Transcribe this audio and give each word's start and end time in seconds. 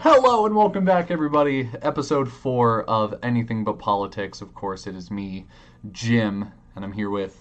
Hello 0.00 0.46
and 0.46 0.56
welcome 0.56 0.86
back, 0.86 1.10
everybody. 1.10 1.68
Episode 1.82 2.30
four 2.32 2.84
of 2.84 3.14
Anything 3.22 3.62
But 3.62 3.78
Politics. 3.78 4.40
Of 4.40 4.54
course, 4.54 4.86
it 4.86 4.94
is 4.94 5.10
me, 5.10 5.46
Jim, 5.90 6.50
and 6.74 6.82
I'm 6.84 6.92
here 6.92 7.10
with. 7.10 7.36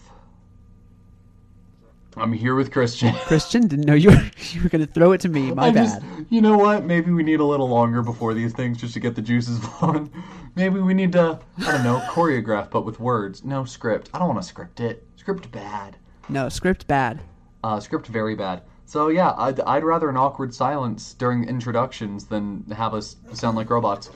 I'm 2.17 2.33
here 2.33 2.55
with 2.55 2.69
Christian. 2.71 3.13
Christian 3.21 3.67
didn't 3.67 3.85
know 3.85 3.93
you 3.93 4.09
were 4.09 4.31
you 4.51 4.63
were 4.63 4.69
gonna 4.69 4.85
throw 4.85 5.13
it 5.13 5.21
to 5.21 5.29
me. 5.29 5.51
My 5.53 5.67
I 5.67 5.71
bad. 5.71 6.01
just, 6.01 6.31
you 6.31 6.41
know 6.41 6.57
what? 6.57 6.83
Maybe 6.83 7.11
we 7.11 7.23
need 7.23 7.39
a 7.39 7.45
little 7.45 7.69
longer 7.69 8.01
before 8.01 8.33
these 8.33 8.51
things 8.51 8.77
just 8.79 8.93
to 8.95 8.99
get 8.99 9.15
the 9.15 9.21
juices 9.21 9.59
flowing. 9.79 10.11
Maybe 10.55 10.79
we 10.81 10.93
need 10.93 11.13
to, 11.13 11.39
I 11.59 11.71
don't 11.71 11.83
know, 11.85 11.99
choreograph, 12.09 12.69
but 12.69 12.85
with 12.85 12.99
words. 12.99 13.45
No 13.45 13.63
script. 13.63 14.09
I 14.13 14.19
don't 14.19 14.27
want 14.27 14.41
to 14.41 14.47
script 14.47 14.81
it. 14.81 15.07
Script 15.15 15.49
bad. 15.51 15.95
No 16.27 16.49
script 16.49 16.85
bad. 16.85 17.21
Uh, 17.63 17.79
script 17.79 18.07
very 18.07 18.35
bad. 18.35 18.63
So 18.91 19.07
yeah, 19.07 19.33
I'd, 19.37 19.61
I'd 19.61 19.85
rather 19.85 20.09
an 20.09 20.17
awkward 20.17 20.53
silence 20.53 21.13
during 21.13 21.47
introductions 21.47 22.25
than 22.25 22.65
have 22.75 22.93
us 22.93 23.15
sound 23.31 23.55
like 23.55 23.69
robots. 23.69 24.09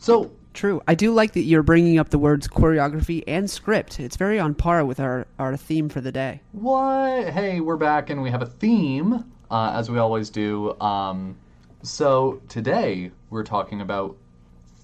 So 0.00 0.32
True. 0.54 0.82
I 0.88 0.96
do 0.96 1.14
like 1.14 1.34
that 1.34 1.42
you're 1.42 1.62
bringing 1.62 2.00
up 2.00 2.08
the 2.08 2.18
words 2.18 2.48
choreography 2.48 3.22
and 3.28 3.48
script. 3.48 4.00
It's 4.00 4.16
very 4.16 4.40
on 4.40 4.56
par 4.56 4.84
with 4.84 4.98
our 4.98 5.28
our 5.38 5.56
theme 5.56 5.88
for 5.88 6.00
the 6.00 6.10
day. 6.10 6.40
what? 6.50 7.28
Hey, 7.28 7.60
we're 7.60 7.76
back 7.76 8.10
and 8.10 8.20
we 8.20 8.28
have 8.32 8.42
a 8.42 8.46
theme, 8.46 9.24
uh, 9.52 9.70
as 9.76 9.88
we 9.88 9.98
always 9.98 10.30
do. 10.30 10.76
Um, 10.80 11.36
so 11.84 12.42
today 12.48 13.12
we're 13.30 13.44
talking 13.44 13.80
about 13.82 14.16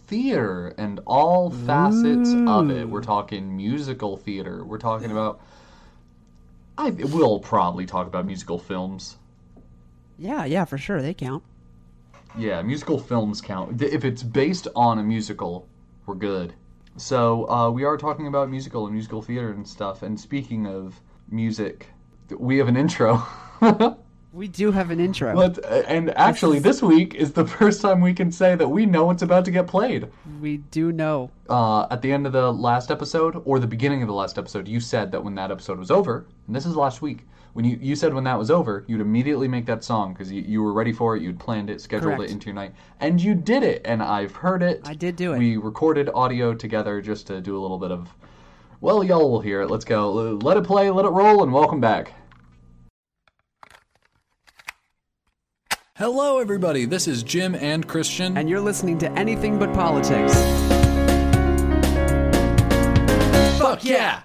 theater 0.07 0.77
and 0.79 1.01
all 1.09 1.51
facets 1.51 2.33
of 2.33 2.71
it. 2.71 2.89
We're 2.89 3.03
talking 3.03 3.57
musical 3.57 4.17
theater. 4.17 4.65
We're 4.65 4.79
talking 4.79 5.11
about. 5.11 5.41
I 6.79 6.91
will 6.91 7.41
probably 7.41 7.85
talk 7.85 8.07
about 8.07 8.27
musical 8.27 8.61
films. 8.61 9.17
Yeah, 10.19 10.45
yeah, 10.45 10.65
for 10.65 10.79
sure. 10.79 11.03
They 11.03 11.15
count. 11.15 11.43
Yeah, 12.37 12.63
musical 12.63 12.99
films 12.99 13.41
count. 13.41 13.81
If 13.81 14.05
it's 14.05 14.23
based 14.23 14.69
on 14.75 14.99
a 14.99 15.03
musical, 15.03 15.69
we're 16.07 16.15
good. 16.15 16.55
So 16.97 17.49
uh, 17.49 17.71
we 17.71 17.85
are 17.85 17.97
talking 17.97 18.27
about 18.27 18.51
musical 18.51 18.85
and 18.85 18.93
musical 18.93 19.23
theater 19.23 19.51
and 19.51 19.67
stuff. 19.67 20.03
And 20.03 20.19
speaking 20.19 20.67
of 20.67 21.01
music, 21.31 21.89
we 22.31 22.59
have 22.59 22.69
an 22.69 22.77
intro. 22.77 23.23
We 24.35 24.49
do 24.49 24.73
have 24.73 24.91
an 24.91 24.99
intro. 24.99 25.33
Let, 25.33 25.65
and 25.65 26.11
actually, 26.19 26.59
this 26.59 26.83
week 26.83 27.15
is 27.15 27.33
the 27.33 27.47
first 27.47 27.81
time 27.81 28.01
we 28.01 28.13
can 28.13 28.33
say 28.33 28.57
that 28.57 28.67
we 28.67 28.85
know 28.85 29.05
what's 29.05 29.23
about 29.23 29.45
to 29.45 29.53
get 29.53 29.69
played. 29.69 30.09
We 30.41 30.57
do 30.57 30.91
know. 30.91 31.31
Uh, 31.49 31.87
at 31.89 32.03
the 32.03 32.11
end 32.11 32.27
of 32.27 32.33
the 32.33 32.53
last 32.53 32.91
episode, 32.91 33.41
or 33.45 33.61
the 33.61 33.69
beginning 33.69 34.03
of 34.03 34.09
the 34.09 34.15
last 34.15 34.37
episode, 34.37 34.67
you 34.67 34.81
said 34.81 35.13
that 35.13 35.23
when 35.23 35.37
that 35.37 35.53
episode 35.53 35.79
was 35.79 35.93
over, 35.93 36.27
and 36.49 36.57
this 36.57 36.67
is 36.67 36.75
last 36.75 37.01
week, 37.01 37.29
when 37.55 37.65
you, 37.65 37.79
you 37.81 37.95
said 37.95 38.13
when 38.13 38.25
that 38.25 38.37
was 38.37 38.51
over, 38.51 38.85
you'd 38.89 39.01
immediately 39.01 39.47
make 39.47 39.65
that 39.67 39.85
song 39.85 40.13
because 40.13 40.31
you, 40.31 40.43
you 40.43 40.61
were 40.61 40.73
ready 40.73 40.93
for 40.93 41.17
it, 41.17 41.23
you'd 41.23 41.39
planned 41.39 41.71
it, 41.71 41.81
scheduled 41.81 42.17
Correct. 42.17 42.31
it 42.31 42.33
into 42.33 42.47
your 42.47 42.55
night, 42.55 42.75
and 42.99 43.21
you 43.21 43.33
did 43.35 43.63
it, 43.63 43.81
and 43.85 44.03
I've 44.03 44.35
heard 44.35 44.61
it. 44.61 44.83
I 44.85 44.95
did 44.95 45.15
do 45.15 45.33
it. 45.33 45.39
We 45.39 45.57
recorded 45.57 46.11
audio 46.15 46.53
together 46.53 47.01
just 47.01 47.29
to 47.29 47.41
do 47.41 47.57
a 47.57 47.63
little 47.63 47.79
bit 47.79 47.93
of, 47.93 48.13
well, 48.81 49.05
y'all 49.05 49.31
will 49.31 49.41
hear 49.41 49.63
it. 49.63 49.71
Let's 49.71 49.85
go. 49.85 50.13
Let 50.13 50.57
it 50.57 50.65
play, 50.65 50.91
let 50.91 51.05
it 51.05 51.11
roll, 51.11 51.45
and 51.45 51.53
welcome 51.53 51.81
back. 51.81 52.13
Hello, 55.97 56.41
everybody. 56.41 56.87
This 56.87 57.07
is 57.07 57.23
Jim 57.23 57.55
and 57.55 57.87
Christian. 57.87 58.37
And 58.37 58.51
you're 58.51 58.61
listening 58.61 58.99
to 58.99 59.13
anything 59.13 59.61
but 59.61 59.73
politics. 59.73 60.35
Fuck 63.61 63.85
yeah! 63.85 64.23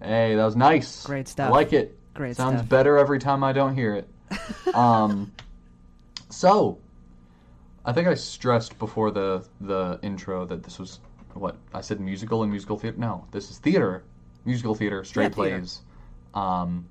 Hey, 0.00 0.36
that 0.36 0.44
was 0.44 0.54
nice. 0.54 1.04
Great 1.04 1.26
stuff. 1.26 1.48
I 1.48 1.50
like 1.50 1.72
it. 1.72 1.97
Great 2.18 2.36
Sounds 2.36 2.58
stuff. 2.58 2.68
better 2.68 2.98
every 2.98 3.18
time 3.18 3.44
I 3.44 3.52
don't 3.52 3.74
hear 3.74 3.94
it. 3.94 4.08
um, 4.74 5.32
so, 6.28 6.78
I 7.84 7.92
think 7.92 8.08
I 8.08 8.14
stressed 8.14 8.78
before 8.78 9.10
the 9.10 9.46
the 9.60 9.98
intro 10.02 10.44
that 10.44 10.62
this 10.62 10.78
was 10.78 11.00
what 11.34 11.56
I 11.72 11.80
said 11.80 12.00
musical 12.00 12.42
and 12.42 12.50
musical 12.50 12.76
theater. 12.76 12.98
No, 12.98 13.24
this 13.30 13.50
is 13.50 13.58
theater, 13.58 14.02
musical 14.44 14.74
theater, 14.74 15.04
straight 15.04 15.24
Yeah, 15.24 15.28
theater. 15.44 15.58
plays, 15.58 15.80
um, 16.34 16.86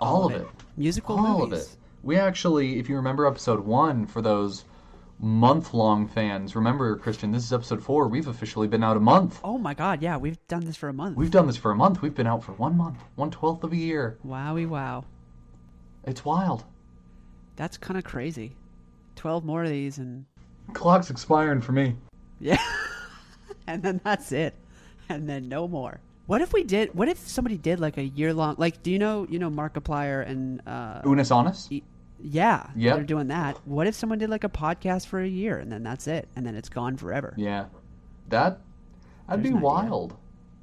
all, 0.00 0.26
of 0.26 0.32
it. 0.32 0.46
Musical 0.76 1.16
all 1.18 1.38
movies. 1.46 1.62
of 1.62 1.68
it. 1.68 1.76
We 2.02 2.16
actually, 2.16 2.80
if 2.80 2.88
you 2.88 2.96
remember 2.96 3.26
episode 3.26 3.60
one, 3.60 4.06
for 4.06 4.20
those 4.20 4.64
month-long 5.22 6.08
fans, 6.08 6.56
remember 6.56 6.96
Christian, 6.96 7.30
this 7.30 7.44
is 7.44 7.52
episode 7.52 7.82
four. 7.82 8.08
We've 8.08 8.26
officially 8.26 8.66
been 8.66 8.82
out 8.82 8.96
a 8.96 9.00
month. 9.00 9.40
Oh 9.44 9.56
my 9.56 9.72
god, 9.72 10.02
yeah, 10.02 10.16
we've 10.16 10.38
done 10.48 10.64
this 10.64 10.76
for 10.76 10.88
a 10.88 10.92
month. 10.92 11.16
We've 11.16 11.30
done 11.30 11.46
this 11.46 11.56
for 11.56 11.70
a 11.70 11.76
month. 11.76 12.02
We've 12.02 12.14
been 12.14 12.26
out 12.26 12.42
for 12.42 12.52
one 12.52 12.76
month, 12.76 12.98
one 13.14 13.30
twelfth 13.30 13.62
of 13.64 13.72
a 13.72 13.76
year. 13.76 14.18
Wowie 14.26 14.68
wow. 14.68 15.04
It's 16.04 16.24
wild. 16.24 16.64
That's 17.56 17.78
kind 17.78 17.96
of 17.96 18.04
crazy. 18.04 18.56
12 19.16 19.44
more 19.44 19.62
of 19.62 19.68
these 19.68 19.98
and 19.98 20.24
Clock's 20.72 21.10
expiring 21.10 21.60
for 21.60 21.72
me. 21.72 21.94
Yeah. 22.40 22.58
and 23.66 23.82
then 23.82 24.00
that's 24.02 24.32
it. 24.32 24.54
And 25.08 25.28
then 25.28 25.48
no 25.48 25.68
more. 25.68 26.00
What 26.26 26.40
if 26.40 26.52
we 26.52 26.64
did 26.64 26.94
what 26.94 27.08
if 27.08 27.18
somebody 27.18 27.58
did 27.58 27.78
like 27.78 27.98
a 27.98 28.04
year 28.04 28.32
long 28.32 28.56
like 28.58 28.82
do 28.82 28.90
you 28.90 28.98
know 28.98 29.26
you 29.28 29.38
know 29.38 29.50
Markiplier 29.50 30.26
and 30.26 30.66
uh 30.66 31.02
Unus 31.04 31.30
Annus? 31.30 31.68
e- 31.70 31.82
yeah, 32.22 32.70
Yep. 32.76 32.96
they're 32.96 33.04
doing 33.04 33.28
that. 33.28 33.58
What 33.64 33.86
if 33.86 33.94
someone 33.94 34.18
did 34.18 34.30
like 34.30 34.44
a 34.44 34.48
podcast 34.48 35.06
for 35.06 35.20
a 35.20 35.26
year 35.28 35.58
and 35.58 35.70
then 35.72 35.82
that's 35.82 36.06
it 36.06 36.28
and 36.36 36.46
then 36.46 36.54
it's 36.54 36.68
gone 36.68 36.96
forever? 36.96 37.34
Yeah. 37.36 37.66
That 38.28 38.60
that'd 39.28 39.42
There's 39.42 39.42
be 39.42 39.48
an 39.48 39.56
idea. 39.56 39.64
wild. 39.66 40.16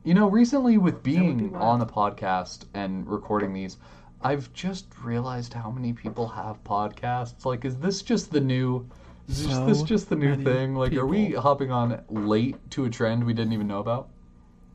You 0.03 0.13
know, 0.13 0.29
recently 0.29 0.77
with 0.77 1.03
being 1.03 1.49
be 1.49 1.55
on 1.55 1.81
a 1.81 1.85
podcast 1.85 2.65
and 2.73 3.05
recording 3.07 3.53
these, 3.53 3.77
I've 4.21 4.51
just 4.53 4.87
realized 5.03 5.53
how 5.53 5.69
many 5.69 5.93
people 5.93 6.27
have 6.27 6.63
podcasts. 6.63 7.45
Like, 7.45 7.65
is 7.65 7.77
this 7.77 8.01
just 8.01 8.31
the 8.31 8.39
new? 8.41 8.87
Is 9.27 9.45
this- 9.45 9.55
So 9.55 9.65
this 9.67 9.83
just 9.83 10.09
the 10.09 10.15
new 10.15 10.35
thing? 10.35 10.75
Like, 10.75 10.93
are 10.93 11.05
we 11.05 11.31
hopping 11.33 11.71
on 11.71 12.01
late 12.09 12.55
to 12.71 12.85
a 12.85 12.89
trend 12.89 13.23
we 13.23 13.33
didn't 13.33 13.53
even 13.53 13.67
know 13.67 13.79
about? 13.79 14.09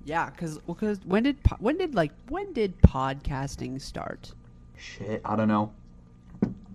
Yeah, 0.04 0.28
cuz 0.30 0.60
well, 0.66 0.74
cuz 0.74 1.00
when 1.04 1.22
did 1.22 1.38
when 1.58 1.78
did 1.78 1.94
like 1.94 2.12
when 2.28 2.52
did 2.52 2.80
podcasting 2.82 3.80
start? 3.80 4.32
Shit, 4.76 5.22
I 5.24 5.34
don't 5.36 5.48
know. 5.48 5.72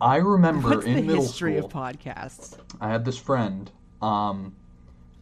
I 0.01 0.17
remember 0.17 0.69
What's 0.69 0.85
in 0.85 0.95
the 0.95 1.01
middle 1.01 1.23
history 1.23 1.57
school. 1.57 1.65
of 1.65 1.73
podcasts? 1.73 2.57
I 2.79 2.89
had 2.89 3.03
this 3.03 3.17
friend. 3.17 3.69
Um, 4.01 4.55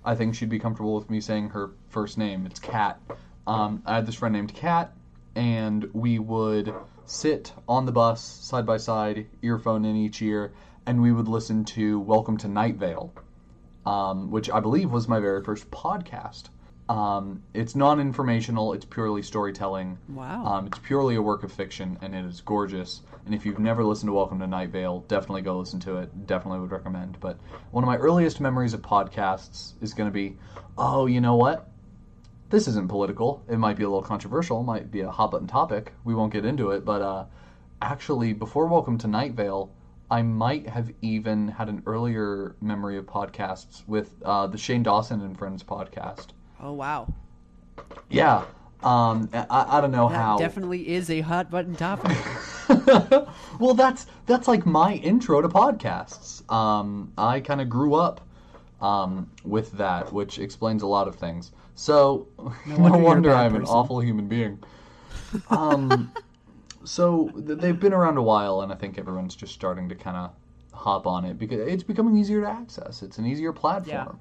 I 0.05 0.15
think 0.15 0.35
she'd 0.35 0.49
be 0.49 0.59
comfortable 0.59 0.95
with 0.95 1.09
me 1.09 1.19
saying 1.19 1.49
her 1.49 1.71
first 1.89 2.17
name. 2.17 2.45
It's 2.45 2.59
Kat. 2.59 2.99
Um, 3.47 3.81
I 3.85 3.95
had 3.95 4.05
this 4.05 4.15
friend 4.15 4.33
named 4.33 4.53
Kat, 4.53 4.93
and 5.35 5.89
we 5.93 6.19
would 6.19 6.73
sit 7.05 7.53
on 7.67 7.85
the 7.85 7.91
bus 7.91 8.21
side 8.21 8.65
by 8.65 8.77
side, 8.77 9.27
earphone 9.41 9.83
in 9.85 9.95
each 9.95 10.21
ear, 10.21 10.53
and 10.85 11.01
we 11.01 11.11
would 11.11 11.27
listen 11.27 11.65
to 11.65 11.99
Welcome 11.99 12.37
to 12.37 12.47
Night 12.47 12.75
Vale, 12.75 13.11
um, 13.85 14.29
which 14.29 14.49
I 14.49 14.59
believe 14.59 14.91
was 14.91 15.07
my 15.07 15.19
very 15.19 15.43
first 15.43 15.71
podcast. 15.71 16.49
Um, 16.89 17.43
it's 17.53 17.75
non-informational. 17.75 18.73
It's 18.73 18.85
purely 18.85 19.21
storytelling. 19.21 19.97
Wow. 20.07 20.45
Um, 20.45 20.67
it's 20.67 20.79
purely 20.79 21.15
a 21.15 21.21
work 21.21 21.43
of 21.43 21.51
fiction, 21.51 21.97
and 22.01 22.15
it 22.15 22.23
is 22.23 22.39
gorgeous. 22.41 23.01
And 23.25 23.35
if 23.35 23.45
you've 23.45 23.59
never 23.59 23.83
listened 23.83 24.07
to 24.07 24.13
Welcome 24.13 24.39
to 24.39 24.47
Night 24.47 24.69
Vale, 24.69 25.01
definitely 25.09 25.41
go 25.41 25.59
listen 25.59 25.81
to 25.81 25.97
it. 25.97 26.27
Definitely 26.27 26.61
would 26.61 26.71
recommend. 26.71 27.19
But 27.19 27.37
one 27.71 27.83
of 27.83 27.87
my 27.87 27.97
earliest 27.97 28.39
memories 28.39 28.73
of 28.73 28.81
podcasts 28.81 29.73
is 29.81 29.93
going 29.93 30.09
to 30.09 30.13
be, 30.13 30.37
oh, 30.77 31.07
you 31.07 31.19
know 31.19 31.35
what? 31.35 31.69
This 32.49 32.69
isn't 32.69 32.87
political. 32.87 33.43
It 33.49 33.57
might 33.57 33.75
be 33.75 33.83
a 33.83 33.89
little 33.89 34.01
controversial. 34.01 34.61
It 34.61 34.63
might 34.63 34.89
be 34.89 35.01
a 35.01 35.11
hot 35.11 35.31
button 35.31 35.47
topic. 35.47 35.91
We 36.05 36.15
won't 36.15 36.31
get 36.31 36.45
into 36.45 36.71
it. 36.71 36.85
But 36.85 37.01
uh, 37.01 37.25
actually, 37.81 38.31
before 38.31 38.65
Welcome 38.67 38.97
to 38.99 39.07
Night 39.07 39.33
Vale, 39.33 39.69
I 40.09 40.21
might 40.21 40.69
have 40.69 40.89
even 41.01 41.49
had 41.49 41.67
an 41.67 41.83
earlier 41.85 42.55
memory 42.61 42.97
of 42.97 43.05
podcasts 43.05 43.85
with 43.87 44.15
uh, 44.23 44.47
the 44.47 44.57
Shane 44.57 44.83
Dawson 44.83 45.19
and 45.19 45.37
Friends 45.37 45.63
podcast. 45.63 46.27
Oh 46.61 46.73
wow. 46.73 47.13
Yeah. 48.09 48.45
Um, 48.83 49.29
I, 49.33 49.77
I 49.77 49.81
don't 49.81 49.91
know 49.91 50.07
That 50.07 50.15
how. 50.15 50.37
definitely 50.37 50.87
is 50.89 51.09
a 51.09 51.21
hot 51.21 51.49
button 51.49 51.75
topic. 51.75 52.15
well, 53.59 53.73
that's 53.73 54.05
that's 54.25 54.47
like 54.47 54.65
my 54.65 54.93
intro 54.95 55.41
to 55.41 55.49
podcasts. 55.49 56.49
Um, 56.51 57.11
I 57.17 57.39
kind 57.39 57.59
of 57.59 57.69
grew 57.69 57.95
up 57.95 58.21
um, 58.81 59.31
with 59.43 59.71
that, 59.73 60.13
which 60.13 60.37
explains 60.39 60.83
a 60.83 60.87
lot 60.87 61.07
of 61.07 61.15
things. 61.15 61.51
So 61.75 62.27
no 62.65 62.77
wonder 62.77 62.97
wonder, 63.03 63.29
a 63.29 63.33
bad 63.33 63.45
I'm 63.47 63.55
an 63.55 63.63
awful 63.63 63.99
human 63.99 64.27
being. 64.27 64.59
Um, 65.49 66.11
so 66.83 67.29
th- 67.29 67.59
they've 67.59 67.79
been 67.79 67.93
around 67.93 68.17
a 68.17 68.23
while, 68.23 68.61
and 68.61 68.71
I 68.71 68.75
think 68.75 68.97
everyone's 68.97 69.35
just 69.35 69.53
starting 69.53 69.89
to 69.89 69.95
kind 69.95 70.17
of 70.17 70.31
hop 70.73 71.07
on 71.07 71.25
it 71.25 71.39
because 71.39 71.59
it's 71.67 71.83
becoming 71.83 72.15
easier 72.15 72.41
to 72.41 72.49
access. 72.49 73.01
It's 73.01 73.17
an 73.17 73.25
easier 73.25 73.51
platform. 73.51 74.19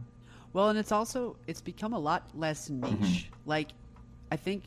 Well, 0.57 0.71
and 0.71 0.79
it's 0.79 0.91
also 0.91 1.37
it's 1.47 1.61
become 1.61 1.93
a 1.93 1.99
lot 1.99 2.31
less 2.35 2.71
Mm-hmm. 2.71 3.03
niche. 3.03 3.31
Like, 3.45 3.69
I 4.33 4.37
think 4.37 4.63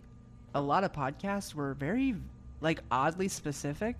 a 0.53 0.61
lot 0.61 0.83
of 0.83 0.93
podcasts 0.93 1.55
were 1.55 1.73
very 1.73 2.13
like 2.61 2.81
oddly 2.91 3.27
specific, 3.27 3.95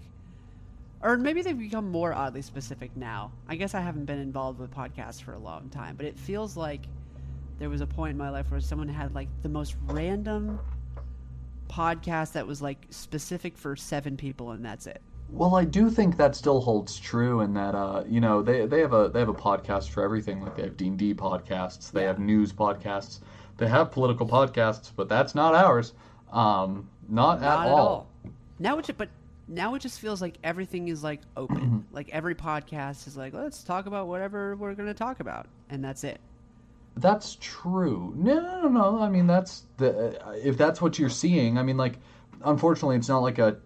or 1.02 1.18
maybe 1.18 1.42
they've 1.42 1.58
become 1.58 1.90
more 1.90 2.14
oddly 2.14 2.44
specific 2.44 2.96
now. 2.96 3.32
I 3.48 3.56
guess 3.56 3.74
I 3.74 3.82
haven't 3.82 4.06
been 4.06 4.20
involved 4.20 4.60
with 4.60 4.70
podcasts 4.70 5.20
for 5.20 5.34
a 5.34 5.40
long 5.40 5.70
time, 5.70 5.96
but 5.96 6.06
it 6.06 6.20
feels 6.20 6.56
like 6.56 6.82
there 7.58 7.72
was 7.72 7.82
a 7.82 7.88
point 7.88 8.12
in 8.12 8.18
my 8.20 8.30
life 8.30 8.52
where 8.52 8.60
someone 8.60 8.88
had 8.88 9.16
like 9.16 9.30
the 9.42 9.50
most 9.50 9.76
random 9.88 10.60
podcast 11.72 12.34
that 12.34 12.46
was 12.46 12.62
like 12.62 12.86
specific 12.92 13.58
for 13.58 13.76
seven 13.76 14.16
people, 14.16 14.52
and 14.52 14.64
that's 14.64 14.86
it. 14.86 15.02
Well, 15.32 15.56
I 15.56 15.64
do 15.64 15.90
think 15.90 16.18
that 16.18 16.36
still 16.36 16.60
holds 16.60 17.00
true, 17.00 17.42
in 17.42 17.54
that 17.54 17.76
uh, 17.76 18.04
you 18.08 18.20
know 18.20 18.42
they 18.42 18.66
they 18.66 18.80
have 18.80 18.94
a 18.94 19.10
they 19.10 19.20
have 19.20 19.30
a 19.30 19.34
podcast 19.34 19.90
for 19.90 20.04
everything. 20.04 20.42
Like 20.42 20.56
they 20.56 20.64
have 20.64 20.76
D 20.76 20.88
and 20.88 20.98
D 20.98 21.14
podcasts, 21.14 21.92
they 21.92 22.04
have 22.04 22.20
news 22.20 22.52
podcasts, 22.52 23.20
they 23.58 23.68
have 23.68 23.92
political 23.92 24.28
podcasts, 24.28 24.92
but 24.96 25.08
that's 25.08 25.36
not 25.36 25.54
ours. 25.54 25.94
Um, 26.32 26.90
not, 27.08 27.42
Not 27.42 27.66
at 27.66 27.72
all. 27.72 28.08
Now 28.60 28.78
it, 28.78 28.90
but 28.98 29.10
now 29.48 29.74
it 29.76 29.80
just 29.80 30.00
feels 30.00 30.22
like 30.22 30.36
everything 30.44 30.88
is 30.88 31.04
like 31.04 31.22
open. 31.36 31.86
like 31.92 32.10
every 32.10 32.36
podcast 32.36 33.08
is 33.08 33.18
like, 33.18 33.34
let's 33.34 33.64
talk 33.64 33.86
about 33.88 34.08
whatever 34.08 34.56
we're 34.56 34.76
going 34.76 34.88
to 34.88 34.94
talk 34.94 35.20
about, 35.20 35.48
and 35.70 35.84
that's 35.84 36.04
it. 36.04 36.20
That's 36.98 37.38
true. 37.40 38.14
No, 38.16 38.40
no, 38.40 38.62
no, 38.62 38.70
no. 38.70 39.02
I 39.02 39.10
mean, 39.10 39.28
that's 39.28 39.64
the 39.78 40.24
uh, 40.26 40.32
if 40.32 40.58
that's 40.58 40.82
what 40.82 41.00
you're 41.00 41.10
seeing. 41.10 41.58
I 41.58 41.64
mean, 41.64 41.78
like, 41.78 41.98
unfortunately, 42.44 42.98
it's 42.98 43.10
not 43.10 43.20
like 43.20 43.40
a 43.40 43.58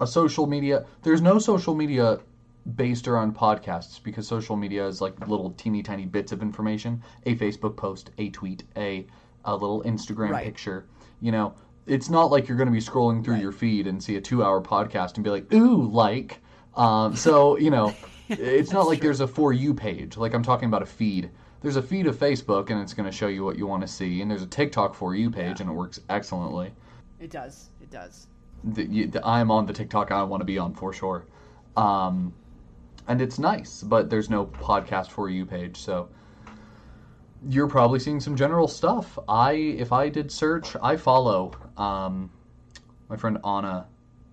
a 0.00 0.06
social 0.06 0.46
media. 0.46 0.84
There's 1.02 1.20
no 1.22 1.38
social 1.38 1.74
media 1.74 2.18
based 2.76 3.08
around 3.08 3.34
podcasts 3.34 4.02
because 4.02 4.26
social 4.26 4.56
media 4.56 4.86
is 4.86 5.00
like 5.00 5.18
little 5.28 5.50
teeny 5.52 5.82
tiny 5.82 6.06
bits 6.06 6.32
of 6.32 6.42
information. 6.42 7.02
A 7.26 7.34
Facebook 7.36 7.76
post, 7.76 8.10
a 8.18 8.30
tweet, 8.30 8.64
a 8.76 9.06
a 9.44 9.54
little 9.56 9.82
Instagram 9.84 10.30
Right. 10.30 10.44
picture. 10.44 10.84
You 11.20 11.32
know, 11.32 11.54
it's 11.86 12.10
not 12.10 12.30
like 12.30 12.46
you're 12.48 12.58
going 12.58 12.68
to 12.68 12.72
be 12.72 12.80
scrolling 12.80 13.24
through 13.24 13.34
Right. 13.34 13.42
your 13.42 13.52
feed 13.52 13.86
and 13.86 14.02
see 14.02 14.16
a 14.16 14.20
two 14.20 14.44
hour 14.44 14.60
podcast 14.60 15.14
and 15.14 15.24
be 15.24 15.30
like, 15.30 15.52
ooh, 15.52 15.86
like. 15.90 16.40
Um, 16.76 17.16
so 17.16 17.56
you 17.58 17.70
know, 17.70 17.94
it's 18.28 18.72
not 18.72 18.86
like 18.86 18.98
true. 18.98 19.08
there's 19.08 19.20
a 19.20 19.26
for 19.26 19.52
you 19.52 19.74
page. 19.74 20.16
Like 20.16 20.34
I'm 20.34 20.42
talking 20.42 20.68
about 20.68 20.82
a 20.82 20.86
feed. 20.86 21.30
There's 21.62 21.76
a 21.76 21.82
feed 21.82 22.06
of 22.06 22.16
Facebook 22.16 22.70
and 22.70 22.80
it's 22.80 22.94
going 22.94 23.04
to 23.10 23.12
show 23.14 23.26
you 23.26 23.44
what 23.44 23.58
you 23.58 23.66
want 23.66 23.82
to 23.82 23.88
see, 23.88 24.22
and 24.22 24.30
there's 24.30 24.42
a 24.42 24.46
TikTok 24.46 24.94
for 24.94 25.14
you 25.14 25.30
page 25.30 25.60
and 25.60 25.68
it 25.68 25.72
works 25.74 26.00
excellently. 26.08 26.72
It 27.18 27.30
does. 27.30 27.68
It 27.82 27.90
does. 27.90 28.26
The, 28.64 29.06
the, 29.06 29.24
I 29.24 29.40
am 29.40 29.50
on 29.50 29.66
the 29.66 29.72
TikTok 29.72 30.12
I 30.12 30.22
want 30.22 30.40
to 30.42 30.44
be 30.44 30.58
on 30.58 30.74
for 30.74 30.92
sure, 30.92 31.26
um, 31.76 32.34
and 33.08 33.22
it's 33.22 33.38
nice. 33.38 33.82
But 33.82 34.10
there's 34.10 34.28
no 34.28 34.46
podcast 34.46 35.08
for 35.08 35.30
you 35.30 35.46
page, 35.46 35.76
so 35.78 36.08
you're 37.48 37.68
probably 37.68 37.98
seeing 37.98 38.20
some 38.20 38.36
general 38.36 38.68
stuff. 38.68 39.18
I 39.28 39.52
if 39.52 39.92
I 39.92 40.08
did 40.08 40.30
search, 40.30 40.76
I 40.82 40.96
follow 40.96 41.52
um, 41.76 42.30
my 43.08 43.16
friend 43.16 43.38
Anna, 43.44 43.86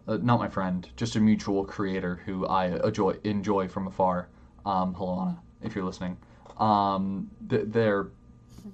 uh, 0.08 0.18
not 0.18 0.40
my 0.40 0.50
friend, 0.50 0.88
just 0.98 1.16
a 1.16 1.20
mutual 1.20 1.64
creator 1.66 2.22
who 2.26 2.46
I 2.48 2.86
enjoy 2.86 3.16
enjoy 3.24 3.68
from 3.68 3.88
afar. 3.88 4.28
Um, 4.66 4.94
hello 4.94 5.22
Anna, 5.22 5.40
if 5.62 5.76
you're 5.76 5.86
listening. 5.86 6.18
Um, 6.58 7.30
th- 7.50 7.66
they're 7.68 8.08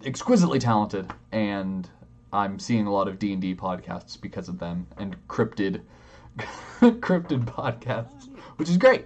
exquisitely 0.06 0.58
talented, 0.60 1.12
and 1.32 1.88
I'm 2.34 2.58
seeing 2.58 2.88
a 2.88 2.92
lot 2.92 3.08
of 3.08 3.20
D 3.20 3.32
and 3.32 3.42
D 3.42 3.54
podcasts 3.56 4.20
because 4.20 4.50
of 4.50 4.58
them, 4.58 4.88
and 4.98 5.16
cryptid, 5.28 5.82
cryptid 6.82 7.46
podcasts, 7.46 8.28
which 8.58 8.70
is 8.70 8.78
great. 8.78 9.06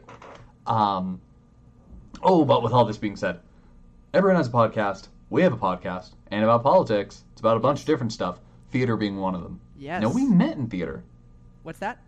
Um, 0.66 1.20
oh, 2.24 2.46
but 2.46 2.64
with 2.64 2.72
all 2.72 2.86
this 2.86 2.98
being 2.98 3.18
said, 3.18 3.40
everyone 4.14 4.38
has 4.38 4.48
a 4.48 4.52
podcast. 4.52 5.10
We 5.30 5.42
have 5.42 5.52
a 5.52 5.58
podcast, 5.58 6.12
and 6.32 6.42
about 6.44 6.64
politics. 6.64 7.26
It's 7.34 7.42
about 7.42 7.58
a 7.58 7.60
bunch 7.60 7.82
of 7.82 7.86
different 7.86 8.14
stuff. 8.14 8.40
Theater 8.72 8.96
being 8.96 9.18
one 9.18 9.36
of 9.36 9.44
them. 9.44 9.60
Yes. 9.78 10.02
No, 10.02 10.10
we 10.10 10.26
met 10.26 10.58
in 10.58 10.68
theater. 10.68 11.04
What's 11.64 11.80
that? 11.80 12.00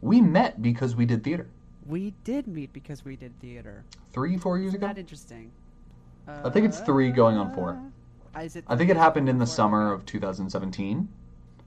We 0.00 0.20
met 0.20 0.60
because 0.60 0.94
we 0.94 1.06
did 1.06 1.24
theater 1.24 1.48
We 1.86 2.12
did 2.24 2.46
meet 2.46 2.72
because 2.72 3.04
we 3.04 3.16
did 3.16 3.38
theater. 3.40 3.84
three, 4.12 4.36
four 4.36 4.58
years 4.58 4.74
ago. 4.74 4.86
That 4.88 4.98
interesting. 4.98 5.52
I 6.26 6.50
think 6.50 6.66
it's 6.66 6.80
three 6.80 7.10
going 7.12 7.36
on 7.36 7.54
four. 7.54 7.80
Is 8.42 8.56
it 8.56 8.64
I 8.68 8.76
think 8.76 8.90
it 8.90 8.96
happened 8.96 9.28
in 9.28 9.38
the 9.38 9.44
going 9.44 9.46
on 9.46 9.46
four? 9.46 9.54
summer 9.56 9.92
of 9.92 10.06
2017. 10.06 11.08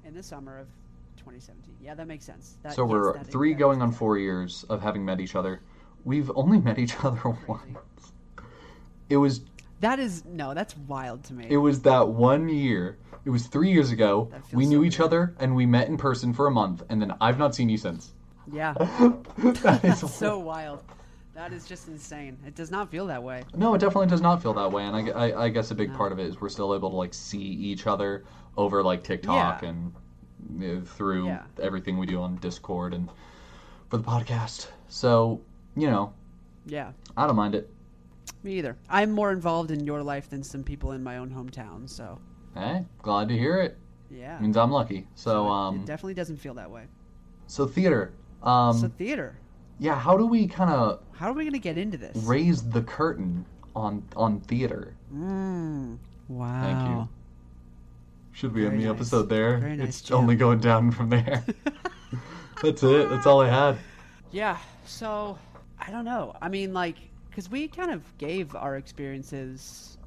In 0.05 0.13
the 0.13 0.23
summer 0.23 0.59
of 0.59 0.67
2017. 1.17 1.75
Yeah, 1.81 1.93
that 1.95 2.07
makes 2.07 2.25
sense. 2.25 2.57
That, 2.63 2.73
So 2.73 2.83
yes, 2.83 2.91
we're 2.91 3.23
three 3.25 3.53
going 3.53 3.81
on 3.81 3.91
four 3.91 4.17
years 4.17 4.65
of 4.69 4.81
having 4.81 5.05
met 5.05 5.19
each 5.19 5.35
other. 5.35 5.61
We've 6.05 6.31
only 6.35 6.59
met 6.59 6.79
each 6.79 6.95
other 7.03 7.21
once. 7.47 7.77
It 9.09 9.17
was 9.17 9.41
That 9.81 9.99
is 9.99 10.23
no, 10.25 10.53
that's 10.53 10.75
wild 10.77 11.23
to 11.25 11.33
me. 11.33 11.47
it 11.49 11.57
was 11.57 11.81
that 11.81 12.07
one 12.09 12.49
year. 12.49 12.97
It 13.25 13.31
was 13.31 13.47
three 13.47 13.71
years 13.71 13.91
ago. 13.91 14.31
We 14.53 14.65
knew 14.65 14.79
so 14.79 14.83
each 14.85 14.99
weird. 14.99 15.07
other 15.07 15.35
and 15.39 15.55
we 15.55 15.65
met 15.65 15.87
in 15.87 15.97
person 15.97 16.33
for 16.33 16.47
a 16.47 16.51
month, 16.51 16.83
and 16.89 17.01
then 17.01 17.13
I've 17.19 17.37
not 17.37 17.53
seen 17.55 17.69
you 17.69 17.77
since. 17.77 18.13
yeah, 18.51 18.73
that 19.37 19.81
is 19.83 20.01
that's 20.01 20.15
so 20.15 20.39
wild. 20.39 20.83
That 21.39 21.53
is 21.53 21.65
just 21.65 21.87
insane. 21.87 22.37
It 22.45 22.53
does 22.55 22.69
not 22.69 22.91
feel 22.91 23.07
that 23.07 23.23
way. 23.23 23.43
No, 23.55 23.73
it 23.73 23.77
definitely 23.79 24.07
does 24.07 24.19
not 24.19 24.41
feel 24.41 24.53
that 24.55 24.69
way, 24.73 24.83
and 24.83 24.93
I, 24.93 25.07
I, 25.29 25.43
I 25.45 25.49
guess 25.49 25.71
a 25.71 25.75
big 25.75 25.89
No. 25.89 25.95
part 25.95 26.11
of 26.11 26.19
it 26.19 26.25
is 26.25 26.41
we're 26.41 26.49
still 26.49 26.75
able 26.75 26.89
to 26.89 26.97
like 26.97 27.13
see 27.13 27.39
each 27.39 27.87
other 27.87 28.25
over 28.57 28.83
like 28.83 29.05
TikTok 29.05 29.61
Yeah. 29.61 29.69
and 29.69 29.93
uh, 30.61 30.85
through 30.85 31.27
Yeah. 31.27 31.43
everything 31.61 31.97
we 31.97 32.07
do 32.07 32.19
on 32.21 32.35
Discord 32.41 32.93
and 32.93 33.09
for 33.89 33.95
the 33.95 34.03
podcast. 34.03 34.67
So 34.89 35.39
you 35.77 35.89
know, 35.89 36.11
Yeah, 36.65 36.91
I 37.15 37.25
don't 37.25 37.37
mind 37.37 37.55
it. 37.55 37.69
me 38.43 38.55
either. 38.57 38.75
I'm 38.89 39.09
more 39.11 39.31
involved 39.31 39.71
in 39.71 39.85
your 39.85 40.03
life 40.03 40.29
than 40.29 40.43
some 40.43 40.61
people 40.65 40.91
in 40.91 41.01
my 41.01 41.19
own 41.19 41.29
hometown. 41.29 41.87
So 41.89 42.19
Hey, 42.53 42.85
glad 43.01 43.29
to 43.29 43.37
hear 43.37 43.61
it. 43.61 43.77
yeah, 44.11 44.37
Means 44.41 44.57
I'm 44.57 44.71
lucky. 44.71 45.07
So 45.15 45.45
it- 45.45 45.51
um, 45.51 45.75
it 45.77 45.85
definitely 45.85 46.15
doesn't 46.15 46.35
feel 46.35 46.55
that 46.55 46.69
way. 46.69 46.83
so 47.47 47.65
theater. 47.65 48.11
Um, 48.43 48.77
so 48.77 48.89
theater. 48.89 49.37
Yeah, 49.79 49.97
how 49.97 50.17
do 50.17 50.25
we 50.25 50.47
kind 50.47 50.69
of 50.69 51.01
How 51.13 51.29
are 51.29 51.33
we 51.33 51.43
gonna 51.45 51.59
get 51.59 51.77
into 51.77 51.97
this? 51.97 52.15
raise 52.17 52.61
the 52.69 52.81
curtain 52.81 53.45
on 53.75 54.03
on 54.15 54.39
theater? 54.41 54.93
Mm, 55.13 55.97
wow. 56.27 56.61
Thank 56.61 56.89
you. 56.89 57.09
Should 58.31 58.53
we 58.53 58.61
Very 58.61 58.73
end 58.75 58.83
the 58.83 58.87
nice. 58.87 58.95
episode 58.95 59.29
there? 59.29 59.57
Very 59.57 59.75
nice, 59.77 59.89
it's 59.89 60.01
Jim. 60.01 60.17
only 60.17 60.35
going 60.35 60.59
down 60.59 60.91
from 60.91 61.09
there. 61.09 61.43
That's 62.63 62.83
it. 62.83 63.09
That's 63.09 63.25
all 63.25 63.41
I 63.41 63.49
had. 63.49 63.77
Yeah, 64.31 64.57
so 64.85 65.37
I 65.79 65.91
don't 65.91 66.05
know. 66.05 66.35
I 66.41 66.47
mean, 66.49 66.73
like, 66.73 66.97
because 67.29 67.49
we 67.49 67.67
kind 67.67 67.91
of 67.91 68.01
gave 68.17 68.55
our 68.55 68.75
experiences, 68.77 69.97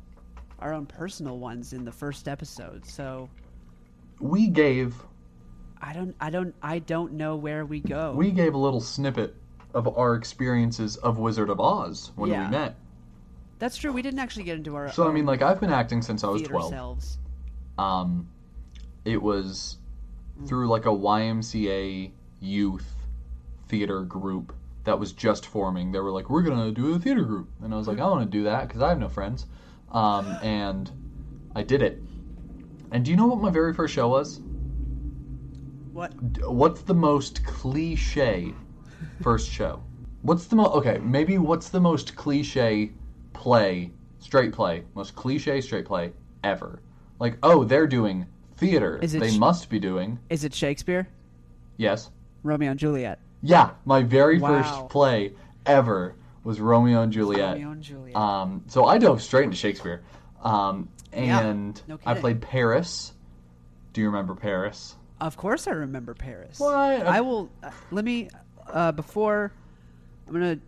our 0.61 0.73
own 0.73 0.87
personal 0.87 1.39
ones 1.39 1.73
in 1.73 1.85
the 1.85 1.93
first 1.93 2.29
episode. 2.29 2.87
So 2.87 3.29
We 4.21 4.47
gave 4.49 4.95
I 5.81 5.93
don't, 5.93 6.15
I 6.21 6.31
don't, 6.31 6.55
I 6.63 6.79
don't 6.79 7.15
know 7.15 7.37
where 7.37 7.67
we 7.67 7.81
go. 7.81 8.13
we 8.17 8.31
gave 8.31 8.55
a 8.55 8.59
little 8.59 8.81
snippet 8.81 9.35
of 9.75 9.97
our 9.97 10.15
experiences 10.15 10.97
of 10.97 11.19
Wizard 11.19 11.51
of 11.51 11.61
Oz 11.61 12.13
when 12.17 12.31
Yeah. 12.31 12.45
we 12.47 12.51
met. 12.51 12.77
That's 13.59 13.77
true. 13.77 13.93
We 13.93 14.03
didn't 14.03 14.19
actually 14.21 14.43
get 14.45 14.57
into 14.59 14.75
our. 14.75 14.91
So 14.91 15.09
I 15.09 15.13
mean, 15.13 15.25
like 15.27 15.41
I've 15.43 15.61
been 15.61 15.73
acting 15.73 16.03
since 16.03 16.25
I 16.25 16.29
was 16.29 16.43
twelve. 16.43 16.71
selves. 16.71 17.19
Um, 17.79 18.29
it 19.05 19.23
was 19.23 19.79
through 20.47 20.69
like 20.69 20.87
a 20.87 20.91
YMCA 20.91 22.11
youth 22.41 22.97
theater 23.69 24.03
group 24.03 24.53
that 24.85 24.99
was 24.99 25.13
just 25.13 25.47
forming. 25.47 25.93
They 25.93 26.01
were 26.01 26.11
like, 26.11 26.29
"We're 26.29 26.43
gonna 26.43 26.73
do 26.73 26.95
a 26.95 26.99
theater 26.99 27.23
group," 27.25 27.49
and 27.63 27.73
I 27.73 27.77
was 27.77 27.87
like, 27.87 28.01
"I 28.01 28.07
want 28.09 28.23
to 28.25 28.31
do 28.39 28.43
that 28.45 28.67
because 28.67 28.83
I 28.83 28.89
have 28.89 28.99
no 28.99 29.09
friends," 29.09 29.47
um, 29.93 30.27
and 30.43 30.91
I 31.55 31.63
did 31.63 31.83
it. 31.83 32.03
And 32.91 33.05
do 33.05 33.11
you 33.13 33.17
know 33.17 33.27
what 33.29 33.41
my 33.41 33.51
very 33.51 33.73
first 33.73 33.95
show 33.95 34.09
was? 34.09 34.41
What? 35.93 36.13
What's 36.49 36.83
the 36.83 36.95
most 36.95 37.45
cliche 37.45 38.55
first 39.23 39.51
show? 39.51 39.83
What's 40.23 40.47
the 40.47 40.57
most 40.57 40.73
okay? 40.77 40.99
Maybe 40.99 41.39
what's 41.39 41.69
the 41.69 41.81
most 41.81 42.15
cliche 42.17 42.93
play, 43.33 43.91
straight 44.21 44.53
play, 44.53 44.85
most 44.95 45.15
cliche 45.17 45.61
straight 45.61 45.85
play 45.85 46.13
ever? 46.45 46.81
Like, 47.19 47.39
oh, 47.43 47.65
they're 47.65 47.87
doing 47.87 48.27
theater. 48.57 48.99
Is 49.03 49.15
it 49.15 49.21
they 49.21 49.31
sh- 49.33 49.39
must 49.39 49.69
be 49.71 49.79
doing 49.81 50.19
Is 50.31 50.45
it 50.45 50.55
Shakespeare? 50.55 51.09
yes, 51.77 52.11
Romeo 52.45 52.71
and 52.71 52.79
Juliet. 52.81 53.19
yeah. 53.43 53.71
My 53.85 54.03
very 54.03 54.39
Wow. 54.39 54.49
first 54.63 54.89
play 54.89 55.33
ever 55.67 56.15
was 56.45 56.61
Romeo 56.61 57.03
and 57.03 57.13
Juliet. 57.13 57.55
Romeo 57.55 57.71
and 57.71 57.83
Juliet. 57.83 58.17
Um, 58.17 58.65
so 58.67 58.85
I 58.85 58.99
dove 58.99 59.23
straight 59.23 59.45
into 59.45 59.57
Shakespeare, 59.57 60.03
um, 60.43 60.89
Yeah, 61.13 61.41
and 61.41 61.81
no 61.89 61.99
I 62.05 62.15
played 62.15 62.41
Paris. 62.41 63.13
Do 63.93 64.01
you 64.01 64.07
remember 64.09 64.35
Paris? 64.35 64.97
Of 65.21 65.37
course, 65.37 65.69
I 65.69 65.73
remember 65.73 66.15
Paris. 66.15 66.59
What? 66.59 67.07
I 67.07 67.21
will. 67.21 67.49
Uh, 67.63 67.71
let 67.93 68.05
me. 68.05 68.29
Uh, 68.69 68.93
before 68.93 69.53
I'm 70.27 70.33
gonna. 70.33 70.59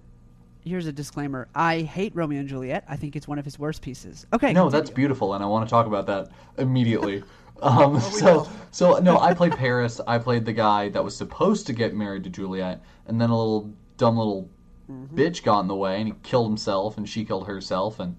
Here's 0.67 0.87
a 0.87 0.93
disclaimer. 0.93 1.47
I 1.55 1.81
hate 1.81 2.17
Romeo 2.17 2.41
and 2.41 2.49
Juliet. 2.49 2.85
I 2.89 2.97
think 2.97 3.17
it's 3.17 3.29
one 3.29 3.39
of 3.39 3.45
his 3.45 3.59
worst 3.59 3.83
pieces. 3.83 4.27
Okay. 4.33 4.55
No, 4.55 4.71
that's 4.71 4.89
beautiful, 4.89 5.35
and 5.35 5.45
I 5.45 5.47
want 5.47 5.69
to 5.69 5.71
talk 5.71 5.87
about 5.87 6.07
that 6.07 6.29
immediately. 6.59 7.23
Um, 7.63 8.01
so, 8.01 8.49
so 8.73 8.99
no, 8.99 9.21
I 9.21 9.33
played 9.33 9.53
Paris. 9.57 10.01
I 10.09 10.19
played 10.19 10.45
the 10.45 10.53
guy 10.53 10.89
that 10.89 11.03
was 11.03 11.17
supposed 11.17 11.69
to 11.69 11.73
get 11.73 11.95
married 11.95 12.25
to 12.25 12.29
Juliet, 12.31 12.83
and 13.07 13.19
then 13.21 13.31
a 13.31 13.39
little 13.39 13.73
dumb 13.97 14.17
little 14.19 14.51
Mm-hmm. 14.91 15.17
bitch 15.19 15.43
got 15.45 15.61
in 15.61 15.69
the 15.69 15.75
way, 15.75 15.99
and 16.01 16.09
he 16.09 16.15
killed 16.25 16.47
himself, 16.49 16.99
and 16.99 17.09
she 17.09 17.25
killed 17.25 17.47
herself, 17.47 18.01
and 18.01 18.17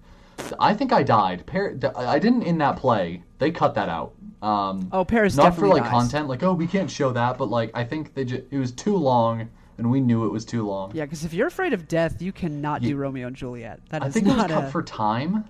I 0.57 0.73
think 0.73 0.91
I 0.93 1.03
died. 1.03 1.45
Par- 1.45 1.75
I 1.95 2.17
didn't 2.17 2.41
in 2.43 2.57
that 2.59 2.77
play. 2.77 3.21
They 3.37 3.51
cut 3.51 3.75
that 3.75 3.87
out. 3.89 4.13
Um, 4.41 4.89
Oh, 4.91 5.03
Paris 5.05 5.35
not 5.35 5.53
for 5.55 5.67
like 5.67 5.83
dies. 5.83 5.91
content, 5.91 6.27
like 6.27 6.41
oh 6.41 6.53
we 6.53 6.65
can't 6.65 6.89
show 6.89 7.11
that, 7.11 7.37
but 7.37 7.49
like 7.49 7.69
I 7.75 7.83
think 7.83 8.15
they 8.15 8.23
ju- 8.25 8.47
it 8.49 8.57
was 8.57 8.71
too 8.71 8.95
long, 8.97 9.47
and 9.77 9.91
we 9.91 9.99
knew 9.99 10.25
it 10.25 10.31
was 10.31 10.45
too 10.45 10.65
long. 10.65 10.91
Yeah, 10.93 11.05
because 11.05 11.25
if 11.25 11.33
you're 11.33 11.47
afraid 11.47 11.73
of 11.73 11.87
death, 11.87 12.21
you 12.21 12.31
cannot 12.31 12.81
do 12.81 12.95
Romeo 12.95 13.27
and 13.27 13.35
Juliet. 13.35 13.79
That 13.89 14.03
is 14.03 14.09
I 14.09 14.11
think 14.11 14.25
it 14.27 14.29
was 14.29 14.37
not 14.37 14.49
cut 14.49 14.63
a. 14.65 14.71
for 14.71 14.83
time. 14.83 15.45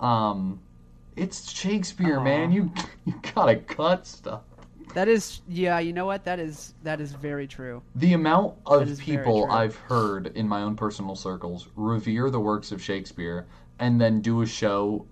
Um, 0.00 0.60
it's 1.16 1.50
Shakespeare, 1.50 2.18
Aw. 2.18 2.24
man. 2.24 2.52
You 2.52 2.72
you 3.04 3.14
gotta 3.34 3.56
cut 3.56 4.06
stuff. 4.06 4.42
That 4.94 5.08
is, 5.08 5.40
yeah. 5.48 5.78
You 5.78 5.94
know 5.94 6.04
what? 6.04 6.24
That 6.24 6.38
is 6.38 6.74
that 6.82 7.00
is 7.00 7.12
very 7.12 7.46
true. 7.46 7.82
The 7.94 8.12
amount 8.12 8.54
of 8.66 8.98
people. 8.98 9.50
I've 9.50 9.76
heard 9.76 10.36
in 10.36 10.46
my 10.46 10.62
own 10.62 10.76
personal 10.76 11.16
circles 11.16 11.68
revere 11.76 12.30
the 12.30 12.40
works 12.40 12.72
of 12.72 12.82
Shakespeare 12.82 13.46
and 13.78 14.00
then 14.00 14.20
do 14.20 14.42
a 14.42 14.46
show 14.46 15.06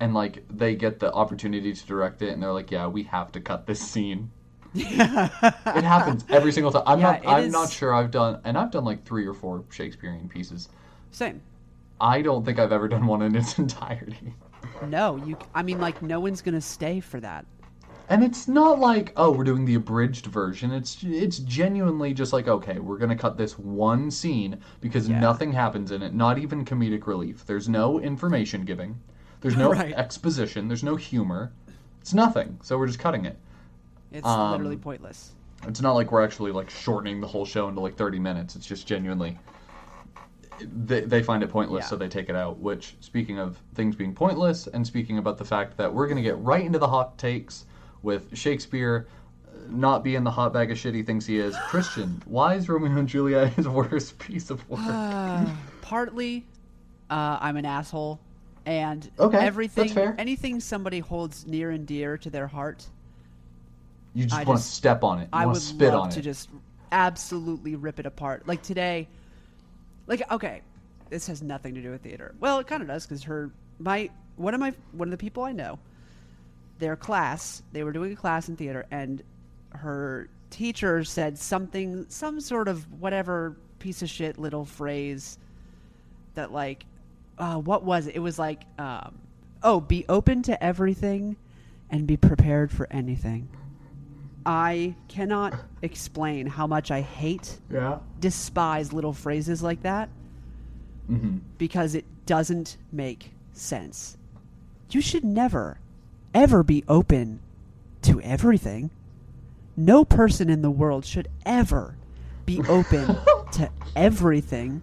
and 0.00 0.14
like 0.14 0.44
they 0.48 0.74
get 0.74 0.98
the 0.98 1.12
opportunity 1.12 1.72
to 1.72 1.86
direct 1.86 2.22
it 2.22 2.30
and 2.30 2.42
they're 2.42 2.52
like, 2.52 2.70
"Yeah, 2.70 2.86
we 2.86 3.02
have 3.04 3.30
to 3.32 3.40
cut 3.40 3.66
this 3.66 3.80
scene." 3.80 4.30
It 4.74 5.84
happens 5.84 6.24
every 6.28 6.52
single 6.52 6.70
time. 6.72 6.82
I'm 6.86 7.00
Yeah, 7.00 7.12
not 7.12 7.26
I'm 7.26 7.44
is- 7.44 7.52
not 7.52 7.70
sure 7.70 7.94
I've 7.94 8.10
done 8.10 8.40
and 8.44 8.56
I've 8.56 8.70
done 8.70 8.84
like 8.84 9.04
3 9.04 9.26
or 9.26 9.34
4 9.34 9.64
Shakespearean 9.70 10.28
pieces. 10.28 10.68
Same. 11.10 11.40
I 12.00 12.22
don't 12.22 12.44
think 12.44 12.58
I've 12.58 12.72
ever 12.72 12.88
done 12.88 13.06
one 13.06 13.22
in 13.22 13.34
its 13.34 13.58
entirety. 13.58 14.34
No, 14.86 15.16
you. 15.16 15.36
I 15.54 15.62
mean, 15.62 15.80
like, 15.80 16.00
no 16.02 16.20
one's 16.20 16.40
gonna 16.42 16.60
stay 16.60 17.00
for 17.00 17.20
that. 17.20 17.44
And 18.08 18.24
it's 18.24 18.48
not 18.48 18.80
like, 18.80 19.12
oh, 19.16 19.30
we're 19.30 19.44
doing 19.44 19.64
the 19.64 19.74
abridged 19.76 20.26
version. 20.26 20.72
It's 20.72 20.98
it's 21.02 21.38
genuinely 21.38 22.12
just 22.14 22.32
like, 22.32 22.48
okay, 22.48 22.78
we're 22.78 22.98
gonna 22.98 23.16
cut 23.16 23.36
this 23.36 23.58
one 23.58 24.10
scene 24.10 24.58
because 24.80 25.08
Yeah. 25.08 25.20
nothing 25.20 25.52
happens 25.52 25.90
in 25.92 26.02
it, 26.02 26.14
not 26.14 26.38
even 26.38 26.64
comedic 26.64 27.06
relief. 27.06 27.44
There's 27.46 27.68
no 27.68 28.00
information 28.00 28.64
giving. 28.64 28.98
There's 29.40 29.56
no 29.56 29.70
Right. 29.72 29.92
exposition. 29.94 30.68
There's 30.68 30.82
no 30.84 30.96
humor. 30.96 31.52
It's 32.00 32.14
nothing. 32.14 32.58
So 32.62 32.78
we're 32.78 32.86
just 32.86 32.98
cutting 32.98 33.26
it. 33.26 33.38
It's 34.12 34.26
Um, 34.26 34.52
literally 34.52 34.76
pointless. 34.76 35.32
It's 35.66 35.80
not 35.80 35.92
like 35.92 36.10
we're 36.10 36.24
actually 36.24 36.52
like 36.52 36.70
shortening 36.70 37.20
the 37.20 37.26
whole 37.26 37.44
show 37.44 37.68
into 37.68 37.80
like 37.80 37.96
30 37.96 38.18
minutes. 38.18 38.56
It's 38.56 38.66
just 38.66 38.86
genuinely 38.86 39.38
they, 40.60 41.00
they 41.00 41.22
find 41.22 41.42
it 41.42 41.48
pointless, 41.48 41.84
Yeah. 41.84 41.88
so 41.88 41.96
they 41.96 42.08
take 42.08 42.28
it 42.28 42.36
out. 42.36 42.58
Which, 42.58 42.94
speaking 43.00 43.38
of 43.38 43.56
things 43.74 43.96
being 43.96 44.14
pointless, 44.14 44.66
and 44.66 44.86
speaking 44.86 45.16
about 45.18 45.38
the 45.38 45.44
fact 45.44 45.76
that 45.78 45.92
we're 45.92 46.06
going 46.06 46.16
to 46.18 46.22
get 46.22 46.38
right 46.38 46.64
into 46.64 46.78
the 46.78 46.86
hot 46.88 47.16
takes 47.16 47.64
with 48.02 48.36
Shakespeare 48.36 49.06
uh, 49.48 49.50
not 49.70 50.04
being 50.04 50.22
the 50.22 50.30
hot 50.30 50.52
bag 50.52 50.70
of 50.70 50.78
shit 50.78 50.94
he 50.94 51.02
thinks 51.02 51.24
he 51.24 51.38
is. 51.38 51.56
Christian, 51.68 52.20
why 52.26 52.54
is 52.54 52.68
Romeo 52.68 52.94
and 52.98 53.08
Juliet 53.08 53.54
his 53.54 53.68
worst 53.68 54.18
piece 54.18 54.50
of 54.50 54.66
work? 54.68 54.80
Uh, 54.82 55.46
partly, 55.80 56.46
uh, 57.08 57.38
I'm 57.40 57.56
an 57.56 57.64
asshole, 57.64 58.20
and 58.66 59.10
Okay, 59.18 59.38
everything, 59.38 59.96
anything 60.18 60.60
somebody 60.60 60.98
holds 61.00 61.46
near 61.46 61.70
and 61.70 61.86
dear 61.86 62.18
to 62.18 62.28
their 62.28 62.46
heart, 62.48 62.86
you 64.14 64.24
just 64.24 64.34
I 64.34 64.44
want 64.44 64.58
to 64.60 64.64
step 64.64 65.04
on 65.04 65.20
it. 65.20 65.22
You 65.22 65.28
I 65.32 65.46
want 65.46 65.56
would 65.56 65.60
to 65.60 65.66
spit 65.66 65.92
love 65.92 66.02
on 66.02 66.10
to 66.10 66.20
it. 66.20 66.22
just 66.22 66.48
absolutely 66.92 67.76
rip 67.76 67.98
it 68.00 68.06
apart. 68.06 68.46
Like 68.46 68.62
today, 68.62 69.08
like 70.06 70.30
okay, 70.30 70.62
this 71.08 71.26
has 71.26 71.42
nothing 71.42 71.74
to 71.74 71.82
do 71.82 71.90
with 71.90 72.02
theater. 72.02 72.34
Well, 72.40 72.58
it 72.58 72.66
kind 72.66 72.82
of 72.82 72.88
does 72.88 73.06
because 73.06 73.22
her 73.24 73.50
my 73.78 74.10
one 74.36 74.54
of 74.54 74.60
my 74.60 74.72
one 74.92 75.08
of 75.08 75.12
the 75.12 75.16
people 75.16 75.44
I 75.44 75.52
know, 75.52 75.78
their 76.78 76.96
class 76.96 77.62
they 77.72 77.84
were 77.84 77.92
doing 77.92 78.12
a 78.12 78.16
class 78.16 78.48
in 78.48 78.56
theater 78.56 78.86
and 78.90 79.22
her 79.70 80.28
teacher 80.50 81.04
said 81.04 81.38
something 81.38 82.06
some 82.08 82.40
sort 82.40 82.66
of 82.66 83.00
whatever 83.00 83.56
piece 83.78 84.02
of 84.02 84.10
shit 84.10 84.36
little 84.38 84.64
phrase 84.64 85.38
that 86.34 86.52
like 86.52 86.84
uh, 87.38 87.56
what 87.56 87.84
was 87.84 88.06
it? 88.06 88.16
It 88.16 88.18
was 88.18 88.38
like 88.38 88.62
um, 88.78 89.18
oh, 89.62 89.80
be 89.80 90.04
open 90.08 90.42
to 90.42 90.62
everything 90.62 91.36
and 91.90 92.06
be 92.06 92.16
prepared 92.16 92.70
for 92.70 92.86
anything. 92.90 93.48
I 94.46 94.94
cannot 95.08 95.54
explain 95.82 96.46
how 96.46 96.66
much 96.66 96.90
I 96.90 97.00
hate, 97.02 97.58
Yeah. 97.70 97.98
despise 98.20 98.92
little 98.92 99.12
phrases 99.12 99.62
like 99.62 99.82
that 99.82 100.08
hmm 101.06 101.38
because 101.58 101.94
it 101.94 102.04
doesn't 102.26 102.76
make 102.92 103.32
sense. 103.52 104.16
You 104.90 105.00
should 105.00 105.24
never, 105.24 105.78
ever 106.32 106.62
be 106.62 106.84
open 106.88 107.40
to 108.02 108.20
everything. 108.22 108.90
No 109.76 110.04
person 110.04 110.48
in 110.48 110.62
the 110.62 110.70
world 110.70 111.04
should 111.04 111.28
ever 111.44 111.96
be 112.46 112.60
open 112.68 113.16
to 113.52 113.70
everything. 113.96 114.82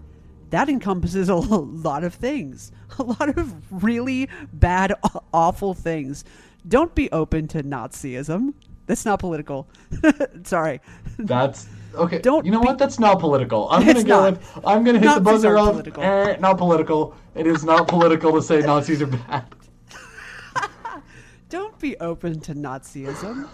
That 0.50 0.70
encompasses 0.70 1.30
a 1.30 1.36
lot 1.36 2.04
of 2.04 2.14
things, 2.14 2.72
a 3.00 3.04
lot 3.04 3.36
of 3.38 3.84
really 3.84 4.30
bad, 4.54 4.94
awful 5.34 5.74
things. 5.74 6.24
Don't 6.68 6.94
be 6.96 7.12
open 7.12 7.48
to 7.50 7.64
Nazism. 7.64 8.54
That's 8.88 9.06
not 9.06 9.20
political. 9.20 9.68
Sorry. 10.44 10.82
That's 11.20 11.68
okay. 11.94 12.20
Don't 12.20 12.46
you 12.46 12.52
know 12.52 12.62
be- 12.62 12.66
what? 12.68 12.78
That's 12.80 13.00
not 13.00 13.20
political. 13.20 13.70
I'm 13.70 13.86
gonna 13.86 14.04
go. 14.04 14.30
not. 14.32 14.42
I'm 14.66 14.84
gonna 14.84 15.00
hit 15.00 15.14
the 15.14 15.22
buzzer 15.22 15.58
of 15.58 15.72
political. 15.72 16.04
eh, 16.04 16.38
not 16.40 16.58
political. 16.58 17.16
It 17.36 17.46
is 17.48 17.64
not 17.64 17.88
political 17.88 18.32
to 18.34 18.42
say 18.42 18.62
Nazis 18.62 19.02
are 19.02 19.08
bad. 19.08 19.46
Don't 21.50 21.78
be 21.80 21.98
open 22.00 22.40
to 22.42 22.54
Nazism. 22.56 23.50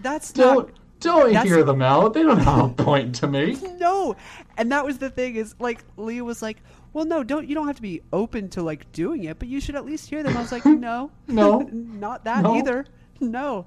That's 0.00 0.32
Don't 0.32 0.56
not 0.68 0.70
don't 1.00 1.32
that's- 1.32 1.44
hear 1.46 1.62
them 1.64 1.80
out. 1.80 2.12
They 2.12 2.22
don't 2.22 2.38
have 2.40 2.64
a 2.64 2.68
point 2.68 3.14
to 3.16 3.26
make. 3.26 3.62
no. 3.78 4.16
And 4.58 4.70
that 4.72 4.84
was 4.84 4.98
the 4.98 5.08
thing 5.08 5.36
is 5.36 5.54
like 5.58 5.82
Leah 5.96 6.22
was 6.24 6.42
like, 6.42 6.58
"Well, 6.92 7.06
no, 7.06 7.22
don't 7.22 7.48
you 7.48 7.54
don't 7.54 7.66
have 7.66 7.76
to 7.76 7.82
be 7.82 8.02
open 8.12 8.50
to 8.50 8.62
like 8.62 8.90
doing 8.92 9.24
it, 9.24 9.38
but 9.38 9.48
you 9.48 9.60
should 9.60 9.76
at 9.76 9.86
least 9.86 10.10
hear 10.10 10.22
them." 10.22 10.36
I 10.36 10.40
was 10.42 10.52
like, 10.52 10.66
"No, 10.66 11.10
No. 11.26 11.60
not 11.72 12.24
that 12.24 12.42
No. 12.42 12.54
either. 12.56 12.84
No." 13.18 13.66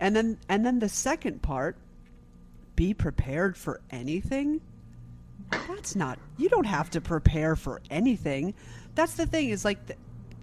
And 0.00 0.16
then 0.16 0.38
and 0.48 0.64
then 0.64 0.78
the 0.78 0.88
second 0.88 1.42
part, 1.42 1.76
be 2.74 2.94
prepared 2.94 3.56
for 3.56 3.80
anything. 3.90 4.60
That's 5.50 5.94
not. 5.94 6.18
You 6.38 6.48
don't 6.48 6.66
have 6.66 6.90
to 6.90 7.00
prepare 7.00 7.54
for 7.54 7.82
anything. 7.90 8.54
That's 8.94 9.14
the 9.14 9.26
thing 9.26 9.50
is 9.50 9.64
like 9.64 9.84
the, 9.86 9.94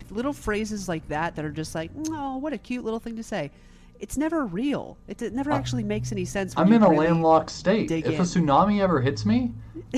little 0.09 0.33
phrases 0.33 0.87
like 0.87 1.07
that 1.09 1.35
that 1.35 1.43
are 1.43 1.51
just 1.51 1.73
like, 1.75 1.91
"Oh, 2.09 2.37
what 2.37 2.53
a 2.53 2.57
cute 2.57 2.85
little 2.85 2.99
thing 2.99 3.15
to 3.17 3.23
say." 3.23 3.51
It's 3.99 4.15
never 4.15 4.45
real. 4.45 4.95
It, 5.07 5.21
it 5.23 5.33
never 5.33 5.51
actually 5.51 5.83
makes 5.83 6.11
any 6.11 6.25
sense. 6.25 6.53
I'm 6.55 6.71
in 6.71 6.83
a 6.83 6.89
really- 6.89 7.07
landlocked 7.07 7.49
state. 7.49 7.89
If 7.89 8.05
a 8.19 8.21
tsunami 8.21 8.79
ever 8.79 9.01
hits 9.01 9.25
me, 9.25 9.53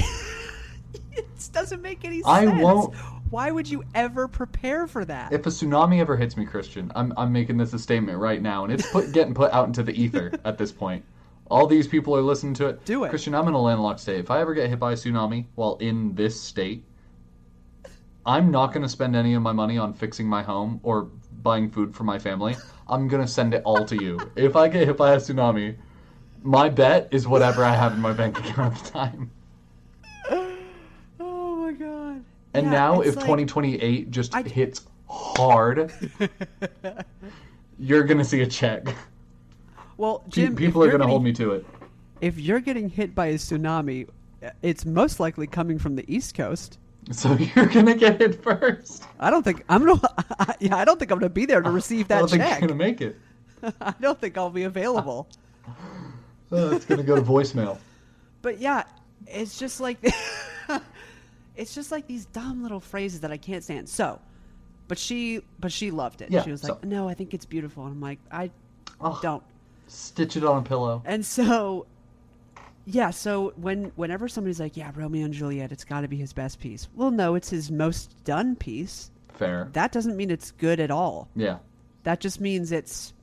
It 1.11 1.49
doesn't 1.51 1.81
make 1.81 2.05
any 2.05 2.17
sense. 2.21 2.27
I 2.27 2.45
won't- 2.45 2.95
Why 3.29 3.51
would 3.51 3.69
you 3.69 3.83
ever 3.93 4.27
prepare 4.27 4.87
for 4.87 5.05
that? 5.05 5.31
if 5.31 5.45
a 5.45 5.49
tsunami 5.49 5.99
ever 5.99 6.17
hits 6.17 6.35
me, 6.35 6.45
Christian, 6.45 6.91
I'm 6.95 7.13
I'm 7.15 7.31
making 7.31 7.57
this 7.57 7.73
a 7.73 7.79
statement 7.79 8.17
right 8.17 8.41
now, 8.41 8.63
and 8.63 8.73
it's 8.73 8.89
put 8.91 9.11
getting 9.13 9.33
put 9.33 9.51
out 9.51 9.67
into 9.67 9.83
the 9.83 9.93
ether 9.93 10.31
at 10.45 10.57
this 10.57 10.71
point. 10.71 11.03
All 11.49 11.67
these 11.67 11.87
people 11.87 12.15
are 12.15 12.21
listening 12.21 12.53
to 12.55 12.67
it. 12.67 12.85
Do 12.85 13.03
it. 13.03 13.09
Christian. 13.09 13.33
I'm 13.35 13.47
in 13.47 13.53
a 13.53 13.61
landlocked 13.61 13.99
state. 13.99 14.19
If 14.19 14.31
I 14.31 14.39
ever 14.39 14.53
get 14.53 14.69
hit 14.69 14.79
by 14.79 14.93
a 14.93 14.95
tsunami 14.95 15.45
while 15.55 15.77
in 15.77 16.13
this 16.15 16.39
state, 16.39 16.83
I'm 18.25 18.51
not 18.51 18.67
going 18.67 18.83
to 18.83 18.89
spend 18.89 19.15
any 19.15 19.33
of 19.33 19.41
my 19.41 19.51
money 19.51 19.77
on 19.77 19.93
fixing 19.93 20.27
my 20.27 20.43
home 20.43 20.79
or 20.83 21.09
buying 21.41 21.69
food 21.71 21.95
for 21.95 22.03
my 22.03 22.19
family. 22.19 22.55
I'm 22.87 23.07
going 23.07 23.23
to 23.23 23.27
send 23.27 23.53
it 23.53 23.63
all 23.63 23.85
to 23.85 23.95
you. 23.95 24.19
if 24.35 24.55
I 24.55 24.67
get 24.67 24.87
hit 24.87 24.97
by 24.97 25.13
a 25.13 25.17
tsunami, 25.17 25.75
my 26.43 26.69
bet 26.69 27.09
is 27.11 27.27
whatever 27.27 27.63
I 27.63 27.75
have 27.75 27.93
in 27.93 27.99
my 27.99 28.13
bank 28.13 28.39
account 28.39 28.75
at 28.75 28.83
the 28.83 28.91
time. 28.91 29.31
oh 31.19 31.55
my 31.55 31.71
god. 31.71 32.23
And 32.53 32.65
Yeah, 32.65 32.71
now, 32.71 33.01
if 33.01 33.15
like- 33.15 33.25
2028 33.25 34.11
just 34.11 34.35
I- 34.35 34.41
hits 34.43 34.81
hard, 35.07 35.91
you're 37.79 38.03
gonna 38.03 38.25
see 38.25 38.41
a 38.41 38.47
check. 38.47 38.87
Well, 39.97 40.19
Pe- 40.19 40.29
Jim, 40.29 40.55
People 40.55 40.83
are 40.83 40.91
gonna 40.91 41.07
hold 41.07 41.23
me 41.23 41.33
to 41.33 41.51
it. 41.53 41.65
If 42.21 42.39
you're 42.39 42.59
getting 42.59 42.89
hit 42.89 43.13
by 43.15 43.27
a 43.27 43.35
tsunami, 43.35 44.07
it's 44.61 44.85
most 44.85 45.19
likely 45.19 45.47
coming 45.47 45.77
from 45.79 45.95
the 45.95 46.05
East 46.13 46.33
Coast. 46.35 46.77
So 47.11 47.33
you're 47.55 47.65
gonna 47.67 47.95
get 47.95 48.19
hit 48.19 48.41
first. 48.43 49.03
I 49.19 49.29
don't 49.29 49.43
think 49.43 49.63
I'm 49.69 49.85
gonna. 49.85 50.01
yeah, 50.59 50.75
I 50.77 50.85
don't 50.85 50.99
think 50.99 51.11
I'm 51.11 51.19
gonna 51.19 51.29
be 51.29 51.45
there 51.45 51.61
to 51.61 51.69
receive 51.71 52.05
I 52.05 52.07
that 52.15 52.19
don't 52.19 52.29
think 52.29 52.43
check. 52.43 52.59
you're 52.61 52.67
gonna 52.69 52.77
make 52.77 53.01
it. 53.01 53.17
I 53.81 53.93
don't 53.99 54.19
think 54.19 54.37
I'll 54.37 54.49
be 54.49 54.63
available. 54.63 55.27
Uh, 56.51 56.71
it's 56.71 56.85
gonna 56.85 57.03
go 57.03 57.15
to 57.15 57.21
voicemail. 57.21 57.77
But 58.41 58.59
yeah, 58.59 58.83
it's 59.27 59.59
just 59.59 59.79
like 59.79 59.97
it's 61.59 61.75
just 61.75 61.91
like 61.91 62.07
these 62.07 62.25
dumb 62.25 62.63
little 62.63 62.79
phrases 62.79 63.19
that 63.21 63.31
I 63.31 63.37
can't 63.37 63.63
stand. 63.63 63.87
So, 63.89 64.19
but 64.87 64.97
she 64.97 65.41
but 65.59 65.71
she 65.71 65.91
loved 65.91 66.21
it. 66.21 66.31
Yeah, 66.31 66.43
she 66.43 66.51
was 66.51 66.61
so- 66.61 66.69
like, 66.73 66.83
"No, 66.85 67.07
I 67.07 67.13
think 67.13 67.33
it's 67.33 67.45
beautiful." 67.45 67.83
And 67.85 67.93
I'm 67.93 68.01
like, 68.01 68.19
"I 68.31 68.49
Oh, 69.01 69.19
don't." 69.21 69.43
Stitch 69.87 70.35
it 70.37 70.43
on 70.43 70.57
a 70.59 70.61
pillow. 70.61 71.01
And 71.05 71.25
so 71.25 71.85
yeah, 72.85 73.09
so 73.11 73.53
when 73.57 73.91
whenever 73.95 74.27
somebody's 74.27 74.59
like, 74.59 74.75
"Yeah, 74.77 74.91
Romeo 74.95 75.25
and 75.25 75.33
Juliet, 75.33 75.71
it's 75.71 75.83
got 75.83 76.01
to 76.01 76.07
be 76.07 76.17
his 76.17 76.33
best 76.33 76.59
piece." 76.59 76.87
Well, 76.95 77.11
no, 77.11 77.35
it's 77.35 77.49
his 77.49 77.69
most 77.71 78.15
done 78.23 78.55
piece. 78.55 79.11
Fair. 79.33 79.69
That 79.73 79.91
doesn't 79.91 80.17
mean 80.17 80.31
it's 80.31 80.51
good 80.51 80.79
at 80.79 80.91
all. 80.91 81.27
Yeah. 81.35 81.59
That 82.03 82.19
just 82.19 82.39
means 82.41 82.71
it's 82.71 83.13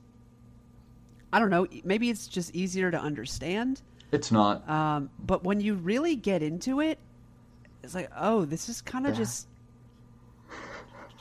I 1.33 1.39
don't 1.39 1.49
know, 1.49 1.67
maybe 1.83 2.09
it's 2.09 2.27
just 2.27 2.55
easier 2.55 2.89
to 2.89 2.97
understand. 2.99 3.81
It's 4.13 4.31
not. 4.31 4.67
Um, 4.69 5.09
but 5.19 5.43
when 5.43 5.59
you 5.59 5.73
really 5.75 6.15
get 6.15 6.41
into 6.41 6.79
it, 6.79 6.97
it's 7.87 7.95
like, 7.95 8.11
oh, 8.17 8.43
this 8.43 8.67
is 8.67 8.81
kind 8.81 9.07
of 9.07 9.13
Yeah. 9.13 9.19
just 9.19 9.47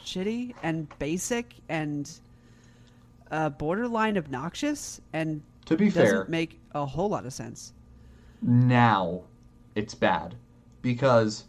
shitty 0.05 0.55
and 0.65 0.89
basic 0.99 1.55
and 1.69 2.11
uh, 3.31 3.51
borderline 3.51 4.19
obnoxious 4.19 5.01
and 5.13 5.43
To 5.67 5.77
be 5.77 5.91
doesn't 5.91 6.27
fair, 6.27 6.27
make 6.29 6.61
a 6.75 6.85
whole 6.85 7.09
lot 7.09 7.25
of 7.25 7.33
sense. 7.33 7.73
now 8.43 9.23
it's 9.75 9.95
bad 9.95 10.35
because 10.83 11.45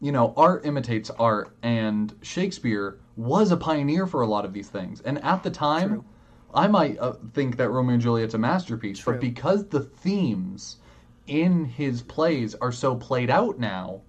you 0.00 0.12
know 0.12 0.32
art 0.36 0.64
imitates 0.64 1.10
art 1.18 1.56
and 1.62 2.14
shakespeare 2.22 2.98
was 3.16 3.50
a 3.50 3.56
pioneer 3.56 4.06
for 4.06 4.22
a 4.22 4.26
lot 4.26 4.44
of 4.44 4.52
these 4.52 4.68
things 4.68 5.00
and 5.02 5.22
at 5.24 5.42
the 5.42 5.50
time 5.50 5.88
True. 5.90 6.04
I 6.54 6.66
might 6.66 6.98
uh, 6.98 7.12
think 7.34 7.56
that 7.58 7.70
Romeo 7.70 7.94
and 7.94 8.02
Juliet's 8.02 8.34
a 8.34 8.38
masterpiece, 8.38 8.98
True. 9.00 9.14
but 9.14 9.20
because 9.20 9.68
the 9.68 9.80
themes 9.80 10.78
in 11.26 11.64
his 11.66 12.00
plays 12.02 12.54
are 12.56 12.72
so 12.72 12.96
played 12.96 13.28
out 13.30 13.58
now, 13.58 14.00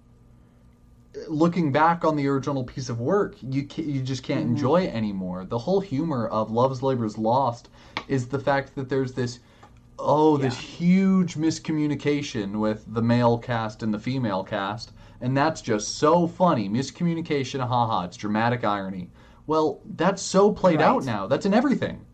looking 1.28 1.72
back 1.72 2.04
on 2.04 2.16
the 2.16 2.26
original 2.28 2.64
piece 2.64 2.88
of 2.88 3.00
work, 3.00 3.34
you 3.42 3.66
ca 3.66 3.82
you 3.82 4.02
just 4.02 4.22
can't 4.22 4.40
Mm-hmm. 4.44 4.54
enjoy 4.54 4.82
it 4.82 4.94
anymore. 4.94 5.44
The 5.44 5.58
whole 5.58 5.80
humor 5.80 6.28
of 6.28 6.50
Love's 6.50 6.82
Labor's 6.82 7.18
Lost 7.18 7.68
is 8.08 8.28
the 8.28 8.38
fact 8.38 8.74
that 8.76 8.88
there's 8.88 9.12
this 9.12 9.40
oh 9.98 10.36
this 10.36 10.56
huge 10.56 11.34
miscommunication 11.36 12.58
with 12.58 12.84
the 12.94 13.02
male 13.02 13.38
cast 13.38 13.82
and 13.82 13.92
the 13.92 13.98
female 13.98 14.44
cast, 14.44 14.92
and 15.20 15.36
that's 15.36 15.60
just 15.60 15.98
so 15.98 16.26
funny. 16.26 16.68
Miscommunication, 16.68 17.60
haha, 17.60 18.04
it's 18.04 18.16
dramatic 18.16 18.64
irony. 18.64 19.10
Well, 19.46 19.80
that's 19.96 20.22
so 20.22 20.52
played 20.52 20.80
out 20.80 21.04
now. 21.04 21.26
That's 21.26 21.44
in 21.46 21.54
everything. 21.54 22.04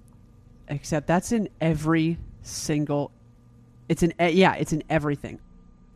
Except 0.68 1.06
that's 1.06 1.32
in 1.32 1.48
every 1.60 2.18
single. 2.42 3.12
It's 3.88 4.02
in 4.02 4.14
yeah, 4.18 4.54
it's 4.54 4.72
in 4.72 4.82
everything. 4.88 5.38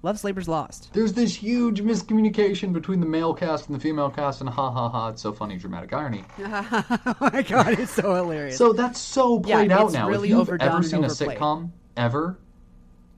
Love's 0.03 0.25
Labor's 0.25 0.49
Lost. 0.49 0.91
There's 0.95 1.13
this 1.13 1.35
huge 1.35 1.83
miscommunication 1.83 2.73
between 2.73 3.01
the 3.01 3.07
male 3.07 3.35
cast 3.35 3.69
and 3.69 3.77
the 3.77 3.81
female 3.81 4.11
cast, 4.11 4.41
and 4.41 4.49
ha 4.49 4.71
ha 4.71 4.89
ha, 4.89 5.09
it's 5.09 5.21
so 5.21 5.33
funny, 5.33 5.57
dramatic 5.57 5.93
irony. 5.93 6.25
oh 6.39 7.17
my 7.21 7.43
god, 7.43 7.79
it's 7.79 7.93
so 7.93 8.15
hilarious. 8.15 8.57
So 8.57 8.73
that's 8.73 8.99
so 8.99 9.43
Yeah, 9.45 9.57
played 9.57 9.73
out 9.73 9.93
now. 9.93 10.09
really 10.09 10.31
if 10.31 10.37
you've 10.49 10.63
ever 10.63 10.83
seen 10.83 11.05
a 11.05 11.09
sitcom 11.09 11.71
ever, 11.97 12.39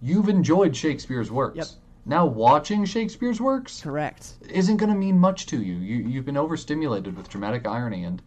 you've 0.01 0.29
enjoyed 0.29 0.75
Shakespeare's 0.75 1.31
works. 1.31 1.57
Yep. 1.57 1.67
Now 2.05 2.27
watching 2.27 2.85
Shakespeare's 2.85 3.41
works 3.41 3.81
Correct. 3.81 4.35
isn't 4.49 4.77
going 4.79 4.91
to 4.91 4.99
mean 4.99 5.19
much 5.21 5.47
to 5.47 5.63
you. 5.63 5.75
You 5.75 6.09
you've 6.09 6.25
been 6.25 6.37
overstimulated 6.37 7.17
with 7.17 7.29
dramatic 7.29 7.65
irony 7.65 8.03
and 8.03 8.21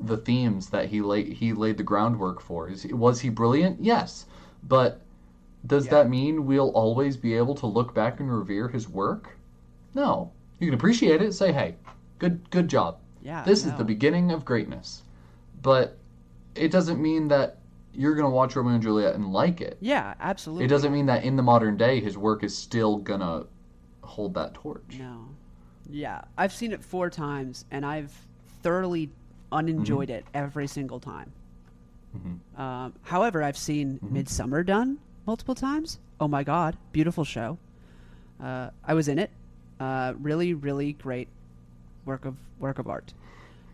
the 0.00 0.16
themes 0.16 0.68
that 0.70 0.88
he 0.88 1.00
laid 1.00 1.32
he 1.32 1.52
laid 1.52 1.76
the 1.76 1.84
groundwork 1.84 2.40
for. 2.40 2.68
Is 2.68 2.84
was 2.86 3.20
he 3.20 3.28
brilliant? 3.28 3.80
Yes, 3.80 4.26
but 4.64 5.02
does 5.66 5.86
Yeah. 5.86 5.90
that 5.92 6.10
mean 6.10 6.46
we'll 6.46 6.70
always 6.70 7.16
be 7.16 7.34
able 7.34 7.54
to 7.56 7.66
look 7.66 7.94
back 7.94 8.20
and 8.20 8.32
revere 8.32 8.68
his 8.68 8.88
work? 8.88 9.36
No. 9.94 10.30
You 10.58 10.66
can 10.68 10.74
appreciate 10.74 11.20
it. 11.22 11.32
Say, 11.32 11.52
hey, 11.52 11.76
good 12.18 12.48
good 12.50 12.68
job. 12.68 12.98
Yeah. 13.22 13.42
This 13.44 13.66
is 13.66 13.72
the 13.74 13.84
beginning 13.84 14.30
of 14.32 14.44
greatness. 14.44 15.02
But 15.62 15.96
it 16.54 16.70
doesn't 16.70 17.00
mean 17.00 17.28
that 17.28 17.58
you're 17.92 18.14
going 18.14 18.24
to 18.26 18.30
watch 18.30 18.54
Romeo 18.56 18.74
and 18.74 18.82
Juliet 18.82 19.14
and 19.14 19.32
like 19.32 19.60
it. 19.60 19.78
Yeah, 19.80 20.14
absolutely. 20.20 20.64
It 20.66 20.68
doesn't 20.68 20.92
mean 20.92 21.06
that 21.06 21.24
in 21.24 21.36
the 21.36 21.42
modern 21.42 21.76
day 21.76 22.00
his 22.00 22.16
work 22.18 22.44
is 22.44 22.56
still 22.56 22.98
going 22.98 23.20
to 23.20 23.46
hold 24.02 24.34
that 24.34 24.54
torch. 24.54 24.96
No. 24.98 25.26
Yeah, 25.88 26.22
I've 26.36 26.52
seen 26.52 26.72
it 26.72 26.82
four 26.84 27.10
times, 27.10 27.64
and 27.70 27.84
I've 27.86 28.12
thoroughly 28.62 29.10
unenjoyed 29.52 30.10
it 30.10 30.24
every 30.34 30.66
single 30.66 30.98
time. 31.00 31.32
Mhm. 32.16 32.60
Um, 32.60 32.94
however, 33.02 33.42
I've 33.42 33.56
seen 33.56 33.98
Midsummer 34.02 34.62
done 34.62 34.98
multiple 35.26 35.54
times. 35.54 35.98
Oh 36.20 36.28
my 36.28 36.42
god, 36.44 36.76
beautiful 36.92 37.24
show. 37.24 37.58
Uh, 38.42 38.70
I 38.84 38.94
was 38.94 39.08
in 39.08 39.18
it. 39.18 39.30
Uh, 39.80 40.14
really, 40.20 40.54
really 40.54 40.92
great 40.92 41.28
work 42.04 42.24
of 42.24 42.36
work 42.58 42.78
of 42.78 42.88
art. 42.88 43.12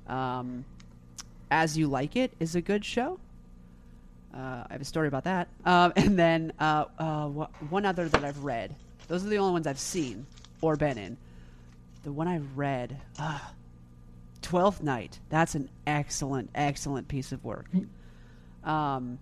Um, 0.08 0.64
As 1.50 1.76
You 1.78 1.86
Like 1.86 2.16
It 2.16 2.32
is 2.40 2.54
a 2.56 2.60
good 2.60 2.84
show. 2.84 3.18
Uh, 4.34 4.64
I 4.68 4.72
have 4.72 4.80
a 4.80 4.84
story 4.84 5.08
about 5.08 5.24
that. 5.24 5.48
Um, 5.64 5.92
and 5.96 6.18
then 6.18 6.52
uh, 6.58 6.86
uh, 6.98 7.28
wh- 7.28 7.72
one 7.72 7.84
other 7.84 8.08
that 8.08 8.24
I've 8.24 8.42
read. 8.42 8.74
Those 9.08 9.24
are 9.24 9.28
the 9.28 9.38
only 9.38 9.52
ones 9.52 9.66
I've 9.66 9.78
seen 9.78 10.26
or 10.60 10.74
been 10.76 10.96
in. 10.98 11.16
The 12.04 12.12
one 12.12 12.26
I 12.26 12.38
read, 12.56 12.96
uh, 13.18 13.38
Twelfth 14.40 14.82
Night. 14.82 15.18
That's 15.28 15.54
an 15.54 15.68
excellent, 15.86 16.50
excellent 16.54 17.06
piece 17.08 17.30
of 17.30 17.44
work. 17.44 17.66
Um, 18.64 19.18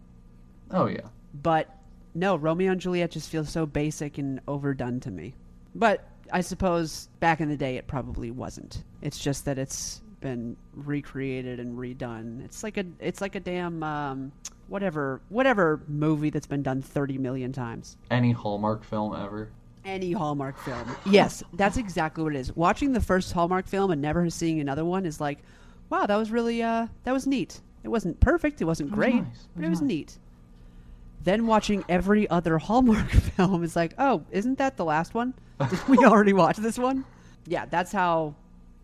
Oh 0.70 0.86
yeah. 0.86 1.00
but 1.42 1.68
no, 2.14 2.36
Romeo 2.36 2.72
and 2.72 2.80
Juliet 2.80 3.10
just 3.10 3.30
feels 3.30 3.50
so 3.50 3.66
basic 3.66 4.18
and 4.18 4.40
overdone 4.48 5.00
to 5.00 5.10
me. 5.10 5.34
But 5.74 6.04
I 6.32 6.40
suppose 6.40 7.08
back 7.20 7.40
in 7.40 7.48
the 7.48 7.56
day 7.56 7.76
it 7.76 7.86
probably 7.86 8.30
wasn't. 8.30 8.82
It's 9.02 9.18
just 9.18 9.44
that 9.44 9.58
it's 9.58 10.02
been 10.20 10.56
recreated 10.74 11.60
and 11.60 11.78
redone. 11.78 12.44
It's 12.44 12.62
like 12.62 12.76
a 12.76 12.84
it's 12.98 13.20
like 13.20 13.34
a 13.34 13.40
damn 13.40 13.82
um, 13.82 14.32
whatever 14.68 15.20
whatever 15.28 15.80
movie 15.88 16.30
that's 16.30 16.46
been 16.46 16.62
done 16.62 16.82
30 16.82 17.18
million 17.18 17.52
times. 17.52 17.96
Any 18.10 18.32
Hallmark 18.32 18.84
film 18.84 19.14
ever. 19.14 19.50
Any 19.84 20.12
Hallmark 20.12 20.58
film. 20.58 20.94
Yes, 21.06 21.42
that's 21.54 21.76
exactly 21.78 22.22
what 22.22 22.34
it 22.34 22.38
is. 22.38 22.54
Watching 22.54 22.92
the 22.92 23.00
first 23.00 23.32
Hallmark 23.32 23.66
film 23.66 23.90
and 23.90 24.02
never 24.02 24.28
seeing 24.30 24.60
another 24.60 24.84
one 24.84 25.06
is 25.06 25.20
like, 25.20 25.38
wow, 25.88 26.06
that 26.06 26.16
was 26.16 26.30
really 26.30 26.62
uh 26.62 26.86
that 27.04 27.12
was 27.12 27.26
neat. 27.26 27.60
It 27.82 27.88
wasn't 27.88 28.20
perfect, 28.20 28.60
it 28.60 28.66
wasn't 28.66 28.90
was 28.90 28.96
great, 28.98 29.14
nice. 29.14 29.24
It 29.24 29.48
but 29.56 29.64
it 29.64 29.70
was 29.70 29.80
nice. 29.80 29.88
neat. 29.88 30.18
Then 31.22 31.46
watching 31.46 31.84
every 31.88 32.28
other 32.30 32.58
Hallmark 32.58 33.10
film 33.36 33.62
is 33.62 33.76
like, 33.76 33.94
oh, 33.98 34.24
isn't 34.30 34.58
that 34.58 34.76
the 34.76 34.84
last 34.84 35.14
one? 35.14 35.34
Did 35.68 35.88
we 35.88 35.98
already 35.98 36.32
watch 36.32 36.56
this 36.56 36.78
one? 36.78 37.04
Yeah, 37.46 37.66
that's 37.66 37.92
how. 37.92 38.34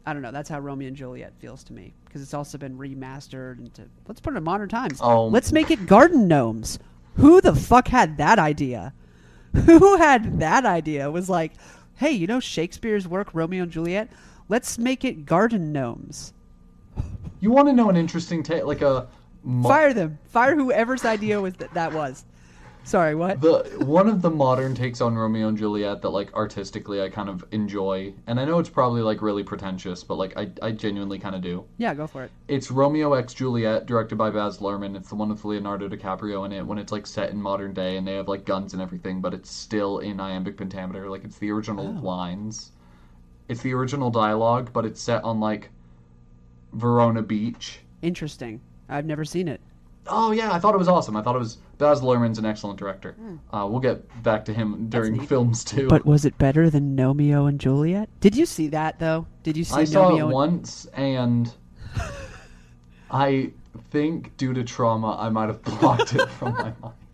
I 0.04 0.12
don't 0.12 0.22
know. 0.22 0.30
That's 0.30 0.48
how 0.48 0.60
Romeo 0.60 0.88
and 0.88 0.96
Juliet 0.96 1.32
feels 1.38 1.64
to 1.64 1.72
me 1.72 1.92
because 2.04 2.22
it's 2.22 2.34
also 2.34 2.58
been 2.58 2.78
remastered 2.78 3.58
into. 3.58 3.82
Let's 4.06 4.20
put 4.20 4.34
it 4.34 4.36
in 4.36 4.44
modern 4.44 4.68
times. 4.68 4.98
Oh. 5.00 5.26
Let's 5.26 5.52
make 5.52 5.70
it 5.70 5.86
garden 5.86 6.28
gnomes. 6.28 6.78
Who 7.16 7.40
the 7.40 7.54
fuck 7.54 7.88
had 7.88 8.18
that 8.18 8.38
idea? 8.38 8.92
Who 9.64 9.96
had 9.96 10.38
that 10.38 10.66
idea? 10.66 11.10
Was 11.10 11.30
like, 11.30 11.52
hey, 11.96 12.10
you 12.10 12.26
know 12.26 12.40
Shakespeare's 12.40 13.08
work, 13.08 13.30
Romeo 13.32 13.62
and 13.62 13.72
Juliet. 13.72 14.10
Let's 14.48 14.78
make 14.78 15.04
it 15.04 15.26
garden 15.26 15.72
gnomes. 15.72 16.34
You 17.40 17.50
want 17.50 17.68
to 17.68 17.72
know 17.72 17.88
an 17.88 17.96
interesting 17.96 18.42
take, 18.42 18.64
like 18.64 18.82
a 18.82 19.08
mo- 19.46 19.68
Fire 19.68 19.94
them. 19.94 20.18
Fire 20.26 20.54
whoever's 20.54 21.04
idea 21.06 21.40
was 21.40 21.54
that 21.54 21.72
that 21.74 21.94
was. 21.94 22.24
Sorry, 22.84 23.16
what? 23.16 23.40
the 23.40 23.64
one 23.84 24.08
of 24.08 24.22
the 24.22 24.30
modern 24.30 24.76
takes 24.76 25.00
on 25.00 25.16
Romeo 25.16 25.48
and 25.48 25.58
Juliet 25.58 26.02
that 26.02 26.10
like 26.10 26.32
artistically 26.34 27.02
I 27.02 27.08
kind 27.08 27.28
of 27.28 27.44
enjoy, 27.50 28.14
and 28.28 28.38
I 28.38 28.44
know 28.44 28.60
it's 28.60 28.68
probably 28.70 29.02
like 29.02 29.22
really 29.22 29.42
pretentious, 29.42 30.04
but 30.04 30.14
like 30.18 30.36
I, 30.36 30.50
I 30.62 30.70
genuinely 30.70 31.18
kind 31.18 31.34
of 31.34 31.40
do. 31.42 31.64
yeah, 31.78 31.94
go 31.94 32.06
for 32.06 32.22
it. 32.22 32.30
It's 32.46 32.70
Romeo 32.70 33.14
x 33.14 33.34
Juliet, 33.34 33.86
directed 33.86 34.14
by 34.18 34.30
Baz 34.30 34.58
Luhrmann. 34.58 34.94
It's 34.96 35.08
the 35.08 35.16
one 35.16 35.30
with 35.30 35.44
Leonardo 35.44 35.88
DiCaprio 35.88 36.46
in 36.46 36.52
it 36.52 36.64
when 36.64 36.78
it's 36.78 36.92
like 36.92 37.08
set 37.08 37.30
in 37.30 37.42
modern 37.42 37.74
day 37.74 37.96
and 37.96 38.06
they 38.06 38.14
have 38.14 38.28
like 38.28 38.44
guns 38.44 38.72
and 38.72 38.80
everything, 38.80 39.20
but 39.20 39.34
it's 39.34 39.50
still 39.50 39.98
in 39.98 40.20
iambic 40.20 40.56
pentameter. 40.56 41.10
Like 41.10 41.24
it's 41.24 41.38
the 41.38 41.50
original 41.50 41.88
Oh. 41.98 42.06
lines. 42.06 42.70
It's 43.48 43.62
the 43.62 43.74
original 43.74 44.10
dialogue, 44.10 44.70
but 44.72 44.84
it's 44.86 45.00
set 45.00 45.24
on 45.24 45.40
like 45.40 45.70
Verona 46.72 47.22
Beach. 47.22 47.80
Interesting. 48.02 48.60
I've 48.88 49.06
never 49.06 49.24
seen 49.24 49.48
it. 49.48 49.60
Oh 50.08 50.30
yeah, 50.30 50.52
I 50.52 50.58
thought 50.60 50.74
it 50.74 50.78
was 50.78 50.86
awesome. 50.88 51.16
I 51.16 51.22
thought 51.22 51.34
it 51.34 51.40
was 51.40 51.58
Baz 51.78 52.00
Luhrmann's 52.00 52.38
an 52.38 52.46
excellent 52.46 52.78
director. 52.78 53.16
Uh, 53.52 53.66
we'll 53.68 53.80
get 53.80 54.22
back 54.22 54.44
to 54.44 54.52
him 54.54 54.88
during 54.88 55.16
Hmm. 55.16 55.24
films 55.24 55.64
too. 55.64 55.88
But 55.88 56.06
was 56.06 56.24
it 56.24 56.38
better 56.38 56.70
than 56.70 56.96
Gnomeo 56.96 57.48
and 57.48 57.58
Juliet? 57.58 58.08
Did 58.20 58.36
you 58.36 58.46
see 58.46 58.68
that 58.68 58.98
though? 59.00 59.26
Did 59.42 59.56
you 59.56 59.64
see 59.64 59.74
Romeo? 59.74 59.82
I 59.82 59.84
saw 59.84 60.10
Gnomeo 60.10 60.16
it 60.18 60.22
and- 60.22 60.32
once, 60.32 60.86
and 60.94 61.54
I 63.10 63.50
think 63.90 64.36
due 64.36 64.52
to 64.54 64.64
trauma, 64.64 65.16
I 65.18 65.28
might 65.28 65.46
have 65.48 65.62
blocked 65.62 66.14
it 66.14 66.28
from 66.30 66.52
my 66.54 66.72
mind. 66.80 66.94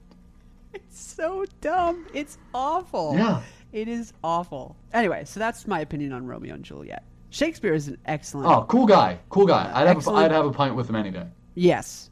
It's 0.75 0.99
so 1.01 1.45
dumb. 1.61 2.07
It's 2.15 2.39
awful. 2.55 3.15
Yeah. 3.15 3.43
It 3.73 3.89
is 3.89 4.13
awful. 4.25 4.75
Anyway, 4.95 5.25
so 5.27 5.39
that's 5.39 5.67
my 5.67 5.81
opinion 5.81 6.13
on 6.13 6.27
Romeo 6.27 6.55
and 6.55 6.65
Juliet. 6.65 7.05
Shakespeare 7.31 7.75
is 7.75 7.89
an 7.89 7.99
excellent. 8.07 8.47
Oh, 8.49 8.65
cool 8.69 8.87
guy, 8.87 9.19
cool 9.29 9.47
guy. 9.47 9.71
I'd 9.75 9.87
have 9.87 10.07
a. 10.07 10.11
I'd 10.11 10.31
have 10.31 10.47
a 10.47 10.53
pint 10.53 10.75
with 10.75 10.89
him 10.89 10.97
any 10.97 11.11
day. 11.11 11.27
Yes, 11.55 12.11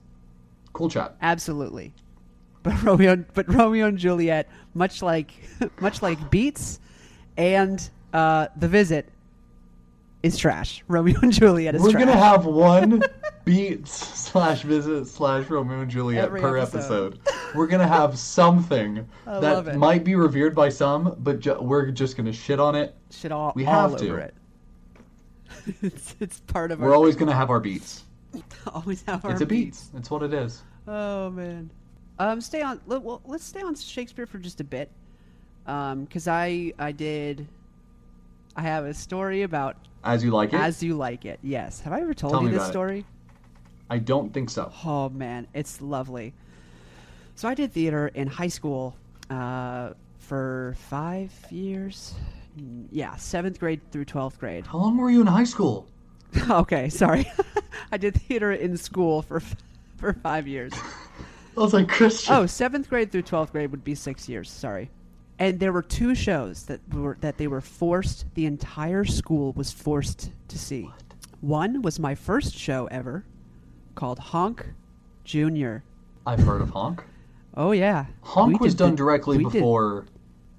Cool 0.73 0.89
chat. 0.91 1.17
absolutely. 1.23 1.93
But 2.63 2.83
Romeo, 2.83 3.25
but 3.35 3.49
Romeo 3.53 3.87
and 3.87 3.99
Juliet, 3.99 4.49
much 4.75 5.03
like, 5.03 5.33
much 5.81 6.03
like 6.03 6.31
Beats, 6.31 6.79
and 7.37 7.89
uh, 8.13 8.49
The 8.57 8.69
Visit, 8.69 9.09
is 10.23 10.37
trash. 10.37 10.85
Romeo 10.87 11.19
and 11.23 11.33
Juliet 11.33 11.75
is 11.75 11.81
We're 11.83 11.93
trash. 11.93 12.05
gonna 12.05 12.17
have 12.19 12.45
one 12.45 13.03
beats 13.47 13.91
slash 13.91 14.61
visit 14.61 15.07
slash 15.07 15.49
Romeo 15.49 15.81
and 15.81 15.91
Juliet 15.91 16.27
Every 16.27 16.43
per 16.43 16.59
episode. 16.59 17.19
episode. 17.25 17.35
We're 17.55 17.67
gonna 17.67 17.89
have 17.89 18.19
something 18.19 19.09
that 19.25 19.77
might 19.79 20.05
be 20.05 20.15
revered 20.17 20.55
by 20.55 20.69
some, 20.69 21.17
but 21.21 21.41
ju- 21.41 21.59
we're 21.59 21.91
just 21.91 22.19
gonna 22.19 22.35
shit 22.35 22.61
on 22.61 22.75
it. 22.75 22.95
shit 23.11 23.33
all, 23.33 23.55
We 23.57 23.65
all 23.65 23.89
have 23.89 23.99
to. 23.99 24.09
over 24.11 24.19
it. 24.19 24.35
it's, 25.83 26.15
it's 26.21 26.41
part 26.41 26.71
of 26.71 26.81
We're 26.81 26.89
our. 26.91 26.95
always 26.95 27.17
gonna 27.17 27.35
have 27.35 27.49
our 27.49 27.61
beats. 27.61 28.05
always 28.75 29.03
have 29.05 29.25
our 29.25 29.33
It's 29.33 29.41
a 29.41 29.47
beats. 29.47 29.91
It's 29.97 30.11
what 30.11 30.23
it 30.23 30.33
is. 30.33 30.63
Oh 30.87 31.31
man. 31.31 31.71
Um, 32.19 32.41
stay 32.41 32.61
on. 32.63 32.81
Let, 32.87 33.03
well, 33.03 33.23
let's 33.25 33.45
stay 33.45 33.63
on 33.63 33.75
Shakespeare 33.75 34.27
for 34.27 34.39
just 34.39 34.61
a 34.61 34.65
bit, 34.65 34.91
Um 35.67 36.07
'cause 36.07 36.29
I 36.29 36.73
I 36.79 36.93
did. 36.93 37.47
I 38.57 38.63
have 38.63 38.85
a 38.85 38.93
story 38.95 39.43
about 39.43 39.77
As 40.05 40.23
you 40.25 40.31
like 40.31 40.53
it. 40.53 40.61
as 40.61 40.83
you 40.83 40.95
like 40.97 41.25
it. 41.25 41.39
Yes. 41.43 41.81
Have 41.81 41.93
I 41.93 42.01
ever 42.01 42.13
told 42.15 42.33
Tell 42.33 42.43
you 42.43 42.49
this 42.51 42.57
about 42.59 42.69
it. 42.69 42.73
story? 42.73 43.07
I 43.89 43.99
don't 43.99 44.33
think 44.33 44.51
so. 44.51 44.73
Oh 44.85 45.09
man, 45.09 45.47
it's 45.55 45.81
lovely. 45.81 46.35
So 47.37 47.49
I 47.49 47.55
did 47.55 47.73
theater 47.73 48.09
in 48.09 48.27
high 48.29 48.49
school 48.49 48.95
uh, 49.31 49.91
for 50.19 50.75
five 50.79 51.33
years. 51.51 52.15
Mm, 52.59 52.87
Yeah, 52.91 53.17
seventh 53.17 53.59
grade 53.59 53.81
through 53.93 54.05
twelfth 54.05 54.39
grade. 54.39 54.67
How 54.67 54.79
long 54.79 54.97
were 54.99 55.11
you 55.11 55.21
in 55.23 55.27
high 55.27 55.45
school? 55.45 55.87
okay, 56.51 56.89
sorry. 56.89 57.31
I 57.93 57.97
did 57.97 58.15
theater 58.15 58.53
in 58.53 58.77
school 58.77 59.23
for 59.23 59.41
for 59.97 60.13
five 60.15 60.47
years. 60.47 60.73
I 61.57 61.61
was 61.61 61.75
like, 61.75 61.89
Christian. 61.89 62.35
Oh, 62.35 62.47
seventh 62.47 62.89
grade 62.89 63.11
through 63.13 63.23
twelfth 63.23 63.53
grade 63.53 63.71
would 63.71 63.85
be 63.85 63.95
six 63.95 64.29
years. 64.29 64.51
Sorry. 64.51 64.91
And 65.39 65.59
there 65.59 65.73
were 65.73 65.83
two 65.83 66.15
shows 66.15 66.65
that 66.65 66.81
were 66.93 67.17
that 67.21 67.39
they 67.39 67.47
were 67.47 67.61
forced. 67.61 68.27
The 68.35 68.47
entire 68.47 69.05
school 69.05 69.53
was 69.53 69.73
forced 69.73 70.31
to 70.49 70.59
see. 70.59 70.91
One 71.41 71.83
was 71.83 71.99
my 71.99 72.15
first 72.15 72.55
show 72.55 72.87
ever, 72.91 73.25
called 73.95 74.19
Honk 74.19 74.67
Junior. 75.25 75.83
I've 76.27 76.41
heard 76.41 76.61
of 76.61 76.71
Honk. 76.71 77.03
Oh 77.57 77.73
yeah, 77.73 78.07
Honk 78.23 78.61
We 78.61 78.65
was 78.67 78.75
done 78.75 78.91
the- 78.91 78.97
directly 78.97 79.39
we 79.39 79.45
did- 79.45 79.53
before 79.55 80.07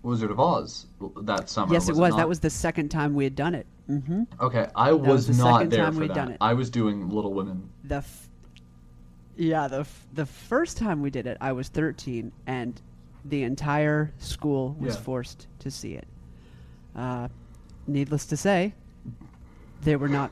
Wizard 0.04 0.32
of 0.32 0.40
Oz 0.40 0.88
that 1.22 1.50
summer. 1.50 1.72
Yes, 1.74 1.88
it 1.88 1.96
was. 1.96 2.12
not? 2.12 2.18
That 2.18 2.28
was 2.28 2.40
the 2.40 2.50
second 2.50 2.90
time 2.90 3.14
we 3.14 3.24
had 3.24 3.36
done 3.36 3.54
it. 3.56 3.68
Hmm 4.00 4.24
Okay, 4.40 4.68
I 4.76 4.92
was, 4.94 5.28
was 5.28 5.38
the 5.38 5.44
not 5.44 5.70
there 5.70 5.92
for 5.92 6.08
that. 6.08 6.38
I 6.40 6.54
was 6.54 6.70
doing 6.70 7.10
Little 7.10 7.34
Women. 7.34 7.70
The 7.84 7.96
f- 7.98 8.30
yeah, 9.36 9.68
the 9.68 9.80
f- 9.82 10.08
the 10.14 10.26
first 10.26 10.78
time 10.78 11.02
we 11.02 11.10
did 11.10 11.28
it, 11.28 11.38
I 11.42 11.52
was 11.52 11.68
13, 11.70 12.32
and 12.48 12.80
the 13.26 13.44
entire 13.44 14.14
school 14.18 14.76
was 14.80 14.96
Yeah. 14.96 15.02
forced 15.02 15.48
to 15.60 15.72
see 15.72 15.94
it. 15.94 16.08
Uh, 16.96 17.28
needless 17.88 18.26
to 18.28 18.38
say, 18.38 18.74
they 19.82 19.96
were 19.96 20.10
not 20.10 20.32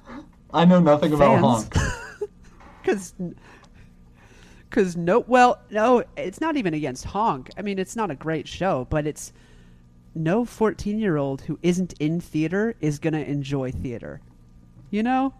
I 0.53 0.65
know 0.65 0.79
nothing 0.79 1.13
about 1.13 1.39
Honk. 1.39 1.73
because 2.81 3.13
because 4.69 4.95
no 4.95 5.19
well 5.21 5.59
no 5.71 6.03
it's 6.17 6.39
not 6.41 6.55
even 6.57 6.73
against 6.73 7.05
honk 7.05 7.49
i 7.57 7.61
mean 7.61 7.77
it's 7.79 7.95
not 7.95 8.09
a 8.11 8.15
great 8.15 8.47
show 8.47 8.85
but 8.89 9.05
it's 9.07 9.33
no 10.19 10.45
14 10.45 10.99
year 10.99 11.17
old 11.17 11.41
who 11.41 11.57
isn't 11.63 11.93
in 11.99 12.19
theater 12.19 12.75
is 12.79 12.99
going 12.99 13.13
to 13.13 13.29
enjoy 13.29 13.71
theater 13.71 14.21
you 14.91 15.01
know 15.01 15.33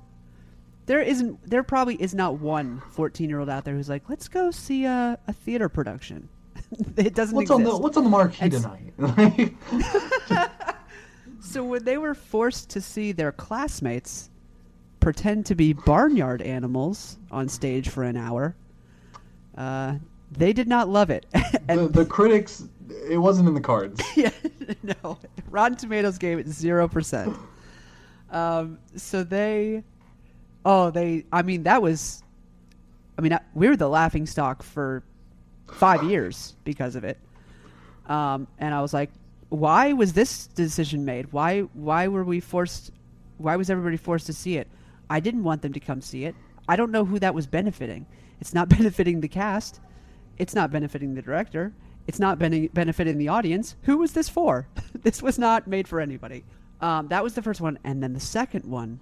there 0.86 1.02
isn't 1.02 1.50
there 1.50 1.64
probably 1.64 1.96
is 1.96 2.16
not 2.16 2.40
one 2.40 2.82
14 2.92 3.30
year 3.30 3.40
old 3.40 3.50
out 3.50 3.66
there 3.66 3.76
who's 3.76 3.90
like 3.90 4.10
let's 4.10 4.28
go 4.28 4.50
see 4.52 4.86
a, 4.86 5.20
a 5.28 5.34
theater 5.34 5.70
production 5.70 6.28
it 6.98 7.14
doesn't 7.14 7.36
What's 7.36 7.50
exist 7.50 7.52
on 7.52 7.64
the 7.64 7.78
What's 7.78 7.98
on 7.98 8.04
the 8.04 8.10
marquee 8.10 8.46
And 8.46 8.52
tonight? 9.00 9.56
So 11.50 11.64
when 11.64 11.84
they 11.84 11.98
were 11.98 12.14
forced 12.14 12.70
to 12.72 12.82
see 12.82 13.12
their 13.12 13.32
classmates 13.32 14.30
pretend 15.00 15.48
to 15.48 15.56
be 15.56 15.74
barnyard 15.74 16.42
animals 16.42 17.18
on 17.32 17.48
stage 17.48 17.90
for 17.90 18.04
an 18.04 18.18
hour, 18.18 18.56
uh, 19.58 19.96
they 20.32 20.54
did 20.54 20.68
not 20.68 20.90
love 20.90 21.10
it. 21.10 21.26
and 21.68 21.80
the, 21.80 21.88
the 21.88 22.06
critics, 22.06 22.66
it 23.10 23.18
wasn't 23.18 23.48
in 23.48 23.54
the 23.54 23.62
cards. 23.62 24.02
yeah, 24.16 24.32
no, 25.04 25.18
Rotten 25.50 25.78
Tomatoes 25.78 26.18
gave 26.18 26.40
it 26.40 26.48
zero 26.48 26.88
percent. 26.88 27.36
Um, 28.32 28.80
so 28.96 29.24
they, 29.24 29.84
oh, 30.66 30.92
they. 30.92 31.26
I 31.32 31.42
mean, 31.42 31.64
that 31.64 31.82
was. 31.82 32.24
I 33.18 33.22
mean, 33.22 33.34
I- 33.34 33.42
we 33.54 33.68
were 33.68 33.76
the 33.78 33.90
laughing 33.90 34.26
stock 34.26 34.64
for 34.64 35.04
five 35.68 36.04
years 36.04 36.56
because 36.64 36.96
of 36.96 37.04
it. 37.04 37.18
Um, 38.08 38.48
and 38.58 38.74
I 38.74 38.82
was 38.82 38.94
like, 38.94 39.12
why 39.50 39.94
was 39.94 40.14
this 40.14 40.48
decision 40.48 41.06
made? 41.06 41.32
Why 41.32 41.62
why 41.74 42.08
were 42.08 42.24
we 42.24 42.40
forced? 42.40 42.92
Why 43.38 43.56
was 43.56 43.70
everybody 43.70 43.98
forced 43.98 44.26
to 44.28 44.34
see 44.34 44.58
it? 44.58 44.68
I 45.10 45.20
didn't 45.20 45.44
want 45.44 45.62
them 45.62 45.74
to 45.74 45.80
come 45.80 46.02
see 46.02 46.26
it. 46.26 46.36
I 46.68 46.76
don't 46.76 46.92
know 46.92 47.04
who 47.06 47.20
that 47.20 47.34
was 47.34 47.48
benefiting. 47.48 48.06
It's 48.42 48.54
not 48.54 48.70
benefiting 48.78 49.22
the 49.22 49.28
cast. 49.28 49.80
It's 50.38 50.56
not 50.56 50.72
benefiting 50.72 51.16
the 51.16 51.22
director. 51.22 51.74
It's 52.10 52.20
not 52.20 52.40
bene- 52.40 52.70
benefiting 52.74 53.20
the 53.20 53.28
audience. 53.28 53.76
Who 53.84 53.98
was 54.00 54.14
this 54.14 54.28
for? 54.30 54.68
this 55.04 55.22
was 55.22 55.38
not 55.38 55.68
made 55.68 55.88
for 55.88 56.00
anybody. 56.02 56.44
Um, 56.82 57.08
that 57.10 57.24
was 57.24 57.36
the 57.36 57.44
first 57.44 57.62
one, 57.62 57.78
and 57.84 58.02
then 58.02 58.14
the 58.14 58.20
second 58.20 58.66
one 58.66 59.00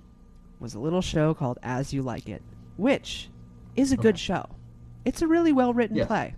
was 0.60 0.74
a 0.74 0.80
little 0.80 1.02
show 1.02 1.34
called 1.34 1.58
As 1.64 1.94
You 1.94 2.02
Like 2.02 2.28
It, 2.28 2.42
which 2.76 3.30
is 3.78 3.94
a 3.94 3.98
good 3.98 4.20
show. 4.20 4.46
It's 5.06 5.22
a 5.22 5.28
really 5.28 5.54
well 5.54 5.74
written 5.74 6.06
play. 6.06 6.36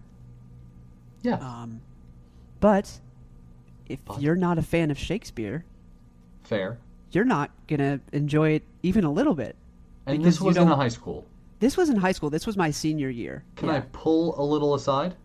Yeah. 1.24 1.38
Um, 1.38 1.82
but 2.60 3.00
if 3.88 4.06
But- 4.06 4.22
you're 4.22 4.36
not 4.36 4.60
a 4.60 4.62
fan 4.62 4.92
of 4.92 4.98
Shakespeare, 5.00 5.66
Fair. 6.44 6.78
you're 7.12 7.26
not 7.26 7.50
gonna 7.68 8.00
enjoy 8.14 8.52
it 8.52 8.64
even 8.84 9.06
a 9.06 9.12
little 9.12 9.34
bit. 9.34 9.56
And 10.06 10.20
Because 10.20 10.36
this 10.36 10.42
was 10.42 10.56
in 10.56 10.68
high 10.68 10.88
school. 10.90 11.26
This 11.62 11.78
was 11.78 11.90
in 11.90 11.96
high 11.96 12.12
school. 12.12 12.30
This 12.30 12.46
was 12.46 12.56
my 12.56 12.70
senior 12.70 13.10
year. 13.10 13.44
Can 13.56 13.70
Yeah. 13.70 13.78
I 13.78 13.80
pull 13.92 14.40
a 14.40 14.46
little 14.46 14.76
aside? 14.76 15.16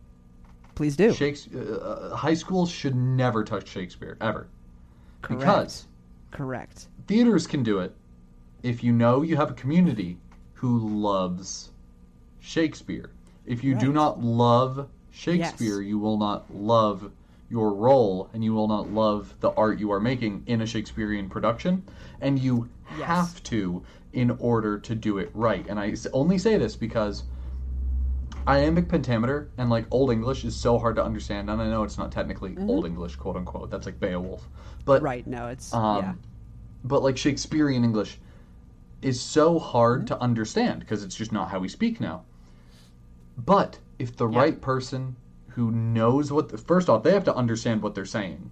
Please 0.74 0.96
do. 0.96 1.12
Shakespeare, 1.12 1.78
uh, 1.80 2.16
high 2.16 2.34
schools 2.34 2.70
should 2.70 2.94
never 2.96 3.44
touch 3.44 3.68
Shakespeare 3.68 4.16
ever, 4.20 4.48
Correct. 5.22 5.40
because 5.40 5.86
Correct. 6.30 6.88
theaters 7.06 7.46
can 7.46 7.62
do 7.62 7.78
it 7.78 7.94
if 8.62 8.82
you 8.82 8.92
know 8.92 9.22
you 9.22 9.36
have 9.36 9.50
a 9.50 9.54
community 9.54 10.18
who 10.54 10.88
loves 10.88 11.70
Shakespeare. 12.40 13.10
If 13.46 13.62
you 13.62 13.74
do 13.74 13.92
not 13.92 14.22
love 14.22 14.88
Shakespeare, 15.10 15.80
Yes. 15.80 15.88
you 15.88 15.98
will 15.98 16.16
not 16.16 16.52
love 16.54 17.10
your 17.50 17.72
role 17.72 18.30
and 18.32 18.42
you 18.42 18.52
will 18.54 18.66
not 18.68 18.90
love 18.90 19.34
the 19.40 19.50
art 19.52 19.78
you 19.78 19.92
are 19.92 20.00
making 20.00 20.42
in 20.46 20.60
a 20.62 20.66
Shakespearean 20.66 21.28
production. 21.28 21.82
And 22.20 22.38
you 22.38 22.68
Yes. 22.98 23.06
have 23.06 23.42
to 23.44 23.82
in 24.12 24.30
order 24.32 24.78
to 24.78 24.94
do 24.94 25.18
it 25.18 25.30
right. 25.34 25.64
And 25.68 25.78
I 25.78 25.94
only 26.12 26.38
say 26.38 26.56
this 26.56 26.74
because 26.74 27.24
iambic 28.46 28.88
pentameter 28.88 29.50
and 29.58 29.70
like 29.70 29.86
Old 29.90 30.10
English 30.10 30.44
is 30.44 30.54
so 30.56 30.78
hard 30.78 30.96
to 30.96 31.04
understand. 31.04 31.48
And 31.50 31.60
I 31.60 31.68
know 31.68 31.82
it's 31.84 31.98
not 31.98 32.12
technically 32.12 32.56
Old 32.68 32.86
English, 32.86 33.16
quote 33.16 33.36
unquote. 33.36 33.70
That's 33.70 33.86
like 33.86 33.98
Beowulf. 34.00 34.48
But 34.84 34.96
Mm-hmm. 34.96 35.04
Right. 35.04 35.26
No, 35.26 35.46
it's 35.48 35.72
um, 35.74 35.96
yeah. 36.04 36.12
but 36.84 37.02
like 37.02 37.16
Shakespearean 37.16 37.84
English 37.84 38.18
is 39.02 39.20
so 39.20 39.58
hard 39.58 40.00
Mm-hmm. 40.00 40.06
to 40.14 40.20
understand 40.20 40.80
because 40.80 41.02
it's 41.04 41.14
just 41.16 41.32
not 41.32 41.50
how 41.50 41.58
we 41.58 41.68
speak 41.68 42.00
now. 42.00 42.24
But 43.36 43.78
if 43.98 44.16
the 44.16 44.28
Yeah. 44.28 44.38
right 44.38 44.60
person 44.60 45.16
who 45.48 45.70
knows 45.70 46.32
what, 46.32 46.48
the, 46.48 46.58
first 46.58 46.88
off, 46.88 47.02
they 47.02 47.12
have 47.12 47.24
to 47.24 47.34
understand 47.34 47.82
what 47.82 47.94
they're 47.94 48.04
saying, 48.04 48.50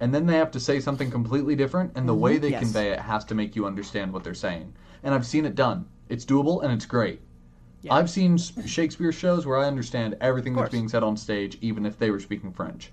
and 0.00 0.14
then 0.14 0.26
they 0.26 0.36
have 0.36 0.50
to 0.52 0.60
say 0.60 0.80
something 0.80 1.10
completely 1.10 1.54
different, 1.56 1.92
and 1.94 2.08
the 2.08 2.14
way 2.14 2.38
they 2.38 2.48
Mm-hmm. 2.48 2.52
Yes. 2.52 2.62
convey 2.72 2.90
it 2.92 3.00
has 3.00 3.24
to 3.26 3.34
make 3.34 3.54
you 3.56 3.66
understand 3.66 4.12
what 4.12 4.24
they're 4.24 4.34
saying. 4.34 4.72
And 5.02 5.14
I've 5.14 5.26
seen 5.26 5.44
it 5.44 5.54
done. 5.54 5.86
It's 6.08 6.24
doable 6.24 6.62
and 6.62 6.72
it's 6.72 6.86
great. 6.86 7.20
Yeah. 7.82 7.94
I've 7.94 8.10
seen 8.10 8.36
Shakespeare 8.38 9.12
shows 9.12 9.46
where 9.46 9.56
I 9.58 9.66
understand 9.66 10.16
everything 10.20 10.54
that's 10.54 10.70
being 10.70 10.88
said 10.88 11.02
on 11.04 11.16
stage, 11.16 11.58
even 11.60 11.86
if 11.86 11.98
they 11.98 12.10
were 12.10 12.18
speaking 12.20 12.52
French. 12.52 12.90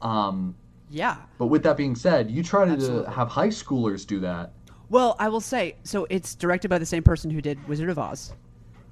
Um, 0.00 0.54
Yeah. 0.90 1.16
but 1.38 1.46
with 1.46 1.62
that 1.64 1.76
being 1.76 1.94
said, 1.96 2.30
you 2.30 2.42
try 2.42 2.64
to 2.64 2.72
Absolutely. 2.72 3.12
have 3.12 3.28
high 3.28 3.48
schoolers 3.48 4.06
do 4.06 4.20
that. 4.20 4.52
Well, 4.88 5.16
I 5.18 5.28
will 5.28 5.40
say 5.40 5.76
so. 5.84 6.06
It's 6.10 6.34
directed 6.34 6.68
by 6.68 6.78
the 6.78 6.86
same 6.86 7.02
person 7.02 7.30
who 7.30 7.40
did 7.40 7.66
Wizard 7.66 7.88
of 7.88 7.98
Oz 7.98 8.32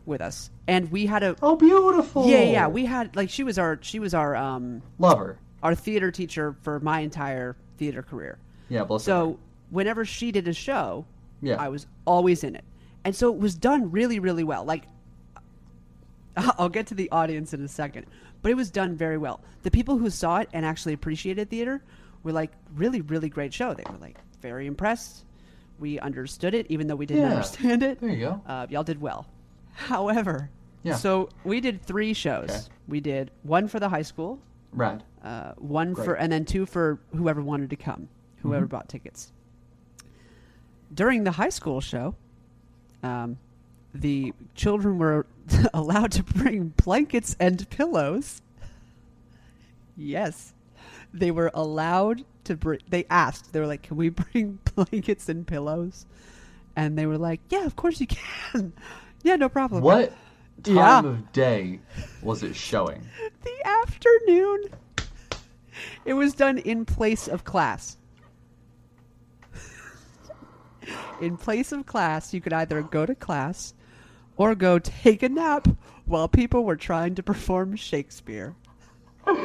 with 0.07 0.23
us, 0.23 0.51
and 0.67 0.91
we 0.91 1.05
had 1.07 1.23
a 1.23 1.37
Oh, 1.43 1.57
beautiful! 1.57 2.27
yeah, 2.27 2.43
yeah. 2.43 2.69
We 2.69 2.87
had 2.87 3.15
like 3.15 3.29
she 3.29 3.43
was 3.45 3.59
our 3.59 3.79
she 3.83 3.99
was 3.99 4.15
our 4.15 4.35
um 4.35 4.81
love 4.99 5.19
her. 5.19 5.39
our 5.63 5.75
theater 5.75 6.11
teacher 6.11 6.57
for 6.63 6.81
my 6.81 7.01
entire 7.01 7.55
theater 7.77 8.03
career. 8.03 8.39
Yeah, 8.71 8.85
bless 8.85 9.03
her. 9.03 9.11
So 9.11 9.39
whenever 9.69 10.07
she 10.07 10.33
did 10.33 10.49
a 10.49 10.55
show, 10.55 11.05
Yeah. 11.43 11.57
I 11.61 11.69
was 11.69 11.87
always 12.07 12.45
in 12.45 12.57
it, 12.57 12.65
and 13.05 13.15
so 13.15 13.33
it 13.33 13.39
was 13.39 13.55
done 13.55 13.91
really, 13.91 14.19
really 14.19 14.45
well. 14.45 14.65
Like, 14.65 14.85
I'll 16.37 16.69
get 16.69 16.87
to 16.89 16.95
the 16.95 17.11
audience 17.11 17.53
in 17.55 17.63
a 17.65 17.69
second, 17.69 18.07
but 18.43 18.51
it 18.51 18.55
was 18.55 18.71
done 18.71 18.97
very 18.97 19.19
well. 19.19 19.41
The 19.63 19.71
people 19.71 19.99
who 19.99 20.11
saw 20.11 20.39
it 20.39 20.49
and 20.53 20.65
actually 20.65 20.93
appreciated 20.95 21.51
theater 21.51 21.83
were 22.23 22.33
like, 22.33 22.51
really, 22.75 23.01
really 23.01 23.29
great 23.29 23.53
show. 23.53 23.75
They 23.75 23.85
were 23.91 23.99
like 23.99 24.19
very 24.41 24.67
impressed. 24.67 25.25
We 25.79 25.99
understood 25.99 26.55
it, 26.55 26.67
even 26.69 26.87
though 26.87 26.97
we 26.97 27.07
didn't 27.07 27.23
Yeah. 27.25 27.31
understand 27.31 27.83
it. 27.83 28.01
There 28.01 28.11
you 28.11 28.21
go. 28.21 28.43
Uh, 28.47 28.67
y'all 28.71 28.85
did 28.85 29.01
well. 29.01 29.27
However, 29.73 30.51
Yeah. 30.83 30.97
so 30.97 31.31
we 31.45 31.61
did 31.61 31.83
three 31.83 32.13
shows. 32.13 32.51
Okay. 32.51 32.61
We 32.89 33.01
did 33.01 33.31
one 33.43 33.67
for 33.69 33.81
the 33.81 33.89
high 33.89 34.03
school, 34.03 34.39
Rad. 34.73 35.03
uh, 35.25 35.53
one 35.57 35.95
Great. 35.95 36.05
for 36.05 36.15
and 36.15 36.31
then 36.33 36.45
two 36.45 36.67
for 36.67 37.01
whoever 37.17 37.41
wanted 37.41 37.71
to 37.71 37.77
come, 37.77 38.09
whoever 38.43 38.67
Mm-hmm. 38.67 38.71
bought 38.77 38.89
tickets. 38.89 39.33
During 40.93 41.25
the 41.25 41.31
high 41.33 41.49
school 41.51 41.81
show, 41.81 42.15
um, 43.03 43.39
the 43.95 44.33
children 44.55 44.99
were 44.99 45.27
allowed 45.75 46.13
to 46.13 46.23
bring 46.23 46.73
blankets 46.77 47.37
and 47.41 47.69
pillows. 47.71 48.43
Yes, 49.97 50.53
they 51.13 51.31
were 51.31 51.51
allowed 51.55 52.25
to 52.45 52.57
bring. 52.57 52.81
They 52.89 53.05
asked. 53.11 53.53
They 53.53 53.61
were 53.61 53.67
like, 53.67 53.83
"Can 53.83 53.97
we 53.97 54.09
bring 54.11 54.59
blankets 54.75 55.29
and 55.29 55.47
pillows?" 55.47 56.07
And 56.77 56.97
they 56.97 57.07
were 57.07 57.19
like, 57.19 57.41
"Yeah, 57.51 57.67
of 57.67 57.77
course 57.77 58.01
you 58.01 58.07
can. 58.07 58.73
yeah, 59.23 59.37
no 59.37 59.49
problem." 59.49 59.83
What 59.83 60.13
time 60.63 60.77
Yeah. 60.77 60.99
of 61.01 61.33
day 61.33 61.81
was 62.23 62.43
it 62.43 62.55
showing? 62.55 63.03
the 63.43 63.67
afternoon. 63.67 64.65
It 66.05 66.13
was 66.15 66.35
done 66.35 66.59
in 66.59 66.85
place 66.85 67.27
of 67.29 67.45
class. 67.45 67.97
In 71.21 71.37
place 71.37 71.73
of 71.73 71.87
class, 71.87 72.33
you 72.33 72.41
could 72.41 72.53
either 72.53 72.83
go 72.83 73.07
to 73.07 73.15
class 73.15 73.75
or 74.37 74.55
go 74.55 74.79
take 74.79 75.23
a 75.23 75.29
nap 75.29 75.69
while 76.07 76.29
people 76.29 76.65
were 76.65 76.77
trying 76.77 77.15
to 77.15 77.23
perform 77.23 77.77
Shakespeare. 77.77 78.55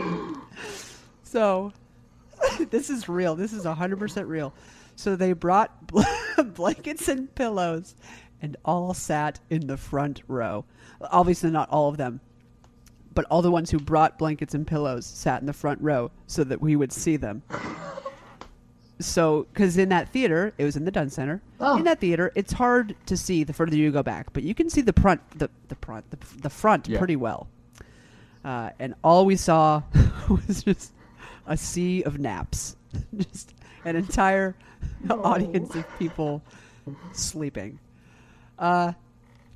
so, 1.24 1.74
this 2.70 2.90
is 2.90 3.10
real. 3.10 3.36
This 3.36 3.54
is 3.54 3.66
100% 3.66 4.28
real. 4.28 4.54
So, 4.96 5.16
they 5.16 5.34
brought 5.34 5.88
bl- 5.88 6.02
blankets 6.44 7.08
and 7.08 7.34
pillows 7.36 7.96
and 8.42 8.58
all 8.64 8.94
sat 8.94 9.40
in 9.50 9.68
the 9.68 9.78
front 9.78 10.22
row. 10.28 10.66
Obviously, 11.02 11.52
not 11.52 11.70
all 11.70 11.90
of 11.90 11.98
them, 11.98 12.22
but 13.14 13.26
all 13.26 13.42
the 13.42 13.52
ones 13.52 13.72
who 13.72 13.80
brought 13.80 14.18
blankets 14.18 14.54
and 14.54 14.66
pillows 14.66 15.06
sat 15.06 15.42
in 15.42 15.48
the 15.48 15.54
front 15.54 15.82
row 15.82 16.12
so 16.28 16.44
that 16.44 16.62
we 16.62 16.76
would 16.76 16.92
see 16.92 17.18
them. 17.18 17.44
So, 19.00 19.46
because 19.54 19.78
in 19.78 19.90
that 19.90 20.10
theater, 20.10 20.54
it 20.58 20.64
was 20.64 20.78
in 20.78 20.86
the 20.86 20.92
Dunn 20.92 21.10
Center. 21.10 21.42
Oh. 21.60 21.78
In 21.78 21.84
that 21.84 22.00
theater, 22.00 22.32
it's 22.34 22.54
hard 22.54 22.96
to 23.08 23.18
see 23.18 23.44
the 23.44 23.52
further 23.52 23.76
you 23.76 23.92
go 23.92 24.02
back, 24.04 24.32
but 24.32 24.44
you 24.44 24.56
can 24.56 24.70
see 24.70 24.80
the 24.82 24.94
front, 24.94 25.20
the 25.38 25.50
the 25.68 25.76
front, 25.76 26.10
the, 26.12 26.18
the 26.42 26.50
front 26.50 26.88
Yeah. 26.88 26.98
pretty 26.98 27.18
well. 27.18 27.48
Uh, 28.46 28.70
and 28.80 28.94
all 29.04 29.26
we 29.26 29.36
saw 29.36 29.82
was 30.30 30.64
just 30.64 30.94
a 31.48 31.58
sea 31.58 32.04
of 32.04 32.20
naps, 32.20 32.78
just 33.18 33.54
an 33.84 33.96
entire 33.98 34.56
audience 35.10 35.76
of 35.76 35.84
people 36.00 36.42
sleeping. 37.12 37.80
Uh, 38.58 38.94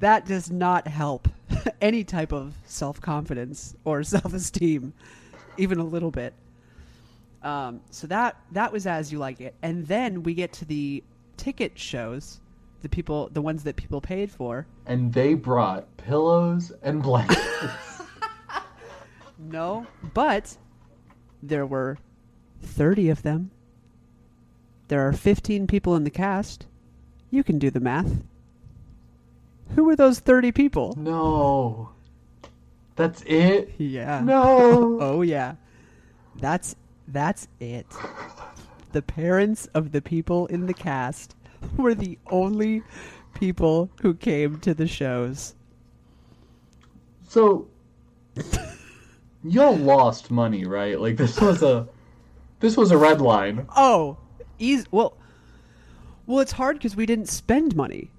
that 0.01 0.25
does 0.25 0.51
not 0.51 0.87
help 0.87 1.27
any 1.81 2.03
type 2.03 2.33
of 2.33 2.53
self 2.65 2.99
confidence 2.99 3.75
or 3.85 4.03
self 4.03 4.33
esteem, 4.33 4.91
even 5.57 5.77
a 5.79 5.83
little 5.83 6.11
bit. 6.11 6.33
Um, 7.41 7.81
so 7.89 8.07
that 8.07 8.35
that 8.51 8.71
was 8.71 8.85
as 8.85 9.11
you 9.11 9.17
like 9.19 9.39
it, 9.41 9.55
and 9.61 9.85
then 9.87 10.23
we 10.23 10.33
get 10.33 10.51
to 10.53 10.65
the 10.65 11.03
ticket 11.37 11.77
shows, 11.79 12.41
the 12.81 12.89
people, 12.89 13.29
the 13.31 13.41
ones 13.41 13.63
that 13.63 13.77
people 13.77 14.01
paid 14.01 14.29
for. 14.29 14.67
And 14.85 15.13
they 15.13 15.35
brought 15.35 15.95
pillows 15.97 16.71
and 16.81 17.01
blankets. 17.01 17.39
No, 19.41 19.87
but 20.13 20.57
there 21.41 21.65
were 21.65 21.97
thirty 22.61 23.07
of 23.07 23.23
them. 23.23 23.51
There 24.89 25.07
are 25.07 25.13
fifteen 25.13 25.65
people 25.65 25.95
in 25.95 26.03
the 26.03 26.09
cast. 26.09 26.65
You 27.31 27.45
can 27.45 27.57
do 27.57 27.71
the 27.71 27.79
math. 27.79 28.21
Who 29.75 29.85
were 29.85 29.95
those 29.95 30.19
thirty 30.19 30.51
people? 30.51 30.93
no. 30.97 31.91
That's 32.97 33.21
it? 33.25 33.75
Yeah. 33.77 34.19
No. 34.19 34.97
Oh 35.01 35.21
yeah. 35.21 35.55
That's 36.35 36.75
that's 37.11 37.47
it. 37.59 37.85
The 38.91 39.01
parents 39.01 39.67
of 39.73 39.91
the 39.91 40.01
people 40.01 40.47
in 40.47 40.65
the 40.65 40.73
cast 40.73 41.35
were 41.77 41.93
the 41.93 42.17
only 42.27 42.83
people 43.33 43.89
who 44.01 44.13
came 44.13 44.59
to 44.59 44.73
the 44.73 44.87
shows. 44.87 45.55
So 47.27 47.67
y'all 49.43 49.75
lost 49.75 50.31
money, 50.31 50.65
right? 50.65 50.99
Like 50.99 51.17
this 51.17 51.39
was 51.39 51.61
a 51.61 51.87
this 52.59 52.75
was 52.75 52.91
a 52.91 52.97
red 52.97 53.21
line. 53.21 53.67
Oh, 53.75 54.17
easy. 54.57 54.85
Well, 54.91 55.17
well, 56.25 56.39
it's 56.39 56.51
hard 56.51 56.77
because 56.77 56.95
we 56.95 57.05
didn't 57.05 57.27
spend 57.27 57.75
money. 57.75 58.11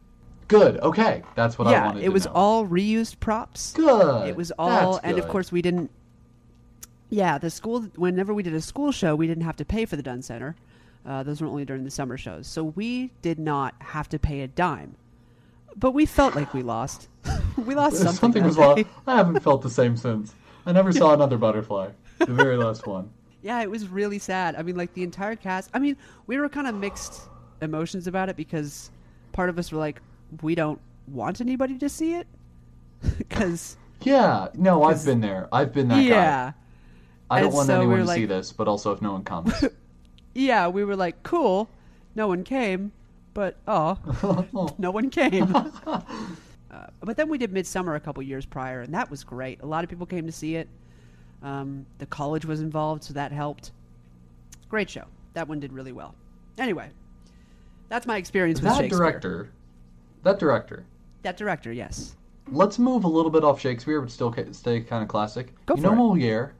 Good. 0.49 0.81
Okay. 0.81 1.23
That's 1.37 1.59
what 1.59 1.69
I 1.69 1.87
wanted. 1.87 2.01
yeah, 2.01 2.07
it 2.07 2.13
was 2.13 2.25
know. 2.25 2.33
all 2.35 2.67
reused 2.67 3.21
props. 3.21 3.73
good. 3.73 4.29
It 4.29 4.35
was 4.35 4.51
all, 4.59 4.95
That's 4.95 5.05
and 5.05 5.19
of 5.19 5.29
course 5.29 5.53
we 5.53 5.63
didn't. 5.63 5.91
Yeah, 7.11 7.39
the 7.39 7.51
school. 7.51 7.83
Whenever 7.97 8.33
we 8.33 8.43
did 8.43 8.55
a 8.55 8.61
school 8.61 8.93
show, 8.93 9.15
we 9.15 9.27
didn't 9.27 9.45
have 9.45 9.57
to 9.57 9.65
pay 9.65 9.85
for 9.85 9.97
the 9.97 10.03
Dunn 10.03 10.23
Center. 10.23 10.57
Uh, 11.05 11.23
those 11.23 11.41
were 11.41 11.49
only 11.49 11.65
during 11.65 11.85
the 11.85 11.91
summer 11.91 12.17
shows, 12.17 12.47
so 12.47 12.63
we 12.65 13.11
did 13.21 13.39
not 13.39 13.75
have 13.81 14.09
to 14.11 14.19
pay 14.19 14.43
a 14.43 14.47
dime. 14.49 14.95
But 15.77 15.93
we 15.93 16.07
felt 16.07 16.35
like 16.35 16.53
we 16.55 16.63
lost. 16.63 17.09
we 17.57 17.75
lost 17.75 17.97
something. 17.97 18.15
Something 18.15 18.45
was 18.45 18.57
day. 18.57 18.85
I 19.07 19.17
haven't 19.17 19.41
felt 19.41 19.63
the 19.63 19.71
same 19.71 19.97
since. 19.97 20.35
I 20.67 20.73
never 20.73 20.93
saw 20.93 21.15
another 21.15 21.39
butterfly. 21.39 21.91
The 22.19 22.27
very 22.27 22.57
last 22.57 22.87
one. 22.87 23.11
Yeah, 23.43 23.63
it 23.63 23.71
was 23.71 23.89
really 23.89 24.19
sad. 24.19 24.55
I 24.55 24.61
mean, 24.61 24.77
like 24.77 24.93
the 24.93 25.03
entire 25.03 25.35
cast. 25.35 25.71
I 25.73 25.79
mean, 25.79 25.97
we 26.27 26.39
were 26.39 26.51
kind 26.51 26.67
of 26.67 26.75
mixed 26.75 27.23
emotions 27.63 28.07
about 28.07 28.29
it 28.29 28.37
because 28.37 28.91
part 29.33 29.49
of 29.49 29.59
us 29.59 29.73
were 29.73 29.79
like, 29.79 30.03
we 30.43 30.55
don't 30.55 30.79
want 31.07 31.41
anybody 31.41 31.79
to 31.79 31.89
see 31.89 32.17
it 32.17 32.27
because 33.17 33.79
Yeah. 34.03 34.49
No, 34.53 34.83
I've 34.83 35.03
been 35.07 35.23
there. 35.23 35.49
I've 35.53 35.73
been 35.73 35.89
that 35.89 36.07
guy. 36.07 36.55
I 37.31 37.41
don't 37.41 37.47
And 37.47 37.55
want 37.55 37.67
so 37.69 37.77
anyone 37.77 38.07
to 38.07 38.09
see 38.09 38.27
this, 38.27 38.53
but 38.53 38.67
also 38.69 38.93
if 38.93 39.01
no 39.01 39.13
one 39.13 39.25
comes. 39.25 39.65
yeah, 40.35 40.69
we 40.69 40.85
were 40.85 40.97
like, 40.97 41.23
cool. 41.23 41.71
No 42.17 42.27
one 42.27 42.43
came, 42.43 42.91
but 43.35 43.57
oh, 43.69 43.97
no 44.79 44.91
one 44.91 45.11
came. 45.11 45.55
uh, 45.87 46.01
but 47.01 47.17
then 47.17 47.29
we 47.29 47.39
did 47.39 47.53
Midsummer 47.53 47.95
a 47.95 48.01
couple 48.01 48.23
years 48.23 48.45
prior, 48.45 48.81
and 48.81 48.93
that 48.95 49.09
was 49.11 49.23
great. 49.23 49.63
A 49.63 49.67
lot 49.67 49.85
of 49.85 49.91
people 49.91 50.07
came 50.07 50.27
to 50.27 50.33
see 50.33 50.57
it. 50.57 50.69
Um, 51.43 51.87
the 51.99 52.07
college 52.07 52.45
was 52.45 52.61
involved, 52.61 53.05
so 53.05 53.15
that 53.15 53.31
helped. 53.31 53.71
Great 54.69 54.91
show. 54.91 55.05
That 55.35 55.47
one 55.47 55.61
did 55.61 55.73
really 55.73 55.93
well. 55.93 56.15
Anyway, 56.59 56.91
that's 57.89 58.07
my 58.07 58.17
experience 58.17 58.61
with 58.61 58.71
that 58.71 58.79
Shakespeare. 58.79 58.99
director. 58.99 59.51
That 60.25 60.39
director. 60.39 60.85
That 61.23 61.37
director, 61.37 61.73
yes. 61.73 62.17
Let's 62.49 62.79
move 62.79 63.05
a 63.05 63.09
little 63.09 63.31
bit 63.31 63.45
off 63.45 63.61
Shakespeare, 63.61 64.01
but 64.01 64.11
still 64.11 64.35
stay 64.53 64.81
kind 64.81 65.03
of 65.03 65.09
classic. 65.09 65.55
Go 65.67 65.77
you 65.77 65.83
for 65.83 65.89
know 65.89 65.93
it. 65.93 65.97
Moliere, 65.97 66.55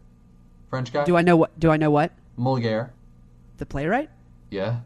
French 0.71 0.93
guy. 0.93 1.05
Do 1.05 1.17
I 1.17 1.23
know 1.23 1.37
what? 1.37 1.59
Do 1.59 1.71
I 1.71 1.77
know 1.77 1.91
what? 1.91 2.13
Moliere. 2.39 2.91
The 3.59 3.67
playwright? 3.67 4.09
Yeah. 4.51 4.81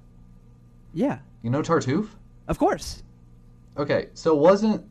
Yeah, 0.92 1.18
You 1.42 1.50
know 1.50 1.60
Tartuffe? 1.62 2.08
of 2.48 2.58
course. 2.58 3.02
Okay, 3.76 4.08
so 4.14 4.34
wasn't 4.36 4.84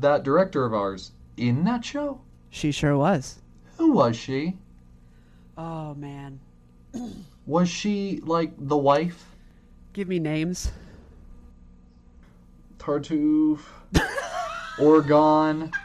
that 0.00 0.22
director 0.22 0.66
of 0.66 0.74
ours 0.74 1.12
in 1.38 1.64
that 1.64 1.82
show? 1.84 2.20
She 2.50 2.70
sure 2.70 2.96
was. 2.98 3.38
Who 3.78 3.92
was 3.92 4.14
she? 4.16 4.58
Oh 5.56 5.94
man, 5.94 6.38
Was 7.46 7.68
she 7.70 8.20
like 8.24 8.52
the 8.58 8.76
wife? 8.76 9.24
give 9.94 10.06
me 10.08 10.18
names. 10.18 10.70
Tartuffe. 12.78 13.64
Orgon. 14.78 15.72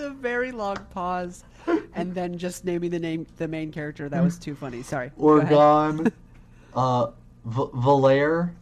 The, 0.00 0.10
very 0.10 0.50
long 0.50 0.78
pause, 0.94 1.44
and 1.92 2.14
then 2.14 2.38
just 2.38 2.64
naming 2.64 2.88
the 2.88 2.98
name, 2.98 3.26
the 3.36 3.46
main 3.46 3.70
character. 3.70 4.08
That 4.08 4.24
was 4.24 4.38
too 4.38 4.54
funny. 4.54 4.82
Sorry. 4.82 5.10
Orgon. 5.18 6.10
uh, 6.74 7.10
v- 7.44 7.70
Valere. 7.74 8.54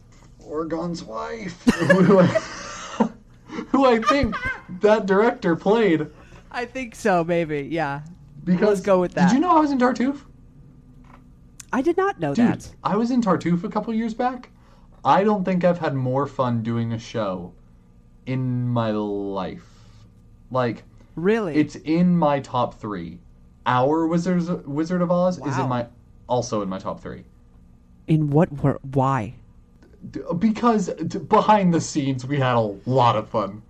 Orgon's 0.43 1.01
wife. 1.01 1.63
who, 1.63 2.19
I, 2.19 2.25
who 3.69 3.85
I 3.85 3.99
think 3.99 4.35
that 4.81 5.05
director 5.05 5.55
played. 5.55 6.07
I 6.51 6.65
think 6.65 6.93
so. 6.93 7.23
Maybe. 7.23 7.69
Yeah. 7.71 8.01
Because 8.43 8.67
Let's 8.67 8.81
go 8.81 8.99
with 8.99 9.13
that. 9.13 9.29
Did 9.29 9.35
you 9.35 9.39
know 9.39 9.55
I 9.55 9.61
was 9.61 9.71
in 9.71 9.77
Tartuffe? 9.77 10.19
I 11.71 11.81
did 11.81 11.95
not 11.95 12.19
know 12.19 12.33
Dude, 12.33 12.47
that. 12.47 12.69
I 12.83 12.97
was 12.97 13.11
in 13.11 13.21
Tartuffe 13.21 13.63
a 13.63 13.69
couple 13.69 13.93
years 13.93 14.13
back. 14.13 14.49
I 15.05 15.23
don't 15.23 15.45
think 15.45 15.63
I've 15.63 15.79
had 15.79 15.95
more 15.95 16.27
fun 16.27 16.63
doing 16.63 16.91
a 16.91 16.99
show 16.99 17.53
in 18.25 18.67
my 18.67 18.91
life. 18.91 19.63
Like, 20.51 20.83
Really? 21.19 21.55
it's 21.55 21.75
in 21.75 22.17
my 22.17 22.39
top 22.39 22.79
three. 22.79 23.19
Our 23.65 24.07
Wizards, 24.07 24.49
Wizard 24.65 25.01
of 25.01 25.11
Oz 25.11 25.37
is 25.45 25.57
in 25.57 25.67
my 25.69 25.85
also 26.27 26.61
in 26.61 26.69
my 26.69 26.79
top 26.79 27.01
three. 27.01 27.23
in 28.07 28.29
what? 28.29 28.51
Wor- 28.51 28.79
why? 28.93 29.35
Because 30.39 30.89
behind 31.27 31.73
the 31.73 31.81
scenes, 31.81 32.25
we 32.25 32.37
had 32.39 32.55
a 32.55 32.75
lot 32.89 33.15
of 33.15 33.29
fun. 33.29 33.61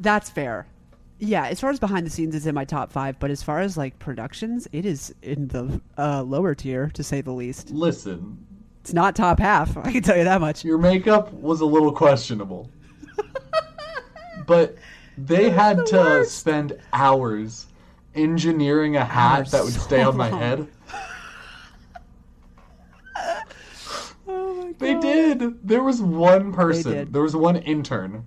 That's 0.00 0.28
fair. 0.30 0.66
Yeah, 1.18 1.46
as 1.46 1.58
far 1.60 1.70
as 1.70 1.80
behind 1.80 2.06
the 2.06 2.10
scenes, 2.10 2.34
it's 2.36 2.46
in 2.46 2.54
my 2.54 2.64
top 2.64 2.92
five. 2.92 3.18
But 3.18 3.30
as 3.30 3.42
far 3.42 3.60
as 3.60 3.76
like 3.76 3.98
productions, 3.98 4.68
it 4.70 4.84
is 4.86 5.12
in 5.22 5.48
the 5.48 5.80
uh, 5.96 6.22
lower 6.22 6.54
tier, 6.54 6.90
to 6.94 7.02
say 7.02 7.20
the 7.22 7.32
least. 7.32 7.70
Listen, 7.70 8.38
It's 8.82 8.92
not 8.92 9.16
top 9.16 9.40
half. 9.40 9.76
I 9.78 9.90
can 9.90 10.02
tell 10.02 10.16
you 10.16 10.24
that 10.24 10.40
much. 10.40 10.64
your 10.64 10.78
makeup 10.78 11.32
was 11.32 11.60
a 11.62 11.66
little 11.66 11.90
questionable. 11.90 12.70
but 14.46 14.76
they 15.26 15.50
had 15.50 15.78
the 15.78 15.84
to 15.84 15.96
worst. 15.96 16.38
spend 16.38 16.78
hours 16.92 17.66
engineering 18.14 18.96
a 18.96 19.04
hat 19.04 19.38
Hours, 19.38 19.50
that 19.52 19.64
would 19.64 19.72
stay 19.74 20.02
on 20.02 20.16
my 20.16 20.30
long. 20.30 20.40
head. 20.40 20.68
Oh 24.30 24.64
my 24.66 24.72
They 24.78 24.94
did. 24.98 25.66
There 25.66 25.82
was 25.82 26.00
one 26.02 26.52
person. 26.52 27.10
There 27.10 27.22
was 27.22 27.34
one 27.34 27.56
intern, 27.56 28.26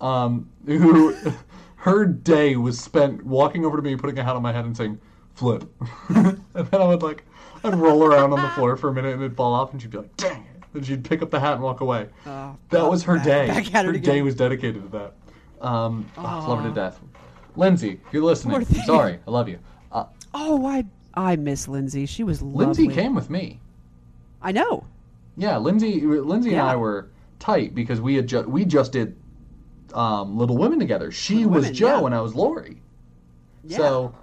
um, 0.00 0.48
who 0.66 1.14
her 1.76 2.04
day 2.04 2.56
was 2.56 2.78
spent 2.78 3.24
walking 3.24 3.64
over 3.64 3.76
to 3.76 3.82
me, 3.82 3.96
putting 3.96 4.18
a 4.18 4.22
hat 4.24 4.36
on 4.36 4.42
my 4.42 4.52
head, 4.52 4.64
and 4.64 4.76
saying 4.76 5.00
"flip," 5.34 5.64
and 6.08 6.40
then 6.54 6.66
I 6.80 6.84
would 6.86 7.02
like, 7.02 7.24
I'd 7.64 7.74
roll 7.74 8.04
around 8.04 8.32
on 8.32 8.40
the 8.40 8.48
floor 8.50 8.76
for 8.76 8.88
a 8.90 8.92
minute, 8.94 9.14
and 9.14 9.22
it'd 9.22 9.36
fall 9.36 9.52
off, 9.52 9.72
and 9.72 9.82
she'd 9.82 9.90
be 9.90 9.98
like, 9.98 10.16
"Dang 10.16 10.42
it!" 10.42 10.62
Then 10.72 10.84
she'd 10.84 11.04
pick 11.04 11.20
up 11.22 11.30
the 11.30 11.40
hat 11.40 11.54
and 11.54 11.62
walk 11.62 11.80
away. 11.80 12.08
Oh, 12.26 12.56
That 12.70 12.88
was 12.88 13.02
her 13.04 13.16
back- 13.16 13.24
day. 13.24 13.46
back 13.48 13.74
at 13.74 13.84
it 13.84 13.88
her 13.88 13.94
again. 13.94 14.14
day 14.14 14.22
was 14.22 14.36
dedicated 14.36 14.82
to 14.84 14.88
that. 14.98 15.14
Um, 15.60 16.10
oh, 16.16 16.24
I 16.24 16.46
love 16.46 16.62
her 16.62 16.68
to 16.68 16.74
death. 16.74 17.00
Lindsay, 17.56 18.00
if 18.06 18.12
you're 18.12 18.22
listening, 18.24 18.64
sorry, 18.84 19.18
I 19.26 19.30
love 19.30 19.48
you. 19.48 19.58
Uh, 19.92 20.04
Oh, 20.32 20.64
I 20.66 20.84
I 21.14 21.36
miss 21.36 21.66
Lindsay. 21.68 22.06
She 22.06 22.22
was 22.22 22.40
lovely. 22.40 22.64
Lindsay 22.66 22.88
came 22.88 23.14
with 23.14 23.28
me. 23.30 23.60
I 24.40 24.52
know. 24.52 24.84
Yeah, 25.36 25.58
Lindsay, 25.58 26.00
Lindsay 26.02 26.52
and 26.52 26.62
I 26.62 26.76
were 26.76 27.08
tight 27.40 27.74
because 27.74 28.00
we 28.00 28.14
had 28.14 28.26
ju- 28.28 28.42
we 28.48 28.64
just 28.64 28.92
did 28.92 29.16
um, 29.92 30.38
Little 30.38 30.56
Women 30.56 30.78
together. 30.78 31.10
She 31.10 31.36
Little 31.38 31.50
was 31.50 31.62
Women, 31.64 31.74
Jo 31.74 31.86
yeah. 32.00 32.06
and 32.06 32.14
I 32.14 32.20
was 32.20 32.34
Laurie. 32.34 32.80
Yeah. 33.64 33.76
So, 33.78 34.14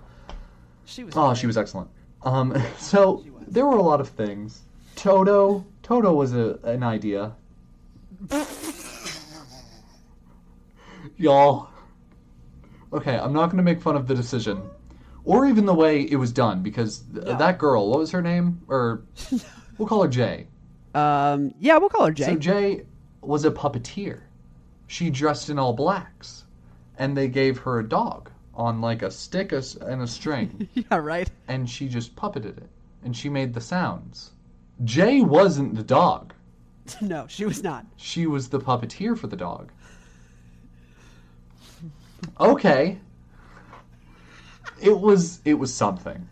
She 0.85 1.03
was. 1.03 1.13
oh, 1.17 1.27
great. 1.27 1.37
she 1.37 1.47
was 1.47 1.57
excellent. 1.57 1.89
Um, 2.23 2.55
so 2.77 3.23
there 3.47 3.65
were 3.65 3.77
a 3.77 3.81
lot 3.81 3.99
of 4.01 4.09
things. 4.09 4.61
Toto, 4.95 5.65
Toto 5.83 6.13
was 6.13 6.33
a, 6.33 6.57
an 6.63 6.83
idea. 6.83 7.33
Y'all, 11.17 11.69
okay, 12.93 13.17
I'm 13.17 13.33
not 13.33 13.47
going 13.47 13.57
to 13.57 13.63
make 13.63 13.81
fun 13.81 13.95
of 13.95 14.07
the 14.07 14.13
decision, 14.15 14.61
or 15.23 15.45
even 15.47 15.65
the 15.65 15.73
way 15.73 16.01
it 16.03 16.15
was 16.15 16.31
done, 16.31 16.61
because 16.61 16.99
th- 17.13 17.25
No. 17.25 17.37
that 17.37 17.57
girl, 17.57 17.89
what 17.89 17.99
was 17.99 18.11
her 18.11 18.21
name? 18.21 18.61
Or 18.67 19.03
we'll 19.77 19.87
call 19.87 20.03
her 20.03 20.09
Jay. 20.09 20.47
Um, 20.93 21.53
yeah, 21.59 21.77
we'll 21.77 21.89
call 21.89 22.05
her 22.07 22.11
Jay. 22.11 22.25
So 22.25 22.35
Jay 22.35 22.85
was 23.21 23.45
a 23.45 23.51
puppeteer. 23.51 24.21
She 24.87 25.09
dressed 25.09 25.49
in 25.49 25.59
all 25.59 25.73
blacks, 25.73 26.45
and 26.97 27.17
they 27.17 27.27
gave 27.27 27.57
her 27.59 27.79
a 27.79 27.87
dog 27.87 28.29
on 28.53 28.79
like 28.81 29.01
a 29.01 29.11
stick 29.11 29.51
and 29.51 30.01
a 30.01 30.07
string, 30.07 30.67
yeah, 30.73 30.97
right. 30.97 31.29
and 31.47 31.69
she 31.69 31.87
just 31.87 32.15
puppeted 32.15 32.57
it, 32.57 32.69
and 33.03 33.15
she 33.15 33.27
made 33.29 33.53
the 33.53 33.61
sounds. 33.61 34.31
Jay 34.83 35.21
wasn't 35.21 35.75
the 35.75 35.83
dog. 35.83 36.33
no, 37.01 37.25
she 37.27 37.43
was 37.45 37.63
not. 37.63 37.85
She 37.97 38.27
was 38.27 38.49
the 38.49 38.59
puppeteer 38.59 39.17
for 39.17 39.27
the 39.27 39.35
dog. 39.35 39.71
Okay. 42.39 42.99
It 44.81 44.99
was 44.99 45.39
it 45.45 45.55
was 45.55 45.73
something. 45.73 46.27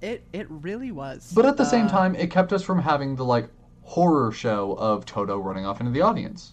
It 0.00 0.24
it 0.32 0.46
really 0.50 0.92
was. 0.92 1.32
But 1.34 1.46
at 1.46 1.56
the 1.56 1.64
same 1.64 1.86
Uh, 1.86 1.90
time, 1.90 2.14
it 2.14 2.30
kept 2.30 2.52
us 2.52 2.62
from 2.62 2.78
having 2.80 3.16
the 3.16 3.24
like 3.24 3.48
horror 3.82 4.30
show 4.32 4.72
of 4.78 5.04
Toto 5.06 5.38
running 5.38 5.66
off 5.66 5.80
into 5.80 5.92
the 5.92 6.02
audience. 6.02 6.52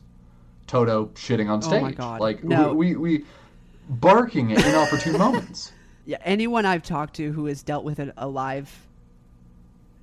Toto 0.67 1.07
shitting 1.15 1.49
on 1.49 1.59
Oh 1.59 1.67
stage. 1.67 1.81
my 1.81 1.91
God. 1.91 2.19
Like 2.21 2.43
No. 2.43 2.73
we, 2.73 2.95
we 2.95 3.19
we 3.19 3.25
barking 3.89 4.53
at 4.53 4.65
inopportune 4.65 5.17
moments. 5.17 5.73
yeah, 6.05 6.17
anyone 6.23 6.65
I've 6.65 6.83
talked 6.83 7.15
to 7.15 7.31
who 7.31 7.45
has 7.47 7.61
dealt 7.63 7.83
with 7.83 7.99
a, 7.99 8.13
a 8.17 8.27
live 8.27 8.69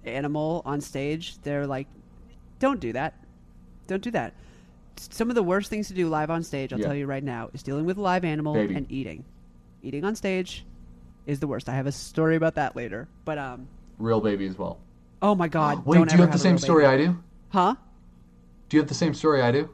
animal 0.04 0.62
on 0.64 0.80
stage, 0.80 1.38
they're 1.42 1.66
like, 1.66 1.86
"Don't 2.58 2.80
do 2.80 2.92
that. 2.92 3.14
Don't 3.86 4.02
do 4.02 4.10
that." 4.12 4.34
Some 4.98 5.28
of 5.30 5.34
the 5.34 5.42
worst 5.42 5.70
things 5.70 5.88
to 5.88 5.94
do 5.94 6.08
live 6.08 6.30
on 6.30 6.42
stage, 6.42 6.72
I'll 6.72 6.78
Yeah. 6.80 6.86
tell 6.86 6.94
you 6.94 7.06
right 7.06 7.22
now, 7.24 7.50
is 7.54 7.62
dealing 7.62 7.84
with 7.84 7.98
a 7.98 8.00
live 8.00 8.24
animal 8.24 8.54
Baby. 8.54 8.74
and 8.74 8.90
eating. 8.90 9.24
Eating 9.82 10.04
on 10.04 10.14
stage 10.16 10.64
is 11.26 11.40
the 11.40 11.46
worst. 11.46 11.68
I 11.68 11.74
have 11.74 11.86
a 11.86 11.92
story 11.92 12.36
about 12.36 12.54
that 12.56 12.74
later. 12.76 13.08
But 13.24 13.38
um, 13.38 13.68
Real 13.98 14.20
baby 14.20 14.46
as 14.46 14.58
well. 14.58 14.78
oh 15.22 15.34
my 15.34 15.48
god, 15.48 15.84
Wait, 15.86 16.06
do 16.08 16.14
you 16.16 16.20
have 16.22 16.32
the 16.32 16.38
same 16.38 16.58
story 16.58 16.84
baby. 16.84 17.02
I 17.04 17.06
do? 17.06 17.18
Huh? 17.50 17.74
Do 18.68 18.76
you 18.76 18.80
have 18.82 18.88
the 18.88 18.94
same 18.94 19.14
story 19.14 19.40
I 19.42 19.50
do 19.52 19.70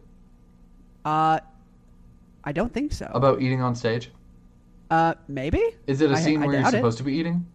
Uh, 1.05 1.41
I 2.45 2.53
don't 2.53 2.73
think 2.73 2.93
so. 2.93 3.11
about 3.13 3.41
eating 3.43 3.61
on 3.63 3.75
stage? 3.75 4.11
Uh, 4.91 5.15
maybe. 5.29 5.63
Is 5.87 6.01
it 6.01 6.11
a 6.11 6.15
I- 6.15 6.21
scene 6.21 6.43
I 6.43 6.47
where 6.47 6.55
you're 6.55 6.63
doubt 6.63 6.75
it. 6.75 6.77
supposed 6.79 6.99
to 6.99 7.05
be 7.05 7.15
eating? 7.15 7.47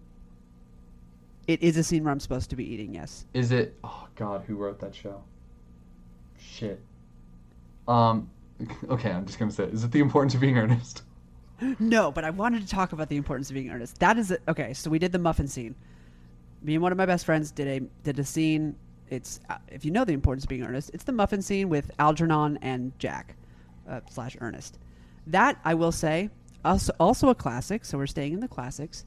It 1.48 1.64
is 1.64 1.78
a 1.78 1.84
scene 1.84 2.04
where 2.04 2.12
I'm 2.12 2.20
supposed 2.20 2.50
to 2.52 2.56
be 2.56 2.64
eating. 2.66 2.94
Yes. 2.94 3.26
Is 3.34 3.52
it? 3.52 3.76
Oh 3.84 4.08
God, 4.16 4.44
who 4.46 4.56
wrote 4.56 4.80
that 4.82 4.94
show? 4.94 5.24
Shit. 6.38 6.80
Um. 7.90 8.30
Okay, 8.90 9.10
I'm 9.10 9.26
just 9.26 9.40
gonna 9.40 9.52
say, 9.52 9.64
is 9.66 9.84
it 9.84 9.92
the 9.92 10.02
importance 10.02 10.34
of 10.36 10.42
being 10.42 10.58
earnest? 10.58 11.04
No, 11.80 12.12
but 12.12 12.24
I 12.24 12.30
wanted 12.30 12.62
to 12.62 12.68
talk 12.68 12.94
about 12.94 13.10
the 13.10 13.18
importance 13.18 13.50
of 13.50 13.54
being 13.54 13.70
earnest. 13.70 14.00
That 14.00 14.18
is 14.18 14.32
it. 14.32 14.42
Okay, 14.48 14.74
so 14.74 14.90
we 14.90 15.00
did 15.00 15.12
the 15.12 15.20
muffin 15.20 15.48
scene. 15.48 15.76
Me 16.62 16.76
and 16.76 16.84
one 16.84 16.92
of 16.92 16.98
my 16.98 17.06
best 17.06 17.26
friends 17.26 17.52
did 17.52 17.68
a 17.68 17.80
did 18.04 18.20
a 18.20 18.24
scene. 18.24 18.76
It's 19.10 19.40
uh, 19.50 19.58
if 19.68 19.84
you 19.84 19.92
know 19.92 20.06
the 20.06 20.14
importance 20.14 20.44
of 20.46 20.50
being 20.50 20.64
earnest, 20.64 20.92
it's 20.94 21.04
the 21.04 21.12
muffin 21.12 21.42
scene 21.42 21.68
with 21.70 21.92
Algernon 22.00 22.60
and 22.62 22.98
Jack 23.00 23.36
uh, 23.90 24.02
slash 24.10 24.38
Ernest. 24.40 24.78
That 25.28 25.60
I 25.66 25.74
will 25.74 25.92
say, 25.92 26.30
also 26.64 26.94
also 27.00 27.30
a 27.30 27.36
classic. 27.36 27.86
So 27.86 27.98
we're 27.98 28.08
staying 28.08 28.34
in 28.34 28.40
the 28.40 28.48
classics. 28.48 29.06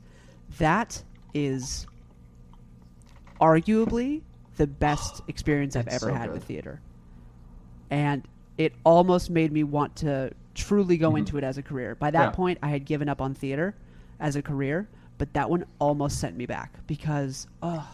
That 0.59 1.03
is 1.35 1.87
arguably 3.41 4.23
the 4.57 4.67
best 4.67 5.23
experience 5.29 5.77
I've 5.77 5.89
ever 5.89 6.07
so 6.07 6.15
had 6.15 6.27
good. 6.27 6.35
with 6.35 6.45
theater, 6.45 6.81
and 7.91 8.27
it 8.59 8.73
almost 8.85 9.31
made 9.31 9.53
me 9.53 9.65
want 9.65 9.97
to 9.97 10.33
truly 10.55 10.97
go 10.97 11.17
into 11.17 11.39
it 11.39 11.45
as 11.45 11.59
a 11.59 11.63
career. 11.63 11.95
By 11.95 12.11
that 12.11 12.19
Mm-hmm. 12.19 12.31
Yeah. 12.33 12.37
point, 12.37 12.59
I 12.63 12.69
had 12.69 12.85
given 12.85 13.09
up 13.09 13.21
on 13.21 13.35
theater 13.35 13.75
as 14.21 14.37
a 14.37 14.43
career, 14.43 14.89
but 15.19 15.33
that 15.35 15.49
one 15.51 15.65
almost 15.79 16.21
sent 16.21 16.37
me 16.37 16.47
back 16.47 16.73
because 16.87 17.47
oh, 17.63 17.89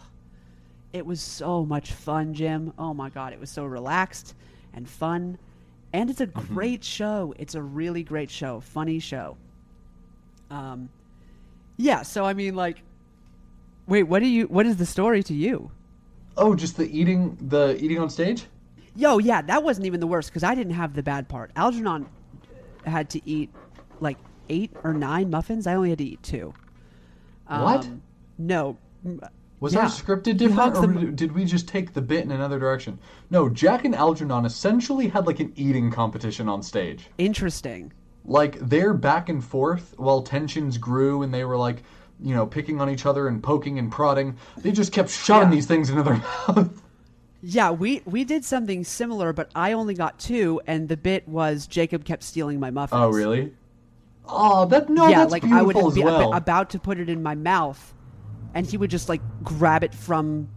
it 0.93 1.05
was 1.05 1.21
so 1.21 1.65
much 1.65 1.91
fun, 1.91 2.33
Jim. 2.33 2.73
Oh 2.77 2.93
my 2.93 3.09
god, 3.09 3.33
it 3.33 3.39
was 3.39 3.49
so 3.49 3.65
relaxed 3.65 4.35
and 4.73 4.87
fun, 4.87 5.37
and 5.93 6.09
it's 6.09 6.21
a 6.21 6.27
Mm-hmm. 6.27 6.53
great 6.53 6.83
show. 6.83 7.33
It's 7.39 7.55
a 7.55 7.61
really 7.61 8.03
great 8.03 8.29
show, 8.29 8.59
funny 8.59 8.99
show. 8.99 9.37
Um, 10.49 10.89
yeah. 11.77 12.01
So 12.01 12.25
I 12.25 12.33
mean, 12.33 12.55
like, 12.55 12.81
wait, 13.87 14.03
what 14.03 14.19
do 14.19 14.27
you? 14.27 14.45
What 14.47 14.65
is 14.65 14.77
the 14.77 14.85
story 14.85 15.23
to 15.23 15.33
you? 15.33 15.71
Oh, 16.37 16.55
just 16.55 16.77
the 16.77 16.89
eating, 16.97 17.37
the 17.49 17.77
eating 17.81 17.99
on 17.99 18.09
stage. 18.09 18.45
Yo, 18.99 19.17
yeah, 19.17 19.41
that 19.41 19.63
wasn't 19.63 19.85
even 19.87 20.01
the 20.01 20.07
worst 20.07 20.29
because 20.29 20.43
I 20.43 20.53
didn't 20.55 20.73
have 20.73 20.93
the 20.93 21.01
bad 21.01 21.29
part. 21.29 21.51
Algernon 21.55 22.05
had 22.85 23.09
to 23.11 23.21
eat 23.27 23.49
like 24.01 24.17
eight 24.49 24.71
or 24.83 24.93
nine 24.93 25.29
muffins. 25.29 25.65
I 25.67 25.75
only 25.75 25.89
had 25.91 25.99
to 25.99 26.03
eat 26.03 26.21
two. 26.21 26.53
What? 27.47 27.85
Um, 27.85 28.01
No. 28.37 28.77
Was 29.61 29.73
yeah. 29.73 29.81
our 29.83 29.85
scripted 29.87 30.35
different, 30.37 30.75
or 30.75 30.81
them- 30.81 31.15
did 31.15 31.31
we 31.33 31.45
just 31.45 31.67
take 31.69 31.93
the 31.93 32.01
bit 32.01 32.25
in 32.25 32.31
another 32.31 32.59
direction? 32.59 32.99
No, 33.29 33.47
Jack 33.47 33.85
and 33.85 33.95
Algernon 33.95 34.43
essentially 34.45 35.07
had 35.07 35.25
like 35.27 35.39
an 35.39 35.53
eating 35.55 35.91
competition 35.91 36.49
on 36.49 36.61
stage. 36.61 37.07
Interesting. 37.17 37.93
Like 38.25 38.59
they're 38.59 38.93
back 38.93 39.29
and 39.29 39.41
forth 39.41 39.93
while 39.97 40.21
tensions 40.23 40.77
grew 40.77 41.23
and 41.23 41.33
they 41.33 41.45
were 41.45 41.57
like, 41.57 41.83
you 42.21 42.35
know, 42.35 42.45
picking 42.45 42.81
on 42.81 42.89
each 42.89 43.05
other 43.05 43.29
and 43.29 43.41
poking 43.41 43.79
and 43.79 43.89
prodding. 43.89 44.35
They 44.57 44.73
just 44.73 44.91
kept 44.91 45.09
shoving 45.09 45.47
Yeah. 45.49 45.55
these 45.55 45.67
things 45.67 45.89
into 45.89 46.03
their 46.03 46.15
mouth. 46.47 46.81
Yeah, 47.41 47.71
we 47.71 48.01
we 48.05 48.23
did 48.25 48.43
something 48.43 48.83
similar, 48.83 49.31
but 49.33 49.49
I 49.55 49.71
only 49.73 49.93
got 49.93 50.19
two, 50.19 50.61
and 50.67 50.89
the 50.89 50.97
bit 50.97 51.27
was 51.27 51.67
Jacob 51.67 52.03
kept 52.03 52.23
stealing 52.23 52.59
my 52.59 52.69
muffins. 52.69 52.99
Oh, 53.01 53.09
really? 53.09 53.53
Oh, 54.27 54.65
that 54.65 54.89
no, 54.89 55.07
yeah, 55.07 55.19
that's 55.19 55.31
like 55.31 55.45
I 55.45 55.61
would 55.61 55.77
as 55.77 55.93
be 55.95 56.03
well. 56.03 56.33
about 56.33 56.69
to 56.71 56.79
put 56.79 56.99
it 56.99 57.09
in 57.09 57.23
my 57.23 57.35
mouth, 57.35 57.93
and 58.53 58.65
he 58.65 58.75
would 58.77 58.91
just 58.91 59.07
like 59.09 59.21
grab 59.43 59.83
it 59.83 59.93
from 59.93 60.49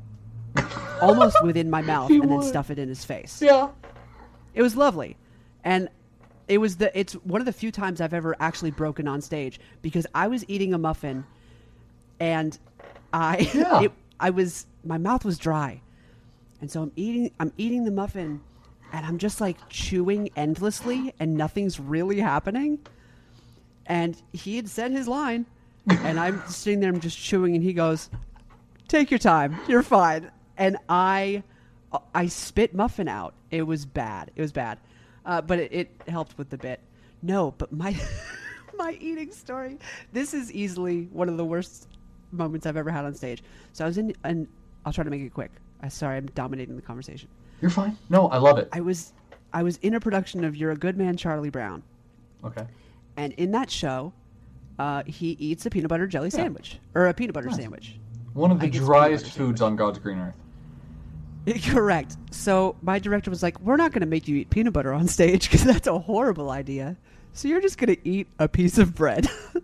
almost 1.00 1.42
within 1.44 1.70
my 1.70 1.82
mouth 1.82 2.08
He 2.10 2.18
and 2.18 2.30
then 2.30 2.42
stuff 2.42 2.70
it 2.70 2.78
in 2.78 2.88
his 2.88 3.04
face. 3.04 3.40
yeah. 3.40 3.68
It 4.54 4.60
was 4.62 4.76
lovely, 4.76 5.16
and 5.64 5.88
it 6.48 6.58
was 6.58 6.76
the 6.76 6.96
it's 6.98 7.12
one 7.14 7.40
of 7.40 7.46
the 7.46 7.52
few 7.52 7.70
times 7.70 8.00
I've 8.00 8.12
ever 8.12 8.34
actually 8.40 8.72
broken 8.72 9.06
on 9.08 9.22
stage 9.22 9.58
because 9.80 10.06
I 10.14 10.26
was 10.26 10.44
eating 10.48 10.74
a 10.74 10.78
muffin, 10.78 11.24
and 12.20 12.58
I 13.12 13.48
Yeah. 13.54 13.82
it, 13.84 13.92
I 14.20 14.30
was 14.30 14.66
my 14.84 14.98
mouth 14.98 15.24
was 15.24 15.38
dry, 15.38 15.80
and 16.62 16.70
so 16.70 16.80
I'm 16.80 16.92
eating 16.94 17.30
I'm 17.40 17.52
eating 17.58 17.84
the 17.84 17.90
muffin, 17.90 18.40
and 18.92 19.04
I'm 19.04 19.18
just 19.18 19.40
like 19.40 19.58
chewing 19.68 20.30
endlessly, 20.36 21.12
and 21.18 21.34
nothing's 21.34 21.78
really 21.78 22.20
happening. 22.20 22.78
And 23.86 24.16
he 24.32 24.56
had 24.56 24.68
said 24.68 24.92
his 24.92 25.08
line, 25.08 25.44
and 25.88 26.18
I'm 26.18 26.40
sitting 26.46 26.78
there, 26.78 26.88
I'm 26.88 27.00
just 27.00 27.18
chewing, 27.18 27.56
and 27.56 27.64
he 27.64 27.72
goes, 27.72 28.08
"Take 28.86 29.10
your 29.10 29.18
time, 29.18 29.56
you're 29.66 29.82
fine." 29.82 30.30
And 30.56 30.76
I, 30.88 31.42
I 32.14 32.28
spit 32.28 32.74
muffin 32.74 33.08
out. 33.08 33.34
It 33.50 33.62
was 33.62 33.84
bad. 33.84 34.30
It 34.36 34.40
was 34.40 34.52
bad, 34.52 34.78
uh, 35.26 35.42
but 35.42 35.58
it, 35.58 35.72
it 35.72 35.90
helped 36.06 36.38
with 36.38 36.48
the 36.48 36.58
bit. 36.58 36.78
No, 37.22 37.54
but 37.58 37.72
my, 37.72 37.96
my 38.78 38.96
eating 39.00 39.32
story. 39.32 39.78
This 40.12 40.32
is 40.32 40.52
easily 40.52 41.08
one 41.12 41.28
of 41.28 41.36
the 41.36 41.44
worst 41.44 41.88
moments 42.30 42.66
I've 42.66 42.76
ever 42.76 42.90
had 42.90 43.04
on 43.04 43.14
stage. 43.14 43.42
So 43.72 43.84
I 43.84 43.88
was 43.88 43.98
in, 43.98 44.14
and 44.22 44.46
I'll 44.86 44.92
try 44.92 45.02
to 45.02 45.10
make 45.10 45.22
it 45.22 45.34
quick. 45.34 45.50
I 45.82 45.88
sorry, 45.88 46.16
I'm 46.16 46.26
dominating 46.26 46.76
the 46.76 46.82
conversation. 46.82 47.28
You're 47.60 47.70
fine. 47.70 47.96
No, 48.08 48.28
I 48.28 48.38
love 48.38 48.58
it. 48.58 48.68
I 48.72 48.80
was, 48.80 49.12
I 49.52 49.62
was 49.62 49.76
in 49.78 49.94
a 49.94 50.00
production 50.00 50.44
of 50.44 50.56
You're 50.56 50.70
a 50.72 50.76
Good 50.76 50.96
Man, 50.96 51.16
Charlie 51.16 51.50
Brown. 51.50 51.82
Okay. 52.44 52.64
And 53.16 53.32
in 53.34 53.50
that 53.52 53.70
show, 53.70 54.12
uh, 54.78 55.02
he 55.06 55.30
eats 55.32 55.66
a 55.66 55.70
peanut 55.70 55.88
butter 55.88 56.06
jelly 56.06 56.30
sandwich 56.30 56.78
or 56.94 57.06
a 57.08 57.14
peanut 57.14 57.34
butter 57.34 57.48
Nice. 57.48 57.56
sandwich. 57.56 57.98
One 58.34 58.50
of 58.50 58.60
the 58.60 58.68
driest 58.70 59.26
foods 59.26 59.60
on 59.60 59.76
God's 59.76 59.98
green 59.98 60.18
earth. 60.18 60.34
Correct. 61.70 62.16
So 62.30 62.76
my 62.82 62.98
director 62.98 63.30
was 63.30 63.42
like, 63.42 63.60
"We're 63.60 63.76
not 63.76 63.92
going 63.92 64.00
to 64.00 64.06
make 64.06 64.26
you 64.28 64.36
eat 64.36 64.48
peanut 64.50 64.72
butter 64.72 64.92
on 64.92 65.06
stage 65.18 65.50
because 65.50 65.64
that's 65.64 65.86
a 65.86 65.98
horrible 65.98 66.50
idea. 66.50 66.96
So 67.34 67.48
you're 67.48 67.60
just 67.60 67.78
going 67.78 67.94
to 67.94 68.08
eat 68.08 68.28
a 68.38 68.48
piece 68.48 68.78
of 68.78 68.94
bread." 68.94 69.28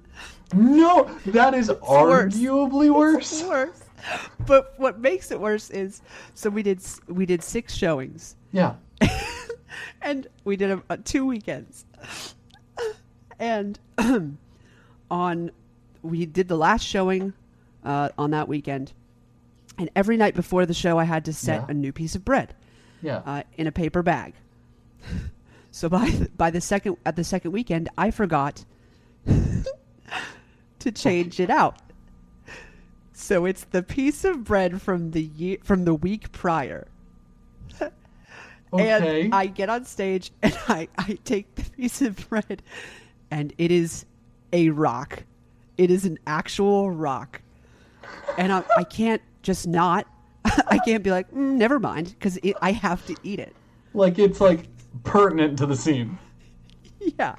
No, 0.54 1.04
that 1.26 1.52
is 1.52 1.68
worse. 1.68 2.34
arguably 2.34 2.88
worse. 2.90 3.42
worse. 3.42 3.82
But 4.46 4.74
what 4.78 4.98
makes 4.98 5.30
it 5.30 5.40
worse 5.40 5.68
is, 5.70 6.00
so 6.34 6.48
we 6.50 6.62
did 6.62 6.80
we 7.08 7.26
did 7.26 7.42
six 7.42 7.74
showings, 7.74 8.36
Yeah. 8.52 8.74
and 10.02 10.26
we 10.44 10.56
did 10.56 10.70
a, 10.70 10.82
a 10.88 10.96
two 10.96 11.26
weekends, 11.26 11.84
and 13.38 13.78
on 15.10 15.50
we 16.02 16.26
did 16.26 16.48
the 16.48 16.56
last 16.56 16.84
showing 16.86 17.32
uh, 17.84 18.08
on 18.16 18.30
that 18.30 18.48
weekend, 18.48 18.92
and 19.78 19.90
every 19.96 20.16
night 20.16 20.34
before 20.34 20.64
the 20.64 20.74
show, 20.74 20.98
I 20.98 21.04
had 21.04 21.24
to 21.26 21.32
set 21.32 21.62
Yeah. 21.62 21.66
a 21.68 21.74
new 21.74 21.92
piece 21.92 22.14
of 22.14 22.24
bread. 22.24 22.54
Yeah. 23.02 23.22
uh, 23.26 23.42
in 23.56 23.66
a 23.68 23.72
paper 23.72 24.02
bag. 24.02 24.34
so 25.70 25.88
by 25.88 26.10
by 26.36 26.50
the 26.50 26.60
second 26.60 26.96
at 27.04 27.16
the 27.16 27.24
second 27.24 27.52
weekend, 27.52 27.88
I 27.98 28.10
forgot 28.10 28.64
to 29.26 30.92
change 30.92 31.38
it 31.40 31.50
out. 31.50 31.76
So 33.20 33.46
it's 33.46 33.64
the 33.64 33.82
piece 33.82 34.24
of 34.24 34.44
bread 34.44 34.80
from 34.80 35.10
the 35.10 35.22
year, 35.22 35.58
from 35.64 35.84
the 35.84 35.92
week 35.92 36.30
prior. 36.30 36.86
okay. 38.72 39.22
And 39.22 39.34
I 39.34 39.46
get 39.46 39.68
on 39.68 39.84
stage 39.86 40.30
and 40.42 40.56
I, 40.68 40.86
I 40.96 41.18
take 41.24 41.52
the 41.56 41.64
piece 41.64 42.00
of 42.00 42.28
bread 42.28 42.62
and 43.28 43.52
it 43.58 43.72
is 43.72 44.06
a 44.52 44.70
rock. 44.70 45.24
It 45.76 45.90
is 45.90 46.04
an 46.04 46.20
actual 46.28 46.92
rock, 46.92 47.42
and 48.36 48.52
I, 48.52 48.62
I 48.76 48.84
can't 48.84 49.22
just 49.42 49.66
not. 49.66 50.06
I 50.44 50.78
can't 50.78 51.02
be 51.02 51.10
like, 51.10 51.30
mm, 51.32 51.56
never 51.56 51.78
mind, 51.80 52.14
because 52.18 52.38
I 52.62 52.72
have 52.72 53.04
to 53.06 53.16
eat 53.24 53.40
it. 53.40 53.54
Like 53.94 54.18
it's 54.18 54.40
like 54.40 54.68
pertinent 55.02 55.58
to 55.58 55.66
the 55.66 55.76
scene. 55.76 56.18
Yeah. 57.00 57.34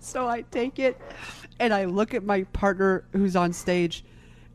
So 0.00 0.26
I 0.26 0.40
take 0.50 0.78
it 0.78 0.98
and 1.60 1.72
I 1.74 1.84
look 1.84 2.14
at 2.14 2.24
my 2.24 2.44
partner 2.44 3.04
who's 3.12 3.36
on 3.36 3.52
stage 3.52 4.04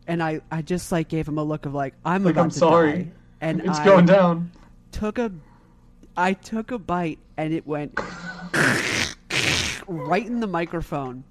and 0.07 0.21
I, 0.21 0.41
I 0.51 0.61
just 0.61 0.91
like 0.91 1.07
gave 1.09 1.27
him 1.27 1.37
a 1.37 1.43
look 1.43 1.65
of 1.65 1.73
like 1.73 1.93
I'm 2.05 2.23
Like 2.23 2.33
about 2.33 2.43
I'm 2.43 2.49
to 2.51 2.57
sorry. 2.59 2.91
die. 3.03 3.11
And 3.41 3.59
it's 3.61 3.79
I 3.79 3.85
going 3.85 4.05
down. 4.05 4.51
took 4.91 5.17
a 5.17 5.31
I 6.15 6.33
took 6.33 6.71
a 6.71 6.77
bite 6.79 7.19
and 7.37 7.53
it 7.53 7.65
went 7.67 7.97
right 9.87 10.25
in 10.25 10.39
the 10.39 10.47
microphone. 10.47 11.23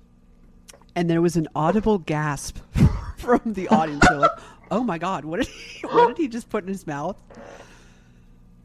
And 0.94 1.08
there 1.08 1.22
was 1.22 1.36
an 1.36 1.48
audible 1.54 1.98
gasp 1.98 2.58
from 3.16 3.40
the 3.46 3.68
audience. 3.68 4.04
They're 4.08 4.18
like, 4.18 4.38
"Oh 4.70 4.82
my 4.84 4.98
god, 4.98 5.24
what 5.24 5.38
did 5.40 5.48
he 5.48 5.86
what 5.86 6.08
did 6.08 6.18
he 6.18 6.28
just 6.28 6.50
put 6.50 6.64
in 6.64 6.68
his 6.68 6.86
mouth?" 6.86 7.16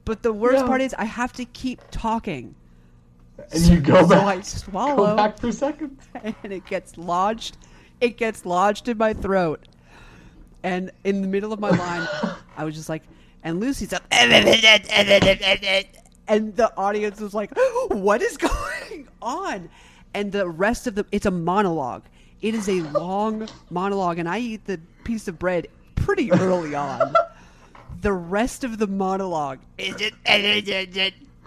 But 0.03 0.23
the 0.23 0.33
worst 0.33 0.61
Yeah. 0.61 0.67
part 0.67 0.81
is 0.81 0.93
I 0.97 1.05
have 1.05 1.31
to 1.33 1.45
keep 1.45 1.81
talking. 1.91 2.55
And 3.53 3.61
you 3.63 3.79
go 3.79 4.01
so 4.01 4.07
back. 4.09 4.23
I 4.25 4.35
Go 4.37 4.41
swallow 4.41 5.15
back 5.15 5.37
for 5.39 5.51
seconds. 5.51 6.01
and 6.43 6.51
it 6.51 6.65
gets 6.65 6.97
lodged 6.97 7.57
it 8.01 8.17
gets 8.17 8.45
lodged 8.45 8.87
in 8.89 8.97
my 8.97 9.13
throat 9.13 9.67
and 10.67 10.91
in 11.03 11.21
the 11.21 11.27
middle 11.27 11.53
of 11.53 11.59
my 11.59 11.69
line 11.69 12.07
i 12.57 12.63
was 12.63 12.75
just 12.75 12.89
like 12.89 13.03
and 13.43 13.59
lucy's 13.59 13.93
up 13.93 14.03
and 16.27 16.55
the 16.55 16.71
audience 16.77 17.19
was 17.19 17.33
like 17.33 17.51
what 17.89 18.21
is 18.21 18.37
going 18.89 19.07
on? 19.21 19.69
And 20.13 20.31
the 20.31 20.47
rest 20.47 20.87
of 20.87 20.95
the 20.95 21.05
it's 21.11 21.25
a 21.25 21.31
monologue. 21.31 22.03
It 22.41 22.53
is 22.55 22.69
a 22.69 22.81
long 22.81 23.47
monologue 23.69 24.19
and 24.19 24.29
i 24.29 24.39
eat 24.39 24.65
the 24.65 24.79
piece 25.03 25.27
of 25.27 25.39
bread 25.39 25.67
pretty 25.95 26.31
early 26.31 26.75
on. 26.75 27.13
The 28.01 28.13
rest 28.13 28.63
of 28.63 28.77
the 28.77 28.87
monologue 28.87 29.59
is 29.77 29.95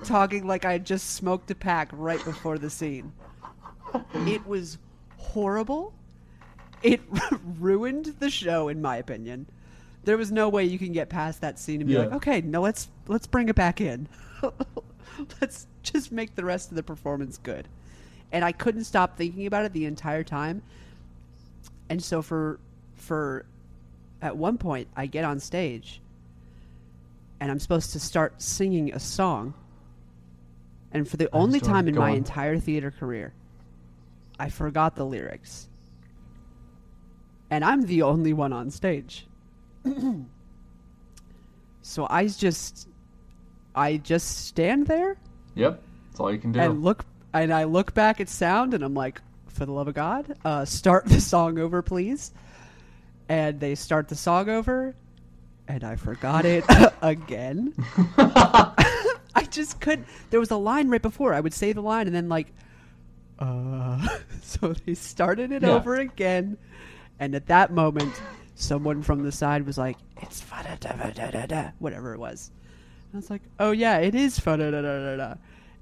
talking 0.05 0.47
like 0.47 0.64
i 0.64 0.79
just 0.79 1.11
smoked 1.11 1.51
a 1.51 1.55
pack 1.55 1.91
right 1.93 2.23
before 2.25 2.59
the 2.59 2.71
scene. 2.71 3.12
It 4.14 4.47
was 4.47 4.79
horrible. 5.16 5.93
It 6.83 7.01
ruined 7.59 8.07
the 8.18 8.31
show, 8.31 8.68
in 8.68 8.81
my 8.81 8.97
opinion. 8.97 9.47
There 10.05 10.16
was 10.16 10.33
no 10.33 10.49
way 10.49 10.64
you 10.64 10.78
can 10.78 10.93
get 10.93 11.09
past 11.11 11.43
that 11.43 11.59
scene 11.59 11.81
and 11.81 11.89
be 11.89 11.95
Yeah. 11.95 12.01
like, 12.01 12.12
okay, 12.12 12.41
no, 12.41 12.62
let's 12.62 12.89
let's 13.07 13.26
bring 13.26 13.49
it 13.49 13.55
back 13.57 13.81
in. 13.81 14.09
let's 15.41 15.66
just 15.83 16.11
make 16.11 16.35
the 16.35 16.45
rest 16.45 16.70
of 16.70 16.76
the 16.76 16.83
performance 16.83 17.39
good. 17.39 17.68
And 18.33 18.45
I 18.45 18.53
couldn't 18.53 18.85
stop 18.85 19.16
thinking 19.16 19.47
about 19.47 19.64
it 19.66 19.72
the 19.72 19.85
entire 19.85 20.24
time. 20.24 20.62
And 21.89 22.03
so 22.03 22.22
for 22.22 22.59
for 22.95 23.45
at 24.22 24.37
one 24.37 24.57
point 24.59 24.89
I 24.97 25.07
get 25.07 25.24
on 25.24 25.41
stage 25.41 26.01
and 27.41 27.51
I'm 27.51 27.59
supposed 27.59 27.93
to 27.93 28.01
start 28.01 28.41
singing 28.41 28.93
a 28.95 29.01
song. 29.01 29.55
And 30.93 31.09
for 31.09 31.16
the 31.16 31.28
only 31.33 31.61
time 31.61 31.89
in 31.89 31.95
my 31.95 32.11
on. 32.11 32.16
entire 32.16 32.59
theater 32.59 32.91
career, 32.91 33.33
I 34.39 34.49
forgot 34.51 34.97
the 34.97 35.05
lyrics. 35.05 35.68
And 37.51 37.64
I'm 37.64 37.82
the 37.82 38.03
only 38.03 38.32
one 38.32 38.53
on 38.53 38.70
stage. 38.70 39.26
so 41.82 42.07
I 42.11 42.26
just 42.28 42.88
I 43.74 43.96
just 43.96 44.46
stand 44.46 44.86
there 44.86 45.16
Yep. 45.55 45.82
That's 46.11 46.20
all 46.20 46.32
you 46.32 46.38
can 46.38 46.53
do. 46.53 46.61
and 46.61 46.82
look 46.82 47.05
and 47.32 47.53
I 47.53 47.64
look 47.64 47.94
back 47.94 48.20
at 48.20 48.28
sound 48.28 48.74
and 48.74 48.82
I'm 48.84 48.94
like, 48.94 49.20
for 49.48 49.66
the 49.66 49.72
love 49.72 49.88
of 49.88 49.94
God, 49.94 50.36
uh, 50.44 50.64
start 50.64 51.07
the 51.07 51.20
song 51.20 51.59
over, 51.59 51.82
please. 51.82 52.32
And 53.28 53.61
they 53.61 53.74
start 53.76 54.09
the 54.09 54.16
song 54.16 54.48
over, 54.48 54.92
and 55.68 55.84
I 55.84 55.94
forgot 55.96 56.44
it 56.44 56.64
again. 57.03 57.72
I 58.18 59.46
just 59.51 59.80
couldn't. 59.80 60.09
There 60.30 60.40
was 60.40 60.51
a 60.51 60.57
line 60.57 60.88
right 60.88 61.01
before. 61.03 61.32
I 61.34 61.38
would 61.40 61.55
say 61.55 61.72
the 61.72 61.80
line 61.82 62.07
and 62.09 62.14
then 62.16 62.28
like, 62.28 62.53
uh. 63.38 64.07
So 64.42 64.72
they 64.84 64.94
started 64.94 65.53
it 65.53 65.62
Yeah. 65.62 65.70
over 65.70 65.94
again, 65.96 66.59
and 67.21 67.35
at 67.37 67.47
that 67.47 67.73
moment, 67.73 68.12
someone 68.57 69.03
from 69.03 69.23
the 69.23 69.31
side 69.31 69.64
was 69.64 69.79
like, 69.79 69.97
"It's 70.21 70.41
fa-da-da-da-da-da," 70.41 71.71
whatever 71.79 72.12
it 72.14 72.18
was. 72.18 72.51
And 73.12 73.14
I 73.14 73.16
was 73.18 73.31
like, 73.31 73.43
"Oh 73.61 73.71
yeah, 73.71 73.99
it 73.99 74.14
is 74.16 74.39
fa-da-da-da-da-da." 74.41 75.35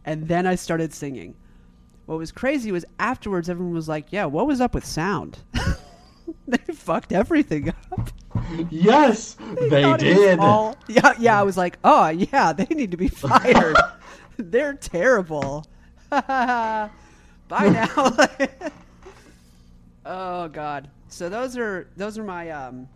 And 0.04 0.28
then 0.28 0.46
I 0.46 0.54
started 0.56 0.92
singing. 0.92 1.34
What 2.06 2.18
was 2.18 2.32
crazy 2.32 2.72
was 2.72 2.84
afterwards, 2.98 3.48
everyone 3.48 3.74
was 3.74 3.88
like, 3.88 4.12
"Yeah, 4.12 4.26
what 4.26 4.46
was 4.46 4.60
up 4.60 4.74
with 4.74 4.84
sound?" 4.84 5.38
they 6.46 6.58
fucked 6.74 7.12
everything 7.12 7.70
up. 7.92 8.10
yes, 8.70 9.36
they 9.70 9.84
was 9.84 10.00
did. 10.00 10.38
all- 10.38 10.76
yeah, 10.88 11.14
yeah. 11.18 11.40
I 11.40 11.42
was 11.42 11.56
like, 11.56 11.78
oh 11.84 12.08
yeah, 12.08 12.52
they 12.54 12.66
need 12.74 12.90
to 12.90 12.96
be 12.96 13.08
fired. 13.08 13.76
They're 14.36 14.74
terrible. 14.74 15.66
Bye 16.10 16.88
now. 17.50 18.16
oh 20.06 20.48
god. 20.48 20.90
So 21.08 21.28
those 21.28 21.56
are 21.56 21.88
those 21.96 22.18
are 22.18 22.24
my 22.24 22.50
um. 22.50 22.88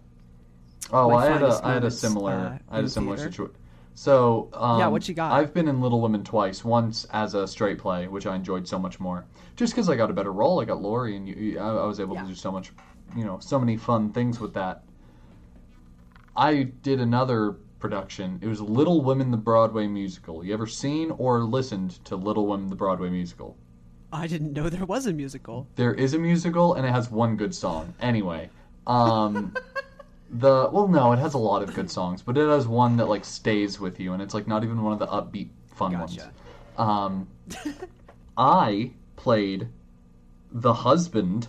Oh, 0.92 1.10
my 1.10 1.16
I 1.16 1.24
had 1.30 1.36
a 1.36 1.38
finest 1.46 1.64
I 1.64 1.72
had 1.74 1.84
a 1.84 1.90
similar 1.90 2.32
uh, 2.32 2.58
I 2.70 2.76
had 2.76 2.84
a 2.84 2.88
similar 2.88 3.16
situation. 3.16 3.54
So 3.94 4.48
um, 4.54 4.78
Yeah, 4.80 4.88
what 4.88 5.08
you 5.08 5.14
got? 5.14 5.32
I've 5.32 5.52
been 5.52 5.68
in 5.68 5.80
Little 5.80 6.00
Women 6.00 6.24
twice. 6.24 6.64
Once 6.64 7.06
as 7.12 7.34
a 7.34 7.46
straight 7.46 7.78
play, 7.78 8.08
which 8.08 8.26
I 8.26 8.34
enjoyed 8.34 8.66
so 8.66 8.78
much 8.78 8.98
more, 9.00 9.24
just 9.56 9.72
because 9.74 9.88
I 9.88 9.96
got 9.96 10.10
a 10.10 10.14
better 10.14 10.32
role. 10.32 10.60
I 10.60 10.64
got 10.64 10.80
Laurie, 10.80 11.16
and 11.16 11.28
you, 11.28 11.34
you- 11.34 11.58
I, 11.58 11.68
I 11.68 11.86
was 11.86 12.00
able 12.00 12.14
Yeah. 12.14 12.22
to 12.22 12.28
do 12.28 12.34
so 12.34 12.50
much, 12.50 12.72
you 13.16 13.24
know, 13.24 13.38
so 13.40 13.58
many 13.58 13.76
fun 13.76 14.10
things 14.12 14.40
with 14.40 14.54
that. 14.54 14.82
I 16.36 16.62
did 16.82 17.00
another 17.00 17.52
production. 17.78 18.38
It 18.40 18.46
was 18.48 18.60
Little 18.60 19.02
Women 19.02 19.30
the 19.30 19.36
Broadway 19.36 19.86
musical. 19.86 20.42
You 20.44 20.54
ever 20.54 20.66
seen 20.66 21.10
or 21.12 21.42
listened 21.42 22.02
to 22.06 22.16
Little 22.16 22.46
Women 22.46 22.68
the 22.68 22.76
Broadway 22.76 23.10
musical? 23.10 23.56
I 24.12 24.26
didn't 24.26 24.52
know 24.52 24.68
there 24.68 24.84
was 24.84 25.06
a 25.06 25.12
musical. 25.12 25.66
There 25.76 25.94
is 25.94 26.12
a 26.14 26.18
musical 26.18 26.74
and 26.74 26.86
it 26.86 26.90
has 26.90 27.10
one 27.10 27.36
good 27.36 27.54
song. 27.54 27.94
Anyway, 28.00 28.50
um 28.86 29.54
the 30.30 30.68
well 30.72 30.86
no, 30.86 31.12
it 31.12 31.18
has 31.18 31.34
a 31.34 31.38
lot 31.38 31.62
of 31.62 31.74
good 31.74 31.90
songs, 31.90 32.22
but 32.22 32.36
it 32.36 32.46
has 32.48 32.68
one 32.68 32.96
that 32.98 33.06
like 33.06 33.24
stays 33.24 33.80
with 33.80 33.98
you 33.98 34.12
and 34.12 34.22
it's 34.22 34.34
like 34.34 34.46
not 34.46 34.64
even 34.64 34.82
one 34.82 34.92
of 34.92 34.98
the 34.98 35.06
upbeat 35.06 35.48
fun 35.74 35.92
Gotcha. 35.92 36.02
ones. 36.02 36.28
Um 36.76 37.28
I 38.36 38.92
played 39.16 39.68
the 40.50 40.74
husband 40.74 41.48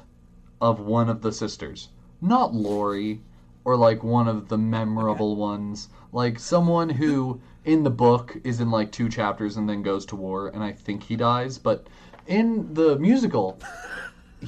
of 0.62 0.80
one 0.80 1.10
of 1.10 1.22
the 1.22 1.32
sisters. 1.34 1.90
Not 2.22 2.54
Laurie 2.54 3.22
or 3.66 3.76
like 3.76 4.04
one 4.04 4.28
of 4.28 4.48
the 4.48 4.58
memorable 4.58 5.36
ones. 5.36 5.90
Like 6.14 6.40
someone 6.40 6.90
who 6.90 7.42
in 7.66 7.84
the 7.84 7.90
book 7.90 8.38
is 8.44 8.60
in 8.60 8.72
like 8.72 8.92
two 8.92 9.10
chapters 9.10 9.58
and 9.58 9.68
then 9.68 9.82
goes 9.82 10.06
to 10.08 10.16
war 10.16 10.48
and 10.48 10.64
I 10.64 10.72
think 10.72 11.04
he 11.04 11.16
dies, 11.16 11.58
but 11.58 11.88
in 12.28 12.74
the 12.74 12.98
musical 12.98 13.60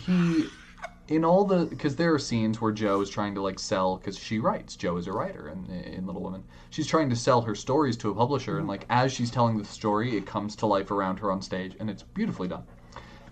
he 0.05 0.45
in 1.07 1.23
all 1.23 1.45
the 1.45 1.65
because 1.65 1.95
there 1.95 2.13
are 2.13 2.19
scenes 2.19 2.59
where 2.59 2.71
Jo 2.71 3.01
is 3.01 3.09
trying 3.09 3.35
to 3.35 3.41
like 3.41 3.59
sell 3.59 3.97
because 3.97 4.17
she 4.17 4.39
writes. 4.39 4.75
Jo 4.75 4.97
is 4.97 5.07
a 5.07 5.11
writer 5.11 5.49
in, 5.49 5.65
in 5.69 6.05
Little 6.05 6.23
Women. 6.23 6.43
She's 6.71 6.87
trying 6.87 7.09
to 7.09 7.15
sell 7.15 7.41
her 7.41 7.55
stories 7.55 7.95
to 7.97 8.09
a 8.09 8.15
publisher, 8.15 8.57
and 8.57 8.67
like 8.67 8.85
as 8.89 9.13
she's 9.13 9.29
telling 9.29 9.57
the 9.57 9.65
story, 9.65 10.17
it 10.17 10.25
comes 10.25 10.55
to 10.57 10.65
life 10.65 10.91
around 10.91 11.19
her 11.19 11.31
on 11.31 11.41
stage, 11.41 11.75
and 11.79 11.89
it's 11.89 12.03
beautifully 12.03 12.47
done. 12.47 12.63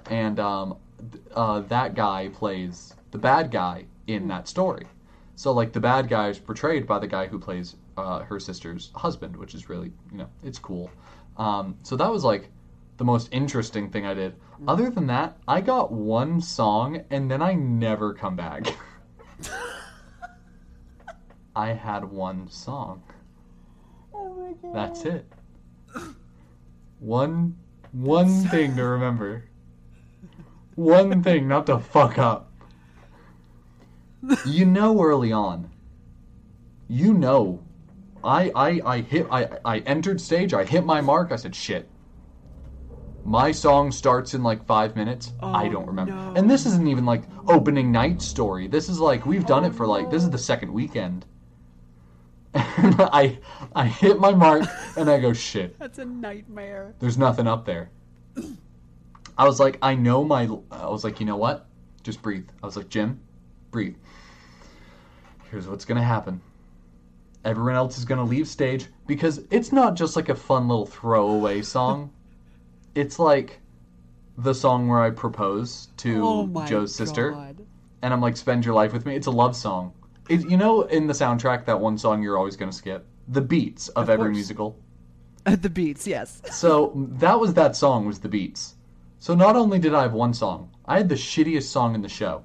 And 0.09 0.39
um, 0.39 0.77
uh, 1.33 1.61
that 1.61 1.95
guy 1.95 2.29
plays 2.29 2.93
the 3.11 3.17
bad 3.17 3.49
guy 3.51 3.85
in 4.07 4.27
that 4.27 4.47
story. 4.47 4.85
So 5.35 5.51
like 5.51 5.73
the 5.73 5.79
bad 5.79 6.09
guy 6.09 6.29
is 6.29 6.37
portrayed 6.37 6.85
by 6.85 6.99
the 6.99 7.07
guy 7.07 7.25
who 7.25 7.39
plays 7.39 7.75
uh, 7.97 8.19
her 8.19 8.39
sister's 8.39 8.91
husband, 8.95 9.35
which 9.35 9.55
is 9.55 9.67
really 9.67 9.91
you 10.11 10.19
know 10.19 10.29
it's 10.43 10.59
cool. 10.59 10.91
Um, 11.37 11.75
so 11.81 11.95
that 11.95 12.11
was 12.11 12.23
like 12.23 12.49
the 12.97 13.05
most 13.05 13.29
interesting 13.31 13.89
thing 13.89 14.05
I 14.05 14.13
did. 14.13 14.35
Mm. 14.61 14.65
Other 14.67 14.89
than 14.89 15.07
that, 15.07 15.37
I 15.47 15.61
got 15.61 15.91
one 15.91 16.41
song 16.41 17.03
and 17.09 17.29
then 17.29 17.41
I 17.41 17.53
never 17.53 18.13
come 18.13 18.35
back. 18.35 18.65
I 21.55 21.69
had 21.73 22.03
one 22.05 22.49
song. 22.49 23.03
Oh 24.13 24.33
my 24.33 24.53
god. 24.53 24.75
That's 24.75 25.05
it. 25.05 25.25
One 26.99 27.57
one 27.91 28.43
thing 28.49 28.75
to 28.75 28.83
remember. 28.83 29.45
One 30.75 31.21
thing 31.21 31.47
not 31.47 31.67
to 31.67 31.79
fuck 31.79 32.17
up. 32.17 32.49
You 34.45 34.65
know 34.65 35.03
early 35.03 35.33
on. 35.33 35.69
You 36.87 37.13
know. 37.13 37.59
I 38.23 38.51
I 38.55 38.81
I 38.85 39.01
hit 39.01 39.27
I 39.29 39.49
I 39.65 39.79
entered 39.79 40.21
stage, 40.21 40.53
I 40.53 40.63
hit 40.63 40.85
my 40.85 41.01
mark, 41.01 41.33
I 41.33 41.35
said 41.35 41.53
shit. 41.53 41.89
My 43.25 43.51
song 43.51 43.91
starts 43.91 44.33
in 44.33 44.43
like 44.43 44.65
five 44.65 44.95
minutes. 44.95 45.31
I 45.41 45.67
Oh, 45.67 45.71
don't 45.71 45.85
remember. 45.87 46.13
no. 46.13 46.33
And 46.35 46.49
this 46.49 46.65
isn't 46.65 46.87
even 46.87 47.05
like 47.05 47.23
opening 47.47 47.91
night 47.91 48.21
story. 48.21 48.67
This 48.67 48.89
is 48.89 48.99
like 48.99 49.25
we've 49.25 49.45
done 49.45 49.63
it 49.63 49.73
for 49.73 49.87
like 49.87 50.09
this 50.09 50.23
is 50.23 50.29
the 50.29 50.37
second 50.37 50.73
weekend. 50.73 51.25
And 52.53 52.95
I 52.99 53.39
I 53.75 53.85
hit 53.87 54.19
my 54.19 54.33
mark 54.33 54.63
and 54.97 55.09
I 55.09 55.19
go 55.19 55.31
shit. 55.33 55.79
That's 55.79 55.99
a 55.99 56.05
nightmare. 56.05 56.95
There's 56.99 57.17
nothing 57.17 57.47
up 57.47 57.65
there. 57.65 57.89
I 59.37 59.45
was 59.47 59.59
like, 59.59 59.77
I 59.81 59.95
know 59.95 60.23
my. 60.23 60.43
I 60.69 60.89
was 60.89 61.03
like, 61.03 61.19
you 61.19 61.25
know 61.25 61.37
what? 61.37 61.67
Just 62.03 62.21
breathe. 62.21 62.47
I 62.61 62.65
was 62.65 62.75
like, 62.75 62.89
Jim, 62.89 63.19
breathe. 63.71 63.95
Here's 65.49 65.67
what's 65.67 65.85
gonna 65.85 66.03
happen. 66.03 66.41
Everyone 67.45 67.75
else 67.75 67.97
is 67.97 68.05
gonna 68.05 68.23
leave 68.23 68.47
stage 68.47 68.87
because 69.07 69.41
it's 69.49 69.71
not 69.71 69.95
just 69.95 70.15
like 70.17 70.29
a 70.29 70.35
fun 70.35 70.67
little 70.67 70.85
throwaway 70.85 71.61
song. 71.61 72.11
It's 72.95 73.19
like 73.19 73.59
the 74.37 74.53
song 74.53 74.87
where 74.87 75.01
I 75.01 75.09
propose 75.09 75.89
to 75.97 76.21
oh 76.23 76.65
Jo's 76.65 76.93
sister, 76.95 77.31
God. 77.31 77.65
and 78.01 78.13
I'm 78.13 78.21
like, 78.21 78.37
"Spend 78.37 78.65
your 78.65 78.73
life 78.75 78.93
with 78.93 79.05
me." 79.05 79.15
It's 79.15 79.27
a 79.27 79.31
love 79.31 79.55
song. 79.55 79.93
It, 80.29 80.49
you 80.49 80.57
know, 80.57 80.83
in 80.83 81.07
the 81.07 81.13
soundtrack, 81.13 81.65
that 81.65 81.79
one 81.79 81.97
song 81.97 82.21
you're 82.23 82.37
always 82.37 82.55
gonna 82.55 82.71
skip 82.71 83.05
the 83.27 83.41
beats 83.41 83.89
of, 83.89 84.03
Of 84.03 84.09
every 84.09 84.25
course. 84.27 84.35
musical. 84.35 84.79
the 85.45 85.69
beats, 85.69 86.05
yes. 86.07 86.41
So 86.51 86.91
that 87.19 87.39
was 87.39 87.53
that 87.55 87.75
song 87.75 88.05
was 88.05 88.19
the 88.19 88.29
beats. 88.29 88.75
So 89.19 89.35
not 89.35 89.55
only 89.55 89.79
did 89.79 89.93
I 89.93 90.01
have 90.01 90.13
one 90.13 90.33
song, 90.33 90.69
I 90.85 90.97
had 90.97 91.09
the 91.09 91.15
shittiest 91.15 91.63
song 91.63 91.95
in 91.95 92.01
the 92.01 92.09
show. 92.09 92.43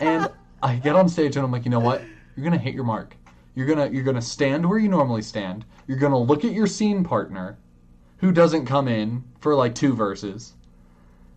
and 0.00 0.30
I 0.62 0.76
get 0.76 0.96
on 0.96 1.08
stage 1.08 1.36
and 1.36 1.44
I'm 1.44 1.52
like, 1.52 1.64
you 1.64 1.70
know 1.70 1.80
what? 1.80 2.02
You're 2.36 2.44
gonna 2.44 2.58
hit 2.58 2.74
your 2.74 2.84
mark. 2.84 3.16
You're 3.54 3.66
gonna 3.66 3.88
you're 3.90 4.04
gonna 4.04 4.22
stand 4.22 4.68
where 4.68 4.78
you 4.78 4.88
normally 4.88 5.22
stand. 5.22 5.64
You're 5.86 5.98
gonna 5.98 6.18
look 6.18 6.44
at 6.44 6.52
your 6.52 6.66
scene 6.66 7.04
partner, 7.04 7.58
who 8.18 8.32
doesn't 8.32 8.66
come 8.66 8.88
in 8.88 9.24
for 9.40 9.54
like 9.54 9.74
two 9.74 9.94
verses. 9.94 10.54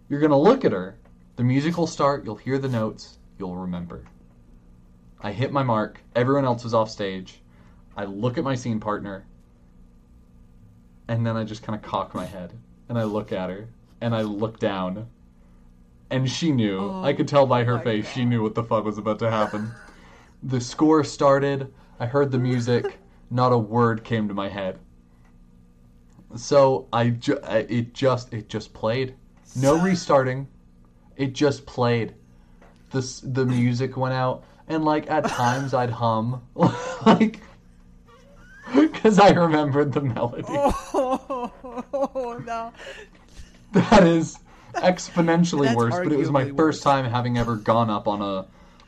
You're 0.09 0.19
gonna 0.19 0.39
look 0.39 0.65
at 0.65 0.71
her. 0.71 0.97
The 1.35 1.43
music 1.43 1.77
will 1.77 1.87
start. 1.87 2.25
You'll 2.25 2.35
hear 2.35 2.57
the 2.57 2.69
notes. 2.69 3.17
You'll 3.37 3.55
remember. 3.55 4.03
I 5.21 5.31
hit 5.31 5.51
my 5.51 5.63
mark. 5.63 6.01
Everyone 6.15 6.45
else 6.45 6.63
was 6.63 6.73
off 6.73 6.89
stage. 6.89 7.41
I 7.95 8.05
look 8.05 8.37
at 8.37 8.43
my 8.43 8.55
scene 8.55 8.79
partner 8.79 9.25
and 11.07 11.25
then 11.25 11.35
I 11.37 11.43
just 11.43 11.63
kind 11.63 11.75
of 11.75 11.81
cock 11.81 12.13
my 12.13 12.25
head 12.25 12.53
and 12.89 12.97
I 12.97 13.03
look 13.03 13.31
at 13.31 13.49
her 13.49 13.67
and 14.01 14.13
I 14.13 14.21
look 14.21 14.59
down 14.59 15.07
and 16.09 16.29
she 16.29 16.51
knew. 16.51 16.79
Oh, 16.79 17.03
I 17.03 17.13
could 17.13 17.27
tell 17.27 17.45
by 17.45 17.63
her 17.63 17.77
my 17.77 17.83
face 17.83 18.09
she 18.09 18.25
knew 18.25 18.41
what 18.43 18.55
the 18.55 18.63
fuck 18.63 18.85
was 18.85 18.97
about 18.97 19.19
to 19.19 19.29
happen. 19.29 19.71
the 20.43 20.61
score 20.61 21.03
started. 21.03 21.73
I 21.99 22.05
heard 22.05 22.31
the 22.31 22.39
music. 22.39 22.97
Not 23.29 23.51
a 23.51 23.57
word 23.57 24.03
came 24.03 24.27
to 24.27 24.33
my 24.33 24.47
head. 24.47 24.79
So 26.35 26.87
I 26.91 27.09
ju- 27.09 27.39
I- 27.43 27.65
it 27.69 27.93
just 27.93 28.33
it 28.33 28.49
just 28.49 28.73
played. 28.73 29.15
No 29.55 29.77
restarting. 29.77 30.47
It 31.15 31.33
just 31.33 31.65
played. 31.65 32.13
The 32.91 33.01
the 33.23 33.45
music 33.45 33.97
went 33.97 34.13
out 34.13 34.43
and 34.67 34.83
like 34.85 35.09
at 35.09 35.27
times 35.27 35.73
I'd 35.73 35.89
hum 35.89 36.41
like 37.05 37.41
cuz 38.93 39.19
I 39.19 39.29
remembered 39.31 39.93
the 39.93 40.01
melody. 40.01 40.43
Oh, 40.93 42.41
no. 42.45 42.73
That 43.71 44.03
is 44.05 44.39
exponentially 44.75 45.73
worse, 45.75 45.99
but 45.99 46.11
it 46.11 46.17
was 46.17 46.31
my 46.31 46.45
arguably 46.45 46.55
first 46.55 46.83
time 46.83 47.05
having 47.05 47.37
ever 47.37 47.55
gone 47.55 47.89
up 47.89 48.07
on 48.07 48.21
a 48.21 48.45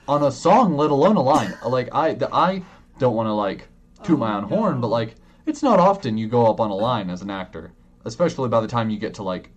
on 0.07 0.23
a 0.23 0.31
song, 0.31 0.75
let 0.75 0.91
alone 0.91 1.15
a 1.15 1.21
line. 1.21 1.53
Like 1.65 1.93
I 1.93 2.13
the, 2.13 2.33
I 2.33 2.63
don't 2.97 3.15
want 3.15 3.27
to 3.27 3.33
like 3.33 3.67
toot 4.03 4.19
my 4.19 4.33
Oh, 4.33 4.37
own 4.37 4.43
horn, 4.43 4.81
but 4.81 4.87
like 4.87 5.15
it's 5.45 5.63
not 5.63 5.79
often 5.79 6.17
you 6.17 6.27
go 6.27 6.47
up 6.47 6.59
on 6.59 6.69
a 6.71 6.75
line 6.75 7.09
as 7.09 7.21
an 7.21 7.29
actor, 7.29 7.71
especially 8.05 8.49
by 8.49 8.61
the 8.61 8.67
time 8.67 8.89
you 8.89 8.97
get 8.97 9.15
to 9.15 9.23
like 9.23 9.49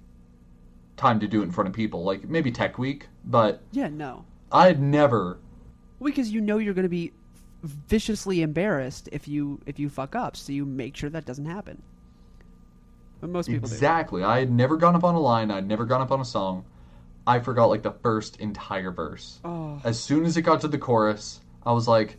time 0.97 1.21
to 1.21 1.27
do 1.29 1.41
it 1.41 1.45
in 1.45 1.51
front 1.53 1.69
of 1.69 1.75
people. 1.75 2.05
Like 2.05 2.25
maybe 2.29 2.51
Tech 2.51 2.79
Week, 2.79 3.09
but 3.25 3.63
Yeah, 3.73 3.89
no. 3.89 4.25
I'd 4.51 4.81
never 4.81 5.39
Because 6.03 6.31
you 6.31 6.41
know 6.41 6.59
you're 6.59 6.75
going 6.75 6.83
to 6.85 6.89
be 6.89 7.13
viciously 7.63 8.43
embarrassed 8.43 9.09
if 9.13 9.29
you 9.29 9.61
if 9.67 9.79
you 9.79 9.89
fuck 9.89 10.15
up, 10.15 10.37
so 10.37 10.53
you 10.53 10.65
make 10.65 10.97
sure 10.97 11.11
that 11.11 11.25
doesn't 11.25 11.47
happen. 11.47 11.83
But 13.21 13.31
most 13.31 13.47
people 13.47 13.69
do. 13.69 13.75
exactly. 13.75 14.25
I 14.25 14.41
had 14.41 14.51
never 14.51 14.77
gone 14.77 14.97
up 14.97 15.05
on 15.05 15.15
a 15.15 15.21
line. 15.21 15.51
I'd 15.51 15.67
never 15.69 15.85
gone 15.85 16.01
up 16.01 16.11
on 16.11 16.21
a 16.21 16.25
song. 16.25 16.65
I 17.25 17.39
forgot 17.39 17.67
like 17.67 17.83
the 17.83 17.93
first 17.93 18.39
entire 18.41 18.91
verse. 18.91 19.39
Oh, 19.45 19.81
As 19.85 19.99
soon 20.01 20.25
as 20.25 20.37
it 20.37 20.43
got 20.43 20.61
to 20.63 20.69
the 20.69 20.79
chorus, 20.79 21.41
I 21.65 21.73
was 21.73 21.87
like, 21.87 22.17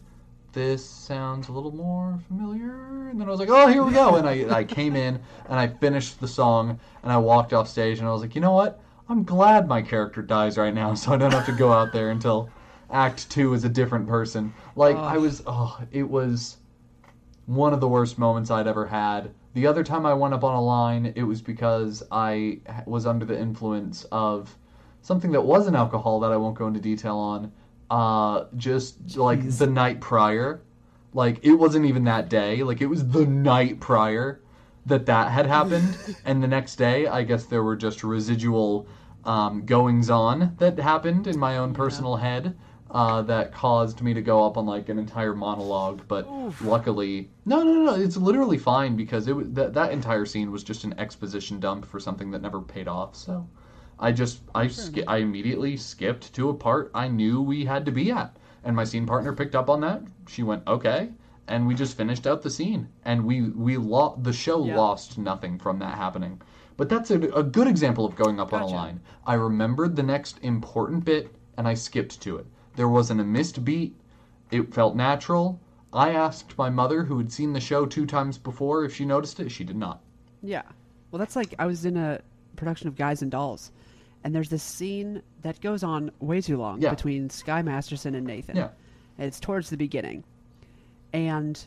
"This 0.54 0.86
sounds 0.86 1.50
a 1.50 1.52
little 1.52 1.74
more 1.76 2.20
familiar." 2.28 3.10
And 3.10 3.20
then 3.20 3.28
I 3.28 3.32
was 3.32 3.40
like, 3.40 3.50
"Oh, 3.50 3.68
here 3.68 3.84
we 3.84 3.92
go!" 3.92 4.16
And 4.16 4.28
I 4.30 4.60
I 4.60 4.64
came 4.64 4.96
in 4.96 5.20
and 5.50 5.60
I 5.60 5.68
finished 5.68 6.20
the 6.20 6.28
song 6.28 6.80
and 7.02 7.12
I 7.12 7.18
walked 7.18 7.54
off 7.54 7.68
stage 7.68 7.98
and 8.00 8.08
I 8.08 8.12
was 8.12 8.22
like, 8.22 8.36
"You 8.36 8.42
know 8.42 8.54
what? 8.54 8.80
I'm 9.10 9.24
glad 9.24 9.68
my 9.68 9.82
character 9.82 10.22
dies 10.22 10.58
right 10.58 10.74
now, 10.74 10.94
so 11.02 11.12
I 11.14 11.18
don't 11.18 11.34
have 11.34 11.48
to 11.48 11.52
go 11.52 11.72
out 11.74 11.92
there 11.92 12.12
until 12.12 12.50
Act 12.92 13.30
Two 13.32 13.54
is 13.56 13.64
a 13.66 13.70
different 13.70 14.08
person." 14.08 14.54
Like 14.76 14.96
I 14.96 15.18
Oh. 15.18 15.22
was, 15.22 15.42
oh, 15.48 15.80
it 15.92 16.08
was 16.10 16.58
one 17.48 17.74
of 17.74 17.80
the 17.82 17.88
worst 17.88 18.18
moments 18.20 18.52
I'd 18.52 18.68
ever 18.68 18.86
had. 18.86 19.32
The 19.56 19.66
other 19.68 19.84
time 19.84 20.06
I 20.06 20.14
went 20.14 20.34
up 20.36 20.44
on 20.44 20.56
a 20.56 20.62
line, 20.62 21.14
it 21.16 21.24
was 21.24 21.42
because 21.42 22.04
I 22.12 22.60
was 22.86 23.06
under 23.06 23.26
the 23.26 23.38
influence 23.40 24.06
of 24.12 24.56
something 25.02 25.32
that 25.32 25.42
wasn't 25.42 25.76
alcohol 25.76 26.20
that 26.22 26.32
I 26.32 26.38
won't 26.38 26.56
go 26.56 26.68
into 26.68 26.80
detail 26.80 27.18
on. 27.18 27.52
Uh, 27.94 28.48
just 28.58 29.16
like 29.18 29.48
the 29.60 29.68
night 29.68 30.02
prior, 30.02 30.64
like 31.14 31.38
it 31.46 31.54
wasn't 31.54 31.86
even 31.86 32.04
that 32.06 32.28
day. 32.28 32.64
Like 32.64 32.82
it 32.82 32.88
was 32.88 33.08
the 33.08 33.24
night 33.24 33.80
prior 33.80 34.42
that 34.88 35.06
that 35.06 35.30
had 35.32 35.46
happened, 35.46 35.96
and 36.26 36.42
the 36.42 36.48
next 36.48 36.78
day, 36.78 37.06
I 37.06 37.22
guess 37.22 37.46
there 37.46 37.62
were 37.62 37.76
just 37.76 38.04
residual 38.04 38.88
um, 39.26 39.64
goings 39.68 40.10
on 40.10 40.56
that 40.58 40.80
happened 40.80 41.28
in 41.28 41.38
my 41.38 41.60
own 41.60 41.76
personal 41.76 42.16
head. 42.16 42.58
Uh, 42.90 43.22
that 43.22 43.54
caused 43.54 44.02
me 44.02 44.12
to 44.16 44.24
go 44.24 44.44
up 44.44 44.58
on 44.58 44.66
like 44.66 44.90
an 44.90 44.98
entire 44.98 45.36
monologue, 45.36 46.02
but 46.08 46.28
Oof. 46.28 46.64
luckily, 46.64 47.30
no, 47.46 47.62
no, 47.62 47.74
no, 47.74 47.86
no, 47.86 47.96
it's 47.96 48.18
literally 48.18 48.58
fine 48.58 48.96
because 48.96 49.28
it 49.28 49.36
was, 49.36 49.52
that 49.52 49.76
that 49.76 49.92
entire 49.92 50.26
scene 50.26 50.52
was 50.52 50.64
just 50.64 50.84
an 50.84 51.00
exposition 51.00 51.60
dump 51.60 51.86
for 51.86 52.00
something 52.00 52.32
that 52.32 52.42
never 52.42 52.60
paid 52.60 52.88
off. 52.88 53.16
So, 53.16 53.48
I 54.00 54.12
just 54.12 54.42
I 54.54 54.68
ski- 54.68 55.06
I 55.06 55.18
immediately 55.18 55.78
skipped 55.78 56.34
to 56.34 56.50
a 56.50 56.54
part 56.54 56.92
I 56.94 57.08
knew 57.08 57.42
we 57.42 57.66
had 57.66 57.86
to 57.86 57.92
be 57.92 58.12
at, 58.12 58.36
and 58.64 58.76
my 58.76 58.84
scene 58.84 59.06
partner 59.06 59.34
picked 59.34 59.56
up 59.56 59.70
on 59.70 59.82
that. 59.82 60.02
She 60.28 60.44
went 60.44 60.68
okay, 60.68 61.10
and 61.48 61.68
we 61.68 61.76
just 61.76 61.96
finished 61.98 62.28
out 62.28 62.42
the 62.42 62.50
scene, 62.50 62.90
and 63.06 63.26
we 63.26 63.42
we 63.42 63.78
lo- 63.78 64.18
the 64.22 64.34
show 64.34 64.66
Yeah. 64.66 64.78
lost 64.78 65.18
nothing 65.18 65.58
from 65.60 65.80
that 65.80 65.98
happening. 65.98 66.42
But 66.76 66.90
that's 66.90 67.12
a, 67.12 67.20
a 67.34 67.44
good 67.44 67.68
example 67.68 68.04
of 68.06 68.16
going 68.16 68.40
up 68.40 68.52
on 68.52 68.62
a 68.64 68.68
line. 68.68 69.00
I 69.28 69.36
remembered 69.36 69.96
the 69.96 70.04
next 70.04 70.40
important 70.42 71.06
bit, 71.06 71.34
and 71.56 71.68
I 71.68 71.76
skipped 71.76 72.20
to 72.22 72.38
it. 72.38 72.48
There 72.76 72.90
wasn't 72.90 73.22
a 73.22 73.24
missed 73.24 73.64
beat. 73.64 73.96
It 74.50 74.74
felt 74.74 74.96
natural. 74.96 75.60
I 75.94 76.10
asked 76.14 76.58
my 76.58 76.72
mother, 76.72 77.04
who 77.04 77.20
had 77.20 77.32
seen 77.32 77.54
the 77.54 77.60
show 77.60 77.86
two 77.86 78.08
times 78.08 78.40
before, 78.40 78.84
if 78.84 78.96
she 78.96 79.06
noticed 79.06 79.40
it. 79.40 79.50
She 79.52 79.64
did 79.64 79.76
not. 79.76 80.02
Yeah. 80.42 80.64
Well, 81.12 81.20
that's 81.20 81.36
like 81.36 81.54
I 81.60 81.68
was 81.68 81.86
in 81.86 81.96
a 81.96 82.22
production 82.56 82.88
of 82.88 82.96
Guys 82.96 83.22
and 83.22 83.30
Dolls, 83.30 83.72
and 84.24 84.34
there's 84.34 84.50
this 84.50 84.64
scene 84.64 85.22
that 85.42 85.60
goes 85.62 85.84
on 85.84 86.12
way 86.20 86.42
too 86.42 86.58
long 86.58 86.82
Yeah. 86.82 86.92
between 86.92 87.30
Sky 87.30 87.62
Masterson 87.62 88.16
and 88.16 88.26
Nathan. 88.26 88.56
Yeah. 88.56 88.70
And 89.18 89.28
it's 89.28 89.40
towards 89.40 89.70
the 89.70 89.78
beginning. 89.78 90.24
And 91.12 91.64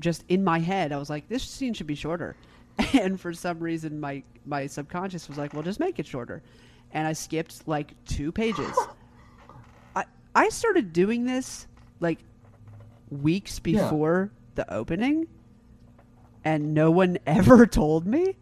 just 0.00 0.24
in 0.28 0.42
my 0.42 0.58
head, 0.58 0.92
I 0.92 0.96
was 0.96 1.10
like, 1.10 1.28
this 1.28 1.42
scene 1.44 1.74
should 1.74 1.86
be 1.86 1.94
shorter. 1.94 2.36
And 2.94 3.20
for 3.20 3.32
some 3.34 3.58
reason, 3.58 4.00
my, 4.00 4.22
my 4.46 4.66
subconscious 4.66 5.28
was 5.28 5.36
like, 5.36 5.52
well, 5.52 5.62
just 5.62 5.78
make 5.78 5.98
it 5.98 6.06
shorter. 6.06 6.42
And 6.92 7.06
I 7.06 7.12
skipped 7.12 7.68
like 7.68 7.92
two 8.06 8.32
pages. 8.32 8.74
I, 9.96 10.04
I 10.34 10.48
started 10.48 10.92
doing 10.92 11.24
this 11.26 11.66
like 12.00 12.18
weeks 13.10 13.60
Yeah. 13.64 13.82
before 13.82 14.30
the 14.54 14.72
opening 14.72 15.26
and 16.44 16.72
no 16.74 16.90
one 16.90 17.18
ever 17.26 17.66
told 17.66 18.06
me. 18.06 18.36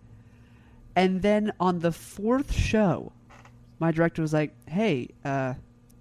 And 0.97 1.23
then 1.23 1.53
on 1.61 1.81
the 1.81 1.93
fourth 1.93 2.53
show, 2.53 3.13
my 3.81 3.91
director 3.91 4.23
was 4.23 4.33
like, 4.33 4.55
"Hey, 4.69 5.09
uh, 5.25 5.55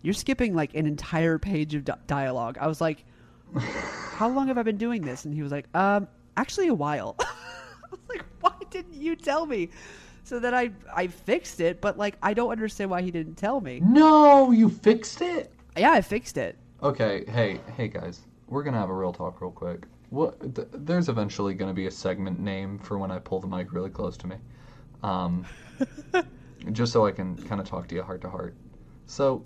you're 0.04 0.14
skipping 0.14 0.54
like 0.54 0.76
an 0.76 0.86
entire 0.86 1.40
page 1.40 1.74
of 1.74 1.86
di- 1.86 1.98
dialogue." 2.06 2.58
I 2.62 2.68
was 2.68 2.80
like, 2.80 3.04
"How 3.56 4.30
long 4.30 4.48
have 4.48 4.58
I 4.58 4.64
been 4.64 4.78
doing 4.78 5.02
this?" 5.02 5.26
And 5.26 5.34
he 5.34 5.42
was 5.42 5.52
like, 5.52 5.66
"Um, 5.76 6.08
actually, 6.38 6.68
a 6.68 6.74
while." 6.74 7.16
I 7.20 7.88
was 7.90 8.00
like, 8.08 8.24
"Why 8.42 8.54
didn't 8.70 8.94
you 9.02 9.16
tell 9.16 9.46
me?" 9.48 9.70
So 10.24 10.40
then 10.40 10.54
I 10.54 10.72
I 10.96 11.08
fixed 11.08 11.60
it, 11.60 11.82
but 11.82 11.98
like 11.98 12.16
I 12.22 12.36
don't 12.36 12.52
understand 12.52 12.92
why 12.92 13.02
he 13.02 13.10
didn't 13.10 13.36
tell 13.36 13.62
me. 13.62 13.80
No, 13.80 14.52
you 14.52 14.70
fixed 14.70 15.22
it. 15.22 15.52
Yeah, 15.76 15.92
I 15.92 16.02
fixed 16.02 16.38
it. 16.38 16.56
Okay, 16.84 17.26
hey, 17.28 17.60
hey 17.76 17.88
guys, 17.88 18.22
we're 18.48 18.64
gonna 18.64 18.78
have 18.78 18.90
a 18.90 18.94
real 18.94 19.12
talk 19.14 19.42
real 19.42 19.52
quick. 19.52 19.86
What? 20.12 20.56
Th- 20.56 20.68
there's 20.72 21.10
eventually 21.10 21.54
gonna 21.54 21.74
be 21.74 21.88
a 21.88 21.92
segment 21.92 22.40
name 22.40 22.78
for 22.80 22.98
when 22.98 23.10
I 23.10 23.20
pull 23.20 23.40
the 23.40 23.48
mic 23.48 23.74
really 23.74 23.90
close 23.90 24.18
to 24.18 24.28
me, 24.28 24.36
um, 25.04 25.46
just 26.72 26.92
so 26.94 27.06
I 27.06 27.12
can 27.12 27.36
kind 27.38 27.62
of 27.62 27.68
talk 27.68 27.88
to 27.90 27.96
you 27.96 28.04
heart 28.04 28.22
to 28.22 28.30
heart. 28.30 28.56
So, 29.06 29.44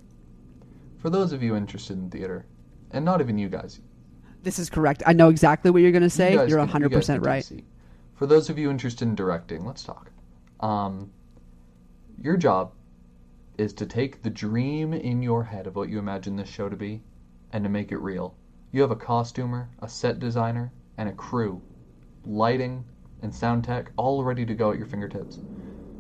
for 0.98 1.10
those 1.10 1.34
of 1.34 1.44
you 1.44 1.56
interested 1.56 1.98
in 1.98 2.10
theater, 2.10 2.46
and 2.92 3.04
not 3.06 3.22
even 3.22 3.38
you 3.38 3.50
guys, 3.50 3.80
This 4.44 4.60
is 4.60 4.70
correct. 4.70 5.04
I 5.06 5.14
know 5.14 5.30
exactly 5.30 5.72
what 5.72 5.82
you're 5.82 5.92
going 5.92 6.04
to 6.04 6.10
say. 6.10 6.34
You 6.34 6.40
you 6.48 6.58
100 6.58 6.90
guys 6.90 6.98
percent 7.00 7.24
can 7.24 7.24
take 7.24 7.28
right. 7.28 7.44
For 8.16 8.26
those 8.28 8.50
of 8.50 8.58
you 8.58 8.70
interested 8.70 9.08
in 9.08 9.16
directing, 9.16 9.66
let's 9.66 9.84
talk. 9.84 10.12
Um, 10.60 11.12
your 12.22 12.38
job 12.38 12.74
is 13.58 13.74
to 13.74 13.86
take 13.86 14.22
the 14.22 14.30
dream 14.30 14.94
in 14.94 15.22
your 15.22 15.44
head 15.44 15.68
of 15.68 15.76
what 15.76 15.90
you 15.90 16.00
imagine 16.00 16.36
this 16.36 16.50
show 16.50 16.70
to 16.70 16.76
be 16.76 17.02
and 17.52 17.64
to 17.64 17.70
make 17.70 17.92
it 17.92 17.98
real. 18.00 18.36
You 18.72 18.82
have 18.82 18.92
a 18.92 18.96
costumer, 18.96 19.70
a 19.80 19.88
set 19.90 20.20
designer, 20.20 20.72
and 20.98 21.10
a 21.10 21.14
crew, 21.14 21.62
lighting 22.26 22.86
and 23.22 23.34
sound 23.34 23.64
tech 23.64 23.92
all 23.98 24.24
ready 24.24 24.46
to 24.46 24.54
go 24.56 24.72
at 24.72 24.78
your 24.78 24.88
fingertips. 24.88 25.40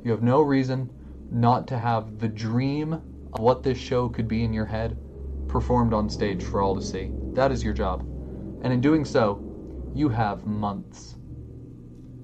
You 0.04 0.12
have 0.12 0.24
no 0.24 0.42
reason 0.42 0.90
not 1.34 1.68
to 1.68 1.78
have 1.78 2.20
the 2.20 2.28
dream 2.28 2.94
of 3.34 3.40
what 3.40 3.64
this 3.64 3.78
show 3.78 4.08
could 4.08 4.28
be 4.28 4.44
in 4.44 4.54
your 4.54 4.66
head 4.66 4.98
performed 5.48 5.94
on 5.94 6.10
stage 6.10 6.44
for 6.44 6.62
all 6.62 6.76
to 6.76 6.82
see. 6.82 7.12
That 7.34 7.52
is 7.52 7.64
your 7.64 7.74
job. 7.74 8.02
And 8.64 8.72
in 8.72 8.82
doing 8.82 9.04
so, 9.04 9.44
you 9.94 10.10
have 10.10 10.46
months 10.46 11.16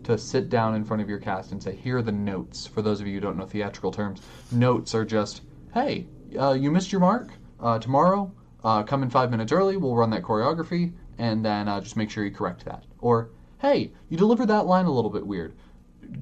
to 0.04 0.18
sit 0.18 0.50
down 0.50 0.76
in 0.76 0.84
front 0.84 1.02
of 1.02 1.10
your 1.10 1.20
cast 1.20 1.52
and 1.52 1.62
say, 1.62 1.76
here 1.76 1.98
are 1.98 2.02
the 2.02 2.12
notes. 2.12 2.66
For 2.66 2.82
those 2.82 3.02
of 3.02 3.08
you 3.08 3.16
who 3.16 3.20
don't 3.20 3.38
know 3.38 3.46
theatrical 3.46 3.92
terms, 3.92 4.22
notes 4.52 4.96
are 4.96 5.06
just, 5.06 5.42
hey, 5.74 6.08
uh, 6.40 6.54
you 6.54 6.72
missed 6.72 6.92
your 6.92 7.02
mark. 7.02 7.32
Uh, 7.60 7.78
tomorrow, 7.78 8.32
uh, 8.64 8.84
come 8.84 9.04
in 9.04 9.10
five 9.10 9.30
minutes 9.30 9.52
early. 9.52 9.78
We'll 9.78 9.96
run 9.96 10.10
that 10.12 10.24
choreography, 10.24 10.94
and 11.18 11.44
then 11.46 11.68
uh, 11.68 11.82
just 11.82 11.98
make 11.98 12.10
sure 12.10 12.24
you 12.24 12.32
correct 12.32 12.66
that. 12.66 12.86
Or, 13.00 13.30
hey, 13.60 13.92
you 14.08 14.18
delivered 14.18 14.48
that 14.48 14.66
line 14.66 14.86
a 14.86 14.92
little 14.92 15.12
bit 15.12 15.28
weird. 15.28 15.54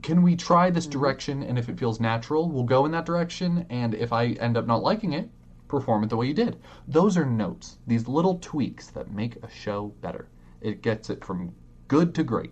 Can 0.02 0.22
we 0.22 0.36
try 0.36 0.70
this 0.70 0.88
direction? 0.88 1.44
And 1.44 1.58
if 1.58 1.70
it 1.70 1.80
feels 1.80 2.00
natural, 2.00 2.50
we'll 2.50 2.64
go 2.64 2.86
in 2.86 2.92
that 2.92 3.06
direction. 3.06 3.66
And 3.70 3.94
if 3.94 4.14
I 4.14 4.28
end 4.28 4.58
up 4.58 4.68
not 4.68 4.84
liking 4.84 5.14
it, 5.14 5.30
perform 5.68 6.04
it 6.04 6.10
the 6.10 6.18
way 6.18 6.28
you 6.28 6.34
did. 6.34 6.58
Those 6.88 7.18
are 7.18 7.26
notes. 7.26 7.78
These 7.88 8.08
little 8.08 8.40
tweaks 8.40 8.88
that 8.88 9.12
make 9.12 9.36
a 9.44 9.50
show 9.50 9.94
better. 10.02 10.28
It 10.62 10.82
gets 10.82 11.10
it 11.10 11.24
from 11.24 11.54
good 11.88 12.16
to 12.16 12.24
great. 12.24 12.52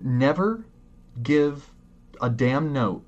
Never 0.00 0.66
give 1.22 1.70
a 2.20 2.30
damn 2.30 2.72
note 2.72 3.04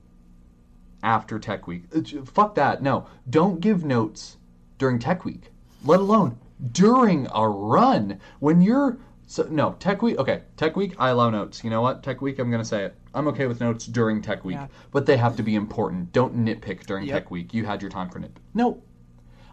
after 1.02 1.38
Tech 1.38 1.66
Week. 1.66 1.84
Uh, 1.94 2.24
Fuck 2.24 2.54
that. 2.54 2.82
No, 2.82 3.06
don't 3.28 3.60
give 3.60 3.84
notes 3.84 4.38
during 4.78 4.98
Tech 4.98 5.24
Week, 5.24 5.50
let 5.84 6.00
alone 6.00 6.38
during 6.72 7.26
a 7.34 7.48
run. 7.48 8.20
When 8.40 8.60
you're 8.60 8.98
so 9.26 9.46
no 9.50 9.74
Tech 9.78 10.02
Week. 10.02 10.18
Okay, 10.18 10.42
Tech 10.56 10.76
Week. 10.76 10.94
I 10.98 11.10
allow 11.10 11.30
notes. 11.30 11.64
You 11.64 11.70
know 11.70 11.82
what? 11.82 12.02
Tech 12.02 12.20
Week. 12.20 12.38
I'm 12.38 12.50
gonna 12.50 12.64
say 12.64 12.84
it. 12.84 12.94
I'm 13.14 13.28
okay 13.28 13.46
with 13.46 13.60
notes 13.60 13.86
during 13.86 14.20
Tech 14.20 14.44
Week, 14.44 14.56
Yeah. 14.56 14.66
but 14.90 15.06
they 15.06 15.16
have 15.16 15.36
to 15.36 15.42
be 15.42 15.54
important. 15.54 16.12
Don't 16.12 16.36
nitpick 16.36 16.84
during 16.86 17.06
Yep. 17.06 17.14
Tech 17.14 17.30
Week. 17.30 17.54
You 17.54 17.64
had 17.64 17.80
your 17.80 17.90
time 17.90 18.08
for 18.10 18.18
nitpick. 18.20 18.42
No, 18.54 18.82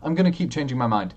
I'm 0.04 0.16
gonna 0.16 0.32
keep 0.32 0.50
changing 0.52 0.78
my 0.78 0.88
mind. 0.88 1.14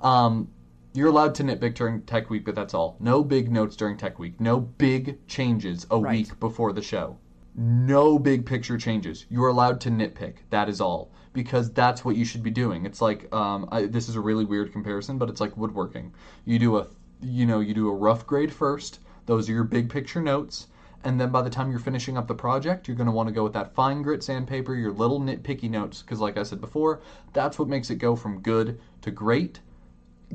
Um, 0.00 0.48
you're 0.94 1.08
allowed 1.08 1.34
to 1.36 1.44
nitpick 1.44 1.74
during 1.74 2.02
Tech 2.02 2.28
Week, 2.30 2.44
but 2.44 2.54
that's 2.54 2.74
all. 2.74 2.96
No 3.00 3.22
big 3.22 3.50
notes 3.50 3.76
during 3.76 3.96
Tech 3.96 4.18
Week. 4.18 4.40
No 4.40 4.60
big 4.60 5.24
changes 5.26 5.86
a 5.90 5.98
Right. 5.98 6.12
week 6.12 6.40
before 6.40 6.72
the 6.72 6.82
show. 6.82 7.18
No 7.54 8.18
big 8.18 8.44
picture 8.44 8.76
changes. 8.76 9.24
You're 9.30 9.48
allowed 9.48 9.80
to 9.82 9.90
nitpick. 9.90 10.36
That 10.50 10.68
is 10.68 10.80
all. 10.80 11.10
Because 11.32 11.70
that's 11.72 12.04
what 12.04 12.16
you 12.16 12.24
should 12.24 12.42
be 12.42 12.50
doing. 12.50 12.86
It's 12.86 13.00
like 13.02 13.32
um, 13.34 13.68
I, 13.70 13.86
this 13.86 14.08
is 14.08 14.16
a 14.16 14.20
really 14.20 14.44
weird 14.46 14.72
comparison, 14.72 15.18
but 15.18 15.28
it's 15.28 15.40
like 15.40 15.56
woodworking. 15.56 16.12
You 16.44 16.58
do 16.58 16.78
a 16.78 16.86
you 17.22 17.46
know 17.46 17.60
you 17.60 17.72
do 17.74 17.88
a 17.88 17.94
rough 17.94 18.26
grade 18.26 18.52
first. 18.52 19.00
Those 19.26 19.48
are 19.48 19.52
your 19.52 19.64
big 19.64 19.88
picture 19.90 20.20
notes. 20.22 20.66
And 21.04 21.20
then 21.20 21.30
by 21.30 21.42
the 21.42 21.50
time 21.50 21.70
you're 21.70 21.78
finishing 21.78 22.16
up 22.16 22.26
the 22.26 22.34
project, 22.34 22.88
you're 22.88 22.96
going 22.96 23.06
to 23.06 23.12
want 23.12 23.28
to 23.28 23.34
go 23.34 23.44
with 23.44 23.52
that 23.52 23.74
fine 23.74 24.02
grit 24.02 24.22
sandpaper, 24.22 24.74
your 24.74 24.92
little 24.92 25.20
nitpicky 25.20 25.70
notes, 25.70 26.02
because 26.02 26.20
like 26.20 26.36
I 26.36 26.42
said 26.42 26.60
before, 26.60 27.00
that's 27.32 27.58
what 27.58 27.68
makes 27.68 27.90
it 27.90 27.96
go 27.96 28.16
from 28.16 28.40
good 28.40 28.80
to 29.02 29.10
great. 29.10 29.60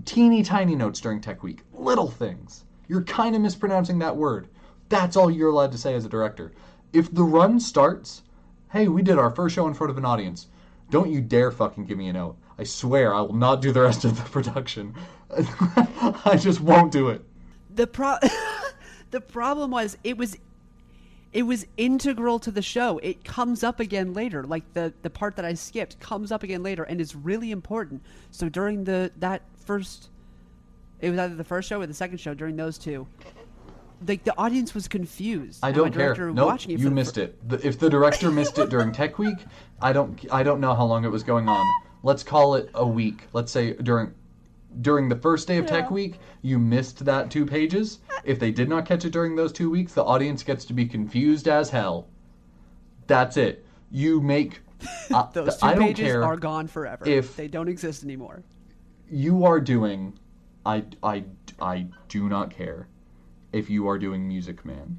Teeny 0.05 0.43
tiny 0.43 0.75
notes 0.75 1.01
during 1.01 1.19
tech 1.19 1.43
week 1.43 1.63
little 1.73 2.09
things. 2.09 2.63
You're 2.87 3.03
kind 3.03 3.35
of 3.35 3.41
mispronouncing 3.41 3.99
that 3.99 4.15
word. 4.15 4.47
That's 4.87 5.17
all 5.17 5.29
you're 5.29 5.49
allowed 5.49 5.73
to 5.73 5.77
say 5.77 5.93
as 5.93 6.05
a 6.05 6.09
director. 6.09 6.53
If 6.93 7.13
the 7.13 7.23
run 7.23 7.59
starts 7.59 8.23
hey 8.71 8.87
we 8.87 9.01
did 9.01 9.17
our 9.17 9.31
first 9.31 9.53
show 9.53 9.67
in 9.67 9.73
front 9.73 9.91
of 9.91 9.97
an 9.97 10.05
audience. 10.05 10.47
Don't 10.89 11.11
you 11.11 11.21
dare 11.21 11.51
fucking 11.51 11.85
give 11.85 11.97
me 11.97 12.07
a 12.07 12.13
note. 12.13 12.37
I 12.57 12.63
swear 12.63 13.13
i 13.13 13.21
will 13.21 13.33
not 13.33 13.61
do 13.61 13.71
the 13.71 13.81
rest 13.81 14.05
of 14.05 14.15
the 14.15 14.29
production. 14.29 14.95
I 16.25 16.37
just 16.39 16.61
won't 16.61 16.91
do 16.91 17.09
it. 17.09 17.21
The 17.73 17.87
pro 17.87 18.17
the 19.11 19.21
problem 19.21 19.71
was 19.71 19.97
it 20.03 20.17
was 20.17 20.37
it 21.33 21.43
was 21.43 21.65
integral 21.77 22.39
to 22.39 22.51
the 22.51 22.61
show 22.61 22.97
it 22.99 23.23
comes 23.23 23.63
up 23.63 23.79
again 23.79 24.13
later 24.13 24.43
like 24.43 24.63
the 24.73 24.93
the 25.01 25.09
part 25.09 25.35
that 25.35 25.45
i 25.45 25.53
skipped 25.53 25.99
comes 25.99 26.31
up 26.31 26.43
again 26.43 26.61
later 26.61 26.83
and 26.83 26.99
is 26.99 27.15
really 27.15 27.51
important 27.51 28.01
so 28.31 28.49
during 28.49 28.83
the 28.83 29.11
that 29.17 29.41
first 29.65 30.09
it 30.99 31.09
was 31.09 31.19
either 31.19 31.35
the 31.35 31.43
first 31.43 31.69
show 31.69 31.81
or 31.81 31.87
the 31.87 31.93
second 31.93 32.17
show 32.17 32.33
during 32.33 32.55
those 32.55 32.77
two 32.77 33.07
like 34.07 34.23
the 34.23 34.37
audience 34.37 34.73
was 34.73 34.87
confused 34.87 35.59
I 35.63 35.71
don't 35.71 35.93
care. 35.93 36.15
Nope, 36.31 36.55
it 36.55 36.61
for 36.63 36.71
you 36.71 36.89
missed 36.89 37.15
fir- 37.15 37.21
it. 37.21 37.49
The, 37.49 37.67
if 37.67 37.77
the 37.79 37.89
director 37.89 38.31
missed 38.31 38.57
it 38.57 38.69
during 38.69 38.91
Tech 38.91 39.19
Week, 39.19 39.37
I 39.81 39.93
don't. 39.93 40.19
I 40.31 40.43
don't 40.43 40.59
know 40.59 40.73
how 40.73 40.85
long 40.85 41.05
it 41.05 41.09
was 41.09 41.23
going 41.23 41.47
on. 41.47 41.65
Let's 42.03 42.23
call 42.23 42.55
it 42.55 42.69
a 42.73 42.85
week. 42.85 43.27
Let's 43.33 43.51
say 43.51 43.73
during 43.73 44.13
during 44.79 45.09
the 45.09 45.15
first 45.15 45.47
day 45.47 45.57
of 45.57 45.65
Tech 45.65 45.91
Week, 45.91 46.19
you 46.41 46.57
missed 46.57 47.03
that 47.05 47.29
two 47.29 47.45
pages. 47.45 47.99
If 48.23 48.39
they 48.39 48.51
did 48.51 48.69
not 48.69 48.85
catch 48.85 49.03
it 49.03 49.11
during 49.11 49.35
those 49.35 49.51
two 49.51 49.69
weeks, 49.69 49.93
the 49.93 50.03
audience 50.03 50.43
gets 50.43 50.63
to 50.65 50.73
be 50.73 50.85
confused 50.85 51.47
as 51.47 51.69
hell. 51.69 52.07
That's 53.07 53.35
it. 53.37 53.65
You 53.91 54.21
make. 54.21 54.61
Uh, 55.13 55.29
those 55.33 55.57
two 55.57 55.65
I 55.67 55.75
don't 55.75 55.87
pages 55.87 56.05
care 56.05 56.23
are 56.23 56.37
gone 56.37 56.65
forever 56.67 57.05
if- 57.05 57.35
they 57.35 57.47
don't 57.47 57.67
exist 57.67 58.03
anymore 58.03 58.41
you 59.11 59.45
are 59.45 59.59
doing 59.59 60.17
I, 60.65 60.85
I, 61.03 61.25
I 61.59 61.87
do 62.07 62.29
not 62.29 62.49
care 62.49 62.87
if 63.51 63.69
you 63.69 63.87
are 63.87 63.99
doing 63.99 64.27
Music 64.27 64.65
Man 64.65 64.97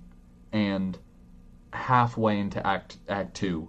and 0.52 0.98
halfway 1.72 2.38
into 2.38 2.64
act 2.64 2.98
act 3.08 3.34
2 3.34 3.68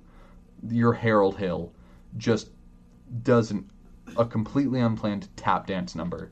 your 0.69 0.93
Harold 0.93 1.37
Hill 1.37 1.73
just 2.17 2.49
doesn't 3.23 3.65
a 4.17 4.25
completely 4.25 4.79
unplanned 4.79 5.27
tap 5.35 5.67
dance 5.67 5.95
number 5.95 6.31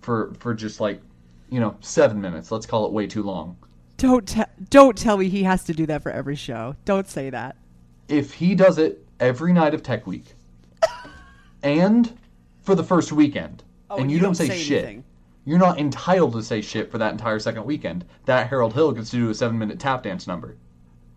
for 0.00 0.32
for 0.38 0.54
just 0.54 0.80
like 0.80 1.00
you 1.50 1.60
know 1.60 1.76
7 1.80 2.20
minutes. 2.20 2.50
Let's 2.50 2.66
call 2.66 2.86
it 2.86 2.92
way 2.92 3.06
too 3.06 3.22
long. 3.22 3.56
Don't 3.98 4.26
te- 4.26 4.42
don't 4.70 4.96
tell 4.96 5.16
me 5.16 5.28
he 5.28 5.42
has 5.44 5.64
to 5.64 5.72
do 5.72 5.86
that 5.86 6.02
for 6.02 6.10
every 6.12 6.36
show. 6.36 6.76
Don't 6.84 7.08
say 7.08 7.30
that. 7.30 7.56
If 8.08 8.34
he 8.34 8.54
does 8.54 8.78
it 8.78 9.04
every 9.20 9.52
night 9.52 9.72
of 9.74 9.82
Tech 9.82 10.06
Week 10.06 10.34
and 11.62 12.16
for 12.62 12.74
the 12.74 12.84
first 12.84 13.12
weekend 13.12 13.62
Oh, 13.88 13.94
and 13.96 14.02
and 14.02 14.10
you, 14.10 14.16
you 14.16 14.20
don't, 14.22 14.36
don't 14.36 14.46
say, 14.46 14.48
say 14.48 14.58
shit. 14.58 14.84
anything. 14.84 15.04
you're 15.44 15.58
not 15.58 15.78
entitled 15.78 16.32
to 16.32 16.42
say 16.42 16.60
shit 16.60 16.90
for 16.90 16.98
that 16.98 17.12
entire 17.12 17.38
second 17.38 17.64
weekend. 17.64 18.04
That 18.24 18.48
harold 18.48 18.74
hill 18.74 18.90
gets 18.92 19.10
to 19.10 19.16
do 19.16 19.30
a 19.30 19.34
seven 19.34 19.58
minute 19.58 19.78
tap 19.78 20.02
dance 20.02 20.26
number. 20.26 20.56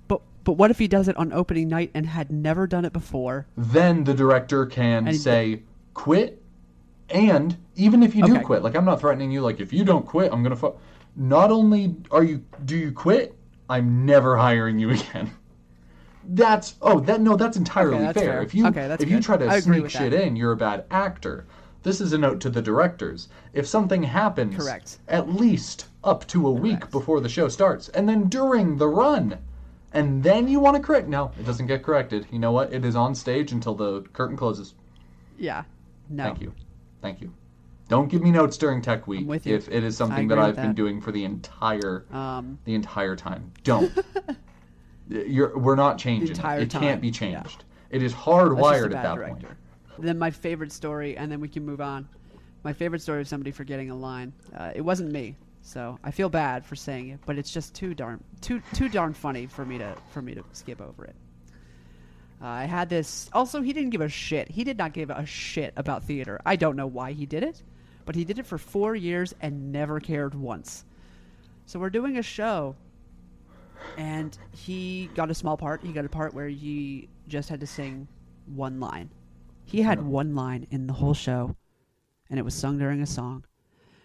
But 0.07 0.21
but 0.43 0.53
what 0.53 0.69
if 0.71 0.77
he 0.79 0.87
does 0.87 1.07
it 1.07 1.17
on 1.17 1.33
opening 1.33 1.67
night 1.67 1.89
and 1.95 2.05
had 2.05 2.31
never 2.31 2.67
done 2.67 2.85
it 2.85 2.93
before? 2.93 3.47
Then 3.57 4.03
the 4.03 4.13
director 4.13 4.65
can 4.67 5.07
And- 5.07 5.17
say 5.17 5.63
quit 5.93 6.41
and 7.09 7.57
even 7.75 8.03
if 8.03 8.15
you 8.15 8.23
do 8.23 8.35
Okay. 8.35 8.43
quit 8.43 8.63
like 8.63 8.75
i'm 8.75 8.85
not 8.85 8.99
threatening 8.99 9.31
you 9.31 9.41
like 9.41 9.59
if 9.59 9.73
you 9.73 9.83
don't 9.83 10.05
quit 10.05 10.31
i'm 10.31 10.43
gonna 10.43 10.55
fu-. 10.55 10.75
not 11.15 11.51
only 11.51 11.95
are 12.11 12.23
you 12.23 12.43
do 12.65 12.77
you 12.77 12.91
quit 12.91 13.35
i'm 13.69 14.05
never 14.05 14.37
hiring 14.37 14.77
you 14.79 14.89
again 14.97 15.31
that's 16.31 16.75
oh 16.81 16.99
that 16.99 17.21
no 17.21 17.35
that's 17.35 17.57
entirely 17.57 17.95
Okay, 17.95 18.05
that's 18.05 18.19
fair. 18.19 18.31
fair. 18.33 18.41
if 18.43 18.53
you 18.53 18.67
Okay, 18.67 18.87
that's 18.87 19.03
if 19.03 19.09
you 19.09 19.19
try 19.19 19.37
to 19.37 19.61
sneak 19.61 19.89
shit 19.89 20.11
that. 20.11 20.23
in 20.23 20.35
you're 20.35 20.51
a 20.51 20.57
bad 20.57 20.85
actor 20.91 21.45
this 21.81 22.01
is 22.01 22.13
a 22.13 22.17
note 22.17 22.39
to 22.41 22.49
the 22.49 22.61
directors 22.61 23.29
if 23.53 23.65
something 23.65 24.03
happens 24.03 24.55
Correct. 24.55 24.99
at 25.07 25.29
least 25.33 25.87
up 26.03 26.27
to 26.27 26.47
a 26.47 26.51
week 26.51 26.91
before 26.91 27.19
the 27.21 27.29
show 27.29 27.47
starts 27.47 27.89
and 27.89 28.07
then 28.07 28.29
during 28.29 28.77
the 28.77 28.87
run 28.87 29.39
and 29.93 30.21
then 30.21 30.47
you 30.47 30.59
want 30.59 30.75
to 30.77 30.83
correct 30.83 31.07
no 31.07 31.31
it 31.39 31.43
doesn't 31.45 31.65
get 31.67 31.81
corrected 31.81 32.27
you 32.31 32.37
know 32.37 32.51
what 32.51 32.71
it 32.71 32.85
is 32.85 32.95
on 32.95 33.15
stage 33.15 33.51
until 33.51 33.73
the 33.73 34.01
curtain 34.13 34.37
closes 34.37 34.75
yeah 35.37 35.63
no 36.09 36.23
Thank 36.23 36.41
you. 36.41 36.53
Thank 37.01 37.21
you. 37.21 37.33
Don't 37.87 38.07
give 38.07 38.21
me 38.21 38.31
notes 38.31 38.57
during 38.57 38.81
Tech 38.81 39.07
Week 39.07 39.27
if 39.45 39.67
it 39.67 39.83
is 39.83 39.97
something 39.97 40.27
that 40.27 40.37
I've 40.37 40.49
with 40.49 40.55
been 40.57 40.67
that. 40.67 40.75
doing 40.75 41.01
for 41.01 41.11
the 41.11 41.23
entire 41.25 42.05
um 42.11 42.59
the 42.65 42.75
entire 42.75 43.15
time. 43.15 43.51
Don't. 43.63 43.91
You're, 45.09 45.57
we're 45.57 45.75
not 45.75 45.97
changing. 45.97 46.31
it. 46.31 46.35
Time, 46.35 46.69
can't 46.69 47.01
be 47.01 47.07
yeah. 47.07 47.13
changed. 47.13 47.63
It 47.89 48.03
is 48.03 48.11
That's 48.13 48.23
just 48.23 48.27
a 48.27 48.31
hardwired 48.31 48.85
at 48.85 48.91
that 48.91 49.15
director. 49.15 49.47
point. 49.47 49.57
Then 49.97 50.19
my 50.19 50.29
favorite 50.29 50.71
story, 50.71 51.17
and 51.17 51.31
then 51.31 51.41
we 51.41 51.47
can 51.49 51.65
move 51.65 51.81
on. 51.81 52.07
My 52.63 52.73
favorite 52.73 53.01
story 53.01 53.21
of 53.21 53.27
somebody 53.27 53.51
forgetting 53.51 53.89
a 53.89 53.95
line. 53.95 54.33
Uh, 54.55 54.71
it 54.75 54.81
wasn't 54.81 55.11
me, 55.11 55.35
so 55.63 55.97
I 56.03 56.11
feel 56.11 56.29
bad 56.29 56.63
for 56.63 56.75
saying 56.75 57.09
it, 57.09 57.19
but 57.25 57.37
it's 57.37 57.51
just 57.51 57.73
too 57.73 57.95
darn 57.95 58.23
too 58.41 58.61
too 58.73 58.87
darn 58.87 59.13
funny 59.13 59.47
for 59.47 59.65
me 59.65 59.79
to 59.79 59.95
for 60.11 60.21
me 60.21 60.35
to 60.35 60.43
skip 60.53 60.79
over 60.79 61.05
it. 61.05 61.15
Uh, 62.41 62.47
I 62.47 62.65
had 62.65 62.89
this. 62.89 63.29
Also, 63.33 63.61
he 63.61 63.73
didn't 63.73 63.89
give 63.89 64.01
a 64.01 64.09
shit. 64.09 64.49
He 64.49 64.63
did 64.63 64.77
not 64.77 64.93
give 64.93 65.09
a 65.09 65.25
shit 65.25 65.73
about 65.75 66.03
theater. 66.03 66.39
I 66.45 66.55
don't 66.55 66.75
know 66.75 66.87
why 66.87 67.11
he 67.11 67.25
did 67.25 67.43
it, 67.43 67.61
but 68.05 68.15
he 68.15 68.23
did 68.23 68.39
it 68.39 68.45
for 68.45 68.57
four 68.57 68.95
years 68.95 69.33
and 69.41 69.71
never 69.71 69.99
cared 69.99 70.33
once. 70.33 70.85
So 71.65 71.79
we're 71.79 71.89
doing 71.89 72.17
a 72.17 72.23
show, 72.23 72.75
and 73.97 74.37
he 74.51 75.09
got 75.15 75.29
a 75.29 75.33
small 75.33 75.57
part. 75.57 75.83
He 75.83 75.91
got 75.91 76.05
a 76.05 76.09
part 76.09 76.33
where 76.33 76.47
he 76.47 77.09
just 77.27 77.49
had 77.49 77.59
to 77.59 77.67
sing 77.67 78.07
one 78.47 78.79
line. 78.79 79.09
He 79.65 79.81
had 79.81 80.01
one 80.01 80.33
line 80.33 80.65
in 80.71 80.87
the 80.87 80.93
whole 80.93 81.13
show, 81.13 81.55
and 82.29 82.39
it 82.39 82.43
was 82.43 82.55
sung 82.55 82.79
during 82.79 83.01
a 83.01 83.05
song. 83.05 83.45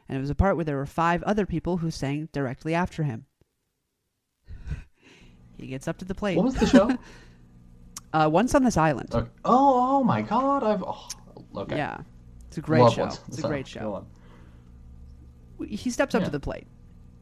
And 0.09 0.19
it 0.19 0.21
was 0.21 0.29
a 0.29 0.35
part 0.35 0.57
where 0.57 0.65
there 0.65 0.77
were 0.77 0.87
five 0.87 1.23
other 1.23 1.47
people 1.47 1.79
who 1.79 1.91
sang 1.91 2.29
directly 2.33 2.75
after 2.75 3.05
him. 3.05 3.25
he 5.57 5.69
gets 5.69 5.89
up 5.89 5.99
to 5.99 6.05
the 6.05 6.15
plate. 6.15 6.37
What 6.37 6.45
was 6.45 6.57
the 6.57 6.67
show? 6.67 6.99
Uh, 8.15 8.29
Once 8.29 8.55
on 8.55 8.63
this 8.63 8.77
island. 8.77 9.09
okay. 9.13 9.29
Oh, 9.45 9.99
oh 9.99 10.05
my 10.05 10.23
God! 10.23 10.63
I've 10.63 10.83
oh, 10.85 11.09
okay. 11.57 11.77
Yeah, 11.77 11.99
it's 12.47 12.59
a 12.59 12.61
great 12.61 12.81
Love 12.83 12.95
show. 12.95 13.03
Once. 13.03 13.21
It's 13.27 13.39
a 13.39 13.43
So, 13.43 13.49
great 13.49 13.67
go 13.67 13.69
show. 13.69 14.07
He 15.67 15.91
steps 15.91 16.15
up 16.15 16.21
Yeah. 16.21 16.27
to 16.27 16.31
the 16.31 16.39
plate, 16.41 16.67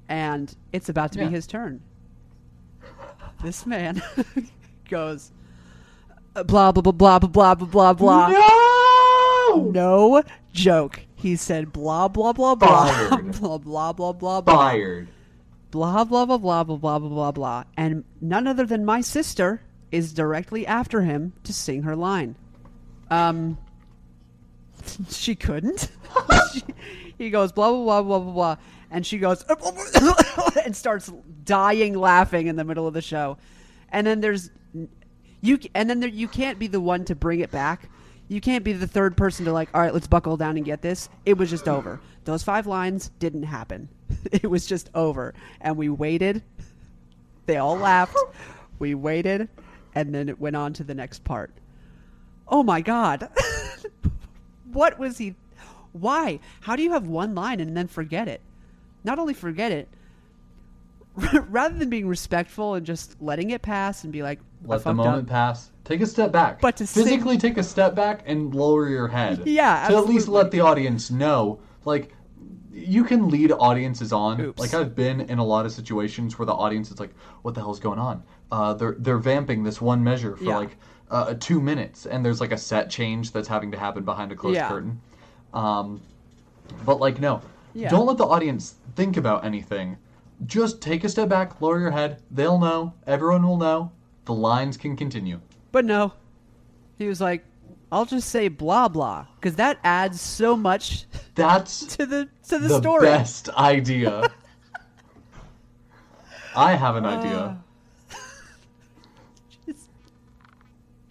and 0.09 0.55
it's 0.73 0.89
about 0.91 1.13
to 1.13 1.19
Yeah. 1.21 1.29
be 1.29 1.31
his 1.35 1.47
turn. 1.47 1.81
This 3.43 3.65
man 3.67 4.03
goes 4.89 5.33
uh, 6.37 6.43
blah 6.45 6.73
blah 6.73 6.83
blah 6.83 6.93
blah 6.93 7.19
blah 7.19 7.55
blah 7.55 7.65
blah 7.65 7.93
blah. 7.95 8.29
No! 8.29 9.71
No 9.73 10.23
joke. 10.53 11.01
He 11.15 11.37
said 11.37 11.73
blah 11.73 12.09
blah 12.09 12.33
blah 12.33 12.55
blah 12.55 13.19
blah 13.19 13.59
blah 13.59 13.93
blah 13.93 14.13
blah 14.13 14.41
blah 14.41 14.57
Fired. 14.57 15.09
blah 15.71 16.05
blah 16.05 16.27
blah 16.27 16.37
blah 16.39 16.65
blah 16.65 16.77
blah 16.79 16.99
blah 16.99 17.09
blah 17.09 17.33
blah 17.33 17.65
and 17.77 18.05
none 18.21 18.47
other 18.47 18.67
than 18.67 18.85
my 18.85 19.01
sister 19.01 19.63
is 19.93 20.13
directly 20.13 20.67
after 20.67 21.03
him 21.03 21.33
to 21.45 21.53
sing 21.53 21.83
her 21.83 21.95
line. 21.95 22.35
Um 23.11 23.59
she 25.11 25.35
couldn't. 25.35 25.89
She- 26.53 26.63
he 27.19 27.31
goes 27.31 27.53
blah 27.53 27.71
blah 27.71 27.85
blah 27.85 28.03
blah 28.03 28.19
blah 28.19 28.33
blah 28.33 28.57
and 28.91 29.07
she 29.07 29.19
goes 29.19 29.45
and 30.65 30.77
starts 30.77 31.11
dying 31.45 31.95
laughing 31.95 32.47
in 32.49 32.57
the 32.57 32.65
middle 32.65 32.87
of 32.87 32.95
the 32.95 33.01
show. 33.03 33.39
And 33.91 34.07
then 34.07 34.21
there's 34.21 34.51
you 35.41 35.59
and 35.75 35.89
then 35.89 36.01
there, 36.01 36.09
you 36.09 36.29
can't 36.29 36.59
be 36.59 36.67
the 36.67 36.81
one 36.81 37.05
to 37.07 37.15
bring 37.15 37.41
it 37.41 37.51
back. 37.51 37.89
You 38.29 38.41
can't 38.41 38.65
be 38.65 38.73
the 38.73 38.87
third 38.87 39.17
person 39.17 39.45
to 39.47 39.53
like, 39.53 39.69
all 39.75 39.81
right, 39.81 39.93
let's 39.93 40.07
buckle 40.07 40.37
down 40.37 40.57
and 40.57 40.65
get 40.65 40.81
this. 40.83 41.09
It 41.27 41.37
was 41.37 41.51
just 41.51 41.69
over. 41.69 42.01
Those 42.25 42.43
five 42.43 42.67
lines 42.67 43.11
didn't 43.19 43.45
happen. 43.45 43.89
It 44.31 44.49
was 44.49 44.67
just 44.67 44.91
over, 44.95 45.33
and 45.63 45.77
we 45.77 45.89
waited. 45.89 46.43
They 47.47 47.57
all 47.57 47.77
laughed. 47.79 48.17
We 48.79 48.95
waited, 48.95 49.49
and 49.95 50.15
then 50.15 50.29
it 50.29 50.41
went 50.41 50.57
on 50.57 50.73
to 50.75 50.85
the 50.85 50.95
next 50.95 51.25
part. 51.25 51.51
Oh 52.49 52.63
my 52.63 52.81
god, 52.81 53.29
what 54.73 54.99
was 54.99 55.19
he? 55.19 55.35
Why? 55.93 56.41
How 56.63 56.77
do 56.77 56.83
you 56.83 56.93
have 56.93 57.07
one 57.07 57.35
line 57.35 57.61
and 57.61 57.77
then 57.77 57.87
forget 57.89 58.29
it? 58.29 58.41
Not 59.05 59.19
only 59.19 59.35
forget 59.35 59.73
it, 59.73 59.89
rather 61.49 61.77
than 61.79 61.91
being 61.91 62.07
respectful 62.09 62.75
and 62.75 62.87
just 62.87 63.21
letting 63.21 63.51
it 63.51 63.63
pass 63.63 64.05
and 64.05 64.13
be 64.13 64.23
like, 64.23 64.41
Let 64.65 64.85
the 64.85 64.95
moment 64.95 65.25
up. 65.25 65.31
pass. 65.31 65.71
Take 65.85 66.01
a 66.01 66.07
step 66.07 66.33
back. 66.33 66.61
But 66.61 66.77
to 66.77 66.87
sing- 66.87 67.05
physically 67.05 67.37
take 67.37 67.59
a 67.59 67.63
step 67.63 67.95
back 67.95 68.23
and 68.25 68.55
lower 68.55 68.89
your 68.89 69.09
head. 69.09 69.43
Yeah, 69.47 69.89
To 69.89 69.97
at 69.97 70.07
least 70.07 70.29
let 70.29 70.51
the 70.51 70.61
audience 70.61 71.11
know, 71.11 71.61
like, 71.85 72.15
you 72.73 73.05
can 73.05 73.29
lead 73.29 73.53
audiences 73.53 74.13
on. 74.13 74.41
Oops. 74.41 74.59
Like 74.59 74.73
I've 74.73 74.95
been 74.95 75.21
in 75.23 75.39
a 75.39 75.45
lot 75.45 75.67
of 75.67 75.73
situations 75.73 76.39
where 76.39 76.47
the 76.47 76.55
audience 76.55 76.91
is 76.91 76.99
like, 76.99 77.11
"What 77.43 77.55
the 77.55 77.61
hell's 77.61 77.79
going 77.81 77.99
on?" 77.99 78.23
Uh, 78.53 78.75
they're 78.75 78.95
they're 78.99 79.19
vamping 79.19 79.65
this 79.65 79.81
one 79.81 80.05
measure 80.05 80.37
for 80.37 80.45
Yeah. 80.45 80.59
like 80.59 80.77
uh, 81.11 81.35
two 81.41 81.61
minutes, 81.61 82.05
and 82.07 82.25
there's 82.25 82.41
like 82.41 82.53
a 82.53 82.59
set 82.59 82.91
change 82.91 83.33
that's 83.33 83.49
having 83.49 83.73
to 83.73 83.79
happen 83.79 84.05
behind 84.05 84.31
a 84.31 84.37
closed 84.37 84.57
Yeah. 84.57 84.69
curtain. 84.69 85.01
Um, 85.55 86.01
but 86.85 87.01
like, 87.01 87.19
no, 87.19 87.41
Yeah. 87.75 87.89
don't 87.89 88.07
let 88.07 88.19
the 88.19 88.27
audience 88.27 88.75
think 88.95 89.17
about 89.17 89.45
anything. 89.45 89.97
Just 90.47 90.83
take 90.83 91.03
a 91.05 91.09
step 91.09 91.29
back, 91.31 91.61
lower 91.63 91.81
your 91.81 91.91
head. 91.93 92.21
They'll 92.31 92.59
know. 92.59 92.93
Everyone 93.07 93.47
will 93.47 93.57
know. 93.57 93.91
The 94.27 94.35
lines 94.35 94.77
can 94.77 94.97
continue. 94.97 95.41
But 95.71 95.85
no, 95.87 96.13
he 96.99 97.07
was 97.09 97.21
like, 97.23 97.45
I'll 97.91 98.05
just 98.07 98.29
say 98.29 98.49
blah 98.49 98.89
blah 98.89 99.27
because 99.41 99.57
that 99.57 99.79
adds 99.85 100.21
so 100.21 100.57
much 100.57 101.07
That's 101.35 101.87
to 101.97 102.05
the 102.07 102.29
to 102.49 102.59
the, 102.59 102.69
the 102.69 102.81
story. 102.81 103.07
best 103.07 103.49
idea. 103.51 104.31
I 106.55 106.75
have 106.75 106.97
an 106.97 107.07
idea. 107.07 107.59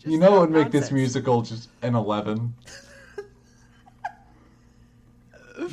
You 0.05 0.17
know 0.17 0.31
what 0.31 0.41
would 0.41 0.51
make 0.51 0.71
this 0.71 0.91
musical 0.91 1.41
just 1.41 1.69
an 1.81 1.95
11? 1.95 2.53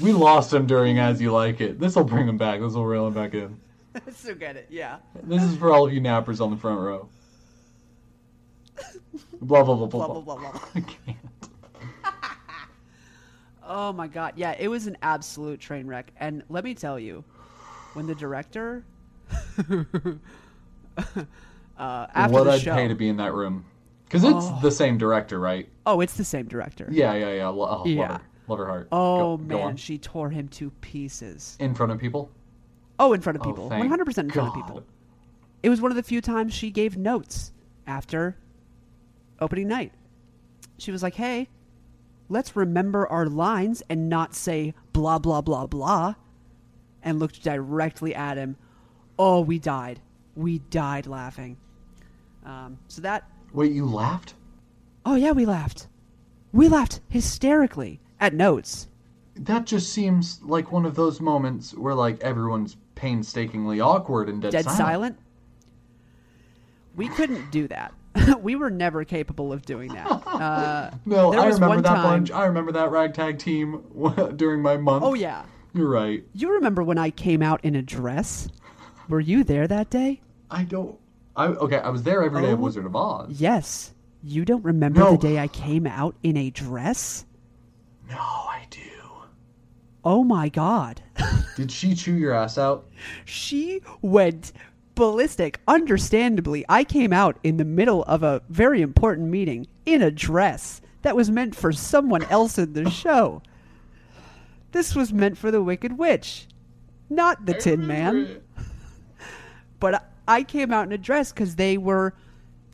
we 0.00 0.12
lost 0.12 0.52
him 0.52 0.66
during 0.66 0.98
As 0.98 1.20
You 1.20 1.32
Like 1.32 1.60
It. 1.60 1.78
This 1.80 1.96
will 1.96 2.04
bring 2.04 2.28
him 2.28 2.36
back. 2.36 2.60
This 2.60 2.74
will 2.74 2.86
reel 2.86 3.06
him 3.06 3.14
back 3.14 3.34
in. 3.34 3.58
so 4.14 4.34
get 4.34 4.56
it, 4.56 4.66
yeah. 4.70 4.98
This 5.24 5.42
is 5.42 5.56
for 5.56 5.72
all 5.72 5.86
of 5.86 5.92
you 5.92 6.00
nappers 6.00 6.40
on 6.40 6.50
the 6.50 6.56
front 6.56 6.80
row. 6.80 7.08
Blah, 9.40 9.62
blah, 9.64 9.74
blah, 9.74 9.86
blah, 9.86 10.06
Blah 10.06 10.20
blah 10.20 10.36
blah 10.36 10.50
blah. 10.50 10.60
I 10.74 10.80
can't. 10.80 11.16
Oh 13.70 13.92
my 13.92 14.06
god, 14.06 14.32
yeah, 14.34 14.56
it 14.58 14.68
was 14.68 14.86
an 14.86 14.96
absolute 15.02 15.60
train 15.60 15.86
wreck. 15.86 16.10
And 16.18 16.42
let 16.48 16.64
me 16.64 16.74
tell 16.74 16.98
you, 16.98 17.22
when 17.92 18.06
the 18.06 18.14
director, 18.14 18.82
uh, 19.28 20.14
after 21.76 22.32
what 22.32 22.44
the 22.44 22.52
I'd 22.52 22.62
show, 22.62 22.74
pay 22.74 22.88
to 22.88 22.94
be 22.94 23.10
in 23.10 23.18
that 23.18 23.34
room. 23.34 23.66
Because 24.08 24.24
it's 24.24 24.46
Oh. 24.46 24.58
the 24.62 24.70
same 24.70 24.96
director, 24.98 25.38
right? 25.38 25.68
oh, 25.86 26.00
it's 26.00 26.14
the 26.16 26.24
same 26.24 26.46
director. 26.46 26.88
Yeah, 26.90 27.14
yeah, 27.14 27.32
yeah. 27.32 27.48
Oh, 27.48 27.52
Love 27.56 27.86
Yeah. 27.86 28.12
her. 28.14 28.20
Love 28.48 28.58
her 28.58 28.66
heart. 28.66 28.88
Oh 28.90 29.36
Go- 29.36 29.44
go 29.44 29.58
man, 29.58 29.66
on. 29.68 29.76
she 29.76 29.98
tore 29.98 30.30
him 30.30 30.48
to 30.48 30.70
pieces. 30.80 31.56
In 31.60 31.74
front 31.74 31.92
of 31.92 31.98
people? 31.98 32.30
Oh, 32.98 33.12
in 33.12 33.20
front 33.20 33.36
of 33.36 33.42
Oh, 33.42 33.50
people, 33.50 33.68
hundred 33.70 34.06
percent 34.06 34.26
in 34.28 34.32
front 34.32 34.48
of 34.48 34.54
people. 34.54 34.82
It 35.62 35.68
was 35.68 35.80
one 35.82 35.90
of 35.92 35.96
the 35.96 36.02
few 36.02 36.20
times 36.22 36.54
she 36.54 36.70
gave 36.70 36.96
notes 36.96 37.52
after 37.86 38.36
opening 39.40 39.68
night. 39.68 39.92
She 40.78 40.90
was 40.90 41.02
like, 41.02 41.14
"Hey, 41.16 41.48
let's 42.30 42.56
remember 42.56 43.06
our 43.08 43.26
lines 43.26 43.82
and 43.90 44.08
not 44.08 44.34
say 44.34 44.72
blah 44.94 45.18
blah 45.18 45.42
blah 45.42 45.66
blah," 45.66 46.14
and 47.02 47.18
looked 47.18 47.42
directly 47.42 48.14
at 48.14 48.36
him. 48.38 48.56
Oh, 49.18 49.40
we 49.40 49.58
died. 49.58 50.00
We 50.34 50.60
died 50.60 51.06
laughing. 51.06 51.58
Um, 52.46 52.78
so 52.88 53.02
that. 53.02 53.28
Wait, 53.52 53.72
you 53.72 53.84
laughed? 53.86 54.34
Oh 55.06 55.14
yeah, 55.14 55.32
we 55.32 55.46
laughed. 55.46 55.86
We 56.52 56.68
laughed 56.68 57.00
hysterically 57.08 58.00
at 58.20 58.34
notes. 58.34 58.88
That 59.36 59.66
just 59.66 59.92
seems 59.92 60.40
like 60.42 60.72
one 60.72 60.84
of 60.84 60.94
those 60.94 61.20
moments 61.20 61.72
where 61.74 61.94
like 61.94 62.20
everyone's 62.20 62.76
painstakingly 62.94 63.80
awkward 63.80 64.28
and 64.28 64.42
dead, 64.42 64.52
Dead 64.52 64.64
silent. 64.64 64.78
silent. 64.78 65.18
We 66.96 67.08
couldn't 67.08 67.50
do 67.50 67.68
that. 67.68 67.92
we 68.42 68.56
were 68.56 68.70
never 68.70 69.04
capable 69.04 69.52
of 69.52 69.62
doing 69.64 69.92
that. 69.94 70.06
Uh, 70.38 70.90
No, 71.04 71.32
I 71.32 71.46
remember 71.48 71.80
that 71.80 71.88
time- 71.88 72.02
bunch. 72.04 72.30
I 72.30 72.46
remember 72.46 72.70
that 72.72 72.90
ragtag 72.92 73.38
team 73.38 73.82
during 74.36 74.62
my 74.62 74.76
month. 74.76 75.02
oh 75.04 75.14
yeah. 75.14 75.42
You're 75.74 75.88
right. 75.88 76.24
You 76.32 76.52
remember 76.54 76.82
when 76.82 76.96
I 76.98 77.10
came 77.10 77.42
out 77.42 77.64
in 77.64 77.74
a 77.76 77.82
dress? 77.82 78.48
Were 79.08 79.20
you 79.20 79.42
there 79.44 79.66
that 79.66 79.90
day? 79.90 80.20
I 80.50 80.64
don't. 80.64 80.96
I 81.38 81.46
okay. 81.46 81.78
I 81.78 81.88
was 81.88 82.02
there 82.02 82.22
every 82.22 82.42
day 82.42 82.50
of 82.50 82.58
Oh. 82.58 82.62
Wizard 82.64 82.84
of 82.84 82.94
Oz. 82.96 83.40
Yes. 83.40 83.94
You 84.22 84.44
don't 84.44 84.64
remember 84.64 85.00
No. 85.00 85.12
the 85.12 85.18
day 85.18 85.38
I 85.38 85.48
came 85.48 85.86
out 85.86 86.16
in 86.22 86.36
a 86.36 86.50
dress? 86.50 87.24
No, 88.10 88.16
I 88.18 88.66
do. 88.70 88.80
Oh 90.04 90.24
my 90.24 90.48
god. 90.48 91.00
Did 91.56 91.70
she 91.70 91.94
chew 91.94 92.14
your 92.14 92.32
ass 92.34 92.58
out? 92.58 92.88
she 93.24 93.80
went 94.02 94.52
ballistic. 94.96 95.60
Understandably, 95.68 96.64
I 96.68 96.82
came 96.82 97.12
out 97.12 97.38
in 97.44 97.56
the 97.56 97.64
middle 97.64 98.02
of 98.04 98.22
a 98.24 98.42
very 98.48 98.82
important 98.82 99.28
meeting 99.28 99.66
in 99.86 100.02
a 100.02 100.10
dress 100.10 100.80
that 101.02 101.14
was 101.14 101.30
meant 101.30 101.54
for 101.54 101.70
someone 101.72 102.24
else 102.24 102.58
in 102.58 102.72
the 102.72 102.90
show. 102.90 103.40
This 104.72 104.96
was 104.96 105.12
meant 105.12 105.38
for 105.38 105.52
the 105.52 105.62
Wicked 105.62 105.96
Witch, 105.96 106.48
not 107.08 107.46
the 107.46 107.54
Tin 107.54 107.86
Man. 107.86 108.40
But 109.80 110.07
I- 110.28 110.36
I 110.38 110.42
came 110.44 110.72
out 110.72 110.86
in 110.86 110.92
a 110.92 110.98
dress 110.98 111.32
because 111.32 111.56
they 111.56 111.78
were, 111.78 112.14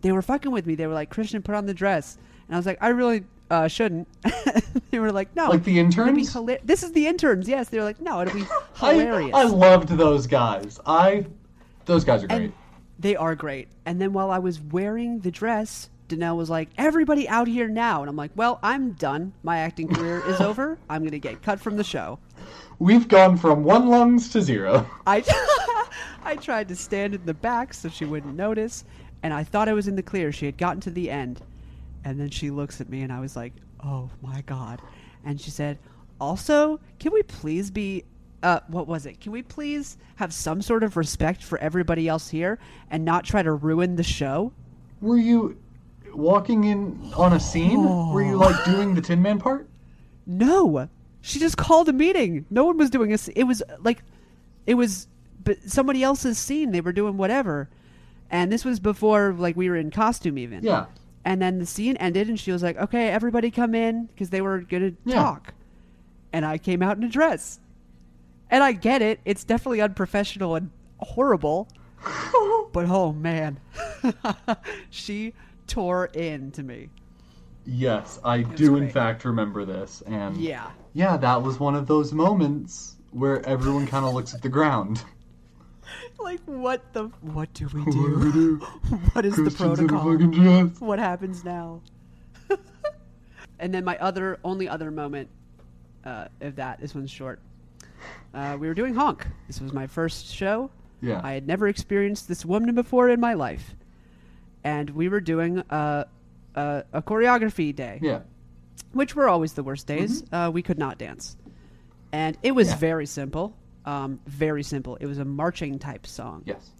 they 0.02 0.12
were 0.12 0.22
fucking 0.22 0.50
with 0.52 0.66
me. 0.66 0.74
They 0.74 0.86
were 0.86 0.92
like, 0.94 1.08
"Christian, 1.10 1.40
put 1.42 1.54
on 1.54 1.66
the 1.66 1.74
dress," 1.74 2.18
and 2.48 2.54
I 2.54 2.58
was 2.58 2.66
like, 2.66 2.78
"I 2.82 2.88
really 2.88 3.24
uh, 3.50 3.68
shouldn't." 3.68 4.06
they 4.90 4.98
were 4.98 5.12
like, 5.12 5.34
"No, 5.36 5.48
Like 5.48 5.64
the 5.64 5.78
interns? 5.78 6.34
hila- 6.34 6.58
This 6.64 6.82
is 6.82 6.92
the 6.92 7.06
interns. 7.06 7.48
Yes, 7.48 7.68
they 7.70 7.78
were 7.78 7.84
like, 7.84 8.00
"No, 8.00 8.20
it'll 8.20 8.34
be 8.34 8.44
I, 8.82 8.92
hilarious." 8.94 9.34
I 9.34 9.44
loved 9.44 9.88
those 9.88 10.26
guys. 10.26 10.78
I. 10.86 11.26
Those 11.86 12.04
guys 12.04 12.24
are 12.24 12.26
great. 12.28 12.40
and 12.42 12.52
they 12.98 13.14
are 13.16 13.34
great. 13.34 13.68
And 13.86 14.00
then 14.00 14.12
while 14.12 14.30
I 14.30 14.38
was 14.38 14.60
wearing 14.60 15.20
the 15.20 15.30
dress, 15.30 15.88
Danelle 16.08 16.36
was 16.36 16.50
like, 16.50 16.68
"Everybody 16.78 17.28
out 17.28 17.46
here 17.48 17.68
now!" 17.68 18.00
And 18.02 18.08
I'm 18.10 18.16
like, 18.16 18.30
"Well, 18.34 18.58
I'm 18.62 18.92
done. 18.92 19.32
My 19.42 19.58
acting 19.58 19.88
career 19.88 20.22
is 20.26 20.40
over. 20.50 20.78
I'm 20.90 21.04
gonna 21.04 21.18
get 21.18 21.42
cut 21.42 21.60
from 21.60 21.76
the 21.76 21.84
show." 21.84 22.18
We've 22.84 23.08
gone 23.08 23.38
from 23.38 23.64
one 23.64 23.88
lungs 23.88 24.28
to 24.32 24.42
zero. 24.42 24.86
I 25.06 25.24
I 26.22 26.36
tried 26.36 26.68
to 26.68 26.76
stand 26.76 27.14
in 27.14 27.24
the 27.24 27.32
back 27.32 27.72
so 27.72 27.88
she 27.88 28.04
wouldn't 28.04 28.36
notice, 28.36 28.84
and 29.22 29.32
I 29.32 29.42
thought 29.42 29.70
I 29.70 29.72
was 29.72 29.88
in 29.88 29.96
the 29.96 30.02
clear. 30.02 30.32
She 30.32 30.44
had 30.44 30.58
gotten 30.58 30.82
to 30.82 30.90
the 30.90 31.10
end, 31.10 31.40
and 32.04 32.20
then 32.20 32.28
she 32.28 32.50
looks 32.50 32.82
at 32.82 32.90
me, 32.90 33.00
and 33.00 33.10
I 33.10 33.20
was 33.20 33.36
like, 33.36 33.54
"Oh 33.82 34.10
my 34.20 34.42
god!" 34.42 34.82
And 35.24 35.40
she 35.40 35.50
said, 35.50 35.78
"Also, 36.20 36.78
can 36.98 37.14
we 37.14 37.22
please 37.22 37.70
be." 37.70 38.04
Uh, 38.42 38.60
what 38.68 38.86
was 38.86 39.06
it? 39.06 39.18
Can 39.18 39.32
we 39.32 39.40
please 39.40 39.96
have 40.16 40.34
some 40.34 40.60
sort 40.60 40.82
of 40.82 40.98
respect 40.98 41.42
for 41.42 41.56
everybody 41.60 42.06
else 42.06 42.28
here 42.28 42.58
and 42.90 43.02
not 43.02 43.24
try 43.24 43.42
to 43.42 43.52
ruin 43.54 43.96
the 43.96 44.02
show? 44.02 44.52
Were 45.00 45.16
you 45.16 45.56
walking 46.12 46.64
in 46.64 47.14
on 47.16 47.32
a 47.32 47.40
scene? 47.40 47.82
Were 48.12 48.22
you 48.22 48.36
like 48.36 48.62
doing 48.66 48.94
the 48.94 49.00
Tin 49.00 49.22
Man 49.22 49.38
part? 49.40 49.66
No, 50.26 50.90
she 51.26 51.38
just 51.38 51.56
called 51.56 51.88
a 51.88 51.92
meeting. 51.92 52.44
No 52.50 52.66
one 52.66 52.76
was 52.76 52.90
doing 52.90 53.10
a. 53.14 53.18
It 53.34 53.44
was 53.44 53.62
like, 53.80 54.02
it 54.66 54.74
was, 54.74 55.08
but 55.42 55.56
somebody 55.62 56.02
else's 56.02 56.36
scene. 56.38 56.70
They 56.70 56.82
were 56.82 56.92
doing 56.92 57.16
whatever, 57.16 57.70
and 58.30 58.52
this 58.52 58.62
was 58.62 58.78
before 58.78 59.32
like 59.32 59.56
we 59.56 59.70
were 59.70 59.76
in 59.76 59.90
costume 59.90 60.36
even. 60.36 60.62
Yeah. 60.62 60.84
And 61.24 61.40
then 61.40 61.58
the 61.58 61.64
scene 61.64 61.96
ended, 61.96 62.28
and 62.28 62.38
she 62.38 62.52
was 62.52 62.62
like, 62.62 62.76
"Okay, 62.76 63.08
everybody 63.08 63.50
come 63.50 63.74
in," 63.74 64.04
because 64.06 64.28
they 64.28 64.42
were 64.42 64.60
gonna 64.60 64.92
Yeah. 65.06 65.14
talk. 65.14 65.54
And 66.30 66.44
I 66.44 66.58
came 66.58 66.82
out 66.82 66.98
in 66.98 67.04
a 67.04 67.08
dress, 67.08 67.58
and 68.50 68.62
I 68.62 68.72
get 68.72 69.00
it. 69.00 69.18
It's 69.24 69.44
definitely 69.44 69.80
unprofessional 69.80 70.56
and 70.56 70.70
horrible, 70.98 71.68
but 72.74 72.84
oh 72.90 73.14
man, 73.14 73.58
she 74.90 75.32
tore 75.66 76.06
into 76.06 76.62
me. 76.62 76.90
Yes, 77.64 78.20
I 78.22 78.42
do 78.42 78.76
in 78.76 78.90
fact 78.90 79.24
remember 79.24 79.64
this, 79.64 80.02
and 80.06 80.36
Yeah. 80.36 80.68
Yeah, 80.94 81.16
that 81.18 81.42
was 81.42 81.60
one 81.60 81.74
of 81.74 81.86
those 81.86 82.12
moments 82.12 82.96
where 83.10 83.44
everyone 83.46 83.86
kind 83.86 84.04
of 84.06 84.14
looks 84.14 84.34
at 84.34 84.42
the 84.42 84.48
ground. 84.48 85.02
Like 86.18 86.40
what 86.46 86.80
the 86.94 87.04
what 87.20 87.52
do 87.52 87.68
we 87.74 87.80
What 87.82 87.92
do 87.92 88.18
we 88.18 88.32
do? 88.32 88.58
do? 88.58 88.64
what 89.12 89.26
is 89.26 89.36
the 89.36 89.42
Christians 89.42 89.80
a 89.80 89.84
protocol? 89.86 90.66
What 90.78 90.98
happens 90.98 91.44
now? 91.44 91.82
and 93.58 93.74
then 93.74 93.84
my 93.84 93.98
other 93.98 94.38
only 94.44 94.66
other 94.68 94.90
moment 94.90 95.28
uh, 96.04 96.28
of 96.40 96.56
that 96.56 96.80
this 96.80 96.94
one's 96.94 97.10
short. 97.10 97.40
Uh, 98.32 98.56
we 98.58 98.66
were 98.68 98.74
doing 98.74 98.94
honk. 98.94 99.26
This 99.46 99.60
was 99.60 99.72
my 99.74 99.86
first 99.86 100.32
show. 100.32 100.70
Yeah. 101.02 101.20
I 101.22 101.32
had 101.32 101.46
never 101.46 101.68
experienced 101.68 102.28
this 102.28 102.44
woman 102.44 102.74
before 102.74 103.10
in 103.10 103.20
my 103.20 103.34
life, 103.34 103.74
and 104.62 104.88
we 104.90 105.08
were 105.10 105.20
doing 105.20 105.58
a 105.68 106.06
a, 106.54 106.84
a 106.92 107.02
choreography 107.02 107.74
day. 107.74 107.98
yeah. 108.02 108.20
Which 108.94 109.14
were 109.14 109.28
always 109.28 109.52
the 109.54 109.62
worst 109.62 109.86
days. 109.86 110.22
Uh, 110.32 110.50
we 110.52 110.62
could 110.62 110.78
not 110.78 110.98
dance, 110.98 111.36
and 112.12 112.36
it 112.42 112.52
was 112.52 112.68
Yeah. 112.70 112.76
very 112.76 113.06
simple. 113.06 113.54
Um, 113.84 114.20
very 114.26 114.62
simple. 114.62 114.96
It 114.96 115.06
was 115.06 115.18
a 115.18 115.24
marching 115.24 115.78
type 115.78 116.06
song. 116.06 116.42
Yes. 116.46 116.70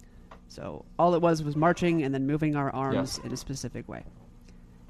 So 0.47 0.85
all 0.97 1.13
it 1.15 1.21
was 1.21 1.43
was 1.43 1.55
marching 1.55 2.01
and 2.03 2.13
then 2.13 2.25
moving 2.25 2.55
our 2.55 2.73
arms 2.73 2.95
Yes. 2.95 3.25
in 3.25 3.31
a 3.31 3.37
specific 3.37 3.87
way. 3.87 4.03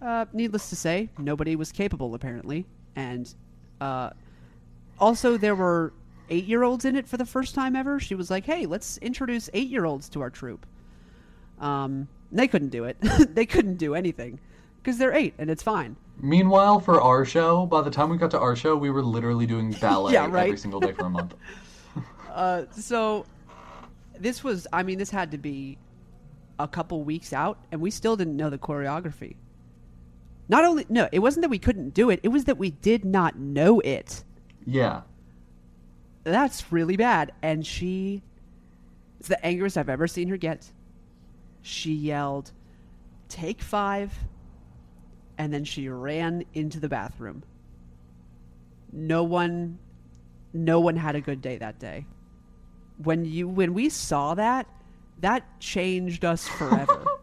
Uh, 0.02 0.26
needless 0.34 0.70
to 0.70 0.76
say, 0.76 1.10
nobody 1.18 1.56
was 1.56 1.72
capable 1.72 2.14
apparently, 2.16 2.66
and 2.96 3.34
uh, 3.82 4.12
also 5.00 5.38
there 5.38 5.56
were 5.56 5.92
eight-year-olds 6.30 6.86
in 6.86 6.96
it 6.96 7.08
for 7.08 7.18
the 7.18 7.26
first 7.26 7.54
time 7.56 7.76
ever. 7.76 8.00
She 8.00 8.16
was 8.16 8.30
like, 8.32 8.46
"Hey, 8.46 8.66
let's 8.66 8.98
introduce 9.00 9.50
eight-year-olds 9.54 10.10
to 10.10 10.22
our 10.22 10.30
troupe." 10.30 10.66
Um, 11.60 12.08
they 12.32 12.48
couldn't 12.48 12.70
do 12.70 12.84
it. 12.86 12.98
they 13.36 13.46
couldn't 13.46 13.76
do 13.78 13.96
anything 13.96 14.40
because 14.82 14.98
they're 14.98 15.14
eight, 15.14 15.34
and 15.38 15.50
it's 15.50 15.64
fine. 15.64 15.96
Meanwhile, 16.22 16.80
for 16.80 17.02
our 17.02 17.26
show, 17.26 17.66
by 17.66 17.82
the 17.82 17.92
time 17.92 18.10
we 18.10 18.18
got 18.18 18.32
to 18.32 18.40
our 18.40 18.56
show, 18.56 18.76
we 18.76 18.90
were 18.90 19.04
literally 19.04 19.46
doing 19.46 19.72
ballet 19.82 20.14
Yeah, 20.14 20.28
right. 20.30 20.46
every 20.46 20.58
single 20.58 20.80
day 20.80 20.94
for 20.94 21.06
a 21.06 21.10
month. 21.10 21.34
Uh, 22.36 22.66
so 22.72 23.26
this 24.20 24.44
was, 24.44 24.68
I 24.74 24.84
mean, 24.84 24.98
this 24.98 25.10
had 25.10 25.32
to 25.32 25.38
be 25.38 25.78
a 26.60 26.68
couple 26.68 27.02
weeks 27.06 27.32
out, 27.32 27.60
and 27.72 27.80
we 27.80 27.90
still 27.90 28.18
didn't 28.18 28.36
know 28.36 28.50
the 28.50 28.58
choreography. 28.58 29.38
Not 30.50 30.66
only, 30.66 30.86
no, 30.90 31.08
it 31.14 31.20
wasn't 31.20 31.44
that 31.44 31.50
we 31.50 31.60
couldn't 31.60 31.94
do 31.94 32.10
it, 32.10 32.20
it 32.24 32.28
was 32.28 32.44
that 32.44 32.58
we 32.58 32.72
did 32.72 33.06
not 33.06 33.40
know 33.40 33.80
it. 33.80 34.26
Yeah. 34.66 35.04
That's 36.26 36.74
really 36.74 36.98
bad. 36.98 37.32
And 37.42 37.66
she, 37.66 38.22
it's 39.20 39.30
the 39.30 39.44
angriest 39.46 39.78
I've 39.78 39.88
ever 39.88 40.06
seen 40.06 40.28
her 40.28 40.36
get. 40.38 40.70
She 41.62 41.94
yelled, 41.94 42.52
take 43.30 43.62
five, 43.62 44.14
and 45.38 45.54
then 45.54 45.64
she 45.64 45.90
ran 45.90 46.44
into 46.54 46.80
the 46.80 46.90
bathroom. 46.90 47.44
No 48.92 49.24
one, 49.24 49.78
no 50.54 50.80
one 50.80 50.96
had 50.96 51.16
a 51.16 51.22
good 51.22 51.42
day 51.42 51.58
that 51.58 51.80
day. 51.80 52.06
When 53.04 53.26
you, 53.26 53.48
when 53.48 53.74
we 53.74 53.90
saw 53.90 54.36
that, 54.36 54.68
that 55.20 55.60
changed 55.60 56.24
us 56.26 56.48
forever. 56.48 57.06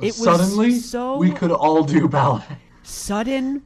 It 0.00 0.16
was 0.18 0.24
Suddenly, 0.24 0.78
so- 0.78 1.18
we 1.18 1.30
could 1.32 1.50
all 1.50 1.84
do 1.84 2.08
ballet. 2.08 2.42
Sudden, 2.82 3.62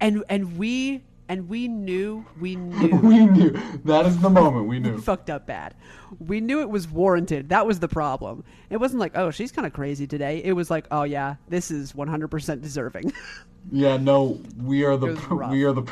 and 0.00 0.22
and 0.28 0.56
we 0.56 1.02
and 1.28 1.48
we 1.48 1.68
knew 1.68 2.24
we 2.40 2.56
knew 2.56 2.96
we 2.96 3.26
knew. 3.26 3.50
That 3.84 4.06
is 4.06 4.18
the 4.18 4.30
moment 4.30 4.66
we 4.66 4.78
knew. 4.78 4.98
fucked 5.02 5.30
up 5.30 5.46
bad. 5.46 5.74
We 6.18 6.40
knew 6.40 6.60
it 6.60 6.70
was 6.70 6.88
warranted. 6.88 7.48
That 7.50 7.66
was 7.66 7.80
the 7.80 7.88
problem. 7.88 8.44
It 8.70 8.78
wasn't 8.78 9.00
like, 9.00 9.12
oh, 9.16 9.30
she's 9.30 9.52
kind 9.52 9.66
of 9.66 9.72
crazy 9.72 10.06
today. 10.06 10.40
It 10.44 10.52
was 10.52 10.70
like, 10.70 10.86
oh 10.90 11.02
yeah, 11.04 11.36
this 11.48 11.70
is 11.70 11.92
100% 11.92 12.60
deserving. 12.62 13.12
Yeah, 13.70 13.98
no, 13.98 14.40
we 14.62 14.84
are 14.84 14.96
the 14.96 15.08
It 15.08 15.16
was 15.16 15.24
rough. 15.26 15.50
we 15.50 15.64
are 15.64 15.72
the 15.72 15.82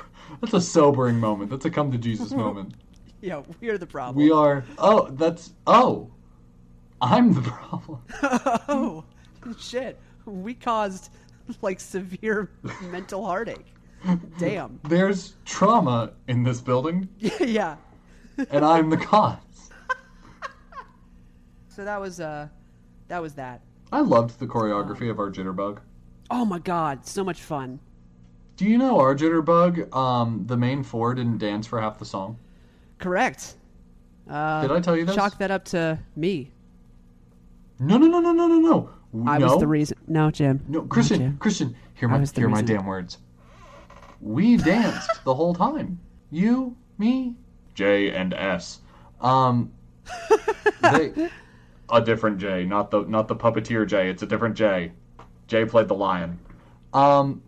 That's 0.40 0.54
a 0.54 0.60
sobering 0.62 1.20
moment. 1.20 1.50
That's 1.50 1.66
a 1.66 1.70
come 1.70 1.92
to 1.92 1.98
Jesus 1.98 2.30
moment. 2.30 2.72
yeah, 3.20 3.42
we're 3.60 3.76
the 3.76 3.86
problem. 3.86 4.16
We 4.24 4.30
are 4.30 4.64
Oh, 4.78 5.08
that's 5.10 5.52
oh. 5.66 6.10
I'm 7.02 7.34
the 7.34 7.42
problem. 7.42 8.00
oh, 8.22 9.04
shit. 9.58 9.98
We 10.24 10.54
caused 10.54 11.10
like 11.60 11.78
severe 11.80 12.50
mental 12.90 13.26
heartache. 13.26 13.66
Damn. 14.38 14.80
There's 14.84 15.34
trauma 15.44 16.12
in 16.28 16.42
this 16.42 16.60
building 16.60 17.08
yeah. 17.40 17.76
and 18.50 18.64
I'm 18.64 18.90
the 18.90 18.96
cause. 18.96 19.38
So 21.68 21.84
that 21.84 22.00
was 22.00 22.20
uh 22.20 22.48
that 23.08 23.20
was 23.20 23.34
that. 23.34 23.60
I 23.92 24.00
loved 24.00 24.38
the 24.38 24.46
choreography 24.46 25.10
of 25.10 25.18
our 25.18 25.30
jitterbug. 25.30 25.80
Oh 26.30 26.46
my 26.46 26.58
god, 26.58 27.06
so 27.06 27.22
much 27.22 27.42
fun. 27.42 27.78
Do 28.56 28.64
you 28.64 28.78
know 28.78 28.98
our 28.98 29.14
jitterbug? 29.14 29.94
Um, 29.94 30.44
the 30.46 30.56
main 30.56 30.82
four 30.82 31.14
didn't 31.14 31.36
dance 31.36 31.66
for 31.66 31.78
half 31.78 31.98
the 31.98 32.06
song. 32.06 32.38
Correct. 32.98 33.56
Uh, 34.28 34.62
Did 34.62 34.70
I 34.72 34.80
tell 34.80 34.96
you 34.96 35.04
this? 35.04 35.14
Chalk 35.14 35.36
that 35.38 35.50
up 35.50 35.66
to 35.66 35.98
me. 36.16 36.50
No, 37.78 37.98
no, 37.98 38.06
no, 38.06 38.20
no, 38.20 38.32
no, 38.32 38.46
no, 38.46 38.58
no. 38.58 38.90
I 39.30 39.38
no, 39.38 39.46
was 39.48 39.60
the 39.60 39.66
reason. 39.66 39.98
No, 40.08 40.30
Jim. 40.30 40.64
no, 40.68 40.82
Christian, 40.82 41.18
Jim. 41.18 41.38
Christian, 41.38 41.76
hear 41.94 42.08
my 42.08 42.24
hear 42.34 42.48
my 42.48 42.62
damn 42.62 42.86
words. 42.86 43.18
We 44.20 44.56
danced 44.56 45.24
the 45.24 45.34
whole 45.34 45.54
time. 45.54 46.00
You, 46.30 46.76
me, 46.98 47.36
J, 47.74 48.10
and 48.10 48.32
S. 48.32 48.80
Um, 49.20 49.72
they, 50.82 51.28
a 51.90 52.00
different 52.00 52.38
J, 52.38 52.64
not 52.64 52.90
the 52.90 53.02
not 53.02 53.28
the 53.28 53.36
puppeteer 53.36 53.86
J. 53.86 54.08
It's 54.08 54.22
a 54.22 54.26
different 54.26 54.56
J. 54.56 54.92
J 55.46 55.64
played 55.64 55.88
the 55.88 55.94
lion. 55.94 56.38
Um, 56.92 57.42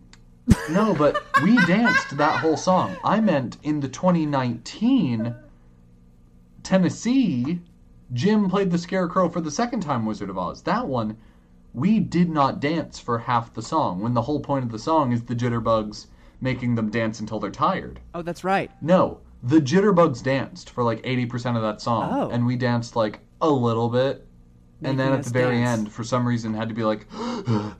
no, 0.69 0.93
but 0.93 1.23
we 1.43 1.55
danced 1.65 2.17
that 2.17 2.39
whole 2.39 2.57
song. 2.57 2.95
I 3.03 3.19
meant 3.19 3.57
in 3.63 3.79
the 3.79 3.87
2019 3.87 5.35
Tennessee, 6.63 7.59
Jim 8.13 8.49
played 8.49 8.71
the 8.71 8.77
Scarecrow 8.77 9.29
for 9.29 9.41
the 9.41 9.51
second 9.51 9.81
time 9.81 10.05
Wizard 10.05 10.29
of 10.29 10.37
Oz. 10.37 10.61
That 10.63 10.87
one, 10.87 11.17
we 11.73 11.99
did 11.99 12.29
not 12.29 12.59
dance 12.59 12.99
for 12.99 13.17
half 13.17 13.53
the 13.53 13.61
song, 13.61 14.01
when 14.01 14.13
the 14.13 14.21
whole 14.21 14.39
point 14.39 14.65
of 14.65 14.71
the 14.71 14.79
song 14.79 15.11
is 15.11 15.23
the 15.23 15.35
jitterbugs 15.35 16.07
making 16.41 16.75
them 16.75 16.89
dance 16.89 17.19
until 17.19 17.39
they're 17.39 17.51
tired. 17.51 17.99
Oh, 18.13 18.21
that's 18.21 18.43
right. 18.43 18.71
No, 18.81 19.19
the 19.43 19.59
jitterbugs 19.59 20.23
danced 20.23 20.69
for 20.69 20.83
like 20.83 21.01
80% 21.03 21.55
of 21.55 21.61
that 21.61 21.81
song, 21.81 22.09
Oh. 22.13 22.29
and 22.29 22.45
we 22.45 22.55
danced 22.55 22.95
like 22.95 23.19
a 23.41 23.49
little 23.49 23.89
bit. 23.89 24.25
And 24.81 24.97
then 24.97 25.11
at 25.11 25.23
the 25.25 25.29
very 25.29 25.57
dance. 25.57 25.79
end, 25.79 25.91
for 25.91 26.05
some 26.05 26.25
reason, 26.25 26.53
had 26.53 26.69
to 26.69 26.75
be 26.75 26.83
like, 26.85 27.05
I 27.13 27.73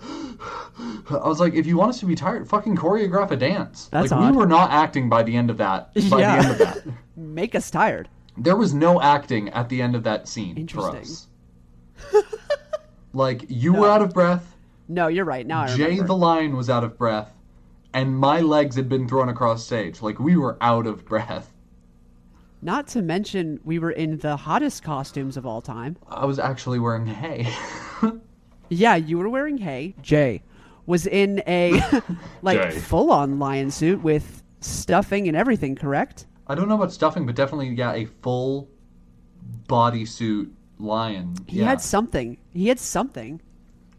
was 1.10 1.40
like, 1.40 1.54
if 1.54 1.66
you 1.66 1.78
want 1.78 1.92
us 1.92 2.00
to 2.02 2.06
be 2.06 2.14
tired, 2.16 2.46
fucking 2.48 2.76
choreograph 2.76 3.32
a 3.32 3.38
dance. 3.38 3.88
That's 3.92 4.12
like 4.12 4.20
odd. 4.20 4.32
we 4.32 4.38
were 4.38 4.46
not 4.46 4.72
acting 4.72 5.08
by 5.08 5.24
the 5.24 5.34
end 5.36 5.50
of 5.50 5.58
that. 5.58 5.94
By 6.10 6.20
Yeah. 6.20 6.42
the 6.42 6.48
end 6.50 6.52
of 6.52 6.58
that, 6.58 6.94
Make 7.16 7.56
us 7.56 7.72
tired. 7.72 8.10
there 8.38 8.58
was 8.58 8.74
no 8.74 9.02
acting 9.02 9.48
at 9.50 9.70
the 9.70 9.82
end 9.82 9.96
of 9.96 10.04
that 10.04 10.28
scene 10.28 10.56
for 10.56 10.60
Interesting. 10.60 11.02
us. 11.02 11.28
like 13.14 13.46
you 13.48 13.74
were 13.74 13.88
out 13.90 14.02
of 14.02 14.14
breath. 14.14 14.56
No, 14.88 15.08
you're 15.08 15.26
right. 15.26 15.46
Now 15.46 15.62
I 15.62 15.68
Jay 15.76 15.84
remember. 15.86 16.08
the 16.08 16.16
lion 16.16 16.56
was 16.58 16.70
out 16.70 16.84
of 16.84 16.98
breath, 16.98 17.34
and 17.94 18.18
my 18.18 18.42
legs 18.42 18.76
had 18.76 18.90
been 18.90 19.08
thrown 19.08 19.30
across 19.30 19.66
stage. 19.66 20.02
Like 20.02 20.20
we 20.20 20.36
were 20.36 20.58
out 20.62 20.88
of 20.88 21.06
breath. 21.06 21.54
Not 22.62 22.88
to 22.90 23.02
mention, 23.02 23.60
we 23.64 23.80
were 23.80 23.92
in 23.92 24.18
the 24.18 24.36
hottest 24.36 24.84
costumes 24.84 25.38
of 25.38 25.46
all 25.46 25.62
time. 25.62 25.96
I 26.10 26.26
was 26.26 26.40
actually 26.40 26.80
wearing 26.80 27.06
hay. 27.06 27.48
Yeah, 28.70 28.96
you 28.96 29.18
were 29.18 29.30
wearing 29.30 29.58
hay. 29.58 29.96
Jay 30.02 30.44
was 30.86 31.08
in 31.08 31.42
a 31.48 31.82
like 32.42 32.72
full-on 32.72 33.40
lion 33.40 33.72
suit 33.72 34.02
with 34.02 34.44
stuffing 34.62 35.28
and 35.28 35.36
everything. 35.36 35.76
Correct? 35.76 36.28
I 36.48 36.56
don't 36.56 36.70
know 36.70 36.76
about 36.76 36.94
stuffing, 36.94 37.26
but 37.26 37.36
definitely 37.36 37.70
yeah, 37.70 37.94
a 37.94 38.06
full 38.06 38.70
bodysuit 39.68 40.52
lion. 40.78 41.36
He 41.48 41.60
yeah. 41.60 41.66
had 41.66 41.82
something. 41.82 42.38
He 42.54 42.68
had 42.68 42.80
something. 42.80 43.42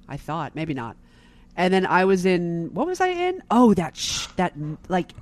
I 0.09 0.16
thought 0.16 0.55
maybe 0.55 0.74
not. 0.74 0.97
And 1.61 1.74
then 1.74 1.84
I 1.84 2.06
was 2.06 2.24
in. 2.24 2.70
What 2.72 2.86
was 2.86 3.02
I 3.02 3.08
in? 3.08 3.42
Oh, 3.50 3.74
that 3.74 3.94
sh- 3.94 4.28
that 4.36 4.54
like 4.88 5.12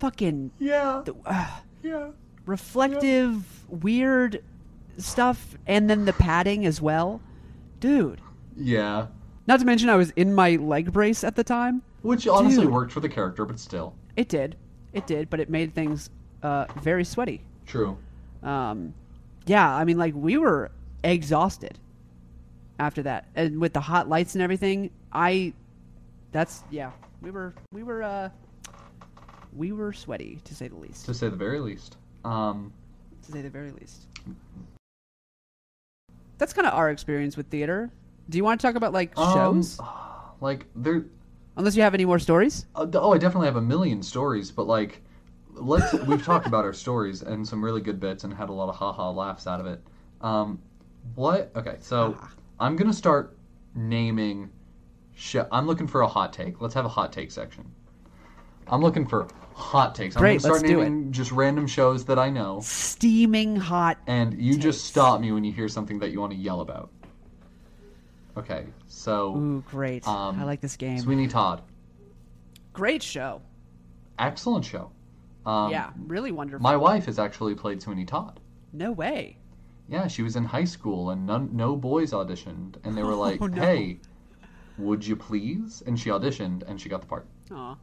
fucking 0.00 0.50
yeah, 0.58 1.04
uh, 1.24 1.60
yeah. 1.80 2.08
reflective 2.44 3.44
weird 3.68 4.42
stuff, 4.98 5.56
and 5.68 5.88
then 5.88 6.06
the 6.06 6.12
padding 6.12 6.66
as 6.66 6.80
well, 6.80 7.20
dude. 7.78 8.20
Yeah. 8.56 9.06
Not 9.46 9.60
to 9.60 9.64
mention, 9.64 9.88
I 9.90 9.94
was 9.94 10.10
in 10.16 10.34
my 10.34 10.56
leg 10.56 10.92
brace 10.92 11.22
at 11.22 11.36
the 11.36 11.44
time. 11.44 11.82
Which 12.02 12.26
honestly 12.26 12.64
Dude. 12.64 12.72
worked 12.72 12.90
for 12.90 13.00
the 13.00 13.08
character, 13.08 13.44
but 13.44 13.60
still. 13.60 13.94
It 14.16 14.28
did, 14.28 14.56
it 14.92 15.06
did, 15.06 15.30
but 15.30 15.38
it 15.38 15.48
made 15.48 15.72
things 15.72 16.10
uh, 16.42 16.66
very 16.80 17.04
sweaty. 17.04 17.42
True. 17.66 17.96
Um, 18.42 18.92
yeah, 19.46 19.72
I 19.72 19.84
mean, 19.84 19.98
like 19.98 20.14
we 20.16 20.36
were 20.36 20.72
exhausted 21.04 21.78
after 22.80 23.04
that, 23.04 23.28
and 23.36 23.60
with 23.60 23.72
the 23.72 23.80
hot 23.80 24.08
lights 24.08 24.34
and 24.34 24.42
everything. 24.42 24.90
I, 25.14 25.52
that's 26.32 26.62
yeah, 26.70 26.90
we 27.22 27.30
were 27.30 27.54
we 27.72 27.82
were 27.82 28.02
uh, 28.02 28.28
we 29.54 29.72
were 29.72 29.92
sweaty 29.92 30.40
to 30.44 30.54
say 30.54 30.68
the 30.68 30.76
least, 30.76 31.06
To 31.06 31.14
say 31.14 31.28
the 31.28 31.36
very 31.36 31.60
least. 31.60 31.96
Um 32.24 32.72
to 33.22 33.32
say 33.32 33.42
the 33.42 33.50
very 33.50 33.70
least. 33.70 34.06
That's 36.38 36.52
kind 36.52 36.66
of 36.66 36.74
our 36.74 36.90
experience 36.90 37.36
with 37.36 37.46
theater. 37.46 37.90
Do 38.28 38.38
you 38.38 38.44
want 38.44 38.60
to 38.60 38.66
talk 38.66 38.74
about 38.74 38.92
like 38.92 39.16
um, 39.16 39.34
shows? 39.34 39.80
like 40.40 40.66
there 40.74 41.04
Unless 41.56 41.76
you 41.76 41.82
have 41.82 41.94
any 41.94 42.04
more 42.04 42.18
stories. 42.18 42.66
Uh, 42.74 42.86
oh, 42.94 43.12
I 43.12 43.18
definitely 43.18 43.46
have 43.46 43.56
a 43.56 43.62
million 43.62 44.02
stories, 44.02 44.50
but 44.50 44.66
like, 44.66 45.02
let's. 45.52 45.92
we've 45.92 46.24
talked 46.24 46.48
about 46.48 46.64
our 46.64 46.72
stories 46.72 47.22
and 47.22 47.46
some 47.46 47.64
really 47.64 47.80
good 47.80 48.00
bits 48.00 48.24
and 48.24 48.34
had 48.34 48.48
a 48.48 48.52
lot 48.52 48.68
of 48.68 48.74
haha 48.74 49.12
laughs 49.12 49.46
out 49.46 49.60
of 49.60 49.66
it. 49.66 49.80
Um, 50.20 50.60
what? 51.14 51.52
Okay, 51.54 51.76
so. 51.80 52.18
I'm 52.58 52.76
gonna 52.76 52.92
start 52.92 53.36
naming. 53.74 54.50
Sh- 55.14 55.36
I'm 55.52 55.66
looking 55.66 55.86
for 55.86 56.00
a 56.02 56.06
hot 56.08 56.32
take. 56.32 56.60
Let's 56.60 56.74
have 56.74 56.84
a 56.84 56.88
hot 56.88 57.12
take 57.12 57.30
section. 57.30 57.64
I'm 58.66 58.80
looking 58.80 59.06
for 59.06 59.28
hot 59.52 59.94
takes. 59.94 60.16
Great, 60.16 60.36
I'm 60.36 60.38
gonna 60.38 60.52
let's 60.54 60.60
start 60.60 60.70
do 60.72 60.80
it. 60.80 60.84
naming 60.84 61.12
just 61.12 61.30
random 61.32 61.66
shows 61.66 62.04
that 62.06 62.18
I 62.18 62.30
know, 62.30 62.60
Steaming 62.62 63.56
hot. 63.56 63.98
and 64.06 64.40
you 64.40 64.56
just 64.58 64.84
stop 64.86 65.20
me 65.20 65.30
when 65.32 65.44
you 65.44 65.52
hear 65.52 65.68
something 65.68 65.98
that 66.00 66.10
you 66.10 66.20
want 66.20 66.32
to 66.32 66.38
yell 66.38 66.60
about. 66.60 66.90
Okay, 68.36 68.66
so 68.88 69.36
Ooh, 69.36 69.64
great. 69.70 70.06
Um, 70.08 70.40
I 70.40 70.44
like 70.44 70.60
this 70.60 70.76
game. 70.76 70.98
Sweeney 70.98 71.28
Todd, 71.28 71.62
Great 72.72 73.02
show. 73.02 73.42
excellent 74.18 74.64
show. 74.64 74.90
Um, 75.46 75.70
yeah, 75.70 75.90
really 76.06 76.32
wonderful. 76.32 76.62
My 76.62 76.76
wife 76.76 77.04
has 77.06 77.18
actually 77.18 77.54
played 77.54 77.80
Sweeney 77.82 78.04
Todd. 78.06 78.40
no 78.72 78.90
way. 78.92 79.36
Yeah, 79.86 80.06
she 80.08 80.22
was 80.22 80.34
in 80.36 80.46
high 80.46 80.64
school 80.64 81.10
and 81.10 81.26
none, 81.26 81.50
no 81.52 81.76
boys 81.76 82.12
auditioned, 82.12 82.76
and 82.84 82.96
they 82.96 83.02
were 83.02 83.14
like, 83.26 83.40
Oh, 83.42 83.46
no. 83.46 83.60
"Hey, 83.60 84.00
would 84.78 85.06
you 85.06 85.16
please?" 85.16 85.82
And 85.86 85.98
she 85.98 86.10
auditioned, 86.10 86.62
and 86.68 86.80
she 86.80 86.88
got 86.88 87.00
the 87.00 87.06
part. 87.06 87.26
Aw. 87.52 87.76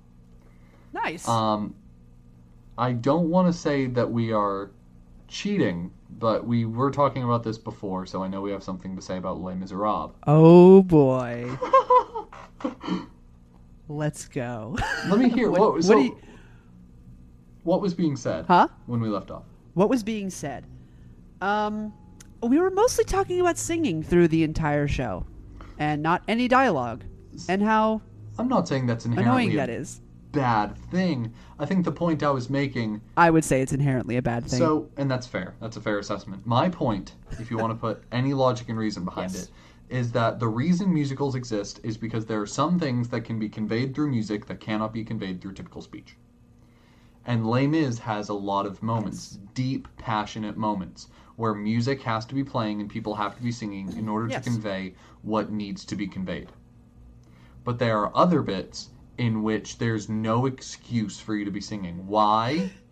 Nice. 0.94 1.28
Um, 1.28 1.74
I 2.78 2.92
don't 2.94 3.30
want 3.30 3.48
to 3.48 3.54
say 3.58 3.86
that 3.88 4.10
we 4.12 4.32
are 4.34 4.72
cheating, 5.28 5.92
but 6.20 6.46
we 6.46 6.66
were 6.66 6.92
talking 6.92 7.24
about 7.24 7.44
this 7.44 7.58
before, 7.58 8.06
so 8.06 8.24
I 8.24 8.28
know 8.28 8.42
we 8.42 8.52
have 8.52 8.64
something 8.64 8.96
to 8.96 9.02
say 9.02 9.18
about 9.18 9.40
Les 9.42 9.56
Miserables. 9.56 10.14
oh 10.28 10.82
boy. 10.84 11.50
Let's 13.88 14.28
go. 14.28 14.76
Let 15.10 15.20
me 15.20 15.30
hear 15.30 15.50
what. 15.52 15.60
What- 15.74 15.84
so, 15.84 15.96
what 15.98 16.04
you- 16.06 16.18
what 17.64 17.80
was 17.80 17.94
being 17.94 18.16
said 18.16 18.46
huh? 18.48 18.68
when 18.88 19.00
we 19.02 19.08
left 19.10 19.30
off? 19.30 19.44
What 19.76 19.88
was 19.88 20.02
being 20.04 20.32
said? 20.32 20.66
Um, 21.42 21.94
we 22.42 22.58
were 22.60 22.72
mostly 22.72 23.04
talking 23.06 23.40
about 23.40 23.58
singing 23.60 24.02
through 24.02 24.30
the 24.30 24.44
entire 24.44 24.88
show, 24.88 25.28
and 25.82 26.04
not 26.04 26.22
any 26.28 26.48
dialogue, 26.48 27.04
and 27.50 27.62
how 27.62 28.02
I'm 28.38 28.48
not 28.48 28.68
saying 28.68 28.86
that's 28.86 29.06
inherently 29.06 29.46
annoying 29.46 29.58
that 29.58 29.70
is. 29.70 30.00
bad 30.32 30.78
thing. 30.92 31.34
I 31.58 31.66
think 31.66 31.84
the 31.84 31.92
point 31.92 32.22
I 32.22 32.30
was 32.30 32.52
making 32.52 33.02
I 33.18 33.32
would 33.32 33.44
say 33.44 33.62
it's 33.62 33.74
inherently 33.74 34.18
a 34.18 34.22
bad 34.22 34.46
thing. 34.46 34.60
So, 34.60 34.90
and 34.98 35.10
that's 35.10 35.26
fair. 35.26 35.56
That's 35.60 35.78
a 35.78 35.82
fair 35.82 35.98
assessment. 35.98 36.46
My 36.46 36.70
point, 36.70 37.16
if 37.40 37.50
you 37.50 37.58
want 37.58 37.72
to 37.72 37.76
put 37.76 38.04
any 38.12 38.34
logic 38.34 38.70
and 38.70 38.78
reason 38.78 39.04
behind 39.04 39.34
Yes. 39.34 39.46
it, 39.46 39.50
is 39.90 40.12
that 40.12 40.40
the 40.40 40.48
reason 40.48 40.94
musicals 40.94 41.34
exist 41.34 41.80
is 41.84 41.98
because 41.98 42.28
there 42.28 42.40
are 42.40 42.48
some 42.48 42.78
things 42.80 43.10
that 43.10 43.22
can 43.22 43.40
be 43.40 43.50
conveyed 43.50 43.96
through 43.96 44.10
music 44.12 44.46
that 44.46 44.60
cannot 44.60 44.94
be 44.94 45.04
conveyed 45.04 45.42
through 45.42 45.54
typical 45.54 45.82
speech. 45.82 46.16
And 47.26 47.46
Les 47.48 47.66
Mis 47.68 47.98
has 48.00 48.30
a 48.30 48.34
lot 48.34 48.66
of 48.68 48.82
moments, 48.84 49.40
deep, 49.56 49.88
passionate 49.98 50.58
moments, 50.58 51.08
where 51.42 51.56
music 51.56 52.04
has 52.04 52.24
to 52.24 52.36
be 52.36 52.44
playing 52.44 52.80
and 52.82 52.88
people 52.88 53.16
have 53.16 53.36
to 53.36 53.42
be 53.42 53.52
singing 53.52 53.92
in 53.98 54.08
order 54.08 54.28
Yes. 54.28 54.44
to 54.44 54.52
convey 54.52 54.94
what 55.24 55.52
needs 55.52 55.84
to 55.86 55.96
be 55.96 56.06
conveyed. 56.08 56.52
But 57.64 57.80
there 57.80 57.98
are 57.98 58.16
other 58.16 58.44
bits 58.44 58.92
in 59.18 59.42
which 59.42 59.80
there's 59.80 60.08
no 60.08 60.46
excuse 60.46 61.20
for 61.20 61.36
you 61.36 61.44
to 61.44 61.50
be 61.50 61.60
singing. 61.60 62.06
Why? 62.06 62.70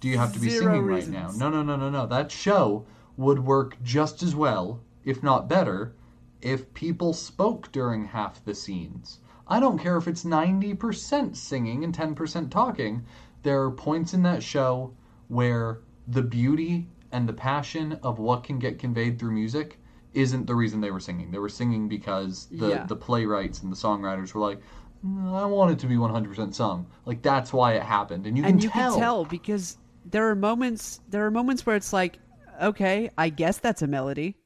Do 0.00 0.08
you 0.08 0.18
have 0.18 0.34
to 0.34 0.38
be 0.38 0.50
singing 0.50 0.82
reasons. 0.82 1.16
right 1.16 1.22
now? 1.22 1.30
No, 1.34 1.48
no, 1.48 1.62
no, 1.62 1.76
no, 1.76 1.88
no. 1.88 2.06
That 2.06 2.30
show 2.30 2.84
would 3.16 3.38
work 3.38 3.78
just 3.82 4.22
as 4.22 4.34
well, 4.36 4.80
if 5.04 5.22
not 5.22 5.48
better, 5.48 5.94
if 6.42 6.74
people 6.74 7.14
spoke 7.14 7.72
during 7.72 8.04
half 8.04 8.44
the 8.44 8.54
scenes. 8.54 9.20
I 9.48 9.60
don't 9.60 9.78
care 9.78 9.96
if 9.96 10.06
it's 10.06 10.24
90% 10.24 11.36
singing 11.36 11.84
and 11.84 11.94
10% 11.94 12.50
talking. 12.50 13.06
There 13.44 13.62
are 13.62 13.70
points 13.70 14.12
in 14.12 14.22
that 14.24 14.42
show 14.42 14.92
where 15.28 15.78
the 16.06 16.22
beauty 16.22 16.88
and 17.12 17.28
the 17.28 17.32
passion 17.32 17.98
of 18.02 18.18
what 18.18 18.44
can 18.44 18.58
get 18.58 18.78
conveyed 18.78 19.18
through 19.18 19.32
music 19.32 19.78
isn't 20.14 20.46
the 20.46 20.54
reason 20.54 20.80
they 20.80 20.90
were 20.90 21.00
singing. 21.00 21.30
They 21.30 21.38
were 21.38 21.48
singing 21.48 21.88
because 21.88 22.46
the, 22.50 22.68
Yeah. 22.68 22.86
the 22.86 22.96
playwrights 22.96 23.62
and 23.62 23.72
the 23.72 23.76
songwriters 23.76 24.34
were 24.34 24.40
like, 24.40 24.60
"Mm, 25.06 25.32
I 25.32 25.46
want 25.46 25.70
it 25.72 25.78
to 25.80 25.86
be 25.86 25.96
100% 25.96 26.54
sung. 26.54 26.86
Like, 27.06 27.22
that's 27.22 27.52
why 27.52 27.74
it 27.74 27.82
happened. 27.82 28.26
And 28.26 28.36
you 28.36 28.42
can 28.42 28.52
and 28.54 28.62
you 28.62 28.68
tell. 28.70 28.92
can 28.92 29.00
tell 29.00 29.24
because 29.24 29.78
there 30.10 30.28
are 30.28 30.34
moments. 30.34 31.00
There 31.08 31.24
are 31.24 31.30
moments 31.30 31.64
where 31.64 31.76
it's 31.76 31.92
like, 31.92 32.18
okay, 32.60 33.10
I 33.16 33.28
guess 33.30 33.58
that's 33.58 33.80
a 33.82 33.86
melody. 33.86 34.36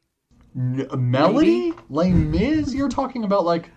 N- 0.57 0.87
melody? 0.97 1.73
Les 1.91 2.11
Mis? 2.11 2.73
You're 2.75 2.89
talking 2.89 3.25
about 3.25 3.45
like 3.45 3.71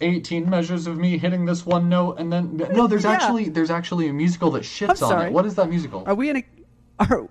18 0.00 0.48
measures 0.48 0.86
of 0.86 0.96
me 0.96 1.18
hitting 1.18 1.44
this 1.44 1.66
one 1.66 1.88
note 1.90 2.18
and 2.18 2.32
then 2.32 2.56
no 2.72 2.86
there's 2.86 3.04
Yeah. 3.04 3.10
actually 3.12 3.50
there's 3.50 3.70
actually 3.70 4.08
a 4.08 4.12
musical 4.12 4.50
that 4.52 4.62
shits 4.62 5.02
on 5.06 5.26
it. 5.26 5.32
What 5.32 5.44
is 5.44 5.54
that 5.56 5.68
musical? 5.68 6.02
Are 6.06 6.14
we 6.14 6.30
in 6.30 6.36
a? 6.38 6.44
Are 6.98 7.28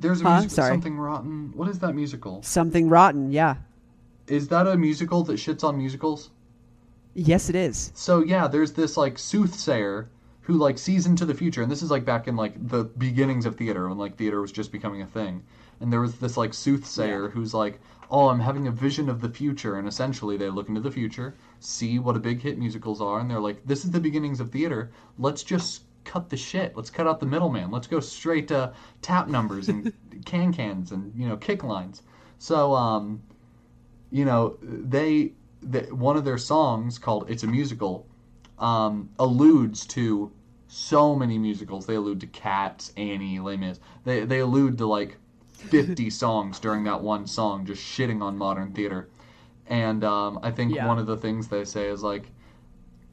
There's 0.00 0.20
a 0.20 0.24
Huh? 0.24 0.30
musical 0.40 0.54
Sorry. 0.56 0.70
something 0.72 0.98
rotten. 0.98 1.52
What 1.54 1.68
is 1.68 1.78
that 1.80 1.94
musical? 1.94 2.42
something 2.42 2.88
rotten? 2.88 3.30
Yeah. 3.32 3.56
Is 4.26 4.48
that 4.48 4.66
a 4.66 4.76
musical 4.76 5.22
that 5.24 5.34
shits 5.34 5.62
on 5.64 5.76
musicals? 5.76 6.30
Yes, 7.14 7.48
it 7.50 7.56
is. 7.56 7.90
So 7.94 8.22
yeah, 8.22 8.46
there's 8.48 8.72
this 8.72 8.96
like 8.96 9.18
soothsayer 9.18 10.08
who 10.42 10.54
like 10.54 10.78
sees 10.78 11.06
into 11.06 11.24
the 11.26 11.34
future, 11.34 11.62
and 11.62 11.70
this 11.70 11.82
is 11.82 11.90
like 11.90 12.04
back 12.04 12.26
in 12.28 12.36
like 12.36 12.54
the 12.68 12.84
beginnings 12.84 13.44
of 13.46 13.56
theater 13.56 13.88
when 13.88 13.98
like 13.98 14.16
theater 14.16 14.40
was 14.40 14.52
just 14.52 14.72
becoming 14.72 15.02
a 15.02 15.06
thing. 15.06 15.42
And 15.80 15.92
there 15.92 16.00
was 16.00 16.16
this 16.16 16.36
like 16.36 16.54
soothsayer 16.54 17.28
who's 17.30 17.52
like, 17.54 17.80
"Oh, 18.10 18.28
I'm 18.28 18.40
having 18.40 18.66
a 18.68 18.70
vision 18.72 19.08
of 19.08 19.20
the 19.20 19.28
future," 19.28 19.76
and 19.76 19.86
essentially 19.88 20.36
they 20.36 20.50
look 20.50 20.68
into 20.68 20.80
the 20.80 20.90
future, 20.90 21.34
see 21.58 21.98
what 21.98 22.16
a 22.16 22.20
big 22.20 22.40
hit 22.40 22.58
musicals 22.58 23.00
are, 23.00 23.18
and 23.20 23.30
they're 23.30 23.40
like, 23.40 23.66
"This 23.66 23.84
is 23.84 23.90
the 23.90 24.00
beginnings 24.00 24.40
of 24.40 24.50
theater. 24.50 24.90
Let's 25.18 25.42
just 25.42 25.82
cut 26.04 26.28
the 26.30 26.36
shit. 26.36 26.76
Let's 26.76 26.90
cut 26.90 27.06
out 27.06 27.20
the 27.20 27.26
middleman. 27.26 27.70
Let's 27.70 27.86
go 27.86 28.00
straight 28.00 28.48
to 28.48 28.72
tap 29.02 29.28
numbers 29.28 29.68
and 29.68 29.92
can 30.24 30.52
cans 30.52 30.92
and 30.92 31.12
you 31.14 31.28
know 31.28 31.36
kick 31.36 31.62
lines." 31.64 32.02
So 32.38 32.74
um, 32.74 33.22
you 34.10 34.24
know, 34.24 34.56
they, 34.62 35.32
they 35.62 35.82
one 35.92 36.16
of 36.16 36.24
their 36.24 36.38
songs 36.38 36.98
called 36.98 37.30
"It's 37.30 37.42
a 37.42 37.46
Musical" 37.46 38.06
um, 38.58 39.08
alludes 39.18 39.86
to 39.88 40.32
so 40.68 41.14
many 41.16 41.38
musicals. 41.38 41.86
They 41.86 41.94
allude 41.96 42.20
to 42.20 42.26
Cats, 42.28 42.92
Annie, 42.96 43.38
Les 43.40 43.56
Mis. 43.56 43.80
They 44.04 44.24
they 44.24 44.40
allude 44.40 44.78
to 44.78 44.86
like 44.86 45.18
fifty 45.52 46.10
songs 46.22 46.58
during 46.58 46.84
that 46.84 47.00
one 47.02 47.26
song, 47.26 47.66
just 47.66 47.82
shitting 47.82 48.22
on 48.22 48.36
modern 48.38 48.72
theater. 48.72 49.08
And 49.66 50.02
um, 50.02 50.40
I 50.42 50.50
think 50.50 50.74
Yeah. 50.74 50.86
one 50.88 50.98
of 50.98 51.06
the 51.06 51.16
things 51.16 51.48
they 51.48 51.64
say 51.64 51.88
is 51.88 52.02
like. 52.02 52.30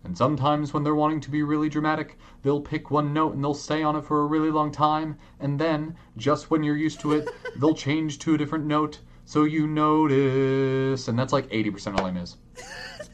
And 0.03 0.17
sometimes 0.17 0.73
when 0.73 0.83
they're 0.83 0.95
wanting 0.95 1.19
to 1.21 1.29
be 1.29 1.43
really 1.43 1.69
dramatic, 1.69 2.17
they'll 2.41 2.61
pick 2.61 2.91
one 2.91 3.13
note 3.13 3.33
and 3.33 3.43
they'll 3.43 3.53
stay 3.53 3.83
on 3.83 3.95
it 3.95 4.05
for 4.05 4.21
a 4.21 4.25
really 4.25 4.51
long 4.51 4.71
time, 4.71 5.17
and 5.39 5.59
then, 5.59 5.95
just 6.15 6.49
when 6.49 6.63
you're 6.63 6.77
used 6.77 6.99
to 7.01 7.13
it, 7.13 7.29
they'll 7.57 7.73
change 7.75 8.19
to 8.19 8.33
a 8.35 8.37
different 8.37 8.65
note, 8.65 8.99
so 9.25 9.43
you 9.43 9.67
notice. 9.67 11.07
And 11.07 11.19
that's 11.19 11.33
like 11.33 11.49
80% 11.49 11.87
of 11.97 11.99
Les 12.05 12.11
Mis. 12.11 12.37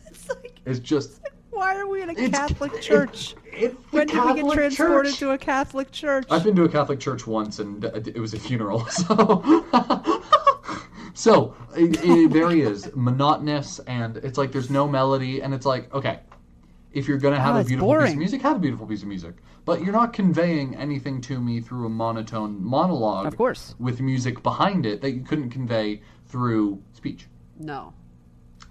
It's 0.08 0.30
like, 0.30 0.60
It's 0.66 0.80
just. 0.80 1.22
why 1.50 1.76
are 1.76 1.88
we 1.88 2.02
in 2.04 2.10
a 2.10 2.16
Catholic 2.30 2.80
church? 2.82 3.36
it's 3.56 3.74
the 3.76 3.80
when 3.92 4.08
did 4.08 4.24
we 4.24 4.34
get 4.42 4.54
transported 4.54 5.12
Church. 5.12 5.20
to 5.20 5.32
a 5.32 5.38
Catholic 5.38 5.92
church? 5.92 6.26
I've 6.30 6.44
been 6.44 6.56
to 6.56 6.64
a 6.64 6.70
Catholic 6.70 7.00
church 7.00 7.26
once, 7.28 7.60
and 7.60 7.84
it 7.86 8.18
was 8.20 8.34
a 8.34 8.40
funeral. 8.40 8.86
So, 8.92 9.66
so 11.14 11.56
it, 11.76 12.04
it, 12.04 12.32
there 12.32 12.50
he 12.50 12.62
is, 12.62 12.90
monotonous, 12.96 13.80
and 13.80 14.18
it's 14.18 14.38
like 14.38 14.52
there's 14.52 14.70
no 14.70 14.88
melody, 14.88 15.42
and 15.42 15.54
it's 15.54 15.66
like 15.66 15.94
okay, 15.94 16.20
if 16.94 17.08
you're 17.08 17.18
gonna 17.18 17.40
have 17.40 17.56
Oh, 17.56 17.60
a 17.60 17.64
beautiful 17.64 17.96
piece 18.00 18.12
of 18.12 18.18
music, 18.18 18.42
have 18.44 18.56
a 18.58 18.60
beautiful 18.60 18.86
piece 18.88 19.02
of 19.02 19.08
music, 19.08 19.36
but 19.66 19.84
you're 19.84 19.94
not 19.94 20.14
conveying 20.14 20.76
anything 20.76 21.20
to 21.22 21.42
me 21.42 21.60
through 21.60 21.86
a 21.86 21.90
monotone 21.90 22.64
monologue. 22.64 23.26
Of 23.26 23.36
course. 23.38 23.76
with 23.80 24.00
music 24.02 24.42
behind 24.44 24.86
it 24.86 25.02
that 25.02 25.12
you 25.12 25.22
couldn't 25.22 25.50
convey 25.50 26.02
through 26.28 26.82
speech. 26.94 27.28
no. 27.60 27.94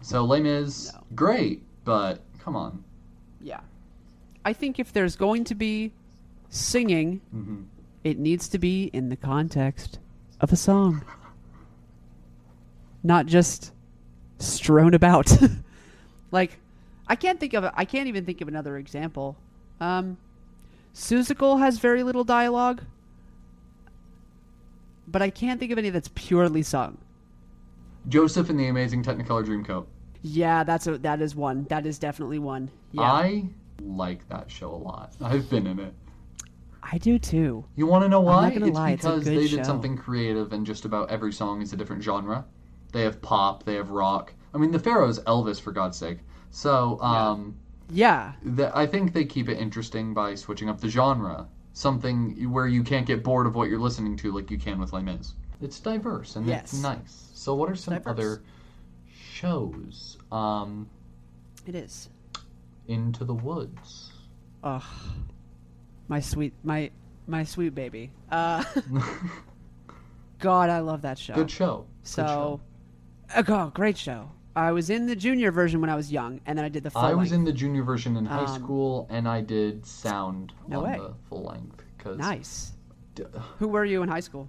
So 0.05 0.25
Les 0.25 0.41
Mis, 0.41 0.93
No. 0.93 1.01
great, 1.14 1.62
but 1.85 2.25
come 2.41 2.57
on. 2.57 2.83
Yeah. 3.41 3.61
I 4.45 4.53
think 4.53 4.81
if 4.81 4.93
there's 4.93 5.14
going 5.14 5.45
to 5.45 5.55
be 5.55 5.93
singing, 6.49 7.20
Mhm. 7.33 7.66
it 8.03 8.18
needs 8.18 8.49
to 8.49 8.59
be 8.59 8.85
in 8.93 9.11
the 9.11 9.16
context 9.16 10.01
of 10.41 10.53
a 10.53 10.57
song. 10.57 11.05
Not 13.05 13.27
just 13.27 13.73
strewn 14.39 14.95
about. 14.95 15.31
like 16.33 16.59
I 17.13 17.15
can't 17.15 17.39
think 17.39 17.53
of 17.53 17.71
I 17.75 17.85
can't 17.85 18.09
even 18.09 18.25
think 18.25 18.41
of 18.41 18.49
another 18.49 18.79
example. 18.79 19.37
Um 19.83 20.17
Seussical 20.95 21.59
has 21.59 21.79
very 21.79 22.03
little 22.03 22.25
dialogue. 22.25 22.81
But 25.07 25.21
I 25.21 25.29
can't 25.29 25.61
think 25.61 25.73
of 25.73 25.77
any 25.77 25.91
that's 25.91 26.09
purely 26.15 26.63
sung. 26.63 26.97
Joseph 28.09 28.49
and 28.49 28.59
the 28.59 28.69
Amazing 28.69 29.05
Technicolor 29.05 29.45
Dreamcoat. 29.45 29.85
Yeah, 30.23 30.65
that's 30.65 30.87
a 30.87 30.97
that 30.99 31.21
is 31.21 31.37
one. 31.37 31.65
That 31.65 31.85
is 31.85 31.99
definitely 31.99 32.39
one. 32.39 32.71
Yeah. 32.93 33.03
I 33.03 33.45
like 33.83 34.27
that 34.31 34.51
show 34.51 34.71
a 34.71 34.81
lot. 34.91 35.13
I've 35.21 35.51
been 35.51 35.67
in 35.67 35.81
it. 35.81 35.93
I 36.83 36.97
do 36.97 37.19
too. 37.19 37.67
You 37.77 37.87
want 37.87 38.05
to 38.05 38.09
know 38.09 38.21
why? 38.21 38.49
it's 38.49 38.67
lie, 38.71 38.93
it's 38.93 39.03
because 39.03 39.25
good 39.25 39.37
they 39.37 39.49
show. 39.49 39.59
did 39.59 39.67
something 39.67 39.99
creative, 39.99 40.55
and 40.55 40.65
just 40.65 40.87
about 40.87 41.11
every 41.11 41.33
song 41.35 41.61
is 41.61 41.75
a 41.75 41.77
different 41.77 42.03
genre. 42.03 42.47
They 42.93 43.03
have 43.03 43.21
pop, 43.21 43.65
they 43.65 43.75
have 43.75 43.91
rock. 43.91 44.33
I 44.55 44.59
mean, 44.59 44.71
the 44.71 44.79
Pharaoh's 44.79 45.21
Elvis, 45.21 45.61
for 45.61 45.73
God's 45.73 45.99
sake. 45.99 46.19
So, 46.53 47.01
um, 47.01 47.57
Yeah. 47.91 48.33
that 48.45 48.77
I 48.77 48.87
think 48.87 49.13
they 49.13 49.25
keep 49.25 49.49
it 49.49 49.59
interesting 49.59 50.15
by 50.15 50.35
switching 50.37 50.69
up 50.69 50.81
the 50.81 50.89
genre. 50.89 51.49
Something 51.73 52.51
where 52.53 52.67
you 52.69 52.83
can't 52.85 53.07
get 53.07 53.25
bored 53.25 53.47
of 53.47 53.55
what 53.55 53.69
you're 53.71 53.81
listening 53.81 54.17
to 54.19 54.31
like 54.33 54.51
you 54.51 54.59
can 54.59 54.79
with 54.79 54.93
Les 54.93 55.01
Mis. 55.03 55.33
It's 55.63 55.81
diverse 55.81 56.37
and 56.37 56.47
Yes. 56.47 56.73
it's 56.75 56.83
nice. 56.83 57.31
So, 57.35 57.55
what 57.55 57.71
are 57.71 57.75
some 57.75 57.95
diverse. 57.95 58.11
other 58.11 58.43
shows? 59.11 60.19
Um, 60.31 60.89
It 61.67 61.75
is. 61.75 62.09
Into 62.89 63.25
the 63.25 63.35
Woods. 63.35 64.13
Ugh. 64.63 64.83
My 66.09 66.21
sweet 66.21 66.53
my 66.63 66.91
my 67.27 67.45
sweet 67.45 67.75
baby. 67.75 68.11
Uh 68.31 68.63
God, 70.39 70.69
I 70.71 70.81
love 70.81 71.03
that 71.03 71.19
show. 71.19 71.35
Good 71.35 71.51
show. 71.51 71.87
Good 72.03 72.09
so 72.09 72.27
show. 72.27 72.61
uh, 73.35 73.43
God, 73.43 73.73
great 73.75 73.97
show. 73.97 74.29
I 74.55 74.71
was 74.73 74.91
in 74.91 75.07
the 75.07 75.17
junior 75.17 75.51
version 75.51 75.81
when 75.81 75.89
I 75.89 75.95
was 75.97 76.13
young, 76.13 76.41
and 76.47 76.59
then 76.59 76.65
I 76.65 76.69
did 76.69 76.83
the 76.83 76.91
full 76.91 77.01
I 77.03 77.11
was 77.15 77.31
length. 77.31 77.33
in 77.33 77.45
the 77.45 77.53
junior 77.53 77.83
version 77.83 78.17
in 78.17 78.27
high 78.27 78.45
Um, 78.45 78.63
school, 78.63 79.07
and 79.11 79.27
I 79.27 79.41
did 79.41 79.85
sound 79.87 80.53
No 80.69 80.85
on 80.85 80.91
way. 80.93 80.99
the 80.99 81.15
full 81.29 81.45
length. 81.45 81.83
Cause, 81.99 82.19
Nice. 82.19 82.73
d- 83.15 83.25
Who 83.59 83.69
were 83.69 83.85
you 83.85 84.03
in 84.03 84.09
high 84.09 84.21
school? 84.21 84.49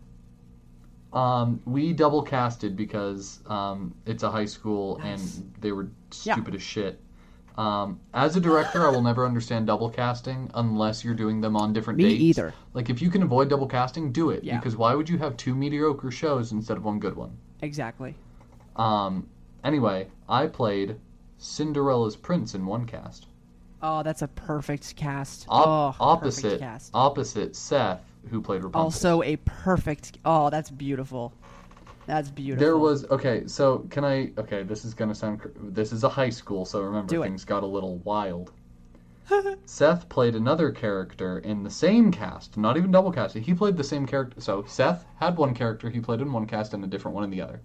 Um, 1.14 1.62
we 1.66 1.94
double 1.94 2.24
casted 2.24 2.76
because 2.76 3.40
um, 3.48 3.94
it's 4.06 4.24
a 4.24 4.32
high 4.32 4.46
school 4.46 4.98
Nice. 4.98 5.38
and 5.38 5.54
they 5.62 5.72
were 5.72 5.84
Yeah. 6.24 6.34
stupid 6.36 6.56
as 6.56 6.62
shit. 6.64 7.00
Um, 7.56 8.00
as 8.16 8.36
a 8.36 8.42
director, 8.42 8.84
I 8.86 8.90
will 8.90 9.04
never 9.04 9.24
understand 9.26 9.68
double 9.68 9.88
casting 9.92 10.50
unless 10.56 11.06
you're 11.06 11.14
doing 11.14 11.40
them 11.40 11.56
on 11.56 11.72
different 11.72 11.98
Me 12.00 12.06
dates. 12.10 12.22
either. 12.40 12.54
Like 12.74 12.90
if 12.90 13.00
you 13.00 13.12
can 13.12 13.22
avoid 13.22 13.48
double 13.48 13.68
casting, 13.68 14.12
do 14.12 14.32
it. 14.32 14.44
Yeah. 14.44 14.58
Because 14.58 14.76
why 14.76 14.96
would 14.96 15.08
you 15.08 15.20
have 15.20 15.38
two 15.38 15.54
mediocre 15.56 16.10
shows 16.10 16.52
instead 16.52 16.78
of 16.78 16.84
one 16.84 16.98
good 17.00 17.16
one? 17.16 17.38
Exactly. 17.62 18.16
Um, 18.76 19.28
anyway, 19.64 20.08
I 20.28 20.48
played 20.48 20.98
Cinderella's 21.38 22.16
prince 22.16 22.56
in 22.56 22.66
one 22.66 22.86
cast. 22.86 23.28
Oh, 23.82 24.02
that's 24.02 24.22
a 24.22 24.28
perfect 24.30 24.96
cast. 24.96 25.46
Op- 25.50 25.68
oh, 26.00 26.04
opposite, 26.04 26.44
perfect 26.44 26.62
cast. 26.62 26.92
opposite 26.94 27.56
Seth, 27.56 28.02
who 28.30 28.42
played 28.42 28.64
Rapunzel. 28.64 28.82
Also 28.82 29.24
a 29.24 29.36
perfect. 29.38 30.18
Oh, 30.24 30.50
that's 30.50 30.70
beautiful. 30.70 31.34
That's 32.06 32.30
beautiful. 32.30 32.66
There 32.66 32.78
was 32.78 33.06
okay. 33.12 33.48
So 33.48 33.80
can 33.90 34.06
I? 34.06 34.32
Okay, 34.38 34.64
this 34.64 34.86
is 34.86 34.94
gonna 34.94 35.16
sound. 35.16 35.42
This 35.58 35.92
is 35.92 36.04
a 36.04 36.10
high 36.10 36.30
school, 36.30 36.66
so 36.66 36.82
remember 36.82 37.10
Do 37.10 37.24
it. 37.24 37.26
things 37.28 37.44
got 37.46 37.64
a 37.64 37.68
little 37.68 37.98
wild. 38.00 38.52
Seth 39.66 40.10
played 40.10 40.36
another 40.36 40.70
character 40.72 41.40
in 41.40 41.64
the 41.64 41.70
same 41.70 42.12
cast, 42.12 42.58
not 42.58 42.76
even 42.76 42.92
double 42.92 43.12
casted. 43.12 43.44
He 43.44 43.54
played 43.54 43.78
the 43.78 43.84
same 43.84 44.06
character. 44.06 44.40
So 44.42 44.64
Seth 44.68 45.06
had 45.16 45.38
one 45.38 45.54
character 45.54 45.90
he 45.90 46.02
played 46.02 46.20
in 46.20 46.32
one 46.32 46.46
cast 46.46 46.74
and 46.74 46.84
a 46.84 46.88
different 46.88 47.16
one 47.16 47.24
in 47.24 47.30
the 47.30 47.42
other. 47.42 47.62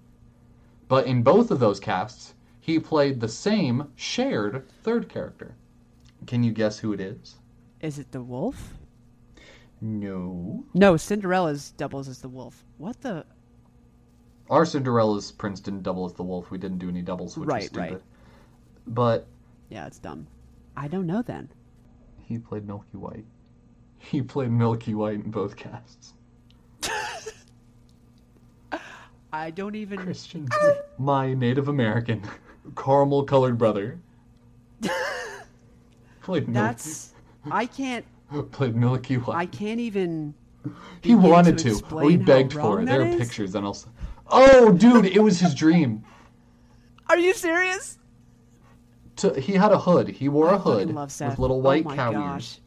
But 0.88 1.06
in 1.06 1.22
both 1.22 1.50
of 1.50 1.60
those 1.60 1.78
casts, 1.78 2.34
he 2.60 2.78
played 2.78 3.20
the 3.20 3.28
same 3.28 3.92
shared 3.96 4.68
third 4.82 5.08
character. 5.08 5.54
Can 6.26 6.42
you 6.42 6.52
guess 6.52 6.78
who 6.78 6.92
it 6.92 7.00
is? 7.00 7.36
Is 7.80 7.98
it 7.98 8.10
the 8.10 8.22
wolf? 8.22 8.74
No. 9.80 10.64
No, 10.74 10.96
Cinderella's 10.96 11.70
doubles 11.72 12.08
as 12.08 12.20
the 12.20 12.28
wolf. 12.28 12.64
What 12.78 13.00
the? 13.02 13.24
Our 14.50 14.64
Cinderella's 14.64 15.30
prince 15.30 15.60
didn't 15.60 15.82
double 15.82 16.06
as 16.06 16.14
the 16.14 16.24
wolf. 16.24 16.50
We 16.50 16.58
didn't 16.58 16.78
do 16.78 16.88
any 16.88 17.02
doubles, 17.02 17.36
which 17.36 17.48
Right, 17.48 17.62
is 17.62 17.68
stupid. 17.68 17.92
right. 17.92 18.02
But 18.86 19.26
Yeah, 19.68 19.86
it's 19.86 19.98
dumb. 19.98 20.26
I 20.76 20.88
don't 20.88 21.06
know 21.06 21.22
then. 21.22 21.50
He 22.24 22.38
played 22.38 22.66
Milky 22.66 22.96
White. 22.96 23.26
He 23.98 24.22
played 24.22 24.50
Milky 24.50 24.94
White 24.94 25.16
in 25.24 25.30
both 25.30 25.54
casts. 25.56 26.14
I 29.32 29.50
don't 29.50 29.74
even. 29.74 29.98
Christian. 29.98 30.48
My 30.98 31.34
Native 31.34 31.68
American, 31.68 32.22
caramel 32.76 33.24
colored 33.24 33.58
brother. 33.58 33.98
played 36.22 36.48
Milky, 36.48 36.90
I 37.50 37.66
can't. 37.66 38.04
played 38.52 38.76
Milky 38.76 39.18
Way. 39.18 39.34
I 39.34 39.46
can't 39.46 39.80
even. 39.80 40.34
He 41.00 41.14
wanted 41.14 41.58
to 41.58 41.80
to. 41.80 41.96
we 41.96 42.16
begged 42.16 42.52
for 42.52 42.80
it. 42.80 42.86
There 42.86 43.04
that 43.04 43.14
are 43.14 43.18
pictures 43.18 43.54
and 43.54 43.66
also. 43.66 43.88
Oh, 44.30 44.72
dude, 44.72 45.06
it 45.06 45.20
was 45.20 45.40
his 45.40 45.54
dream. 45.54 46.04
Are 47.08 47.18
you 47.18 47.32
serious? 47.32 47.98
To, 49.16 49.38
he 49.40 49.54
had 49.54 49.72
a 49.72 49.78
hood. 49.78 50.08
He 50.08 50.28
wore 50.28 50.50
I 50.50 50.56
a 50.56 50.58
hood 50.58 50.94
with 50.94 51.38
little 51.38 51.62
white 51.62 51.86
oh 51.86 51.94
cow 51.94 52.12
gosh. 52.12 52.34
ears. 52.34 52.60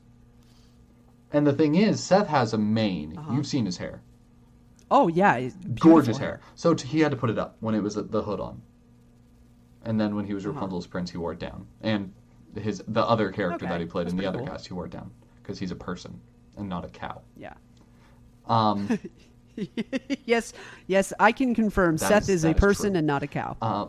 And 1.33 1.45
the 1.45 1.53
thing 1.53 1.75
is, 1.75 2.03
Seth 2.03 2.27
has 2.27 2.53
a 2.53 2.57
mane. 2.57 3.17
Uh-huh. 3.17 3.33
You've 3.33 3.47
seen 3.47 3.65
his 3.65 3.77
hair. 3.77 4.01
Oh 4.91 5.07
yeah, 5.07 5.39
gorgeous 5.79 6.17
beautiful 6.17 6.19
hair. 6.19 6.41
So 6.55 6.73
t- 6.75 6.87
he 6.87 6.99
had 6.99 7.11
to 7.11 7.17
put 7.17 7.29
it 7.29 7.39
up 7.39 7.55
when 7.61 7.73
it 7.73 7.81
was 7.81 7.95
the 7.95 8.21
hood 8.21 8.39
on, 8.39 8.61
and 9.85 9.99
then 9.99 10.15
when 10.15 10.25
he 10.25 10.33
was 10.33 10.45
Uh-huh. 10.45 10.53
Rapunzel's 10.53 10.85
prince, 10.85 11.09
he 11.09 11.17
wore 11.17 11.31
it 11.31 11.39
down. 11.39 11.65
And 11.81 12.13
his 12.55 12.83
the 12.87 13.01
other 13.03 13.31
character 13.31 13.65
Okay, 13.65 13.73
that 13.73 13.79
he 13.79 13.87
played 13.87 14.07
in 14.09 14.17
the 14.17 14.25
other 14.25 14.39
cool. 14.39 14.47
cast, 14.47 14.67
he 14.67 14.73
wore 14.73 14.85
it 14.85 14.91
down 14.91 15.09
because 15.41 15.57
he's 15.57 15.71
a 15.71 15.75
person 15.75 16.19
and 16.57 16.67
not 16.67 16.83
a 16.85 16.89
cow. 16.89 17.21
Yeah. 17.37 17.53
Um, 18.47 18.99
yes, 20.25 20.51
yes, 20.87 21.13
I 21.19 21.31
can 21.31 21.55
confirm. 21.55 21.97
Seth 21.97 22.23
is- 22.23 22.29
is, 22.29 22.43
a 22.45 22.49
is 22.49 22.59
person 22.59 22.91
true. 22.91 22.97
and 22.97 23.07
not 23.07 23.23
a 23.23 23.27
cow. 23.27 23.55
uh, 23.61 23.85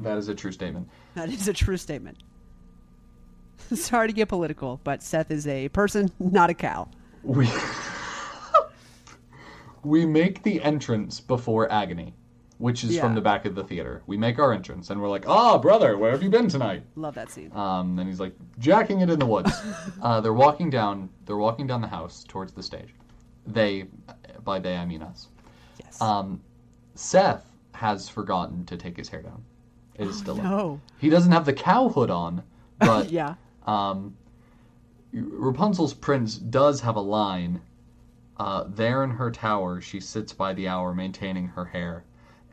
that 0.00 0.16
is 0.18 0.28
a 0.28 0.34
true 0.34 0.52
statement. 0.52 0.88
That 1.14 1.28
is 1.28 1.46
a 1.48 1.52
true 1.52 1.76
statement. 1.76 2.16
Sorry 3.74 4.06
to 4.08 4.12
get 4.14 4.28
political, 4.28 4.80
but 4.84 5.02
Seth 5.02 5.30
is 5.30 5.46
a 5.46 5.68
person, 5.70 6.10
not 6.18 6.48
a 6.50 6.54
cow. 6.54 6.88
We 7.22 7.46
we 9.86 10.04
make 10.04 10.42
the 10.42 10.60
entrance 10.62 11.20
before 11.20 11.70
agony, 11.70 12.12
which 12.58 12.82
is 12.84 12.98
from 12.98 13.14
the 13.14 13.20
back 13.20 13.44
of 13.44 13.54
the 13.54 13.62
theater. 13.62 14.02
We 14.06 14.16
make 14.16 14.38
our 14.38 14.52
entrance, 14.52 14.90
and 14.90 15.00
we're 15.00 15.08
like, 15.08 15.28
"Ah, 15.28 15.58
brother, 15.58 15.96
where 15.96 16.10
have 16.10 16.22
you 16.22 16.30
been 16.30 16.48
tonight?" 16.48 16.82
Love 16.96 17.14
that 17.14 17.30
scene. 17.30 17.52
Um, 17.54 17.98
and 17.98 18.08
he's 18.08 18.18
like 18.20 18.34
jacking 18.58 19.00
it 19.00 19.10
in 19.10 19.18
the 19.18 19.26
woods. 19.26 19.52
uh, 20.02 20.20
they're 20.20 20.32
walking 20.32 20.70
down. 20.70 21.08
They're 21.24 21.36
walking 21.36 21.66
down 21.66 21.80
the 21.80 21.88
house 21.88 22.24
towards 22.26 22.52
the 22.52 22.62
stage. 22.62 22.94
They, 23.46 23.84
by 24.44 24.58
they 24.58 24.76
I 24.76 24.84
mean 24.84 25.02
us. 25.02 25.28
yes. 25.78 26.00
Um, 26.02 26.40
Seth 26.96 27.46
has 27.72 28.08
forgotten 28.08 28.64
to 28.66 28.76
take 28.76 28.96
his 28.96 29.08
hair 29.08 29.22
down. 29.22 29.44
It 29.94 30.08
is 30.08 30.18
still 30.22 30.38
up. 30.38 30.44
no. 30.44 30.80
He 30.98 31.08
doesn't 31.08 31.30
have 31.30 31.44
the 31.44 31.52
cow 31.52 31.88
hood 31.88 32.10
on, 32.10 32.42
but 32.80 33.10
yeah. 33.10 33.34
um, 33.66 34.16
Rapunzel's 35.12 35.94
prince 35.94 36.36
does 36.36 36.80
have 36.80 36.96
a 36.96 37.00
line. 37.00 37.60
Uh, 38.38 38.64
there 38.68 39.02
in 39.02 39.10
her 39.10 39.30
tower, 39.30 39.80
she 39.80 39.98
sits 40.00 40.32
by 40.32 40.52
the 40.52 40.68
hour, 40.68 40.94
maintaining 40.94 41.48
her 41.48 41.64
hair. 41.64 42.04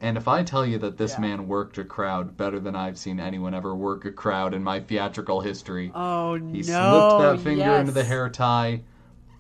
And 0.02 0.18
if 0.18 0.28
I 0.28 0.44
tell 0.44 0.66
you 0.66 0.78
that 0.80 0.98
this 0.98 1.14
Yeah. 1.14 1.20
man 1.22 1.48
worked 1.48 1.78
a 1.78 1.84
crowd 1.84 2.36
better 2.38 2.60
than 2.60 2.76
I've 2.76 2.98
seen 2.98 3.20
anyone 3.20 3.54
ever 3.54 3.74
work 3.76 4.06
a 4.06 4.12
crowd 4.12 4.54
in 4.54 4.64
my 4.64 4.80
theatrical 4.80 5.42
history, 5.42 5.92
Oh 5.96 6.36
he 6.36 6.62
no. 6.62 7.20
slipped 7.20 7.22
that 7.22 7.40
finger 7.44 7.62
yes. 7.66 7.80
into 7.82 7.92
the 7.94 8.04
hair 8.04 8.30
tie, 8.30 8.82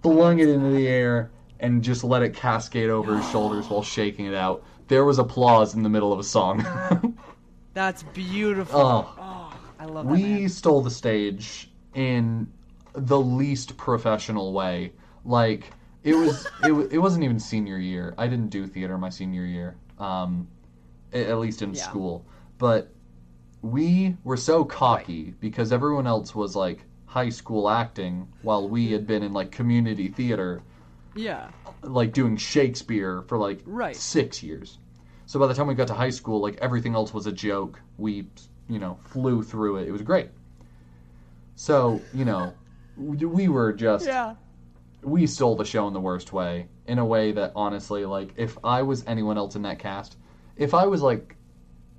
flung 0.02 0.40
it 0.40 0.48
into 0.50 0.70
the 0.70 0.88
air, 0.88 1.32
and 1.60 1.82
just 1.84 2.04
let 2.04 2.24
it 2.24 2.34
cascade 2.34 2.90
over 2.90 3.18
his 3.18 3.30
shoulders 3.30 3.70
while 3.70 3.84
shaking 3.84 4.26
it 4.26 4.36
out. 4.36 4.64
There 4.90 5.06
was 5.06 5.20
applause 5.20 5.76
in 5.76 5.84
the 5.84 5.90
middle 5.90 6.12
of 6.14 6.20
a 6.20 6.24
song. 6.24 6.66
That's 7.74 8.04
beautiful. 8.04 8.80
oh. 8.80 9.14
Oh, 9.18 9.54
I 9.80 9.86
love 9.86 10.06
that. 10.06 10.12
We 10.12 10.24
man. 10.24 10.50
stole 10.50 10.82
the 10.82 10.92
stage 10.92 11.70
in 11.94 12.52
the 12.94 13.20
least 13.20 13.76
professional 13.78 14.54
way. 14.54 14.92
Like 15.26 15.72
it 16.04 16.16
was, 16.16 16.46
it, 16.64 16.74
it 16.92 16.98
wasn't 17.00 17.24
even 17.24 17.40
senior 17.40 17.78
year. 17.78 18.14
I 18.18 18.28
didn't 18.28 18.50
do 18.50 18.68
theater 18.68 18.98
my 18.98 19.10
senior 19.10 19.46
year, 19.46 19.76
um, 20.00 20.48
at 21.14 21.38
least 21.40 21.62
in 21.62 21.74
Yeah. 21.74 21.82
school. 21.84 22.26
But 22.58 22.90
we 23.62 24.18
were 24.24 24.38
so 24.38 24.66
cocky 24.66 25.34
because 25.40 25.72
everyone 25.72 26.06
else 26.08 26.36
was 26.36 26.56
like 26.56 26.86
high 27.06 27.30
school 27.30 27.70
acting, 27.70 28.28
while 28.42 28.68
we 28.68 28.92
had 28.92 29.06
been 29.08 29.24
in 29.24 29.34
like 29.34 29.52
community 29.52 30.10
theater, 30.10 30.62
Yeah. 31.16 31.50
like 31.84 32.12
doing 32.12 32.36
Shakespeare 32.38 33.22
for 33.28 33.38
like 33.38 33.62
Right. 33.66 33.96
six 33.96 34.42
years. 34.44 34.80
So 35.26 35.40
by 35.40 35.48
the 35.48 35.54
time 35.54 35.68
we 35.68 35.76
got 35.76 35.88
to 35.88 35.94
high 35.94 36.10
school, 36.10 36.42
like 36.42 36.58
everything 36.58 36.96
else 36.96 37.14
was 37.14 37.28
a 37.28 37.32
joke. 37.32 37.80
We, 37.98 38.28
you 38.68 38.80
know, 38.80 38.98
flew 39.04 39.42
through 39.44 39.78
it. 39.78 39.88
It 39.88 39.92
was 39.92 40.02
great. 40.02 40.30
So 41.56 42.02
you 42.14 42.26
know, 42.26 42.56
we 42.98 43.48
were 43.48 43.74
just 43.74 44.06
Yeah. 44.06 44.36
We 45.04 45.28
stole 45.28 45.56
the 45.56 45.66
show 45.66 45.88
in 45.88 45.94
the 45.94 46.00
worst 46.00 46.34
way. 46.34 46.68
In 46.88 47.00
a 47.00 47.06
way 47.06 47.32
that 47.32 47.52
honestly, 47.56 48.06
like, 48.06 48.34
if 48.36 48.58
I 48.64 48.82
was 48.82 49.04
anyone 49.08 49.38
else 49.38 49.56
in 49.56 49.62
that 49.64 49.80
cast, 49.80 50.18
if 50.58 50.74
I 50.74 50.86
was 50.86 51.02
like 51.02 51.36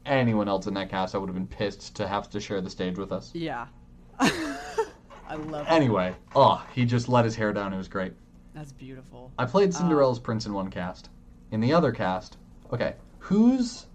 anyone 0.07 0.49
else 0.49 0.67
in 0.67 0.75
that 0.75 0.91
cast, 0.91 1.15
I 1.15 1.19
would 1.19 1.29
have 1.29 1.35
been 1.35 1.47
pissed 1.47 1.97
to 1.97 2.07
have 2.07 2.29
to 2.31 2.41
share 2.41 2.61
the 2.61 2.71
stage 2.71 2.99
with 2.99 3.13
us. 3.13 3.31
Yeah. 3.35 3.67
I 4.21 5.37
love 5.37 5.67
it. 5.67 5.71
Anyway, 5.71 6.15
oh, 6.35 6.65
he 6.75 6.85
just 6.85 7.09
let 7.09 7.25
his 7.25 7.35
hair 7.35 7.53
down. 7.53 7.73
It 7.73 7.79
was 7.79 7.89
great. 7.89 8.13
That's 8.55 8.73
beautiful. 8.73 9.33
I 9.39 9.47
played 9.47 9.75
Cinderella's 9.75 10.21
prince 10.21 10.47
in 10.47 10.53
one 10.53 10.71
cast. 10.71 11.09
In 11.51 11.61
the 11.61 11.73
other 11.73 11.93
cast, 11.93 12.37
okay, 12.73 12.95
who's 13.19 13.87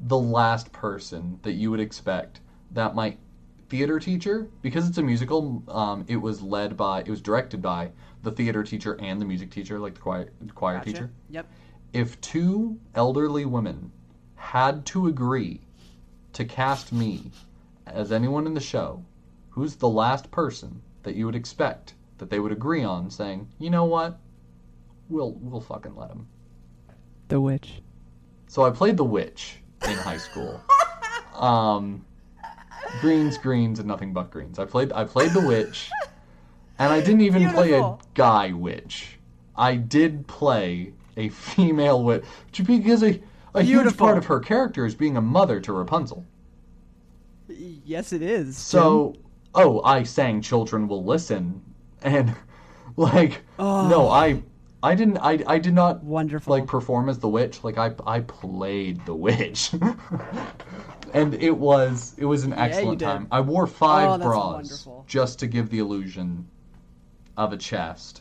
the 0.00 0.16
last 0.16 0.72
person 0.72 1.38
that 1.42 1.52
you 1.52 1.70
would 1.70 1.80
expect 1.80 2.40
that 2.70 2.94
might 2.94 3.18
theater 3.68 3.98
teacher 3.98 4.48
because 4.62 4.88
it's 4.88 4.98
a 4.98 5.02
musical 5.02 5.62
um, 5.68 6.04
it 6.08 6.16
was 6.16 6.40
led 6.40 6.76
by 6.76 7.00
it 7.00 7.08
was 7.08 7.20
directed 7.20 7.60
by 7.60 7.90
the 8.22 8.32
theater 8.32 8.62
teacher 8.62 8.98
and 9.00 9.20
the 9.20 9.24
music 9.24 9.50
teacher 9.50 9.78
like 9.78 9.94
the 9.94 10.00
choir, 10.00 10.30
choir 10.54 10.78
Gotcha. 10.78 10.90
teacher 10.90 11.10
Yep. 11.30 11.46
if 11.92 12.20
two 12.20 12.78
elderly 12.94 13.44
women 13.44 13.92
had 14.36 14.84
to 14.86 15.06
agree 15.06 15.60
to 16.32 16.44
cast 16.44 16.92
me 16.92 17.30
as 17.86 18.12
anyone 18.12 18.46
in 18.46 18.54
the 18.54 18.60
show, 18.60 19.04
who's 19.50 19.76
the 19.76 19.88
last 19.88 20.30
person 20.30 20.82
that 21.02 21.14
you 21.16 21.26
would 21.26 21.34
expect 21.34 21.94
that 22.18 22.30
they 22.30 22.38
would 22.40 22.52
agree 22.52 22.84
on 22.84 23.10
saying, 23.10 23.48
you 23.58 23.70
know 23.70 23.84
what, 23.84 24.18
we'll 25.08 25.32
we'll 25.32 25.60
fucking 25.60 25.96
let 25.96 26.10
him. 26.10 26.26
The 27.28 27.40
witch. 27.40 27.82
So 28.46 28.64
I 28.64 28.70
played 28.70 28.96
the 28.96 29.04
witch 29.04 29.58
in 29.84 29.96
high 29.96 30.18
school. 30.18 30.60
Um, 31.34 32.04
greens, 33.00 33.38
greens, 33.38 33.78
and 33.78 33.86
nothing 33.86 34.12
but 34.12 34.28
greens. 34.28 34.58
I 34.58 34.64
played 34.64 34.92
I 34.92 35.04
played 35.04 35.30
the 35.32 35.40
witch, 35.40 35.88
and 36.78 36.92
I 36.92 37.00
didn't 37.00 37.22
even 37.22 37.48
play 37.50 37.72
a 37.72 37.96
guy 38.14 38.52
witch. 38.52 39.18
I 39.56 39.74
did 39.76 40.26
play 40.26 40.92
a 41.16 41.28
female 41.30 42.04
witch 42.04 42.24
because 42.64 43.02
a 43.02 43.20
a 43.54 43.62
huge 43.62 43.96
part 43.96 44.18
of 44.18 44.26
her 44.26 44.40
character 44.40 44.86
is 44.86 44.94
being 44.94 45.16
a 45.16 45.20
mother 45.20 45.60
to 45.60 45.72
Rapunzel. 45.72 46.24
Yes, 47.48 48.12
it 48.12 48.22
is. 48.22 48.56
So, 48.56 49.14
oh, 49.54 49.82
I 49.82 50.02
sang 50.02 50.42
"Children 50.42 50.86
Will 50.86 51.04
Listen," 51.04 51.62
and 52.02 52.34
like, 52.96 53.42
no, 53.58 54.08
I, 54.10 54.42
I 54.82 54.94
didn't, 54.94 55.18
I, 55.18 55.42
I 55.46 55.58
did 55.58 55.74
not 55.74 56.04
Wonderful. 56.04 56.52
like 56.52 56.66
perform 56.66 57.08
as 57.08 57.18
the 57.18 57.28
witch. 57.28 57.64
Like 57.64 57.78
I, 57.78 57.92
I 58.06 58.20
played 58.20 59.04
the 59.06 59.14
witch, 59.14 59.70
and 61.14 61.34
it 61.34 61.56
was, 61.56 62.14
it 62.18 62.26
was 62.26 62.44
an 62.44 62.52
excellent 62.52 62.98
did. 62.98 63.06
time. 63.06 63.28
I 63.32 63.40
wore 63.40 63.66
five 63.66 64.20
Oh, 64.20 64.24
bras 64.24 64.52
wonderful. 64.54 65.04
just 65.08 65.38
to 65.40 65.46
give 65.46 65.70
the 65.70 65.78
illusion 65.78 66.46
of 67.38 67.52
a 67.52 67.56
chest. 67.56 68.20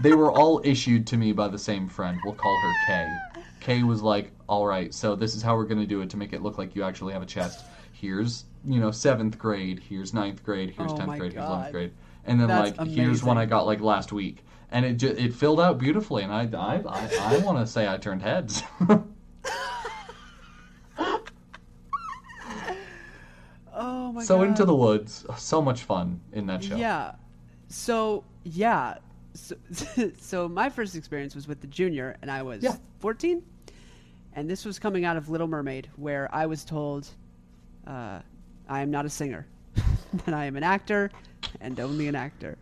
they 0.00 0.14
were 0.14 0.30
all 0.30 0.60
issued 0.64 1.06
to 1.08 1.16
me 1.16 1.32
by 1.32 1.48
the 1.48 1.58
same 1.58 1.88
friend. 1.88 2.18
We'll 2.24 2.34
call 2.34 2.56
her 2.62 2.72
Kay. 2.86 3.16
Kay 3.60 3.82
was 3.82 4.00
like, 4.00 4.30
"All 4.48 4.66
right, 4.66 4.94
so 4.94 5.16
this 5.16 5.34
is 5.34 5.42
how 5.42 5.56
we're 5.56 5.64
gonna 5.64 5.86
do 5.86 6.00
it 6.00 6.08
to 6.10 6.16
make 6.16 6.32
it 6.32 6.42
look 6.42 6.56
like 6.56 6.74
you 6.76 6.84
actually 6.84 7.12
have 7.12 7.22
a 7.22 7.26
chest. 7.26 7.66
Here's, 7.92 8.44
you 8.64 8.78
know, 8.78 8.90
seventh 8.92 9.36
grade. 9.38 9.80
Here's 9.80 10.14
ninth 10.14 10.44
grade. 10.44 10.70
Here's 10.76 10.92
Oh 10.92 10.96
tenth 10.96 11.08
my 11.08 11.18
grade. 11.18 11.32
Here's 11.32 11.42
God. 11.44 11.50
eleventh 11.52 11.72
grade. 11.72 11.92
And 12.24 12.40
then 12.40 12.48
That's 12.48 12.78
like, 12.78 12.88
here's 12.88 13.22
one 13.24 13.36
amazing. 13.36 13.52
I 13.52 13.56
got 13.56 13.66
like 13.66 13.80
last 13.80 14.12
week, 14.12 14.44
and 14.70 14.84
it 14.86 14.94
ju- 14.98 15.14
it 15.18 15.34
filled 15.34 15.60
out 15.60 15.78
beautifully. 15.78 16.22
And 16.22 16.32
I 16.32 16.42
I 16.56 16.82
I, 16.86 17.34
I 17.34 17.38
want 17.38 17.58
to 17.58 17.66
say 17.66 17.88
I 17.88 17.96
turned 17.96 18.22
heads. 18.22 18.62
oh 23.74 24.12
my 24.12 24.20
god. 24.20 24.24
so 24.24 24.42
into 24.42 24.64
the 24.64 24.74
woods, 24.74 25.26
so 25.36 25.60
much 25.60 25.82
fun 25.82 26.20
in 26.32 26.46
that 26.46 26.62
show. 26.62 26.76
Yeah. 26.76 27.12
So 27.68 28.24
yeah. 28.44 28.98
So, 29.34 29.56
so 30.18 30.48
my 30.48 30.68
first 30.70 30.94
experience 30.96 31.34
was 31.34 31.46
with 31.46 31.60
the 31.60 31.66
junior, 31.66 32.16
and 32.22 32.30
I 32.30 32.42
was 32.42 32.62
Yeah. 32.62 32.76
14, 33.00 33.42
and 34.34 34.48
this 34.48 34.64
was 34.64 34.78
coming 34.78 35.04
out 35.04 35.16
of 35.16 35.28
Little 35.28 35.46
Mermaid, 35.46 35.88
where 35.96 36.34
I 36.34 36.46
was 36.46 36.64
told, 36.64 37.06
uh, 37.86 38.20
"I 38.68 38.80
am 38.80 38.90
not 38.90 39.04
a 39.04 39.10
singer, 39.10 39.46
that 40.24 40.34
I 40.34 40.46
am 40.46 40.56
an 40.56 40.62
actor, 40.62 41.10
and 41.60 41.78
only 41.80 42.08
an 42.08 42.14
actor." 42.14 42.56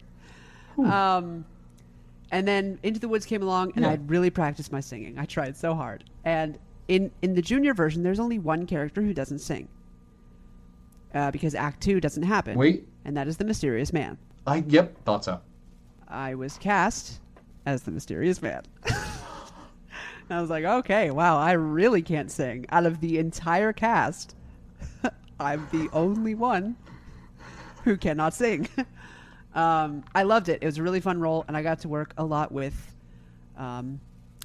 Um, 0.78 1.44
and 2.32 2.48
then 2.48 2.80
Into 2.82 2.98
the 2.98 3.06
Woods 3.08 3.24
came 3.26 3.42
along, 3.42 3.72
and 3.76 3.84
Yeah. 3.84 3.92
I'd 3.92 4.10
really 4.10 4.30
practiced 4.30 4.72
my 4.72 4.80
singing. 4.80 5.16
I 5.18 5.24
tried 5.26 5.56
so 5.56 5.74
hard, 5.74 6.02
and 6.24 6.58
in 6.88 7.12
in 7.22 7.34
the 7.34 7.42
junior 7.42 7.72
version, 7.74 8.02
there's 8.02 8.18
only 8.20 8.38
one 8.40 8.66
character 8.66 9.00
who 9.02 9.14
doesn't 9.14 9.38
sing. 9.38 9.68
Uh, 11.14 11.30
because 11.30 11.54
Act 11.54 11.80
Two 11.80 12.00
doesn't 12.00 12.24
happen 12.24 12.58
Wait, 12.58 12.88
and 13.04 13.16
that 13.16 13.28
is 13.28 13.36
the 13.36 13.44
mysterious 13.44 13.92
man. 13.92 14.18
I 14.46 14.64
yep 14.68 15.02
thought 15.04 15.24
so. 15.24 15.40
I 16.08 16.34
was 16.34 16.58
cast 16.58 17.20
as 17.66 17.82
the 17.82 17.90
mysterious 17.90 18.42
man. 18.42 18.62
I 20.30 20.40
was 20.40 20.50
like, 20.50 20.64
okay, 20.64 21.10
wow, 21.10 21.38
I 21.38 21.52
really 21.52 22.02
can't 22.02 22.30
sing. 22.30 22.66
Out 22.70 22.86
of 22.86 23.00
the 23.00 23.18
entire 23.18 23.72
cast, 23.72 24.34
I'm 25.40 25.66
the 25.72 25.88
only 25.92 26.34
one 26.34 26.76
who 27.84 27.96
cannot 27.96 28.34
sing. 28.34 28.68
um, 29.54 30.04
I 30.14 30.22
loved 30.22 30.48
it. 30.48 30.62
It 30.62 30.66
was 30.66 30.78
a 30.78 30.82
really 30.82 31.00
fun 31.00 31.20
role, 31.20 31.44
and 31.48 31.56
I 31.56 31.62
got 31.62 31.80
to 31.80 31.88
work 31.88 32.14
a 32.16 32.24
lot 32.24 32.52
with. 32.52 32.94
Um, 33.56 34.00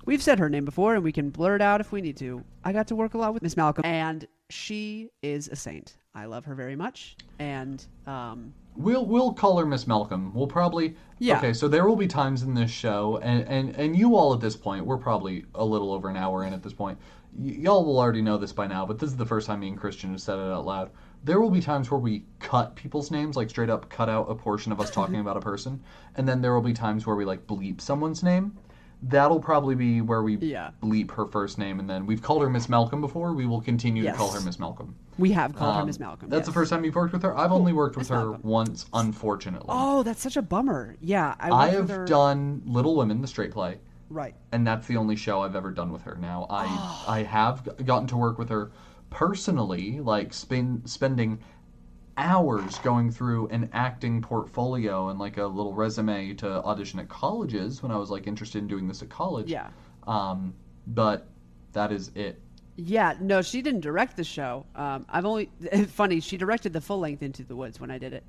we've 0.06 0.22
said 0.22 0.40
her 0.40 0.50
name 0.50 0.66
before, 0.66 0.96
and 0.96 1.04
we 1.04 1.12
can 1.12 1.30
blur 1.30 1.56
it 1.56 1.62
out 1.62 1.82
if 1.82 1.92
we 1.92 2.02
need 2.02 2.18
to. 2.18 2.44
I 2.64 2.74
got 2.74 2.88
to 2.88 2.96
work 2.96 3.14
a 3.14 3.18
lot 3.18 3.34
with 3.34 3.44
Miss 3.44 3.56
Malcolm, 3.56 3.86
and 3.86 4.28
she 4.50 5.10
is 5.22 5.48
a 5.48 5.56
saint. 5.56 5.96
I 6.14 6.26
love 6.26 6.44
her 6.46 6.56
very 6.56 6.76
much, 6.76 7.16
and 7.40 7.86
um, 8.06 8.54
We'll 8.80 9.06
we'll 9.06 9.34
call 9.34 9.58
her 9.60 9.66
Miss 9.66 9.88
Malcolm. 9.88 10.34
We'll 10.34 10.48
probably 10.48 10.96
Yeah. 11.20 11.38
Okay, 11.40 11.52
so 11.52 11.68
there 11.68 11.86
will 11.86 11.98
be 11.98 12.08
times 12.08 12.44
in 12.44 12.54
this 12.54 12.72
show, 12.72 13.20
and 13.22 13.46
and 13.50 13.76
and 13.76 13.94
you 13.94 14.16
all 14.16 14.34
at 14.34 14.40
this 14.40 14.56
point, 14.56 14.86
we're 14.86 14.98
probably 14.98 15.44
a 15.54 15.66
little 15.66 15.92
over 15.92 16.10
an 16.10 16.16
hour 16.16 16.46
in 16.46 16.54
at 16.54 16.64
this 16.64 16.72
point. 16.72 16.98
Y- 17.38 17.58
y'all 17.60 17.84
will 17.84 18.00
already 18.00 18.22
know 18.22 18.38
this 18.38 18.54
by 18.54 18.68
now, 18.68 18.86
but 18.86 18.98
this 18.98 19.10
is 19.10 19.18
the 19.18 19.26
first 19.26 19.48
time 19.48 19.60
me 19.60 19.68
and 19.68 19.78
Christian 19.78 20.12
have 20.12 20.22
said 20.22 20.40
it 20.40 20.50
out 20.50 20.66
loud. 20.66 20.92
There 21.26 21.42
will 21.42 21.52
be 21.52 21.60
times 21.60 21.92
where 21.92 22.00
we 22.00 22.24
cut 22.40 22.74
people's 22.78 23.12
names, 23.12 23.36
like 23.36 23.50
straight 23.50 23.70
up 23.70 23.90
cut 23.90 24.08
out 24.08 24.32
a 24.32 24.36
portion 24.36 24.72
of 24.72 24.80
us 24.80 24.90
talking 24.90 25.20
about 25.26 25.36
a 25.36 25.42
person, 25.42 25.82
and 26.16 26.26
then 26.26 26.42
there 26.42 26.54
will 26.54 26.62
be 26.62 26.74
times 26.74 27.06
where 27.06 27.18
we 27.18 27.26
like 27.26 27.46
bleep 27.48 27.82
someone's 27.82 28.24
name. 28.24 28.58
That'll 29.02 29.40
probably 29.40 29.76
be 29.76 30.02
where 30.02 30.22
we 30.24 30.36
Yeah. 30.38 30.72
bleep 30.84 31.12
her 31.12 31.26
first 31.26 31.58
name, 31.58 31.80
and 31.80 31.90
then 31.90 32.06
we've 32.06 32.22
called 32.22 32.42
her 32.42 32.50
Miss 32.50 32.68
Malcolm 32.68 33.00
before. 33.00 33.32
We 33.34 33.46
will 33.46 33.62
continue 33.62 34.04
to 34.04 34.12
call 34.12 34.32
her 34.32 34.42
Miss 34.42 34.60
Malcolm. 34.60 34.94
we 35.18 35.32
have 35.32 35.56
called 35.56 35.76
her 35.76 35.82
Um, 35.82 35.88
Miss 35.88 36.00
Malcolm. 36.00 36.30
That's 36.30 36.40
yes. 36.42 36.46
the 36.48 36.52
first 36.54 36.70
time 36.70 36.84
you've 36.86 36.96
worked 36.96 37.14
with 37.14 37.24
her. 37.24 37.38
I've 37.38 37.52
only 37.54 37.72
worked 37.74 37.96
with 37.96 38.10
Miss 38.10 38.18
her 38.18 38.26
Malcolm. 38.32 38.42
once, 38.50 38.86
unfortunately. 38.94 39.68
Oh, 39.70 40.04
that's 40.04 40.22
such 40.22 40.36
a 40.38 40.42
bummer. 40.42 40.96
Yeah, 41.02 41.36
I, 41.40 41.50
I 41.50 41.68
have 41.70 41.90
her- 41.90 42.06
done 42.06 42.62
Little 42.66 42.96
Women, 42.96 43.22
the 43.22 43.28
straight 43.28 43.52
play, 43.52 43.80
right. 44.10 44.36
and 44.52 44.66
that's 44.68 44.86
the 44.88 44.98
only 44.98 45.16
show 45.16 45.42
I've 45.44 45.56
ever 45.56 45.72
done 45.72 45.92
with 45.94 46.02
her. 46.04 46.18
Now 46.22 46.46
I. 46.50 46.66
I 47.08 47.24
have 47.24 47.68
gotten 47.86 48.08
to 48.10 48.18
work 48.18 48.38
with 48.38 48.50
her 48.50 48.72
personally, 49.10 50.00
like 50.00 50.34
spend, 50.34 50.90
spending 50.90 51.40
hours 52.20 52.78
going 52.80 53.10
through 53.12 53.48
an 53.48 53.70
acting 53.74 54.22
portfolio 54.22 55.10
and 55.10 55.18
like 55.20 55.38
a 55.38 55.46
little 55.46 55.74
resume 55.74 56.34
to 56.36 56.48
audition 56.64 57.00
at 57.00 57.08
colleges 57.10 57.82
when 57.82 57.92
I 57.92 57.98
was 57.98 58.10
like 58.12 58.28
interested 58.28 58.60
in 58.60 58.68
doing 58.68 58.88
this 58.88 59.02
at 59.02 59.10
college. 59.10 59.50
Yeah. 59.50 59.70
Um, 60.06 60.54
but 60.88 61.28
that 61.74 61.92
is 61.92 62.12
it. 62.16 62.42
Yeah, 62.76 63.16
no, 63.20 63.42
she 63.42 63.62
didn't 63.62 63.82
direct 63.82 64.16
the 64.18 64.24
show. 64.24 64.66
Um, 64.76 65.06
I've 65.10 65.26
only 65.26 65.50
funny. 65.88 66.20
She 66.20 66.38
directed 66.38 66.74
the 66.74 66.82
full 66.82 67.00
length 67.00 67.24
Into 67.24 67.44
the 67.44 67.56
Woods 67.56 67.80
when 67.80 67.92
I 67.92 67.98
did 67.98 68.14
it, 68.14 68.24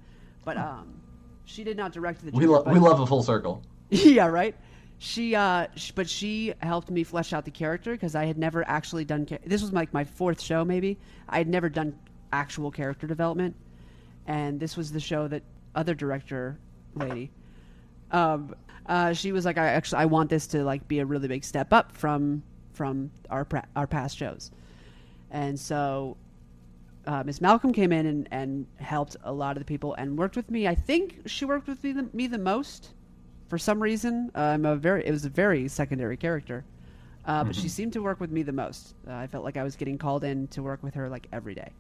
but 0.44 0.56
um, 0.56 1.00
she 1.44 1.62
did 1.64 1.76
not 1.76 1.92
direct 1.92 2.24
the. 2.24 2.32
We 2.32 2.46
but- 2.46 2.66
we 2.66 2.78
love 2.78 3.00
a 3.00 3.06
full 3.06 3.22
circle. 3.22 3.62
yeah, 3.90 4.26
right. 4.26 4.56
She, 4.98 5.34
uh, 5.34 5.68
sh- 5.76 5.92
but 5.92 6.10
she 6.10 6.52
helped 6.60 6.90
me 6.90 7.04
flesh 7.04 7.32
out 7.32 7.44
the 7.46 7.50
character 7.50 7.92
because 7.92 8.14
I 8.14 8.26
had 8.26 8.36
never 8.36 8.66
actually 8.68 9.04
done. 9.04 9.26
This 9.46 9.62
was 9.62 9.72
like 9.72 9.94
my 9.94 10.04
fourth 10.04 10.42
show, 10.42 10.62
maybe. 10.64 10.98
I 11.28 11.38
had 11.38 11.48
never 11.48 11.68
done 11.70 11.98
actual 12.32 12.70
character 12.70 13.06
development, 13.06 13.56
and 14.31 14.61
this 14.61 14.77
was 14.77 14.93
the 14.93 15.01
show 15.01 15.27
that 15.27 15.43
other 15.74 15.93
director 15.93 16.57
lady. 16.94 17.32
Um, 18.12 18.55
uh, 18.86 19.12
she 19.12 19.32
was 19.32 19.44
like, 19.44 19.59
I 19.59 19.66
actually 19.66 20.02
I 20.02 20.05
want 20.05 20.31
this 20.31 20.47
to 20.48 20.62
like 20.62 20.86
be 20.86 21.01
a 21.01 21.07
really 21.07 21.27
big 21.27 21.44
step 21.44 21.73
up 21.73 21.97
from 21.97 22.44
from 22.73 23.11
our 23.28 23.44
pra- 23.44 23.66
our 23.74 23.89
past 23.89 24.16
shows, 24.16 24.52
and 25.32 25.59
so 25.59 26.16
uh, 27.09 27.24
Miss 27.24 27.40
Malcolm 27.40 27.73
came 27.73 27.90
in 27.90 28.07
and, 28.07 28.28
and 28.31 28.66
helped 28.77 29.16
a 29.24 29.32
lot 29.32 29.57
of 29.57 29.61
the 29.61 29.65
people 29.65 29.94
and 29.94 30.16
worked 30.16 30.36
with 30.36 30.48
me. 30.48 30.69
I 30.69 30.77
think 30.77 31.23
she 31.27 31.44
worked 31.44 31.66
with 31.66 31.82
me 31.82 31.93
the, 31.93 32.09
me 32.12 32.28
the 32.28 32.39
most 32.39 32.90
for 33.48 33.59
some 33.59 33.82
reason. 33.82 34.31
Uh, 34.36 34.55
I'm 34.55 34.65
a 34.65 34.77
very 34.77 35.05
it 35.05 35.11
was 35.11 35.24
a 35.24 35.28
very 35.31 35.66
secondary 35.66 36.16
character, 36.16 36.65
uh, 37.24 37.43
but 37.43 37.57
she 37.57 37.69
seemed 37.69 37.94
to 37.94 38.02
work 38.02 38.20
with 38.20 38.31
me 38.31 38.43
the 38.44 38.52
most. 38.52 38.94
Uh, 39.09 39.15
I 39.15 39.27
felt 39.27 39.43
like 39.43 39.57
I 39.57 39.65
was 39.65 39.74
getting 39.74 39.98
called 39.98 40.23
in 40.23 40.47
to 40.48 40.62
work 40.62 40.85
with 40.85 40.94
her 40.94 41.09
like 41.09 41.27
every 41.32 41.57
day. 41.57 41.73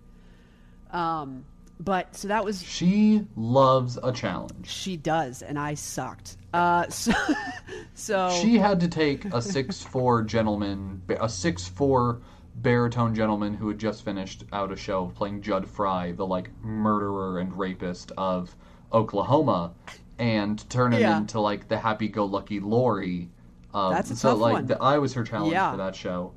Um, 0.90 1.44
but 1.80 2.14
so 2.14 2.28
that 2.28 2.44
was 2.44 2.62
She 2.62 3.26
loves 3.36 3.98
a 4.02 4.12
challenge. 4.12 4.68
she 4.68 4.96
does, 4.96 5.42
and 5.42 5.58
I 5.58 5.74
sucked. 5.74 6.36
Uh, 6.52 6.88
so 6.88 7.12
so 7.94 8.30
She 8.40 8.58
had 8.58 8.78
to 8.80 8.88
take 8.88 9.24
a 9.26 9.40
six 9.42 9.82
four 9.82 10.22
gentleman, 10.22 11.02
a 11.20 11.28
six 11.28 11.66
four 11.66 12.20
baritone 12.56 13.14
gentleman 13.14 13.54
who 13.54 13.68
had 13.68 13.78
just 13.78 14.04
finished 14.04 14.44
out 14.52 14.70
a 14.70 14.76
show 14.76 15.12
playing 15.14 15.40
Jud 15.42 15.66
Fry, 15.66 16.12
the 16.12 16.26
like 16.26 16.50
murderer 16.62 17.38
and 17.40 17.56
rapist 17.56 18.12
of 18.18 18.54
Oklahoma, 18.92 19.72
and 20.18 20.68
turn 20.68 20.92
him 20.92 21.00
Yeah. 21.00 21.16
into 21.18 21.40
like 21.40 21.68
the 21.68 21.78
happy-go-lucky 21.78 22.60
Laurie. 22.60 23.30
Of, 23.72 23.92
That's 23.92 24.10
a 24.10 24.16
so 24.16 24.30
tough 24.30 24.40
like 24.40 24.52
one. 24.54 24.66
The, 24.66 24.82
I 24.82 24.98
was 24.98 25.14
her 25.14 25.22
challenge 25.24 25.52
Yeah. 25.52 25.70
for 25.70 25.76
that 25.78 25.94
show. 25.94 26.32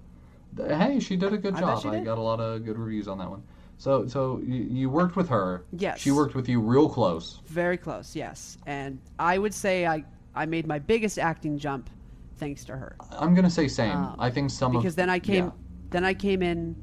Hey, 0.56 1.00
she 1.00 1.16
did 1.18 1.34
a 1.34 1.38
good 1.38 1.56
I 1.56 1.60
job. 1.62 1.86
I 1.88 2.00
got 2.02 2.20
a 2.20 2.22
lot 2.22 2.40
of 2.40 2.64
good 2.64 2.78
reviews 2.78 3.08
on 3.08 3.18
that 3.18 3.30
one. 3.30 3.42
So 3.78 4.08
so 4.08 4.42
you, 4.46 4.64
you 4.64 4.90
worked 4.90 5.16
with 5.16 5.30
her. 5.30 5.64
Yes. 5.78 6.00
She 6.00 6.12
worked 6.12 6.36
with 6.36 6.48
you 6.48 6.60
real 6.60 6.90
close. 6.90 7.42
Very 7.48 7.78
close, 7.78 8.16
yes. 8.16 8.58
And 8.66 9.00
I 9.20 9.38
would 9.38 9.54
say 9.54 9.86
I, 9.86 10.04
I 10.36 10.46
made 10.46 10.68
my 10.68 10.80
biggest 10.80 11.20
acting 11.20 11.58
jump 11.58 11.90
thanks 12.38 12.64
to 12.66 12.78
her. 12.78 12.96
I'm 13.12 13.34
gonna 13.34 13.50
say 13.50 13.68
same. 13.68 13.92
Um, 13.92 14.16
I 14.20 14.30
think 14.30 14.50
some 14.50 14.72
Because 14.72 14.94
of 14.94 14.98
then 14.98 15.10
I 15.10 15.20
came 15.20 15.46
yeah. 15.46 15.52
then 15.90 16.06
I 16.06 16.14
came 16.14 16.42
in 16.42 16.76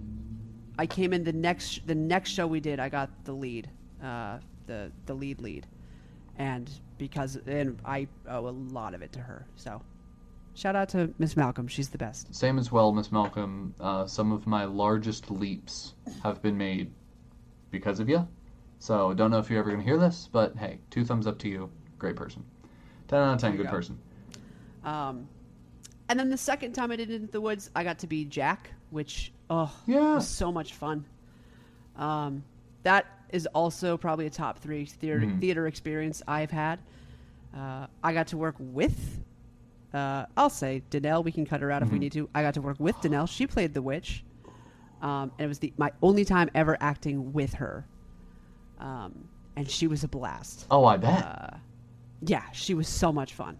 I 0.78 0.86
came 0.86 1.12
in 1.12 1.24
the 1.24 1.32
next 1.32 1.86
the 1.86 1.94
next 1.94 2.30
show 2.30 2.46
we 2.46 2.60
did, 2.60 2.80
I 2.80 2.88
got 2.88 3.10
the 3.24 3.32
lead. 3.32 3.68
Uh, 4.02 4.38
the 4.66 4.90
the 5.06 5.14
lead 5.14 5.40
lead. 5.40 5.66
And 6.38 6.70
because 6.96 7.36
and 7.46 7.78
I 7.84 8.08
owe 8.28 8.48
a 8.48 8.50
lot 8.50 8.94
of 8.94 9.02
it 9.02 9.12
to 9.12 9.20
her. 9.20 9.46
So 9.56 9.82
shout 10.60 10.76
out 10.76 10.88
to 10.90 11.12
Miss 11.18 11.36
Malcolm, 11.36 11.66
she's 11.66 11.88
the 11.88 11.96
best. 11.98 12.34
Same 12.34 12.58
as 12.58 12.70
well, 12.70 12.92
Miss 12.92 13.10
Malcolm. 13.10 13.74
Uh, 13.80 14.06
some 14.06 14.30
of 14.30 14.46
my 14.46 14.64
largest 14.64 15.30
leaps 15.30 15.94
have 16.22 16.42
been 16.42 16.56
made 16.58 16.90
because 17.70 17.98
of 17.98 18.08
you. 18.08 18.26
So 18.78 19.14
don't 19.14 19.30
know 19.30 19.38
if 19.38 19.48
you're 19.48 19.58
ever 19.58 19.70
gonna 19.70 19.82
hear 19.82 19.98
this, 19.98 20.28
but 20.30 20.56
hey, 20.56 20.78
two 20.90 21.04
thumbs 21.04 21.26
up 21.26 21.38
to 21.40 21.48
you. 21.48 21.70
Great 21.98 22.16
person. 22.16 22.44
Ten 23.08 23.18
out 23.20 23.34
of 23.34 23.40
ten, 23.40 23.56
good 23.56 23.64
go. 23.66 23.70
person. 23.70 23.98
Um, 24.84 25.26
and 26.08 26.18
then 26.18 26.28
the 26.28 26.36
second 26.36 26.72
time 26.72 26.90
I 26.90 26.96
did 26.96 27.10
Into 27.10 27.30
the 27.30 27.40
Woods, 27.40 27.70
I 27.74 27.84
got 27.84 27.98
to 28.00 28.06
be 28.06 28.24
Jack, 28.24 28.70
which 28.90 29.32
oh 29.48 29.72
Yeah. 29.86 30.14
was 30.16 30.28
so 30.28 30.52
much 30.52 30.74
fun. 30.74 31.04
Um, 31.96 32.42
that 32.82 33.06
is 33.30 33.46
also 33.46 33.96
probably 33.96 34.26
a 34.26 34.30
top 34.30 34.58
three 34.58 34.84
theater 34.86 35.20
Mhm. 35.20 35.40
theater 35.40 35.66
experience 35.66 36.22
I've 36.26 36.50
had. 36.50 36.80
Uh, 37.54 37.86
I 38.02 38.12
got 38.12 38.28
to 38.28 38.36
work 38.38 38.56
with, 38.58 39.20
uh, 39.94 40.26
I'll 40.36 40.50
say 40.50 40.82
Danelle. 40.90 41.24
We 41.24 41.32
can 41.32 41.44
cut 41.44 41.60
her 41.60 41.70
out 41.70 41.82
if 41.82 41.90
we 41.90 41.96
Mhm. 41.98 42.00
need 42.00 42.12
to. 42.12 42.28
I 42.34 42.42
got 42.42 42.54
to 42.54 42.62
work 42.62 42.78
with 42.78 42.96
Danelle. 42.96 43.28
She 43.28 43.46
played 43.46 43.74
the 43.74 43.82
witch, 43.82 44.24
um, 45.02 45.32
and 45.38 45.44
it 45.44 45.48
was 45.48 45.58
the 45.58 45.72
my 45.76 45.90
only 46.02 46.24
time 46.24 46.48
ever 46.54 46.76
acting 46.80 47.32
with 47.32 47.54
her. 47.54 47.86
Um, 48.78 49.28
and 49.56 49.68
she 49.68 49.86
was 49.86 50.04
a 50.04 50.08
blast. 50.08 50.66
Oh, 50.70 50.84
I 50.84 50.96
bet. 50.96 51.24
Uh, 51.24 51.56
yeah, 52.22 52.44
she 52.52 52.74
was 52.74 52.88
so 52.88 53.12
much 53.12 53.34
fun. 53.34 53.58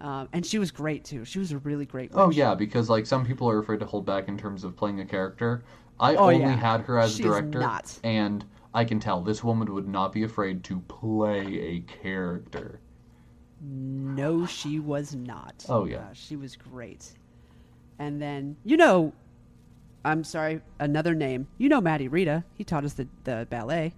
Um, 0.00 0.28
and 0.32 0.44
she 0.44 0.58
was 0.58 0.70
great 0.70 1.04
too. 1.04 1.24
She 1.24 1.38
was 1.38 1.52
a 1.52 1.58
really 1.58 1.86
great. 1.86 2.10
Oh 2.14 2.30
yeah, 2.30 2.54
because 2.54 2.90
like 2.90 3.06
some 3.06 3.24
people 3.24 3.48
are 3.48 3.58
afraid 3.58 3.80
to 3.80 3.86
hold 3.86 4.04
back 4.04 4.28
in 4.28 4.36
terms 4.36 4.64
of 4.64 4.76
playing 4.76 5.00
a 5.00 5.04
character. 5.06 5.64
I 5.98 6.16
Oh, 6.16 6.24
only 6.24 6.40
yeah. 6.40 6.56
had 6.56 6.80
her 6.82 6.98
as 6.98 7.12
a 7.14 7.16
She's 7.16 7.24
director, 7.26 7.60
not. 7.60 7.98
and 8.02 8.44
I 8.74 8.84
can 8.84 8.98
tell 8.98 9.20
this 9.22 9.44
woman 9.44 9.72
would 9.72 9.86
not 9.88 10.12
be 10.12 10.24
afraid 10.24 10.64
to 10.64 10.80
play 10.80 11.46
a 11.60 11.80
character. 11.82 12.80
No, 13.66 14.44
she 14.46 14.78
was 14.78 15.14
not. 15.14 15.64
Oh, 15.68 15.84
yeah. 15.86 15.98
Uh, 15.98 16.12
she 16.12 16.36
was 16.36 16.56
great. 16.56 17.12
And 17.98 18.20
then 18.20 18.56
you 18.64 18.76
know, 18.76 19.12
I'm 20.04 20.24
sorry, 20.24 20.60
another 20.78 21.14
name. 21.14 21.46
You 21.58 21.68
know, 21.68 21.80
Maddie 21.80 22.08
Rita. 22.08 22.44
He 22.54 22.64
taught 22.64 22.84
us 22.84 22.92
the 22.94 23.08
the 23.24 23.46
ballet. 23.48 23.94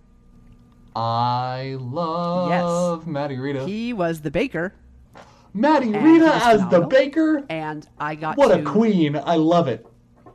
I 0.95 1.77
love 1.81 3.07
Maddie 3.07 3.39
Rita. 3.39 3.67
He 3.67 3.93
was 3.93 4.21
the 4.23 4.31
baker, 4.31 4.73
Maddie 5.53 5.93
Rita 5.93 6.31
as 6.43 6.67
the 6.69 6.81
baker. 6.83 7.45
and 7.51 7.87
I 7.99 8.15
got 8.15 8.37
What 8.37 8.49
to, 8.49 8.61
a 8.61 8.63
queen! 8.63 9.17
I 9.17 9.37
love 9.37 9.69
it. 9.69 9.87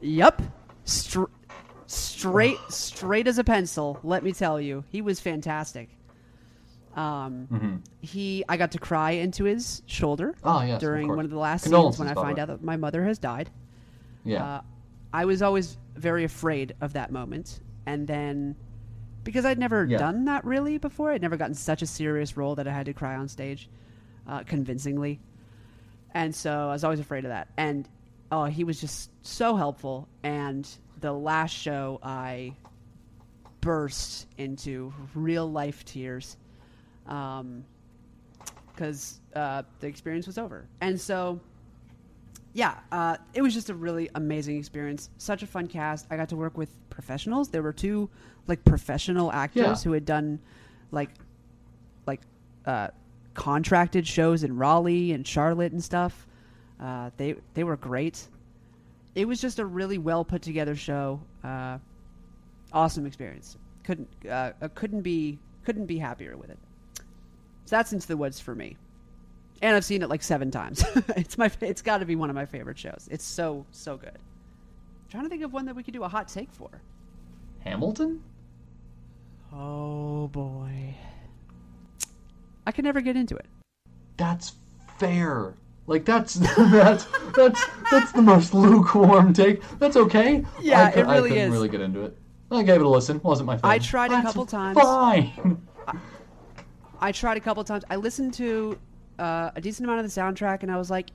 Yep. 0.02 0.42
Str- 0.84 1.24
straight 1.88 2.58
straight 2.70 3.28
as 3.28 3.38
a 3.38 3.44
pencil, 3.44 4.00
let 4.04 4.24
me 4.24 4.32
tell 4.34 4.60
you. 4.62 4.84
He 4.90 5.02
was 5.02 5.20
fantastic. 5.20 5.90
Um 6.96 7.46
hmm 7.48 7.76
he 8.02 8.44
I 8.50 8.58
got 8.58 8.72
to 8.72 8.80
cry 8.80 9.12
into 9.12 9.44
his 9.46 9.82
shoulder 9.86 10.34
Oh 10.44 10.62
yes, 10.64 10.82
during 10.82 11.10
of 11.10 11.16
one 11.16 11.26
of 11.26 11.32
the 11.32 11.38
last 11.38 11.64
scenes 11.66 12.00
when 12.00 12.08
I 12.08 12.14
find 12.16 12.40
out 12.40 12.48
that 12.48 12.64
my 12.64 12.76
mother 12.78 13.04
has 13.06 13.20
died. 13.20 13.50
Yeah. 14.24 14.44
Uh, 14.44 14.62
I 15.14 15.26
was 15.26 15.42
always 15.42 15.78
very 15.96 16.24
afraid 16.24 16.74
of 16.82 16.94
that 16.94 17.12
moment. 17.12 17.60
And 17.86 18.08
then 18.08 18.56
because 19.24 19.46
I'd 19.46 19.60
never 19.60 19.86
Yeah. 19.86 19.98
done 19.98 20.26
that 20.26 20.44
really 20.46 20.78
before, 20.80 21.12
I'd 21.12 21.22
never 21.22 21.38
gotten 21.38 21.54
such 21.56 21.82
a 21.82 21.86
serious 21.86 22.38
role 22.38 22.56
that 22.56 22.68
I 22.68 22.72
had 22.72 22.86
to 22.88 22.94
cry 22.94 23.16
on 23.16 23.28
stage 23.28 23.70
uh, 24.28 24.44
convincingly. 24.44 25.20
And 26.14 26.34
so 26.34 26.70
I 26.70 26.74
was 26.74 26.84
always 26.84 27.00
afraid 27.00 27.26
of 27.26 27.30
that. 27.30 27.50
And 27.58 27.88
oh, 28.32 28.46
he 28.46 28.64
was 28.64 28.82
just 28.82 29.12
so 29.22 29.56
helpful. 29.56 30.08
And 30.24 30.68
the 31.00 31.14
last 31.14 31.52
show, 31.52 32.00
I 32.02 32.56
burst 33.62 34.28
into 34.38 34.94
real 35.14 35.50
life 35.52 35.86
tears 35.86 36.38
because 37.06 37.60
uh, 39.36 39.64
the 39.80 39.88
experience 39.88 40.28
was 40.28 40.38
over. 40.38 40.66
And 40.82 41.00
so, 41.00 41.40
yeah, 42.54 42.80
uh, 42.92 43.18
it 43.34 43.42
was 43.42 43.54
just 43.54 43.70
a 43.70 43.74
really 43.74 44.10
amazing 44.16 44.58
experience. 44.58 45.10
Such 45.18 45.44
a 45.44 45.48
fun 45.48 45.68
cast. 45.68 46.06
I 46.10 46.18
got 46.18 46.30
to 46.30 46.36
work 46.36 46.58
with 46.58 46.70
professionals. 46.90 47.50
There 47.50 47.64
were 47.64 47.74
two 47.74 48.10
like 48.48 48.64
professional 48.66 49.32
actors 49.32 49.64
Yeah. 49.66 49.76
who 49.76 49.92
had 49.94 50.06
done 50.06 50.40
like 50.92 51.10
like 52.06 52.22
uh, 52.66 52.90
contracted 53.34 54.06
shows 54.08 54.44
in 54.44 54.58
Raleigh 54.58 55.14
and 55.14 55.26
Charlotte 55.26 55.72
and 55.72 55.84
stuff. 55.84 56.28
Uh, 56.80 57.12
they 57.18 57.36
they 57.54 57.64
were 57.64 57.78
great. 57.78 58.28
It 59.14 59.28
was 59.28 59.40
just 59.42 59.60
a 59.60 59.66
really 59.66 59.98
well 59.98 60.26
put 60.26 60.42
together 60.42 60.76
show. 60.76 61.22
Uh, 61.44 61.78
awesome 62.74 63.06
experience. 63.06 63.58
Couldn't 63.84 64.10
uh, 64.30 64.52
couldn't 64.76 65.02
be 65.02 65.38
couldn't 65.64 65.86
be 65.86 65.98
happier 65.98 66.36
with 66.36 66.50
it. 66.50 66.58
So 67.72 67.78
that's 67.78 67.94
Into 67.94 68.06
the 68.06 68.18
Woods 68.18 68.38
for 68.38 68.54
me, 68.54 68.76
and 69.62 69.78
I've 69.78 69.86
seen 69.86 70.02
it 70.02 70.10
like 70.10 70.22
seven 70.22 70.52
times. 70.52 70.84
it's 71.16 71.38
my 71.38 71.50
it's 71.62 71.82
got 71.82 72.00
to 72.00 72.06
be 72.06 72.18
one 72.18 72.30
of 72.30 72.36
my 72.36 72.46
favorite 72.46 72.78
shows. 72.78 73.08
It's 73.10 73.24
so 73.24 73.66
so 73.72 73.96
good. 73.96 74.20
trying 75.10 75.24
to 75.24 75.30
think 75.30 75.42
of 75.42 75.54
one 75.54 75.64
that 75.68 75.76
we 75.78 75.82
could 75.82 75.94
do 75.94 76.04
a 76.04 76.10
hot 76.10 76.28
take 76.28 76.52
for. 76.52 76.70
Hamilton. 77.62 78.22
Oh 79.54 80.28
boy, 80.28 80.96
I 82.68 82.74
could 82.74 82.84
never 82.84 83.00
get 83.00 83.16
into 83.16 83.38
it. 83.38 83.46
That's 84.18 84.52
fair. 85.00 85.54
Like 85.88 86.04
that's 86.04 86.34
that's 86.58 87.08
that's 87.38 87.66
that's 87.90 88.12
the 88.12 88.22
most 88.22 88.54
lukewarm 88.54 89.32
take. 89.32 89.62
That's 89.80 89.96
okay. 89.96 90.44
Yeah, 90.60 90.88
I, 90.88 90.92
cou- 90.92 91.00
it 91.00 91.04
really 91.04 91.16
I 91.16 91.34
couldn't 91.36 91.38
is. 91.38 91.52
really 91.54 91.70
get 91.70 91.80
into 91.80 92.02
it. 92.02 92.18
I 92.52 92.64
gave 92.64 92.82
it 92.82 92.86
a 92.86 92.90
listen. 92.90 93.22
Wasn't 93.24 93.48
my 93.48 93.56
favorite. 93.56 93.70
I 93.70 93.80
tried 93.80 94.12
a 94.12 94.16
That's 94.16 94.26
couple 94.26 94.46
times. 94.46 94.78
Fine. 94.78 95.62
I 97.02 97.12
tried 97.12 97.38
a 97.38 97.40
couple 97.40 97.64
times. 97.64 97.84
I 97.90 97.96
listened 97.96 98.34
to 98.36 98.78
uh, 99.20 99.52
a 99.56 99.62
decent 99.62 99.86
amount 99.86 100.06
of 100.06 100.14
the 100.14 100.22
soundtrack, 100.22 100.64
and 100.64 100.72
I 100.72 100.78
was 100.78 100.90
like, 100.92 101.10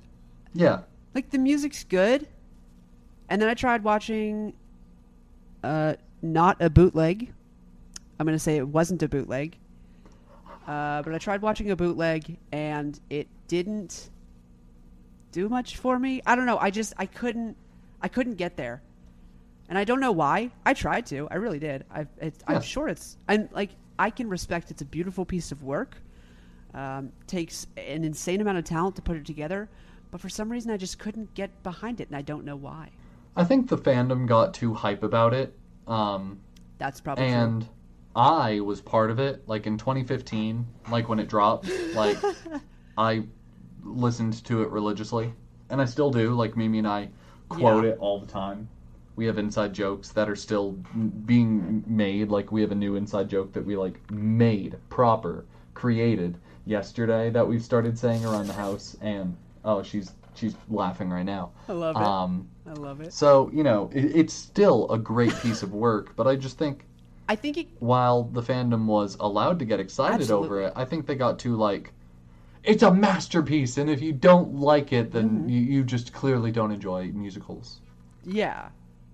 Yeah. 0.55 0.81
like 1.15 1.31
the 1.31 1.39
music's 1.39 1.85
good. 1.85 2.27
And 3.29 3.41
then 3.41 3.49
I 3.49 3.55
tried 3.55 3.83
watching 3.85 4.53
uh, 5.65 5.95
not 6.23 6.61
a 6.61 6.71
bootleg. 6.71 7.33
I'm 8.19 8.27
going 8.27 8.35
to 8.37 8.43
say 8.43 8.57
it 8.57 8.67
wasn't 8.69 9.03
a 9.03 9.09
bootleg. 9.09 9.57
Uh, 10.67 11.03
but 11.03 11.15
I 11.15 11.19
tried 11.19 11.43
watching 11.43 11.71
a 11.71 11.77
bootleg 11.77 12.39
and 12.51 12.99
it 13.11 13.29
didn't 13.47 14.11
do 15.33 15.49
much 15.49 15.77
for 15.77 15.99
me. 15.99 16.23
I 16.27 16.35
don't 16.35 16.47
know. 16.47 16.59
I 16.59 16.71
just 16.71 16.93
I 16.99 17.07
couldn't 17.07 17.57
I 18.03 18.09
couldn't 18.09 18.35
get 18.35 18.57
there. 18.57 18.83
And 19.69 19.79
I 19.79 19.85
don't 19.85 20.01
know 20.01 20.13
why. 20.13 20.51
I 20.65 20.75
tried 20.75 21.07
to. 21.07 21.29
I 21.31 21.37
really 21.37 21.59
did. 21.61 21.85
I 21.91 22.07
it's, 22.21 22.39
I'm 22.49 22.63
sure 22.63 22.89
it's 22.89 23.17
I'm 23.29 23.49
like 23.53 23.71
I 23.99 24.11
can 24.11 24.29
respect 24.29 24.71
it's 24.71 24.83
a 24.83 24.87
beautiful 24.87 25.25
piece 25.25 25.53
of 25.53 25.63
work. 25.63 25.97
Um, 26.75 27.13
takes 27.27 27.67
an 27.77 28.05
insane 28.05 28.41
amount 28.41 28.59
of 28.59 28.65
talent 28.65 28.97
to 28.97 29.03
put 29.03 29.17
it 29.17 29.25
together, 29.25 29.69
but 30.11 30.21
for 30.21 30.29
some 30.29 30.51
reason 30.53 30.71
I 30.71 30.77
just 30.77 30.99
couldn't 30.99 31.33
get 31.35 31.63
behind 31.63 32.01
it 32.01 32.09
and 32.09 32.17
I 32.17 32.23
don't 32.23 32.45
know 32.45 32.57
why. 32.57 32.91
I 33.35 33.45
think 33.45 33.69
the 33.69 33.79
fandom 33.79 34.27
got 34.27 34.53
too 34.53 34.75
hype 34.75 35.03
about 35.03 35.33
it. 35.33 35.57
Um, 35.87 36.39
That's 36.79 37.01
probably 37.01 37.27
true. 37.27 37.35
and 37.35 37.67
I 38.15 38.61
was 38.61 38.81
part 38.83 39.11
of 39.11 39.19
it. 39.19 39.43
Like 39.47 39.67
in 39.67 39.79
2015, 39.79 40.67
like 40.91 41.09
when 41.09 41.19
it 41.19 41.29
dropped, 41.29 41.71
like 41.95 42.19
I 42.99 43.25
listened 43.85 44.45
to 44.45 44.63
it 44.63 44.71
religiously, 44.71 45.33
and 45.71 45.81
I 45.81 45.85
still 45.87 46.11
do. 46.11 46.35
Like 46.35 46.57
Mimi 46.57 46.79
and 46.79 46.89
I 46.89 47.09
quote 47.49 47.85
Yeah. 47.85 47.91
it 47.93 47.99
all 48.01 48.19
the 48.21 48.27
time. 48.27 48.69
We 49.17 49.25
have 49.27 49.39
inside 49.39 49.73
jokes 49.73 50.11
that 50.11 50.29
are 50.29 50.37
still 50.37 50.73
being 51.25 51.83
made. 51.87 52.29
Like 52.29 52.53
we 52.53 52.61
have 52.61 52.71
a 52.73 52.75
new 52.77 52.97
inside 52.97 53.29
joke 53.29 53.53
that 53.55 53.65
we 53.65 53.77
like 53.77 53.99
made 54.11 54.77
proper, 54.91 55.45
created 55.75 56.37
yesterday 56.67 57.31
that 57.31 57.47
we've 57.47 57.63
started 57.63 57.99
saying 57.99 58.25
around 58.25 58.47
the 58.47 58.53
house. 58.53 58.97
And 59.01 59.37
oh, 59.65 59.83
she's 59.83 60.13
she's 60.35 60.55
laughing 60.69 61.09
right 61.11 61.25
now. 61.25 61.51
I 61.69 61.73
love 61.73 61.97
it. 61.97 62.03
Um, 62.03 62.49
I 62.67 62.73
love 62.75 63.01
it. 63.01 63.13
so 63.13 63.51
you 63.55 63.63
know, 63.63 63.91
it, 63.95 64.05
it's 64.17 64.35
still 64.35 64.91
a 64.91 64.99
great 64.99 65.35
piece 65.41 65.63
of 65.63 65.73
work, 65.73 66.15
but 66.17 66.27
I 66.27 66.37
just 66.37 66.59
think 66.59 66.85
I 67.29 67.37
think 67.37 67.57
it 67.57 67.69
while 67.79 68.25
the 68.25 68.43
fandom 68.43 68.85
was 68.87 69.17
allowed 69.19 69.59
to 69.61 69.65
get 69.65 69.81
excited 69.81 70.31
over 70.31 70.61
it, 70.63 70.73
I 70.77 70.85
think 70.85 71.07
they 71.07 71.15
got 71.15 71.39
too 71.39 71.57
like, 71.57 71.93
it's 72.65 72.83
a 72.83 72.93
masterpiece, 72.93 73.79
and 73.79 73.89
if 73.89 74.03
you 74.03 74.13
don't 74.13 74.55
like 74.57 74.93
it, 74.93 75.11
then 75.11 75.29
Mm-hmm. 75.41 75.49
you, 75.49 75.61
you 75.61 75.85
just 75.85 76.13
clearly 76.13 76.51
don't 76.53 76.71
enjoy 76.71 77.07
musicals. 77.13 77.81
Yeah. 78.25 78.69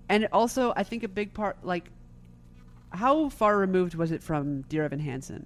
And 0.09 0.27
also, 0.31 0.73
I 0.75 0.83
think 0.83 1.03
a 1.03 1.07
big 1.07 1.33
part, 1.33 1.57
like, 1.63 1.89
how 2.91 3.29
far 3.29 3.57
removed 3.57 3.95
was 3.95 4.11
it 4.11 4.21
from 4.21 4.61
Dear 4.63 4.83
Evan 4.83 4.99
Hansen 4.99 5.45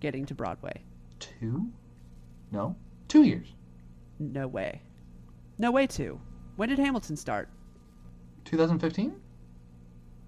getting 0.00 0.26
to 0.26 0.34
Broadway? 0.34 0.82
Two? 1.18 1.70
No, 2.50 2.76
two 3.08 3.22
years. 3.22 3.48
No 4.18 4.46
way. 4.46 4.82
No 5.58 5.70
way, 5.70 5.86
too. 5.86 6.20
When 6.56 6.68
did 6.68 6.78
Hamilton 6.78 7.16
start? 7.16 7.48
2015. 8.44 9.14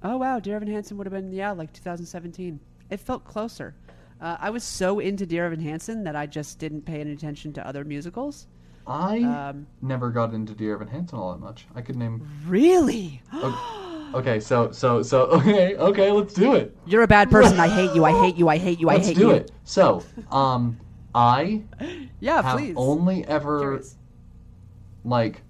Oh, 0.03 0.17
wow. 0.17 0.39
Dear 0.41 0.57
Evan 0.57 0.69
Hansen 0.69 0.97
would 0.97 1.07
have 1.07 1.13
been, 1.13 1.33
yeah, 1.33 1.51
like 1.51 1.73
2017. 1.73 2.59
It 2.91 3.01
felt 3.01 3.25
closer. 3.25 3.75
Uh, 4.21 4.37
I 4.41 4.51
was 4.51 4.65
so 4.65 4.99
into 4.99 5.27
Dear 5.27 5.47
Evan 5.47 5.61
Hansen 5.61 6.05
that 6.05 6.17
I 6.17 6.27
just 6.27 6.59
didn't 6.59 6.83
pay 6.83 7.01
any 7.01 7.13
attention 7.13 7.53
to 7.55 7.67
other 7.67 7.85
musicals. 7.85 8.47
I 8.89 9.23
Um, 9.51 9.67
never 9.83 10.11
got 10.11 10.33
into 10.33 10.55
Dear 10.55 10.75
Evan 10.75 10.89
Hansen 10.89 11.19
all 11.19 11.33
that 11.33 11.41
much. 11.41 11.67
I 11.75 11.83
could 11.83 11.97
name. 11.97 12.27
really? 12.47 13.23
Okay, 14.15 14.41
so 14.41 14.71
so 14.73 15.03
so 15.03 15.25
okay 15.39 15.77
okay, 15.77 16.11
let's 16.11 16.33
do 16.33 16.55
it. 16.55 16.75
You're 16.87 17.03
a 17.03 17.07
bad 17.07 17.31
person. 17.31 17.61
I 17.61 17.69
hate 17.69 17.95
you. 17.95 18.07
I 18.07 18.13
hate 18.13 18.37
you. 18.37 18.49
I 18.49 18.57
hate 18.57 18.81
you. 18.81 18.89
I 18.89 18.97
hate 18.99 19.19
you. 19.19 19.29
Let's 19.29 19.45
do 19.45 19.51
it. 19.51 19.51
So, 19.65 20.03
um, 20.31 20.79
I 21.15 21.63
Yeah, 22.21 22.41
have 22.41 22.57
please. 22.59 22.75
only 22.79 23.27
ever 23.27 23.59
Curious. 23.61 23.97
like 25.05 25.43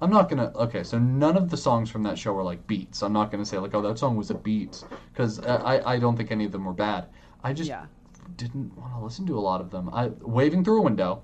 I'm 0.00 0.10
not 0.10 0.28
gonna. 0.28 0.50
Okay, 0.56 0.82
so 0.82 0.98
none 0.98 1.36
of 1.36 1.50
the 1.50 1.56
songs 1.56 1.88
from 1.88 2.02
that 2.02 2.18
show 2.18 2.32
were 2.32 2.42
like 2.42 2.66
beats. 2.66 3.00
I'm 3.04 3.12
not 3.12 3.30
gonna 3.30 3.44
say 3.46 3.58
like, 3.58 3.72
oh, 3.74 3.82
that 3.82 3.96
song 3.96 4.16
was 4.16 4.30
a 4.30 4.34
beat, 4.34 4.82
because 5.12 5.38
I 5.46 5.80
I 5.94 5.98
don't 6.00 6.16
think 6.16 6.32
any 6.32 6.44
of 6.46 6.50
them 6.50 6.64
were 6.64 6.72
bad. 6.72 7.06
I 7.44 7.52
just 7.52 7.68
Yeah. 7.68 7.86
didn't 8.36 8.76
want 8.76 8.92
to 8.94 9.04
listen 9.04 9.24
to 9.26 9.38
a 9.38 9.40
lot 9.40 9.60
of 9.60 9.70
them. 9.70 9.88
I 9.92 10.08
waving 10.20 10.64
through 10.64 10.80
a 10.80 10.82
window. 10.82 11.22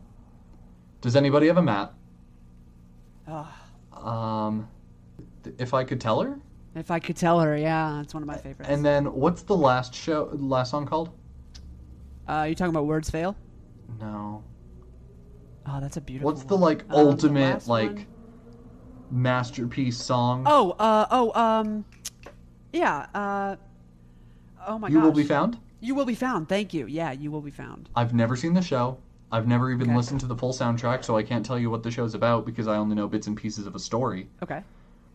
Does 1.01 1.17
anybody 1.17 1.47
have 1.47 1.57
a 1.57 1.63
map? 1.63 1.95
Ugh. 3.27 3.47
Um, 3.93 4.69
if 5.59 5.73
I 5.75 5.85
could 5.85 6.01
tell 6.01 6.21
her. 6.21 6.39
If 6.75 6.91
I 6.91 6.99
could 6.99 7.17
tell 7.17 7.41
her, 7.41 7.57
yeah, 7.57 8.01
it's 8.01 8.15
one 8.15 8.23
of 8.23 8.27
my 8.27 8.37
favorites. 8.37 8.71
And 8.71 8.85
then 8.85 9.07
what's 9.07 9.43
the 9.43 9.57
last 9.57 9.95
show? 9.95 10.31
Last 10.33 10.71
song 10.71 10.87
called? 10.87 11.11
uh, 12.29 12.47
you 12.49 12.55
talking 12.55 12.71
about 12.71 12.87
words 12.87 13.11
fail? 13.11 13.37
No. 13.99 14.45
Oh, 15.67 15.81
that's 15.81 15.97
a 15.97 16.01
beautiful. 16.01 16.31
What's 16.31 16.45
the 16.45 16.55
one. 16.55 16.61
like 16.61 16.85
Um, 16.91 17.07
ultimate 17.09 17.55
last 17.55 17.69
like 17.69 17.91
one? 17.93 18.07
masterpiece 19.11 19.97
song? 19.99 20.45
Oh, 20.47 20.73
uh, 20.79 21.07
oh, 21.11 21.33
um, 21.41 21.85
yeah. 22.73 23.07
Uh, 23.15 23.57
oh 24.67 24.79
my 24.79 24.89
god. 24.89 24.93
you 24.95 25.01
gosh. 25.01 25.05
will 25.07 25.13
be 25.13 25.25
found. 25.25 25.59
You 25.81 25.95
will 25.95 26.05
be 26.05 26.15
found. 26.15 26.49
Thank 26.49 26.73
you. 26.73 26.87
Yeah, 26.87 27.11
you 27.13 27.31
will 27.31 27.41
be 27.41 27.51
found. 27.51 27.89
I've 27.97 28.15
never 28.15 28.37
seen 28.37 28.55
the 28.55 28.63
show. 28.63 28.99
I've 29.33 29.47
never 29.47 29.71
even 29.71 29.89
Okay. 29.89 29.97
listened 29.97 30.21
to 30.21 30.27
the 30.27 30.37
full 30.37 30.53
soundtrack, 30.53 31.05
so 31.05 31.17
I 31.17 31.23
can't 31.23 31.45
tell 31.47 31.59
you 31.59 31.71
what 31.71 31.83
the 31.83 31.91
show's 31.91 32.15
about 32.15 32.45
because 32.45 32.67
I 32.67 32.77
only 32.77 32.97
know 32.97 33.07
bits 33.07 33.27
and 33.27 33.37
pieces 33.37 33.67
of 33.67 33.75
a 33.75 33.79
story. 33.79 34.29
Okay. 34.43 34.63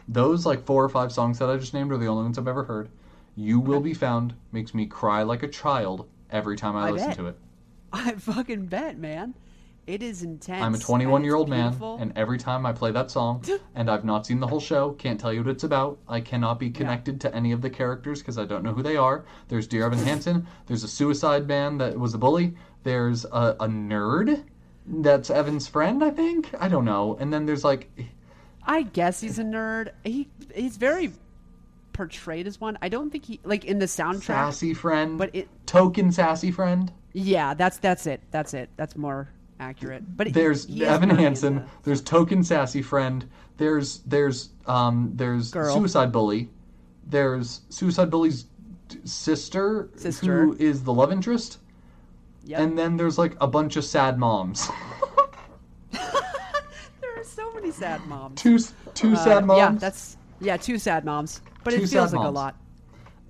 Those 0.07 0.45
like 0.45 0.63
four 0.65 0.83
or 0.83 0.89
five 0.89 1.11
songs 1.11 1.39
that 1.39 1.49
I 1.49 1.57
just 1.57 1.73
named 1.73 1.91
are 1.91 1.97
the 1.97 2.07
only 2.07 2.23
ones 2.23 2.37
I've 2.37 2.47
ever 2.47 2.63
heard. 2.63 2.89
You 3.35 3.59
Will 3.59 3.81
Be 3.81 3.93
Found 3.93 4.33
makes 4.51 4.73
me 4.73 4.85
cry 4.85 5.23
like 5.23 5.43
a 5.43 5.47
child 5.47 6.07
every 6.31 6.55
time 6.55 6.75
I, 6.75 6.87
I 6.87 6.91
listen 6.91 7.09
bet. 7.09 7.17
to 7.17 7.27
it. 7.27 7.37
I 7.93 8.11
fucking 8.13 8.67
bet, 8.67 8.97
man. 8.97 9.33
It 9.87 10.01
is 10.01 10.23
intense. 10.23 10.63
I'm 10.63 10.73
a 10.73 10.79
21 10.79 11.23
year 11.23 11.35
old 11.35 11.47
man, 11.47 11.75
and 11.99 12.11
every 12.15 12.39
time 12.39 12.65
I 12.65 12.73
play 12.73 12.91
that 12.91 13.11
song, 13.11 13.43
and 13.75 13.89
I've 13.89 14.03
not 14.03 14.25
seen 14.25 14.39
the 14.39 14.47
whole 14.47 14.59
show, 14.59 14.93
can't 14.93 15.19
tell 15.19 15.31
you 15.31 15.41
what 15.43 15.49
it's 15.51 15.63
about. 15.63 15.99
I 16.07 16.21
cannot 16.21 16.57
be 16.57 16.71
connected 16.71 17.21
to 17.21 17.35
any 17.35 17.51
of 17.51 17.61
the 17.61 17.69
characters 17.69 18.19
because 18.19 18.39
I 18.39 18.45
don't 18.45 18.63
know 18.63 18.73
who 18.73 18.81
they 18.81 18.95
are. 18.97 19.25
There's 19.47 19.67
Dear 19.67 19.85
Evan 19.85 19.99
Hansen. 19.99 20.47
There's 20.65 20.83
a 20.83 20.87
suicide 20.87 21.47
man 21.47 21.77
that 21.77 21.99
was 21.99 22.15
a 22.15 22.17
bully. 22.17 22.55
There's 22.85 23.25
a, 23.25 23.55
a 23.59 23.67
nerd 23.67 24.43
that's 24.87 25.31
Evan's 25.31 25.67
friend, 25.67 26.03
I 26.03 26.11
think. 26.11 26.51
I 26.59 26.69
don't 26.69 26.85
know. 26.85 27.17
And 27.19 27.33
then 27.33 27.47
there's 27.47 27.63
like, 27.63 27.89
I 28.63 28.83
guess 28.83 29.19
he's 29.19 29.39
a 29.39 29.43
nerd. 29.43 29.89
He 30.03 30.29
he's 30.53 30.77
very 30.77 31.11
portrayed 31.93 32.45
as 32.45 32.61
one. 32.61 32.77
I 32.83 32.89
don't 32.89 33.09
think 33.09 33.25
he 33.25 33.39
like 33.43 33.65
in 33.65 33.79
the 33.79 33.87
soundtrack. 33.87 34.21
sassy 34.23 34.73
friend, 34.75 35.17
But 35.17 35.31
it 35.33 35.47
token 35.65 36.11
sassy 36.11 36.51
friend. 36.51 36.91
yeah, 37.13 37.55
that's 37.55 37.77
that's 37.79 38.05
it. 38.05 38.21
That's 38.29 38.53
it. 38.53 38.69
That's 38.77 38.95
more 38.95 39.29
accurate. 39.59 40.03
But 40.15 40.31
There's 40.33 40.65
he 40.67 40.83
is 40.83 40.87
Evan 40.87 41.09
Hansen. 41.09 41.55
the- 41.55 41.65
There's 41.83 42.01
token 42.01 42.43
sassy 42.43 42.83
friend. 42.83 43.27
There's 43.57 43.99
there's 44.05 44.49
um 44.67 45.11
there's 45.15 45.49
Girl. 45.51 45.73
suicide 45.73 46.11
bully. 46.11 46.49
There's 47.07 47.61
suicide 47.69 48.11
bully's 48.11 48.45
sister, 49.05 49.89
Sister. 49.95 50.43
who 50.45 50.55
is 50.59 50.83
the 50.83 50.93
love 50.93 51.11
interest, 51.11 51.57
Yep. 52.45 52.59
and 52.59 52.77
then 52.77 52.95
there's 52.97 53.17
like 53.17 53.35
a 53.41 53.47
bunch 53.47 53.75
of 53.75 53.83
sad 53.83 54.17
moms. 54.19 54.69
there 55.91 56.01
are 57.17 57.23
so 57.23 57.51
many 57.53 57.71
sad 57.71 58.05
moms. 58.07 58.41
two 58.41 58.59
two 58.93 59.13
Uh, 59.13 59.15
sad 59.15 59.45
moms. 59.45 59.57
Yeah, 59.57 59.71
that's 59.79 60.17
yeah, 60.39 60.57
two 60.57 60.77
sad 60.77 61.05
moms. 61.05 61.41
But 61.63 61.71
Two 61.71 61.83
it 61.83 61.89
feels 61.89 62.13
like 62.13 62.25
a 62.25 62.29
lot. 62.29 62.55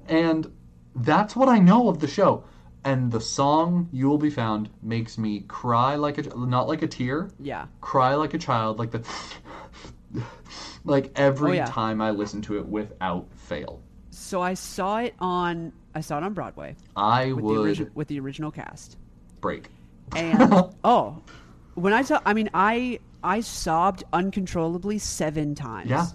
And 0.10 0.52
that's 0.96 1.36
what 1.36 1.48
I 1.50 1.60
know 1.60 1.88
of 1.90 2.00
the 2.00 2.08
show. 2.08 2.44
And 2.84 3.12
the 3.12 3.22
song 3.22 3.88
"You 3.92 4.10
Will 4.10 4.18
Be 4.18 4.30
Found" 4.30 4.70
makes 4.84 5.18
me 5.18 5.42
cry 5.48 5.96
like 5.96 6.18
a 6.18 6.24
not 6.38 6.68
like 6.68 6.82
a 6.84 6.88
tear, 6.88 7.30
Yeah. 7.40 7.66
cry 7.82 8.14
like 8.16 8.34
a 8.34 8.38
child, 8.38 8.78
like 8.80 8.92
the 8.92 9.02
like 10.84 11.12
every 11.16 11.52
Oh, 11.52 11.54
yeah. 11.56 11.66
time 11.66 12.02
I 12.02 12.12
listen 12.12 12.42
to 12.44 12.58
it 12.58 12.66
without 12.68 13.28
fail. 13.34 13.82
So 14.12 14.42
I 14.42 14.54
saw 14.54 14.98
it 15.00 15.16
on 15.20 15.72
I 15.94 16.02
saw 16.02 16.18
it 16.18 16.24
on 16.24 16.34
Broadway 16.34 16.76
I 16.96 17.28
with 17.34 17.38
the 17.38 17.44
would 17.44 17.66
original 17.66 17.90
with 17.96 18.08
the 18.08 18.20
original 18.20 18.52
cast. 18.52 18.98
Break. 19.46 19.70
And 20.16 20.52
oh, 20.84 21.22
when 21.76 21.94
I 21.94 22.02
saw 22.02 22.20
I 22.26 22.34
mean 22.34 22.50
I 22.54 23.00
I 23.24 23.42
sobbed 23.42 24.04
uncontrollably 24.14 25.00
7 25.00 25.56
times. 25.56 25.90
Yeah. 25.90 26.08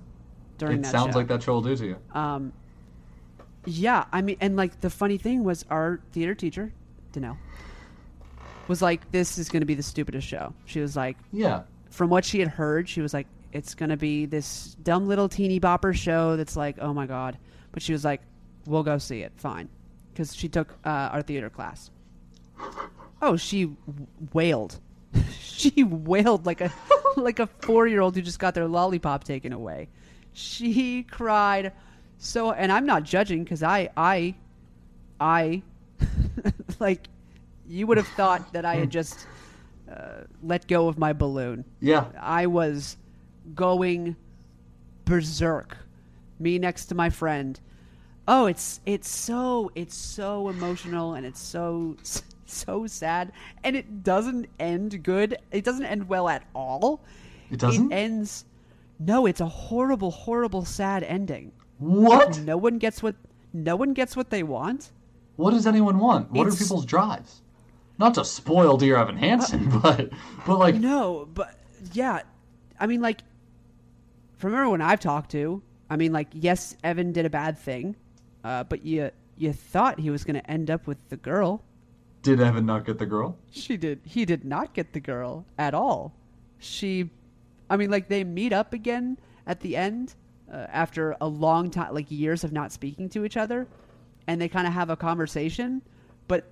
During 0.58 0.78
it 0.78 0.82
that 0.82 0.92
sounds 0.92 1.12
show. 1.12 1.18
like 1.18 1.28
that 1.28 1.42
show 1.42 1.54
will 1.54 1.62
do 1.62 1.76
to 1.76 1.86
you. 1.86 1.96
Um, 2.12 2.52
yeah, 3.66 4.04
I 4.12 4.22
mean, 4.22 4.36
and 4.40 4.56
like 4.56 4.80
the 4.80 4.90
funny 4.90 5.18
thing 5.18 5.44
was, 5.44 5.64
our 5.70 6.00
theater 6.12 6.34
teacher, 6.34 6.72
Danelle, 7.12 7.36
was 8.68 8.80
like, 8.82 9.10
"This 9.10 9.38
is 9.38 9.48
going 9.48 9.60
to 9.60 9.66
be 9.66 9.74
the 9.74 9.82
stupidest 9.82 10.26
show." 10.26 10.54
She 10.64 10.80
was 10.80 10.96
like, 10.96 11.16
Yeah. 11.32 11.62
from 11.90 12.10
what 12.10 12.24
she 12.24 12.38
had 12.40 12.48
heard, 12.48 12.88
she 12.88 13.00
was 13.00 13.12
like, 13.12 13.26
"It's 13.52 13.74
going 13.74 13.90
to 13.90 13.96
be 13.96 14.26
this 14.26 14.76
dumb 14.82 15.06
little 15.06 15.28
teeny 15.28 15.60
bopper 15.60 15.94
show 15.94 16.36
that's 16.36 16.56
like, 16.56 16.76
oh 16.80 16.92
my 16.94 17.06
god." 17.06 17.38
But 17.72 17.82
she 17.82 17.92
was 17.92 18.04
like, 18.04 18.22
"We'll 18.66 18.82
go 18.82 18.98
see 18.98 19.20
it, 19.20 19.32
fine," 19.36 19.68
because 20.12 20.34
she 20.34 20.48
took 20.48 20.72
uh, 20.84 21.10
our 21.12 21.22
theater 21.22 21.50
class. 21.50 21.90
Oh, 23.22 23.36
she 23.36 23.72
wailed. 24.32 24.78
she 25.40 25.82
wailed 25.84 26.46
like 26.46 26.60
a 26.60 26.72
like 27.16 27.38
a 27.38 27.46
four 27.46 27.86
year 27.86 28.00
old 28.00 28.14
who 28.14 28.22
just 28.22 28.38
got 28.38 28.54
their 28.54 28.68
lollipop 28.68 29.24
taken 29.24 29.52
away. 29.52 29.88
She 30.32 31.02
cried 31.02 31.72
so, 32.22 32.52
and 32.52 32.70
I'm 32.70 32.84
not 32.84 33.02
judging 33.02 33.44
because 33.44 33.62
I 33.62 33.88
I 33.96 34.34
I 35.18 35.62
like 36.78 37.08
you 37.66 37.86
would 37.86 37.96
have 37.96 38.08
thought 38.08 38.52
that 38.52 38.64
I 38.66 38.76
had 38.76 38.90
just 38.90 39.26
uh, 39.90 40.24
let 40.42 40.66
go 40.68 40.86
of 40.86 40.98
my 40.98 41.12
balloon. 41.12 41.64
Yeah. 41.80 42.06
I 42.20 42.46
was 42.46 42.96
going 43.54 44.16
berserk. 45.06 45.76
Me 46.38 46.58
next 46.58 46.86
to 46.86 46.94
my 46.94 47.08
friend. 47.08 47.58
Oh, 48.28 48.46
it's 48.46 48.80
it's 48.84 49.08
so 49.08 49.72
it's 49.74 49.94
so 49.94 50.50
emotional 50.50 51.14
and 51.14 51.24
it's 51.24 51.40
so 51.40 51.96
so 52.50 52.86
sad 52.86 53.32
and 53.64 53.76
it 53.76 54.02
doesn't 54.02 54.46
end 54.58 55.02
good. 55.02 55.36
It 55.50 55.64
doesn't 55.64 55.84
end 55.84 56.08
well 56.08 56.28
at 56.28 56.44
all. 56.54 57.02
It 57.50 57.58
doesn't? 57.58 57.92
It 57.92 57.94
ends 57.94 58.44
No, 58.98 59.26
it's 59.26 59.40
a 59.40 59.46
horrible 59.46 60.10
horrible 60.10 60.64
sad 60.64 61.02
ending. 61.02 61.52
What? 61.78 62.38
No 62.40 62.56
one 62.56 62.78
gets 62.78 63.02
what 63.02 63.16
no 63.52 63.76
one 63.76 63.94
gets 63.94 64.16
what 64.16 64.30
they 64.30 64.42
want. 64.42 64.92
What 65.36 65.52
does 65.52 65.66
anyone 65.66 65.98
want? 65.98 66.30
What 66.30 66.46
are 66.46 66.52
people's 66.52 66.84
drives? 66.84 67.42
Not 67.98 68.14
to 68.14 68.24
spoil 68.24 68.76
Dear 68.76 68.96
Evan 68.96 69.16
Hansen, 69.16 69.68
but 69.82 70.10
but 70.46 70.58
like 70.58 70.74
No, 70.74 71.28
but 71.32 71.54
yeah, 71.92 72.20
I 72.78 72.86
mean, 72.86 73.00
like, 73.02 73.20
from 74.38 74.54
everyone 74.54 74.80
I've 74.80 75.00
talked 75.00 75.30
to, 75.32 75.62
I 75.90 75.96
mean, 75.96 76.12
like, 76.12 76.28
yes, 76.32 76.76
Evan 76.82 77.12
did 77.12 77.26
a 77.26 77.30
bad 77.30 77.58
thing, 77.58 77.96
uh, 78.42 78.64
but 78.64 78.84
you 78.84 79.10
you 79.36 79.52
thought 79.52 79.98
he 79.98 80.10
was 80.10 80.24
going 80.24 80.40
to 80.40 80.50
end 80.50 80.70
up 80.70 80.86
with 80.86 80.98
the 81.08 81.16
girl. 81.16 81.62
Did 82.22 82.40
Evan 82.40 82.66
not 82.66 82.84
get 82.84 82.98
the 82.98 83.06
girl? 83.06 83.36
She 83.50 83.76
did. 83.76 84.00
He 84.04 84.24
did 84.24 84.44
not 84.44 84.74
get 84.74 84.92
the 84.92 85.00
girl 85.00 85.46
at 85.58 85.74
all. 85.74 86.14
She, 86.58 87.10
I 87.70 87.76
mean, 87.76 87.90
like, 87.90 88.08
they 88.08 88.24
meet 88.24 88.52
up 88.52 88.72
again 88.74 89.18
at 89.46 89.60
the 89.60 89.76
end 89.76 90.14
uh, 90.52 90.66
after 90.70 91.16
a 91.20 91.26
long 91.26 91.70
time, 91.70 91.94
like 91.94 92.10
years 92.10 92.44
of 92.44 92.52
not 92.52 92.72
speaking 92.72 93.08
to 93.10 93.24
each 93.24 93.36
other, 93.36 93.66
and 94.26 94.40
they 94.40 94.48
kind 94.48 94.66
of 94.66 94.72
have 94.74 94.90
a 94.90 94.96
conversation, 94.96 95.80
but 96.28 96.50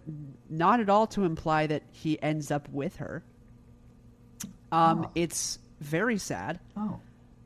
not 0.49 0.81
at 0.81 0.89
all 0.89 1.07
to 1.09 1.25
imply 1.25 1.67
that 1.67 1.83
he 1.93 2.21
ends 2.23 2.51
up 2.51 2.69
with 2.71 2.97
her. 2.97 3.23
Um, 4.73 5.03
Oh. 5.07 5.11
it's 5.15 5.59
very 5.81 6.19
sad. 6.19 6.61
Oh. 6.77 7.01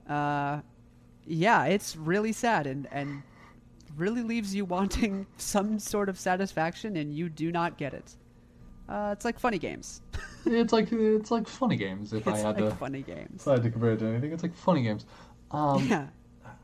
Uh, 0.09 0.61
yeah, 1.27 1.65
it's 1.66 1.97
really 1.97 2.32
sad 2.32 2.66
and 2.66 2.89
and 2.90 3.23
really 3.97 4.23
leaves 4.23 4.55
you 4.55 4.64
wanting 4.77 5.27
some 5.36 5.78
sort 5.78 6.09
of 6.09 6.19
satisfaction, 6.19 6.97
and 6.97 7.14
you 7.14 7.28
do 7.28 7.52
not 7.52 7.78
get 7.78 7.94
it. 7.94 8.16
Uh, 8.89 9.10
it's 9.12 9.24
like 9.24 9.39
funny 9.39 9.59
games. 9.59 10.02
It's 10.44 10.73
like 10.73 10.90
it's 10.90 11.31
like 11.31 11.47
funny 11.47 11.77
games 11.77 12.12
if 12.12 12.27
I 12.27 12.32
it's 12.32 12.43
had 12.43 12.60
like 12.60 12.70
to 12.70 12.74
funny 12.77 13.02
games. 13.02 13.43
if 13.43 13.48
I 13.48 13.52
had 13.52 13.62
to 13.62 13.70
compare 13.70 13.93
it 13.93 13.98
to 14.01 14.06
anything. 14.06 14.32
It's 14.32 14.43
like 14.43 14.56
funny 14.56 14.82
games. 14.82 15.06
Um, 15.52 15.86
yeah, 15.89 16.09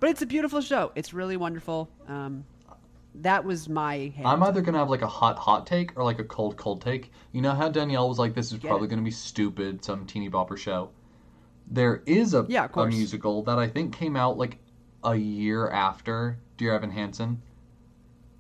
but 0.01 0.11
it's 0.11 0.21
a 0.21 0.27
beautiful 0.27 0.61
show. 0.61 0.91
It's 0.97 1.15
really 1.15 1.37
wonderful. 1.37 1.89
Um, 2.09 2.45
that 3.15 3.45
was 3.45 3.69
my. 3.69 4.13
Hand. 4.17 4.27
I'm 4.27 4.43
either 4.43 4.63
gonna 4.63 4.79
have 4.79 4.91
like 4.91 5.03
a 5.03 5.07
hot 5.07 5.39
hot 5.39 5.65
take 5.65 5.97
or 5.97 6.03
like 6.03 6.19
a 6.19 6.25
cold 6.25 6.57
cold 6.57 6.83
take. 6.83 7.13
You 7.31 7.41
know 7.41 7.53
how 7.53 7.69
Danielle 7.69 8.09
was 8.09 8.19
like, 8.19 8.35
"This 8.35 8.51
is 8.51 8.59
Get 8.59 8.67
probably 8.69 8.89
it. 8.89 8.91
gonna 8.91 9.03
be 9.03 9.13
stupid, 9.13 9.85
some 9.85 10.05
teeny 10.07 10.29
bopper 10.29 10.59
show." 10.59 10.91
There 11.71 12.03
is 12.05 12.35
a 12.35 12.45
Yeah, 12.49 12.67
a 12.75 12.87
musical 12.87 13.45
that 13.45 13.61
I 13.61 13.69
think 13.69 13.95
came 13.97 14.17
out 14.17 14.37
like 14.37 14.59
a 15.05 15.15
year 15.15 15.69
after 15.71 16.41
Dear 16.59 16.75
Evan 16.75 16.91
Hansen 16.91 17.41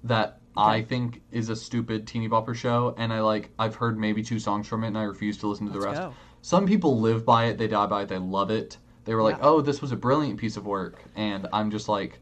that 0.05 0.41
I 0.57 0.83
think 0.83 1.23
is 1.31 1.49
a 1.49 1.57
stupid 1.57 2.07
teeny 2.07 2.29
bopper 2.29 2.55
show, 2.55 2.95
and 2.99 3.13
I 3.13 3.21
like 3.21 3.51
I've 3.59 3.77
heard 3.77 3.99
maybe 3.99 4.23
two 4.23 4.39
songs 4.39 4.67
from 4.67 4.85
it, 4.85 4.89
and 4.89 4.99
I 4.99 5.05
refuse 5.05 5.39
to 5.39 5.47
listen 5.47 5.67
to 5.67 5.73
the 5.73 5.79
Let's 5.79 5.99
rest. 5.99 6.01
go. 6.03 6.15
Some 6.43 6.67
people 6.67 7.01
live 7.01 7.25
by 7.25 7.47
it, 7.47 7.59
they 7.59 7.69
die 7.69 7.87
by 7.87 8.03
it, 8.03 8.09
they 8.09 8.19
love 8.19 8.51
it. 8.51 8.77
They 9.05 9.15
were 9.15 9.23
like, 9.23 9.39
Yeah. 9.39 9.45
"Oh, 9.47 9.61
this 9.61 9.81
was 9.81 9.93
a 9.93 9.97
brilliant 9.97 10.39
piece 10.39 10.57
of 10.57 10.67
work," 10.67 11.03
and 11.17 11.47
I'm 11.53 11.71
just 11.71 11.89
like, 11.89 12.21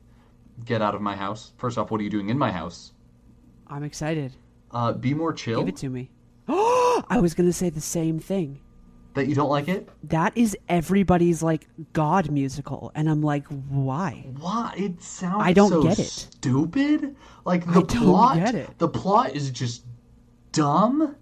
"Get 0.64 0.82
out 0.82 0.94
of 0.94 1.00
my 1.02 1.16
house!" 1.16 1.52
First 1.56 1.78
off, 1.78 1.90
what 1.90 2.00
are 2.00 2.04
you 2.04 2.10
doing 2.10 2.28
in 2.28 2.38
my 2.38 2.52
house? 2.52 2.92
I'm 3.66 3.82
excited. 3.82 4.32
Uh, 4.70 4.92
be 4.92 5.14
more 5.14 5.32
chill. 5.32 5.60
Give 5.60 5.68
it 5.68 5.76
to 5.78 5.88
me. 5.88 6.10
I 6.48 7.18
was 7.20 7.34
gonna 7.34 7.52
say 7.52 7.70
the 7.70 7.80
same 7.80 8.18
thing. 8.18 8.60
That 9.16 9.26
you 9.26 9.34
don't 9.34 9.48
like 9.50 9.66
it? 9.68 9.88
That 10.04 10.36
is 10.36 10.56
everybody's 10.68 11.42
like 11.42 11.66
God 11.92 12.30
musical, 12.30 12.92
and 12.94 13.10
I'm 13.10 13.22
like, 13.22 13.46
why? 13.48 14.26
Why? 14.38 14.72
It 14.76 15.02
sounds 15.02 15.42
I 15.44 15.52
don't 15.52 15.70
so 15.70 15.82
get 15.82 15.98
it. 15.98 16.04
stupid. 16.04 17.16
Like 17.44 17.66
the 17.66 17.82
don't 17.82 17.88
plot 17.88 18.36
get 18.36 18.54
it. 18.54 18.78
the 18.78 18.88
plot 18.88 19.34
is 19.34 19.50
just 19.50 19.84
dumb. 20.52 21.16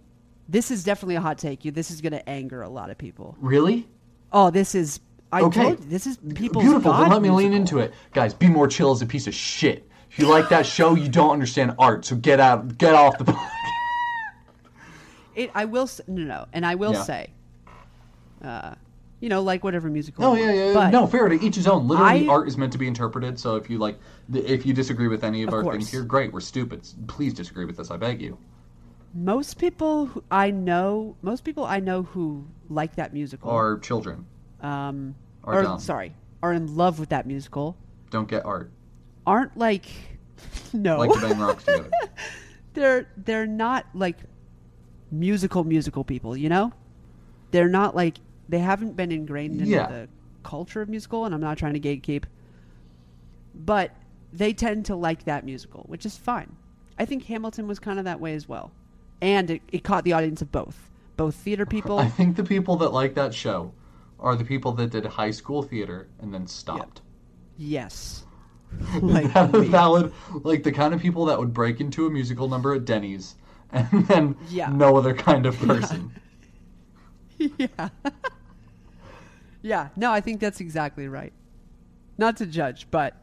This 0.49 0.71
is 0.71 0.85
definitely 0.85 1.15
a 1.15 1.21
hot 1.21 1.39
take. 1.39 1.65
You. 1.65 1.71
This 1.71 1.91
is 1.91 2.01
gonna 2.03 2.23
anger 2.27 2.63
a 2.63 2.69
lot 2.69 2.91
of 2.91 2.99
people. 2.99 3.37
Really? 3.41 3.89
Oh, 4.31 4.51
this 4.51 4.75
is. 4.75 5.01
I 5.33 5.41
Okay. 5.43 5.63
told 5.65 5.79
this 5.91 6.07
is 6.07 6.19
people. 6.35 6.61
Beautiful. 6.63 6.93
God 6.93 7.05
Then 7.05 7.11
let 7.11 7.23
me 7.23 7.31
lean 7.31 7.53
into 7.55 7.79
it. 7.79 7.95
Guys, 8.13 8.35
Be 8.35 8.49
More 8.49 8.69
Chill 8.69 8.93
is 8.93 9.03
a 9.03 9.07
piece 9.07 9.27
of 9.27 9.35
shit. 9.35 9.89
If 10.11 10.19
you 10.19 10.27
like 10.29 10.49
that 10.51 10.65
show, 10.67 10.95
you 10.95 11.09
don't 11.09 11.31
understand 11.31 11.75
art, 11.79 12.05
so 12.05 12.15
get 12.17 12.39
out 12.41 12.77
get 12.79 12.95
off 12.95 13.19
the 13.19 13.25
It, 15.35 15.51
I 15.55 15.65
will. 15.65 15.89
No, 16.07 16.23
no, 16.23 16.47
and 16.53 16.65
I 16.65 16.77
will 16.77 16.93
Yeah. 16.93 17.03
say, 17.03 17.31
uh, 18.45 18.75
you 19.21 19.29
know, 19.29 19.43
like 19.43 19.65
whatever 19.65 19.89
musical. 19.89 20.25
Oh 20.25 20.35
yeah, 20.35 20.53
yeah. 20.53 20.67
yeah. 20.69 20.75
But 20.75 20.91
no, 20.91 21.07
fair 21.07 21.29
to 21.29 21.43
each 21.43 21.55
his 21.57 21.67
own. 21.67 21.89
Literally, 21.89 22.29
I- 22.29 22.33
art 22.33 22.47
is 22.49 22.57
meant 22.59 22.73
to 22.73 22.79
be 22.79 22.87
interpreted. 22.87 23.39
So 23.39 23.57
if 23.57 23.71
you 23.71 23.79
like, 23.79 23.99
if 24.33 24.67
you 24.67 24.75
disagree 24.75 25.09
with 25.09 25.25
any 25.25 25.43
of, 25.43 25.49
Of 25.49 25.55
our 25.55 25.63
course. 25.63 25.75
things 25.77 25.91
here, 25.91 26.03
great. 26.03 26.33
We're 26.33 26.41
stupid. 26.41 26.87
Please 27.07 27.33
disagree 27.35 27.65
with 27.65 27.81
us. 27.81 27.91
I 27.91 27.97
beg 27.97 28.21
you. 28.21 28.37
most 29.15 29.59
people 29.59 30.07
who 30.07 30.23
I 30.31 30.51
know, 30.51 31.17
most 31.23 31.45
people 31.45 31.65
I 31.65 31.81
know 31.81 32.03
who 32.03 32.45
like 32.69 32.97
that 32.97 33.13
musical, 33.15 33.51
are 33.51 33.79
children 33.79 34.27
um, 34.61 35.15
are 35.45 35.61
or 35.61 35.63
dumb. 35.63 35.79
sorry, 35.81 36.15
are 36.43 36.53
in 36.53 36.77
love 36.77 36.99
with 36.99 37.09
that 37.11 37.27
musical, 37.27 37.77
don't 38.11 38.29
get 38.29 38.45
art. 38.45 38.71
aren't 39.27 39.57
like, 39.57 39.87
no, 40.73 40.99
Like 40.99 41.13
to 41.13 41.21
bang 41.21 41.39
rocks 41.39 41.65
together. 41.69 41.91
they're 42.75 43.07
they're 43.17 43.47
not 43.47 43.87
like 43.95 44.19
musical 45.11 45.65
musical 45.65 46.05
people. 46.05 46.37
You 46.37 46.49
know, 46.49 46.73
they're 47.53 47.69
not 47.69 47.95
like 47.95 48.19
they 48.49 48.59
haven't 48.59 48.97
been 48.97 49.11
ingrained 49.13 49.61
into 49.61 49.71
Yeah. 49.73 49.87
the 49.89 50.09
culture 50.43 50.81
of 50.83 50.89
musical, 50.89 51.25
and 51.25 51.35
I'm 51.35 51.41
not 51.41 51.57
trying 51.59 51.75
to 51.75 51.81
gatekeep, 51.81 52.25
but 53.55 53.93
they 54.33 54.53
tend 54.53 54.85
to 54.87 54.97
like 54.97 55.25
that 55.25 55.45
musical, 55.45 55.85
which 55.89 56.05
is 56.05 56.17
fine. 56.17 56.57
I 56.99 57.05
think 57.05 57.25
Hamilton 57.25 57.67
was 57.67 57.79
kind 57.79 57.99
of 57.99 58.05
that 58.05 58.21
way 58.21 58.35
as 58.35 58.49
well, 58.49 58.73
and 59.23 59.51
it, 59.51 59.63
it 59.73 59.85
caught 59.85 60.05
the 60.05 60.13
audience 60.13 60.43
of 60.43 60.53
both, 60.53 60.91
both 61.17 61.35
theater 61.35 61.67
people. 61.67 61.99
I 61.99 62.09
think 62.09 62.37
the 62.37 62.45
people 62.45 62.77
that 62.77 62.93
like 62.93 63.15
that 63.15 63.33
show 63.35 63.73
are 64.21 64.37
the 64.37 64.45
people 64.45 64.73
that 64.73 64.91
did 64.91 65.05
high 65.07 65.31
school 65.31 65.63
theater 65.63 66.09
and 66.21 66.33
then 66.33 66.47
stopped. 66.47 67.01
yes, 67.57 68.25
like 69.01 69.27
valid, 69.69 70.13
like 70.43 70.63
the 70.65 70.73
kind 70.73 70.93
of 70.95 71.01
people 71.01 71.25
that 71.27 71.39
would 71.39 71.53
break 71.53 71.81
into 71.81 72.07
a 72.07 72.11
musical 72.11 72.49
number 72.49 72.75
at 72.75 72.85
Denny's 72.85 73.37
and 73.73 74.07
then 74.09 74.37
Yeah. 74.51 74.69
no 74.71 74.97
other 74.97 75.15
kind 75.15 75.47
of 75.47 75.57
person. 75.67 76.13
yeah. 77.39 77.89
Yeah, 79.65 79.89
no, 79.97 80.13
I 80.13 80.21
think 80.21 80.41
that's 80.41 80.61
exactly 80.61 81.09
right. 81.09 81.33
Not 82.19 82.37
to 82.37 82.47
judge, 82.47 82.87
but 82.91 83.17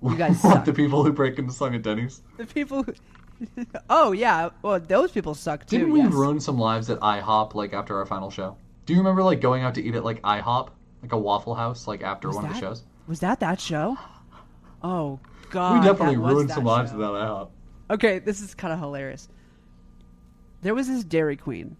you 0.00 0.16
guys 0.16 0.36
What, 0.44 0.52
suck. 0.52 0.64
the 0.64 0.72
people 0.72 1.02
who 1.02 1.12
break 1.12 1.38
into 1.40 1.52
song 1.52 1.74
at 1.74 1.82
Denny's. 1.82 2.22
The 2.36 2.46
people 2.46 2.84
who... 2.84 2.94
Oh, 3.90 4.12
yeah. 4.12 4.50
Well, 4.62 4.78
those 4.78 5.10
people 5.10 5.34
suck 5.34 5.66
too. 5.66 5.78
Didn't 5.78 5.92
we 5.92 6.00
yes. 6.00 6.12
ruin 6.12 6.38
some 6.38 6.58
lives 6.58 6.88
at 6.88 7.00
IHOP 7.00 7.54
like 7.54 7.72
after 7.72 7.98
our 7.98 8.06
final 8.06 8.30
show? 8.30 8.56
Do 8.86 8.92
you 8.92 9.00
remember 9.00 9.24
like 9.24 9.40
going 9.40 9.64
out 9.64 9.74
to 9.74 9.82
eat 9.82 9.96
at 9.96 10.04
like 10.04 10.22
IHOP, 10.22 10.68
like 11.02 11.12
a 11.12 11.18
Waffle 11.18 11.54
House, 11.54 11.88
like 11.88 12.02
after 12.02 12.28
Was 12.28 12.36
one 12.36 12.44
of 12.44 12.52
the 12.52 12.60
shows? 12.60 12.84
Was 13.08 13.18
that 13.20 13.40
that 13.40 13.60
show? 13.60 13.98
Oh, 14.84 15.18
God. 15.50 15.80
we 15.80 15.86
definitely 15.86 16.14
that 16.14 16.22
ruined 16.22 16.50
that 16.50 16.54
some 16.54 16.64
lives 16.64 16.92
at 16.92 16.98
that 16.98 17.04
IHOP. 17.04 17.48
Okay, 17.90 18.20
this 18.20 18.40
is 18.40 18.54
kind 18.54 18.72
of 18.72 18.78
hilarious. 18.78 19.28
There 20.62 20.74
was 20.74 20.86
this 20.86 21.02
Dairy 21.02 21.36
Queen 21.36 21.76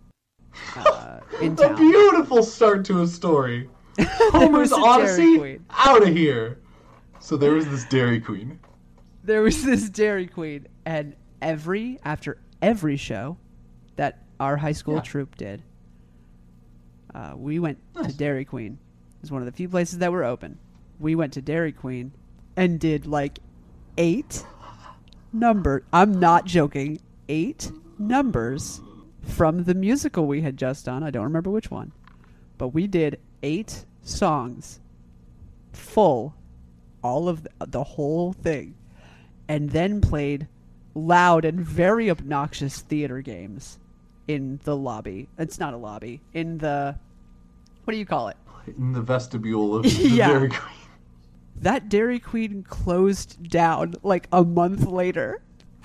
uh, 0.77 1.20
in 1.40 1.59
A 1.60 1.74
beautiful 1.77 2.43
start 2.43 2.85
to 2.86 3.02
a 3.02 3.06
story. 3.06 3.68
Homer's 4.32 4.72
a 4.72 4.77
Odyssey 4.77 5.60
out 5.70 6.02
of 6.02 6.09
here. 6.14 6.59
So 7.18 7.36
there 7.36 7.52
was 7.52 7.66
this 7.68 7.85
Dairy 7.85 8.20
Queen. 8.20 8.59
there 9.24 9.43
was 9.43 9.62
this 9.64 9.89
Dairy 9.90 10.27
Queen, 10.27 10.66
and 10.86 11.14
every 11.43 11.98
after 12.05 12.39
every 12.62 12.97
show 12.97 13.36
that 13.97 14.22
our 14.39 14.56
high 14.56 14.72
school 14.72 14.94
Yeah. 14.94 15.01
troupe 15.02 15.36
did, 15.36 15.62
uh, 17.14 17.35
we 17.36 17.59
went 17.59 17.78
to 18.02 18.12
Dairy 18.16 18.44
Queen. 18.44 18.78
It's 19.22 19.31
one 19.31 19.43
of 19.43 19.47
the 19.47 19.52
few 19.52 19.68
places 19.68 19.98
that 19.98 20.12
were 20.12 20.24
open. 20.24 20.59
We 20.98 21.14
went 21.14 21.32
to 21.35 21.43
Dairy 21.43 21.72
Queen 21.72 22.12
and 22.56 22.81
did 22.81 23.06
like 23.06 23.39
eight 23.98 24.44
number. 25.32 25.85
I'm 25.93 26.18
not 26.18 26.47
joking. 26.47 27.01
Eight 27.28 27.70
numbers 27.98 28.81
from 29.23 29.65
the 29.65 29.75
musical 29.75 30.27
we 30.27 30.41
had 30.43 30.57
just 30.57 30.85
done. 30.87 31.03
I 31.03 31.11
don't 31.11 31.25
remember 31.25 31.51
which 31.51 31.71
one, 31.71 31.93
but 32.59 32.69
we 32.69 32.87
did 32.87 33.19
eight 33.43 33.85
songs, 34.03 34.81
full, 35.73 36.35
all 37.03 37.29
of 37.29 37.43
the, 37.45 37.51
the 37.67 37.85
whole 37.85 38.33
thing, 38.33 38.75
and 39.49 39.71
then 39.71 40.01
played 40.01 40.49
loud 40.95 41.45
and 41.45 41.61
very 41.61 42.11
obnoxious 42.11 42.81
theater 42.81 43.21
games 43.21 43.79
in 44.29 44.61
the 44.65 44.77
lobby. 44.77 45.29
It's 45.39 45.59
not 45.59 45.75
a 45.75 45.77
lobby. 45.77 46.21
In 46.35 46.59
the 46.59 46.97
what 47.85 47.93
do 47.93 47.99
you 47.99 48.07
call 48.07 48.29
it? 48.29 48.37
In 48.77 48.93
the 48.93 49.01
vestibule 49.01 49.75
of 49.77 49.83
the 49.85 49.89
Yeah. 49.91 50.29
Dairy 50.29 50.49
Queen. 50.51 50.75
That 51.57 51.89
Dairy 51.89 52.19
Queen 52.21 52.63
closed 52.63 53.49
down 53.51 53.95
like 54.03 54.29
a 54.33 54.45
month 54.45 54.87
later. 54.87 55.43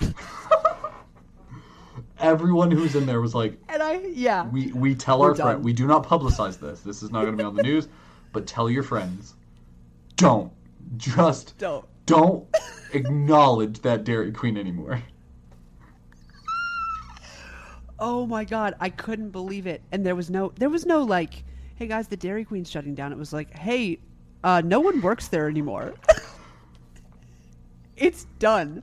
Everyone 2.18 2.70
who's 2.70 2.94
in 2.94 3.06
there 3.06 3.20
was 3.20 3.34
like, 3.34 3.58
And 3.68 3.82
I 3.82 3.98
yeah. 3.98 4.46
we, 4.48 4.72
we 4.72 4.94
tell 4.94 5.20
We're 5.20 5.30
our 5.30 5.34
friends, 5.34 5.64
we 5.64 5.72
do 5.72 5.86
not 5.86 6.06
publicize 6.06 6.58
this. 6.58 6.80
This 6.80 7.02
is 7.02 7.10
not 7.10 7.22
going 7.22 7.36
to 7.36 7.42
be 7.42 7.44
on 7.44 7.54
the 7.54 7.62
news, 7.62 7.88
but 8.32 8.46
tell 8.46 8.70
your 8.70 8.82
friends. 8.82 9.34
Don't. 10.16 10.52
Just 10.96 11.58
don't. 11.58 11.84
don't 12.06 12.46
acknowledge 12.92 13.80
that 13.80 14.04
Dairy 14.04 14.32
Queen 14.32 14.56
anymore. 14.56 15.02
Oh 17.98 18.26
my 18.26 18.44
god, 18.44 18.74
I 18.78 18.90
couldn't 18.90 19.30
believe 19.30 19.66
it. 19.66 19.82
And 19.90 20.04
there 20.04 20.14
was 20.14 20.30
no 20.30 20.52
there 20.56 20.68
was 20.68 20.84
no 20.84 21.02
like, 21.02 21.44
hey 21.76 21.86
guys, 21.86 22.08
the 22.08 22.16
Dairy 22.16 22.44
Queen's 22.44 22.70
shutting 22.70 22.94
down. 22.94 23.12
It 23.12 23.18
was 23.18 23.32
like, 23.32 23.56
hey, 23.56 23.98
uh, 24.44 24.62
no 24.64 24.80
one 24.80 25.00
works 25.00 25.28
there 25.28 25.48
anymore. 25.48 25.94
it's 27.96 28.26
done. 28.38 28.82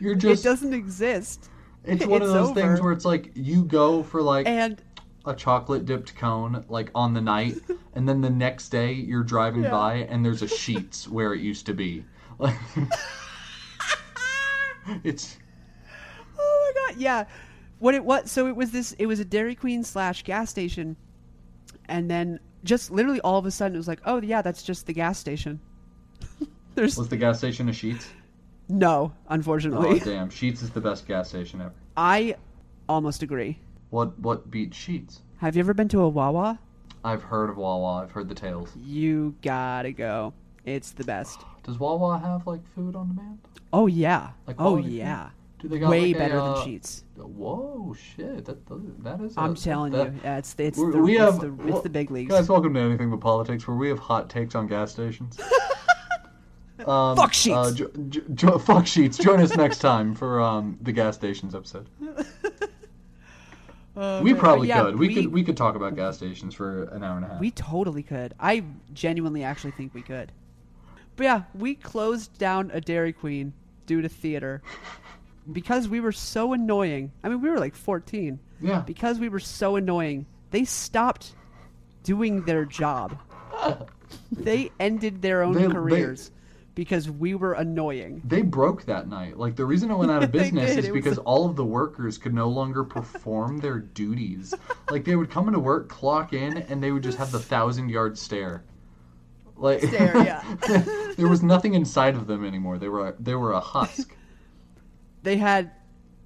You're 0.00 0.14
just 0.14 0.44
it 0.44 0.48
doesn't 0.48 0.74
exist. 0.74 1.50
It's 1.84 2.06
one 2.06 2.22
of 2.22 2.28
those 2.28 2.50
over. 2.50 2.60
things 2.60 2.80
where 2.80 2.92
it's 2.92 3.04
like 3.04 3.30
you 3.34 3.64
go 3.64 4.02
for 4.02 4.22
like 4.22 4.46
And 4.46 4.80
a 5.24 5.34
chocolate 5.34 5.84
dipped 5.86 6.14
cone 6.16 6.64
like 6.68 6.90
on 6.94 7.14
the 7.14 7.20
night, 7.20 7.56
and 7.94 8.08
then 8.08 8.20
the 8.20 8.30
next 8.30 8.68
day 8.70 8.92
you're 8.92 9.22
driving 9.24 9.62
Yeah. 9.64 9.70
by 9.70 9.94
and 10.08 10.24
there's 10.24 10.42
a 10.42 10.46
Sheetz 10.60 11.08
where 11.08 11.34
it 11.34 11.40
used 11.40 11.66
to 11.66 11.74
be. 11.74 12.04
Like, 12.38 12.56
it's 15.04 15.38
oh 16.38 16.72
my 16.74 16.88
god, 16.92 17.00
yeah. 17.00 17.24
What 17.78 17.94
it 17.94 18.04
was 18.04 18.30
so 18.30 18.46
it 18.46 18.56
was 18.56 18.70
this 18.70 18.92
it 18.98 19.06
was 19.06 19.20
a 19.20 19.24
Dairy 19.24 19.54
Queen 19.54 19.82
slash 19.84 20.22
gas 20.22 20.50
station 20.50 20.96
and 21.86 22.10
then 22.10 22.38
just 22.64 22.90
literally 22.90 23.20
all 23.22 23.38
of 23.38 23.46
a 23.46 23.50
sudden 23.50 23.74
it 23.74 23.78
was 23.78 23.88
like, 23.88 24.00
oh 24.04 24.20
yeah, 24.20 24.42
that's 24.42 24.62
just 24.62 24.86
the 24.86 24.92
gas 24.92 25.18
station. 25.18 25.60
There's 26.74 26.96
was 26.96 27.08
the 27.08 27.16
gas 27.16 27.38
station 27.38 27.68
a 27.68 27.72
Sheetz? 27.72 28.06
No, 28.68 29.12
unfortunately. 29.28 30.00
Oh 30.00 30.04
damn, 30.04 30.30
Sheetz 30.30 30.62
is 30.62 30.70
the 30.70 30.80
best 30.80 31.06
gas 31.06 31.28
station 31.28 31.60
ever. 31.60 31.72
I 31.96 32.36
almost 32.88 33.22
agree. 33.22 33.58
What 33.90 34.18
what 34.18 34.50
beat 34.50 34.70
Sheetz? 34.72 35.18
Have 35.38 35.56
you 35.56 35.60
ever 35.60 35.74
been 35.74 35.88
to 35.88 36.00
a 36.00 36.08
Wawa? 36.08 36.58
I've 37.04 37.22
heard 37.22 37.50
of 37.50 37.56
Wawa. 37.56 38.02
I've 38.02 38.12
heard 38.12 38.28
the 38.28 38.34
tales. 38.34 38.70
You 38.76 39.34
gotta 39.42 39.92
go. 39.92 40.32
It's 40.64 40.92
the 40.92 41.04
best. 41.04 41.40
Does 41.64 41.78
Wawa 41.78 42.18
have 42.18 42.46
like 42.46 42.60
food 42.74 42.96
on 42.96 43.08
demand? 43.08 43.38
Oh 43.72 43.86
yeah. 43.86 44.30
Like 44.46 44.56
oh 44.58 44.70
quality 44.70 44.88
food? 44.88 44.94
yeah. 44.94 45.30
Do 45.58 45.68
they 45.68 45.78
got 45.78 45.90
Way 45.90 46.06
like, 46.08 46.16
a, 46.16 46.18
better 46.18 46.40
uh, 46.40 46.54
than 46.54 46.66
Sheetz. 46.66 47.02
Whoa, 47.16 47.94
shit! 47.94 48.44
That 48.46 48.58
that 49.04 49.20
is. 49.20 49.34
I'm 49.36 49.54
telling 49.54 49.92
that- 49.92 50.12
you, 50.12 50.20
yeah, 50.24 50.38
it's 50.38 50.56
it's 50.58 50.76
the, 50.76 50.84
we 50.98 51.12
it's, 51.12 51.20
have 51.20 51.40
the, 51.40 51.52
it's 51.52 51.72
well, 51.72 51.82
the 51.82 51.88
big 51.88 52.10
leagues. 52.10 52.32
Guys, 52.32 52.48
welcome 52.48 52.74
to 52.74 52.80
Anything 52.80 53.10
But 53.10 53.20
Politics, 53.20 53.68
where 53.68 53.76
we 53.76 53.88
have 53.88 54.00
hot 54.00 54.28
takes 54.28 54.56
on 54.56 54.66
gas 54.66 54.90
stations. 54.90 55.38
um, 56.88 57.16
Fuck 57.16 57.32
Sheetz. 57.32 57.54
Uh, 57.56 57.72
jo- 57.74 57.90
jo- 58.08 58.20
jo- 58.34 58.58
fuck 58.58 58.84
Sheetz. 58.84 59.20
Join 59.20 59.40
us 59.40 59.56
next 59.56 59.78
time 59.78 60.14
for 60.14 60.40
um, 60.40 60.78
the 60.82 60.92
gas 60.92 61.14
stations 61.16 61.54
episode. 61.54 61.86
Oh, 63.94 64.22
we 64.22 64.32
probably 64.32 64.68
Yeah, 64.68 64.84
could. 64.84 64.98
We, 64.98 65.14
could. 65.14 65.26
We 65.26 65.44
could 65.44 65.56
talk 65.56 65.74
about 65.74 65.94
gas 65.96 66.16
stations 66.16 66.54
for 66.54 66.84
an 66.84 67.04
hour 67.04 67.16
and 67.16 67.26
a 67.26 67.28
half. 67.28 67.40
We 67.40 67.50
totally 67.50 68.02
could. 68.02 68.32
I 68.40 68.64
genuinely 68.94 69.44
actually 69.44 69.72
think 69.72 69.92
we 69.92 70.00
could. 70.00 70.32
But 71.16 71.24
yeah, 71.24 71.42
we 71.54 71.74
closed 71.74 72.38
down 72.38 72.70
a 72.72 72.80
Dairy 72.80 73.12
Queen 73.12 73.52
due 73.84 74.00
to 74.00 74.08
theater 74.08 74.62
because 75.52 75.88
we 75.88 76.00
were 76.00 76.12
so 76.12 76.54
annoying. 76.54 77.12
I 77.22 77.28
mean, 77.28 77.42
we 77.42 77.50
were 77.50 77.58
like 77.58 77.74
14. 77.74 78.38
yeah. 78.62 78.80
Because 78.80 79.18
we 79.18 79.28
were 79.28 79.40
so 79.40 79.76
annoying, 79.76 80.24
they 80.52 80.64
stopped 80.64 81.34
doing 82.02 82.44
their 82.46 82.64
job. 82.64 83.18
they 84.32 84.70
ended 84.80 85.20
their 85.20 85.42
own 85.42 85.52
They- 85.52 85.66
they- 85.66 85.72
careers 85.74 86.30
because 86.74 87.10
we 87.10 87.34
were 87.34 87.52
annoying. 87.54 88.22
They 88.24 88.42
broke 88.42 88.84
that 88.86 89.08
night. 89.08 89.36
Like 89.36 89.56
the 89.56 89.64
reason 89.66 89.90
it 89.90 89.94
went 89.96 90.10
out 90.10 90.22
of 90.22 90.32
business 90.40 90.70
is 90.70 90.86
It 90.86 90.92
was- 90.92 91.02
because 91.02 91.18
all 91.18 91.46
of 91.48 91.56
the 91.56 91.64
workers 91.64 92.18
could 92.18 92.34
no 92.34 92.48
longer 92.48 92.84
perform 92.84 93.58
their 93.58 93.78
duties. 93.78 94.54
Like 94.90 95.04
they 95.04 95.16
would 95.16 95.30
come 95.30 95.48
into 95.48 95.60
work, 95.60 95.88
clock 95.88 96.32
in, 96.32 96.56
and 96.58 96.82
they 96.82 96.90
would 96.92 97.02
just 97.02 97.18
have 97.18 97.30
the 97.32 97.38
thousand 97.40 97.88
yard 97.88 98.16
stare. 98.18 98.64
Like 99.56 99.82
Stare, 99.82 100.16
yeah. 100.24 100.42
there 101.16 101.28
was 101.28 101.42
nothing 101.42 101.74
inside 101.74 102.16
of 102.16 102.26
them 102.26 102.44
anymore. 102.44 102.78
They 102.78 102.88
were 102.88 103.14
they 103.20 103.34
were 103.34 103.52
a 103.52 103.60
husk. 103.60 104.16
They 105.24 105.36
had 105.36 105.70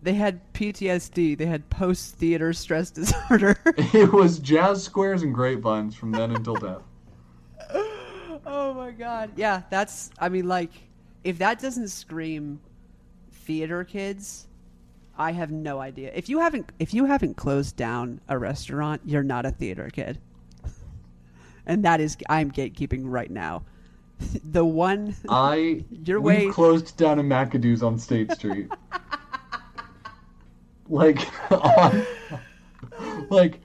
they 0.03 0.15
had 0.15 0.41
PTSD. 0.55 1.37
They 1.37 1.45
had 1.45 1.69
post 1.69 2.15
theater 2.15 2.55
stress 2.55 2.91
disorder. 2.91 3.59
it 3.67 4.11
was 4.11 4.39
jazz 4.39 4.83
squares 4.83 5.23
and 5.23 5.35
grapevines 5.35 5.95
from 5.95 6.13
then 6.13 6.31
until 6.35 6.55
death. 6.55 6.81
Oh 8.47 8.73
my 8.75 8.91
god. 8.93 9.33
Yeah, 9.37 9.63
that's 9.71 10.11
I 10.19 10.29
mean 10.29 10.49
like 10.49 10.71
if 11.25 11.39
that 11.39 11.61
doesn't 11.61 11.89
scream 11.89 12.61
theater 13.33 13.85
kids, 13.85 14.47
I 15.19 15.33
have 15.33 15.51
no 15.51 15.81
idea. 15.81 16.13
If 16.15 16.29
you 16.29 16.39
haven't 16.41 16.71
if 16.79 16.95
you 16.95 17.05
haven't 17.07 17.37
closed 17.37 17.77
down 17.77 18.21
a 18.29 18.39
restaurant, 18.39 19.03
you're 19.05 19.23
not 19.23 19.45
a 19.47 19.51
theater 19.51 19.91
kid. 19.93 20.19
and 21.67 21.85
that 21.85 22.01
is 22.01 22.17
I'm 22.29 22.51
gatekeeping 22.51 23.03
right 23.05 23.31
now. 23.31 23.65
the 24.51 24.65
one 24.65 25.15
I 25.29 25.85
Your 26.05 26.21
we 26.21 26.47
way- 26.47 26.51
closed 26.51 26.97
down 26.97 27.19
a 27.19 27.23
McAdoo's 27.23 27.83
on 27.83 27.99
State 27.99 28.33
Street. 28.33 28.71
like 30.89 31.19
on, 31.53 32.07
like 33.31 33.61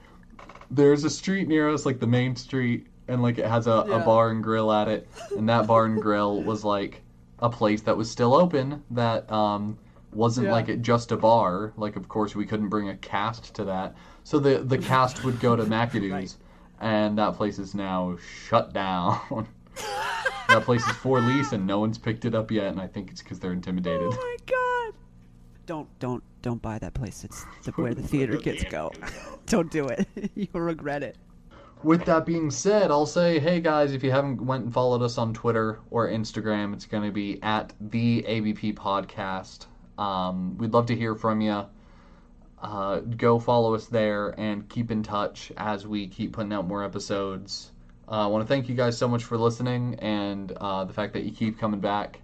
there's 0.70 1.04
a 1.04 1.10
street 1.10 1.48
near 1.48 1.70
us, 1.70 1.86
like 1.86 2.00
the 2.00 2.06
main 2.06 2.34
street, 2.34 2.86
and 3.08 3.22
like 3.22 3.38
it 3.38 3.46
has 3.46 3.66
a, 3.66 3.70
a 3.72 4.00
bar 4.00 4.30
and 4.30 4.42
grill 4.42 4.72
at 4.72 4.88
it, 4.88 5.08
and 5.36 5.48
that 5.48 5.66
bar 5.66 5.84
and 5.86 6.00
grill 6.00 6.42
was 6.50 6.64
like 6.64 7.02
a 7.40 7.48
place 7.50 7.82
that 7.82 7.96
was 7.96 8.10
still 8.10 8.34
open 8.34 8.82
that 8.90 9.30
um 9.32 9.76
wasn't 10.12 10.46
Yeah. 10.46 10.52
like 10.52 10.68
it 10.68 10.82
just 10.82 11.10
a 11.12 11.16
bar. 11.16 11.72
Like 11.76 11.96
of 11.96 12.08
course 12.08 12.34
we 12.36 12.46
couldn't 12.46 12.68
bring 12.68 12.88
a 12.88 12.96
cast 12.96 13.54
to 13.54 13.64
that. 13.64 13.94
So 14.24 14.38
the 14.38 14.58
the 14.58 14.78
cast 14.78 15.24
would 15.24 15.40
go 15.40 15.56
to 15.56 15.64
McAdoo's 15.76 16.12
Right. 16.12 16.36
and 16.80 17.18
that 17.18 17.34
place 17.34 17.58
is 17.58 17.74
now 17.74 18.16
shut 18.46 18.72
down. 18.72 19.48
that 20.48 20.62
place 20.64 20.86
is 20.86 20.96
for 20.96 21.20
lease 21.20 21.52
and 21.52 21.66
no 21.66 21.78
one's 21.80 21.96
picked 21.98 22.24
it 22.26 22.34
up 22.34 22.50
yet 22.50 22.66
and 22.66 22.80
I 22.80 22.86
think 22.86 23.10
it's 23.10 23.22
because 23.22 23.40
they're 23.40 23.52
intimidated. 23.52 24.08
Oh 24.12 24.16
my 24.16 24.36
god! 24.46 24.94
Don't 25.66 25.88
don't 25.98 26.22
don't 26.42 26.60
buy 26.60 26.78
that 26.78 26.92
place. 26.94 27.24
It's 27.24 27.44
the, 27.64 27.70
where 27.72 27.94
the 27.94 28.02
theater 28.02 28.36
kids 28.36 28.64
go. 28.70 28.92
don't 29.46 29.70
do 29.70 29.86
it. 29.86 30.06
You'll 30.34 30.60
regret 30.62 31.02
it. 31.02 31.16
With 31.84 32.04
that 32.04 32.24
being 32.24 32.52
said, 32.52 32.92
I'll 32.92 33.06
say, 33.06 33.40
hey 33.40 33.60
guys, 33.60 33.92
if 33.92 34.04
you 34.04 34.12
haven't 34.12 34.40
went 34.40 34.62
and 34.62 34.72
followed 34.72 35.02
us 35.02 35.18
on 35.18 35.34
Twitter 35.34 35.80
or 35.90 36.08
Instagram, 36.08 36.74
it's 36.74 36.86
going 36.86 37.02
to 37.02 37.10
be 37.10 37.42
at 37.42 37.72
the 37.80 38.24
ABP 38.24 38.74
Podcast. 38.74 39.66
Um, 39.98 40.56
we'd 40.58 40.72
love 40.72 40.86
to 40.86 40.94
hear 40.94 41.16
from 41.16 41.40
you. 41.40 41.64
Uh, 42.62 43.00
go 43.00 43.40
follow 43.40 43.74
us 43.74 43.86
there 43.86 44.28
and 44.38 44.68
keep 44.68 44.92
in 44.92 45.02
touch 45.02 45.50
as 45.56 45.84
we 45.84 46.06
keep 46.06 46.34
putting 46.34 46.52
out 46.52 46.68
more 46.68 46.84
episodes. 46.84 47.72
Uh, 48.08 48.24
I 48.24 48.26
want 48.26 48.44
to 48.44 48.48
thank 48.48 48.68
you 48.68 48.76
guys 48.76 48.96
so 48.96 49.08
much 49.08 49.24
for 49.24 49.36
listening 49.36 49.96
and 49.96 50.52
uh, 50.52 50.84
the 50.84 50.92
fact 50.92 51.14
that 51.14 51.24
you 51.24 51.32
keep 51.32 51.58
coming 51.58 51.80
back. 51.80 52.20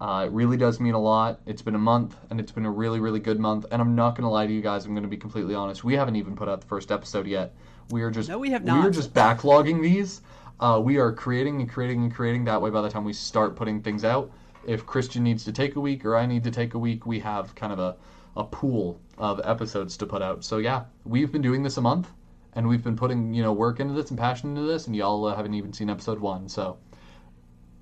Uh, 0.00 0.24
it 0.26 0.32
really 0.32 0.56
does 0.56 0.80
mean 0.80 0.94
a 0.94 1.00
lot. 1.00 1.40
It's 1.44 1.60
been 1.60 1.74
a 1.74 1.78
month, 1.78 2.16
and 2.30 2.40
it's 2.40 2.52
been 2.52 2.64
a 2.64 2.70
really, 2.70 3.00
really 3.00 3.20
good 3.20 3.40
month. 3.40 3.66
And 3.70 3.82
I'm 3.82 3.94
not 3.94 4.10
going 4.14 4.24
to 4.24 4.30
lie 4.30 4.46
to 4.46 4.52
you 4.52 4.62
guys. 4.62 4.86
I'm 4.86 4.92
going 4.92 5.02
to 5.02 5.08
be 5.08 5.16
completely 5.18 5.54
honest. 5.54 5.84
We 5.84 5.94
haven't 5.94 6.16
even 6.16 6.34
put 6.34 6.48
out 6.48 6.62
the 6.62 6.66
first 6.66 6.90
episode 6.90 7.26
yet. 7.26 7.54
We 7.90 8.02
are 8.02 8.10
just 8.10 8.28
No, 8.28 8.38
we 8.38 8.50
have 8.50 8.64
not. 8.64 8.82
We 8.82 8.88
are 8.88 8.90
just 8.90 9.14
backlogging 9.14 9.80
these. 9.82 10.22
Uh, 10.58 10.80
we 10.82 10.96
are 10.96 11.12
creating 11.12 11.60
and 11.60 11.70
creating 11.70 12.02
and 12.02 12.14
creating. 12.14 12.44
That 12.44 12.60
way, 12.60 12.70
by 12.70 12.80
the 12.82 12.88
time 12.88 13.04
we 13.04 13.12
start 13.12 13.56
putting 13.56 13.82
things 13.82 14.04
out, 14.04 14.30
if 14.66 14.86
Christian 14.86 15.22
needs 15.22 15.44
to 15.44 15.52
take 15.52 15.76
a 15.76 15.80
week 15.80 16.04
or 16.04 16.16
I 16.16 16.26
need 16.26 16.42
to 16.44 16.50
take 16.50 16.74
a 16.74 16.78
week, 16.78 17.06
we 17.06 17.20
have 17.20 17.54
kind 17.54 17.72
of 17.72 17.78
a, 17.78 17.96
a 18.36 18.44
pool 18.44 19.00
of 19.18 19.40
episodes 19.44 19.96
to 19.98 20.06
put 20.06 20.22
out. 20.22 20.44
So 20.44 20.58
yeah, 20.58 20.84
we've 21.04 21.30
been 21.30 21.42
doing 21.42 21.62
this 21.62 21.76
a 21.76 21.80
month, 21.80 22.08
and 22.54 22.66
we've 22.66 22.82
been 22.82 22.96
putting 22.96 23.32
you 23.34 23.42
know 23.42 23.52
work 23.52 23.80
into 23.80 23.94
this 23.94 24.10
and 24.10 24.18
passion 24.18 24.50
into 24.56 24.62
this, 24.62 24.86
and 24.86 24.96
y'all 24.96 25.24
uh, 25.26 25.36
haven't 25.36 25.54
even 25.54 25.72
seen 25.72 25.90
episode 25.90 26.18
one. 26.18 26.48
So 26.48 26.78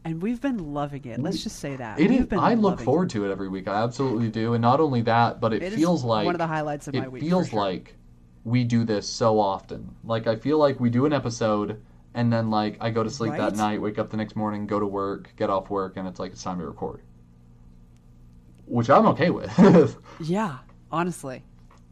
And 0.05 0.21
we've 0.21 0.41
been 0.41 0.75
loving 0.75 1.05
it. 1.07 1.21
Let's 1.21 1.43
just 1.43 1.61
say 1.61 1.77
that. 1.77 1.99
it 1.99 2.11
is. 2.11 2.27
I 2.33 2.55
look 2.55 2.81
forward 2.81 3.09
to 3.11 3.25
it 3.25 3.31
every 3.31 3.49
week. 3.49 3.69
I 3.69 3.83
absolutely 3.83 4.29
do, 4.29 4.53
and 4.55 4.61
not 4.61 4.81
only 4.81 5.01
that, 5.03 5.41
but 5.41 5.55
it, 5.55 5.63
It 5.63 5.73
feels 5.73 6.05
like 6.05 6.27
one 6.27 6.35
of 6.35 6.41
the 6.41 6.47
highlights 6.47 6.89
of 6.89 6.95
my 6.95 7.05
it 7.05 7.13
week. 7.13 7.23
for 7.23 7.29
feels 7.29 7.49
sure. 7.49 7.61
like 7.61 7.95
we 8.45 8.65
do 8.65 8.85
this 8.85 9.09
so 9.09 9.39
often. 9.41 9.95
Like 10.05 10.27
I 10.27 10.37
feel 10.37 10.59
like 10.59 10.81
we 10.81 10.91
do 10.91 11.07
an 11.07 11.13
episode 11.13 11.81
and 12.15 12.33
then 12.33 12.51
like 12.51 12.77
I 12.81 12.91
go 12.91 13.03
to 13.03 13.11
sleep 13.11 13.37
that 13.37 13.57
night, 13.57 13.81
wake 13.81 13.99
up 13.99 14.11
the 14.11 14.17
next 14.17 14.37
morning, 14.37 14.67
go 14.67 14.79
to 14.81 14.87
work, 14.87 15.33
get 15.37 15.51
off 15.51 15.71
work, 15.71 15.97
and 15.97 16.07
it's 16.07 16.21
like 16.21 16.33
it's 16.33 16.43
time 16.43 16.59
to 16.61 16.67
record. 16.67 17.03
Which 18.67 18.91
I'm 18.91 19.07
okay 19.09 19.31
with. 19.31 19.97
Yeah, 20.19 20.59
honestly. 20.91 21.43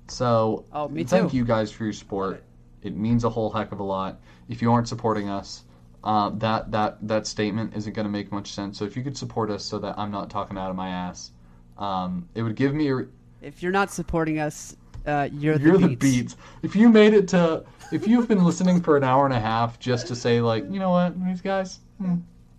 so 0.09 0.67
Oh, 0.73 0.89
me 0.89 1.05
thank 1.05 1.31
too. 1.31 1.37
you 1.37 1.45
guys 1.45 1.71
for 1.73 1.85
your 1.85 1.93
support. 1.93 2.45
It 2.83 2.97
means 2.97 3.25
a 3.25 3.31
whole 3.31 3.51
heck 3.51 3.73
of 3.73 3.81
a 3.81 3.83
lot. 3.85 4.21
If 4.49 4.61
you 4.63 4.73
aren't 4.73 4.89
supporting 4.89 5.29
us, 5.29 5.65
uh, 6.05 6.31
that 6.31 6.71
that 6.73 6.99
that 7.07 7.27
statement 7.27 7.75
isn't 7.77 7.93
going 7.93 8.05
to 8.07 8.11
make 8.11 8.33
much 8.33 8.53
sense. 8.53 8.79
So 8.79 8.85
if 8.85 8.97
you 8.97 9.03
could 9.05 9.17
support 9.17 9.51
us, 9.51 9.65
so 9.65 9.79
that 9.81 9.99
I'm 9.99 10.11
not 10.11 10.31
talking 10.31 10.59
out 10.59 10.71
of 10.71 10.77
my 10.77 10.89
ass, 10.89 11.33
um, 11.79 12.29
it 12.35 12.43
would 12.43 12.57
give 12.57 12.75
me 12.75 12.91
a, 12.93 13.07
If 13.41 13.63
you're 13.63 13.73
not 13.73 13.91
supporting 13.91 14.39
us, 14.39 14.77
uh, 15.07 15.29
you're 15.33 15.59
the 15.59 15.65
You're 15.65 15.79
beats. 15.79 15.89
the 15.89 15.97
beats. 15.97 16.37
If 16.63 16.77
you 16.77 16.89
made 16.89 17.15
it 17.15 17.29
to, 17.29 17.65
if 17.93 18.07
you've 18.07 18.29
been 18.29 18.45
listening 18.45 18.81
for 18.81 18.97
an 18.97 19.05
hour 19.05 19.25
and 19.25 19.35
a 19.35 19.41
half 19.41 19.79
just 19.79 20.07
to 20.09 20.17
say 20.17 20.41
like, 20.41 20.65
you 20.71 20.79
know 20.79 20.91
what, 20.91 21.15
these 21.25 21.41
guys, 21.41 21.81
hmm, 21.99 22.17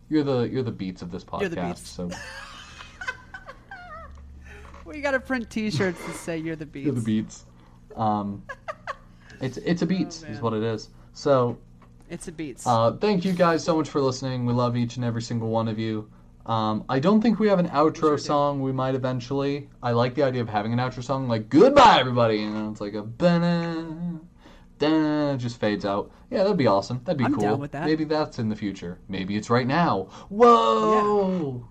you're 0.09 0.23
the 0.23 0.41
you're 0.49 0.63
the 0.63 0.71
beats 0.71 1.01
of 1.01 1.11
this 1.11 1.23
podcast. 1.23 1.39
You're 1.41 1.49
the 1.49 1.61
beats. 1.61 1.87
So 1.89 2.09
We 4.85 4.99
gotta 5.01 5.19
print 5.19 5.49
T-shirts 5.49 6.03
that 6.05 6.15
say 6.15 6.37
"You're 6.37 6.55
the 6.57 6.65
beats." 6.65 6.85
you're 6.85 6.93
the 6.95 7.01
beats. 7.01 7.45
Um, 7.95 8.43
it's 9.41 9.57
it's 9.57 9.81
a 9.81 9.85
beats 9.85 10.17
is 10.17 10.23
Oh, 10.23 10.31
man. 10.33 10.41
what 10.41 10.53
it 10.53 10.63
is. 10.63 10.89
So 11.13 11.57
It's 12.09 12.27
a 12.27 12.31
beats. 12.31 12.67
uh, 12.67 12.91
thank 12.99 13.23
you 13.23 13.31
guys 13.33 13.63
so 13.63 13.77
much 13.77 13.89
for 13.89 14.01
listening. 14.01 14.45
We 14.45 14.53
love 14.53 14.75
each 14.75 14.97
and 14.97 15.05
every 15.05 15.21
single 15.21 15.49
one 15.49 15.67
of 15.67 15.79
you. 15.79 16.09
Um, 16.45 16.83
I 16.89 16.99
don't 16.99 17.21
think 17.21 17.39
we 17.39 17.47
have 17.47 17.59
an 17.59 17.69
outro 17.69 18.19
song. 18.19 18.61
We 18.61 18.71
might 18.71 18.95
eventually. 18.95 19.69
I 19.81 19.91
like 19.91 20.15
the 20.15 20.23
idea 20.23 20.41
of 20.41 20.49
having 20.49 20.73
an 20.73 20.79
outro 20.79 21.03
song, 21.03 21.27
like 21.27 21.49
"Goodbye, 21.49 21.99
everybody," 21.99 22.43
and 22.43 22.71
it's 22.71 22.81
like 22.81 22.93
a 22.95 23.01
"Ba-na, 23.01 24.19
da," 24.77 25.33
it 25.33 25.37
just 25.37 25.59
fades 25.59 25.85
out. 25.85 26.11
Yeah, 26.29 26.43
that'd 26.43 26.57
be 26.57 26.67
awesome. 26.67 27.01
That'd 27.05 27.17
be 27.17 27.23
I'm 27.25 27.35
cool. 27.35 27.57
that. 27.67 27.85
Maybe 27.85 28.03
that's 28.03 28.39
in 28.39 28.49
the 28.49 28.55
future. 28.55 28.99
Maybe 29.07 29.37
it's 29.37 29.49
right 29.49 29.67
now. 29.67 30.09
Whoa! 30.29 31.65